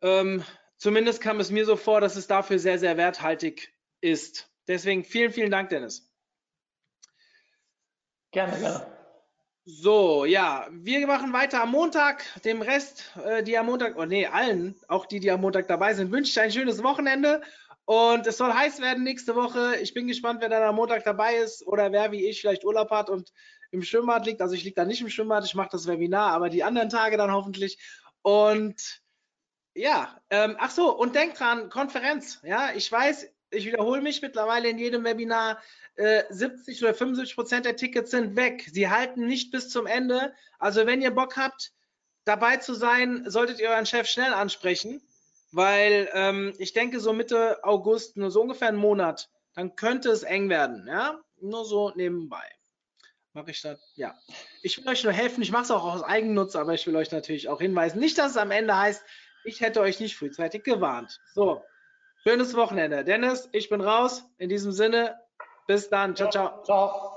Ähm, 0.00 0.42
zumindest 0.78 1.20
kam 1.20 1.40
es 1.40 1.50
mir 1.50 1.64
so 1.64 1.76
vor, 1.76 2.00
dass 2.00 2.16
es 2.16 2.26
dafür 2.26 2.58
sehr, 2.58 2.78
sehr 2.78 2.96
werthaltig 2.96 3.72
ist. 4.00 4.50
Deswegen 4.68 5.04
vielen, 5.04 5.32
vielen 5.32 5.50
Dank, 5.50 5.70
Dennis. 5.70 6.12
Gerne, 8.32 8.58
gerne. 8.58 8.86
So, 9.68 10.24
ja, 10.24 10.68
wir 10.70 11.04
machen 11.08 11.32
weiter 11.32 11.62
am 11.62 11.72
Montag. 11.72 12.24
Dem 12.44 12.62
Rest, 12.62 13.12
äh, 13.24 13.42
die 13.42 13.58
am 13.58 13.66
Montag, 13.66 13.96
oh 13.96 14.04
nee, 14.04 14.26
allen, 14.26 14.76
auch 14.86 15.06
die, 15.06 15.18
die 15.18 15.30
am 15.30 15.40
Montag 15.40 15.66
dabei 15.66 15.92
sind, 15.94 16.12
wünsche 16.12 16.30
ich 16.30 16.40
ein 16.40 16.52
schönes 16.52 16.84
Wochenende. 16.84 17.42
Und 17.84 18.26
es 18.26 18.36
soll 18.36 18.52
heiß 18.52 18.80
werden 18.80 19.02
nächste 19.02 19.34
Woche. 19.34 19.76
Ich 19.76 19.94
bin 19.94 20.06
gespannt, 20.06 20.40
wer 20.40 20.48
dann 20.48 20.62
am 20.62 20.76
Montag 20.76 21.04
dabei 21.04 21.36
ist 21.36 21.66
oder 21.66 21.90
wer 21.90 22.12
wie 22.12 22.26
ich 22.26 22.40
vielleicht 22.40 22.64
Urlaub 22.64 22.90
hat 22.90 23.10
und 23.10 23.32
im 23.70 23.82
Schwimmbad 23.82 24.26
liegt. 24.26 24.40
Also 24.40 24.54
ich 24.54 24.62
liege 24.62 24.74
da 24.74 24.84
nicht 24.84 25.00
im 25.00 25.08
Schwimmbad, 25.08 25.44
ich 25.44 25.54
mache 25.54 25.70
das 25.72 25.86
Webinar, 25.86 26.32
aber 26.32 26.48
die 26.48 26.62
anderen 26.62 26.88
Tage 26.88 27.16
dann 27.16 27.32
hoffentlich. 27.32 27.78
Und 28.22 29.02
ja, 29.76 30.20
ähm, 30.30 30.56
ach 30.58 30.70
so, 30.70 30.96
und 30.96 31.14
denkt 31.14 31.38
dran, 31.38 31.68
Konferenz. 31.68 32.40
Ja, 32.42 32.72
ich 32.74 32.90
weiß, 32.90 33.28
ich 33.50 33.66
wiederhole 33.66 34.00
mich 34.00 34.22
mittlerweile 34.22 34.68
in 34.68 34.78
jedem 34.78 35.04
Webinar, 35.04 35.60
äh, 35.96 36.24
70 36.30 36.82
oder 36.82 36.94
75 36.94 37.36
Prozent 37.36 37.66
der 37.66 37.76
Tickets 37.76 38.10
sind 38.10 38.36
weg. 38.36 38.66
Sie 38.72 38.88
halten 38.88 39.26
nicht 39.26 39.50
bis 39.50 39.68
zum 39.68 39.86
Ende. 39.86 40.32
Also 40.58 40.86
wenn 40.86 41.02
ihr 41.02 41.10
Bock 41.10 41.36
habt, 41.36 41.72
dabei 42.24 42.56
zu 42.56 42.74
sein, 42.74 43.24
solltet 43.28 43.60
ihr 43.60 43.68
euren 43.68 43.86
Chef 43.86 44.08
schnell 44.08 44.32
ansprechen, 44.32 45.02
weil 45.52 46.08
ähm, 46.14 46.54
ich 46.58 46.72
denke, 46.72 46.98
so 46.98 47.12
Mitte 47.12 47.62
August, 47.62 48.16
nur 48.16 48.30
so 48.30 48.42
ungefähr 48.42 48.68
einen 48.68 48.78
Monat, 48.78 49.28
dann 49.54 49.76
könnte 49.76 50.10
es 50.10 50.22
eng 50.22 50.48
werden. 50.48 50.86
Ja, 50.88 51.20
nur 51.40 51.64
so 51.66 51.92
nebenbei. 51.94 52.44
Mache 53.34 53.50
ich 53.50 53.60
das? 53.60 53.78
Ja. 53.96 54.14
Ich 54.62 54.78
will 54.78 54.88
euch 54.88 55.04
nur 55.04 55.12
helfen. 55.12 55.42
Ich 55.42 55.52
mache 55.52 55.64
es 55.64 55.70
auch 55.70 55.84
aus 55.84 56.02
Eigennutz, 56.02 56.56
aber 56.56 56.72
ich 56.72 56.86
will 56.86 56.96
euch 56.96 57.12
natürlich 57.12 57.50
auch 57.50 57.60
hinweisen. 57.60 58.00
Nicht, 58.00 58.16
dass 58.16 58.32
es 58.32 58.36
am 58.38 58.50
Ende 58.50 58.76
heißt, 58.76 59.04
ich 59.46 59.60
hätte 59.60 59.80
euch 59.80 60.00
nicht 60.00 60.16
frühzeitig 60.16 60.64
gewarnt. 60.64 61.20
So, 61.34 61.62
schönes 62.22 62.54
Wochenende. 62.54 63.04
Dennis, 63.04 63.48
ich 63.52 63.68
bin 63.68 63.80
raus. 63.80 64.24
In 64.38 64.48
diesem 64.48 64.72
Sinne, 64.72 65.18
bis 65.66 65.88
dann. 65.88 66.16
Ciao, 66.16 66.30
ciao. 66.30 66.62
Ciao. 66.64 67.15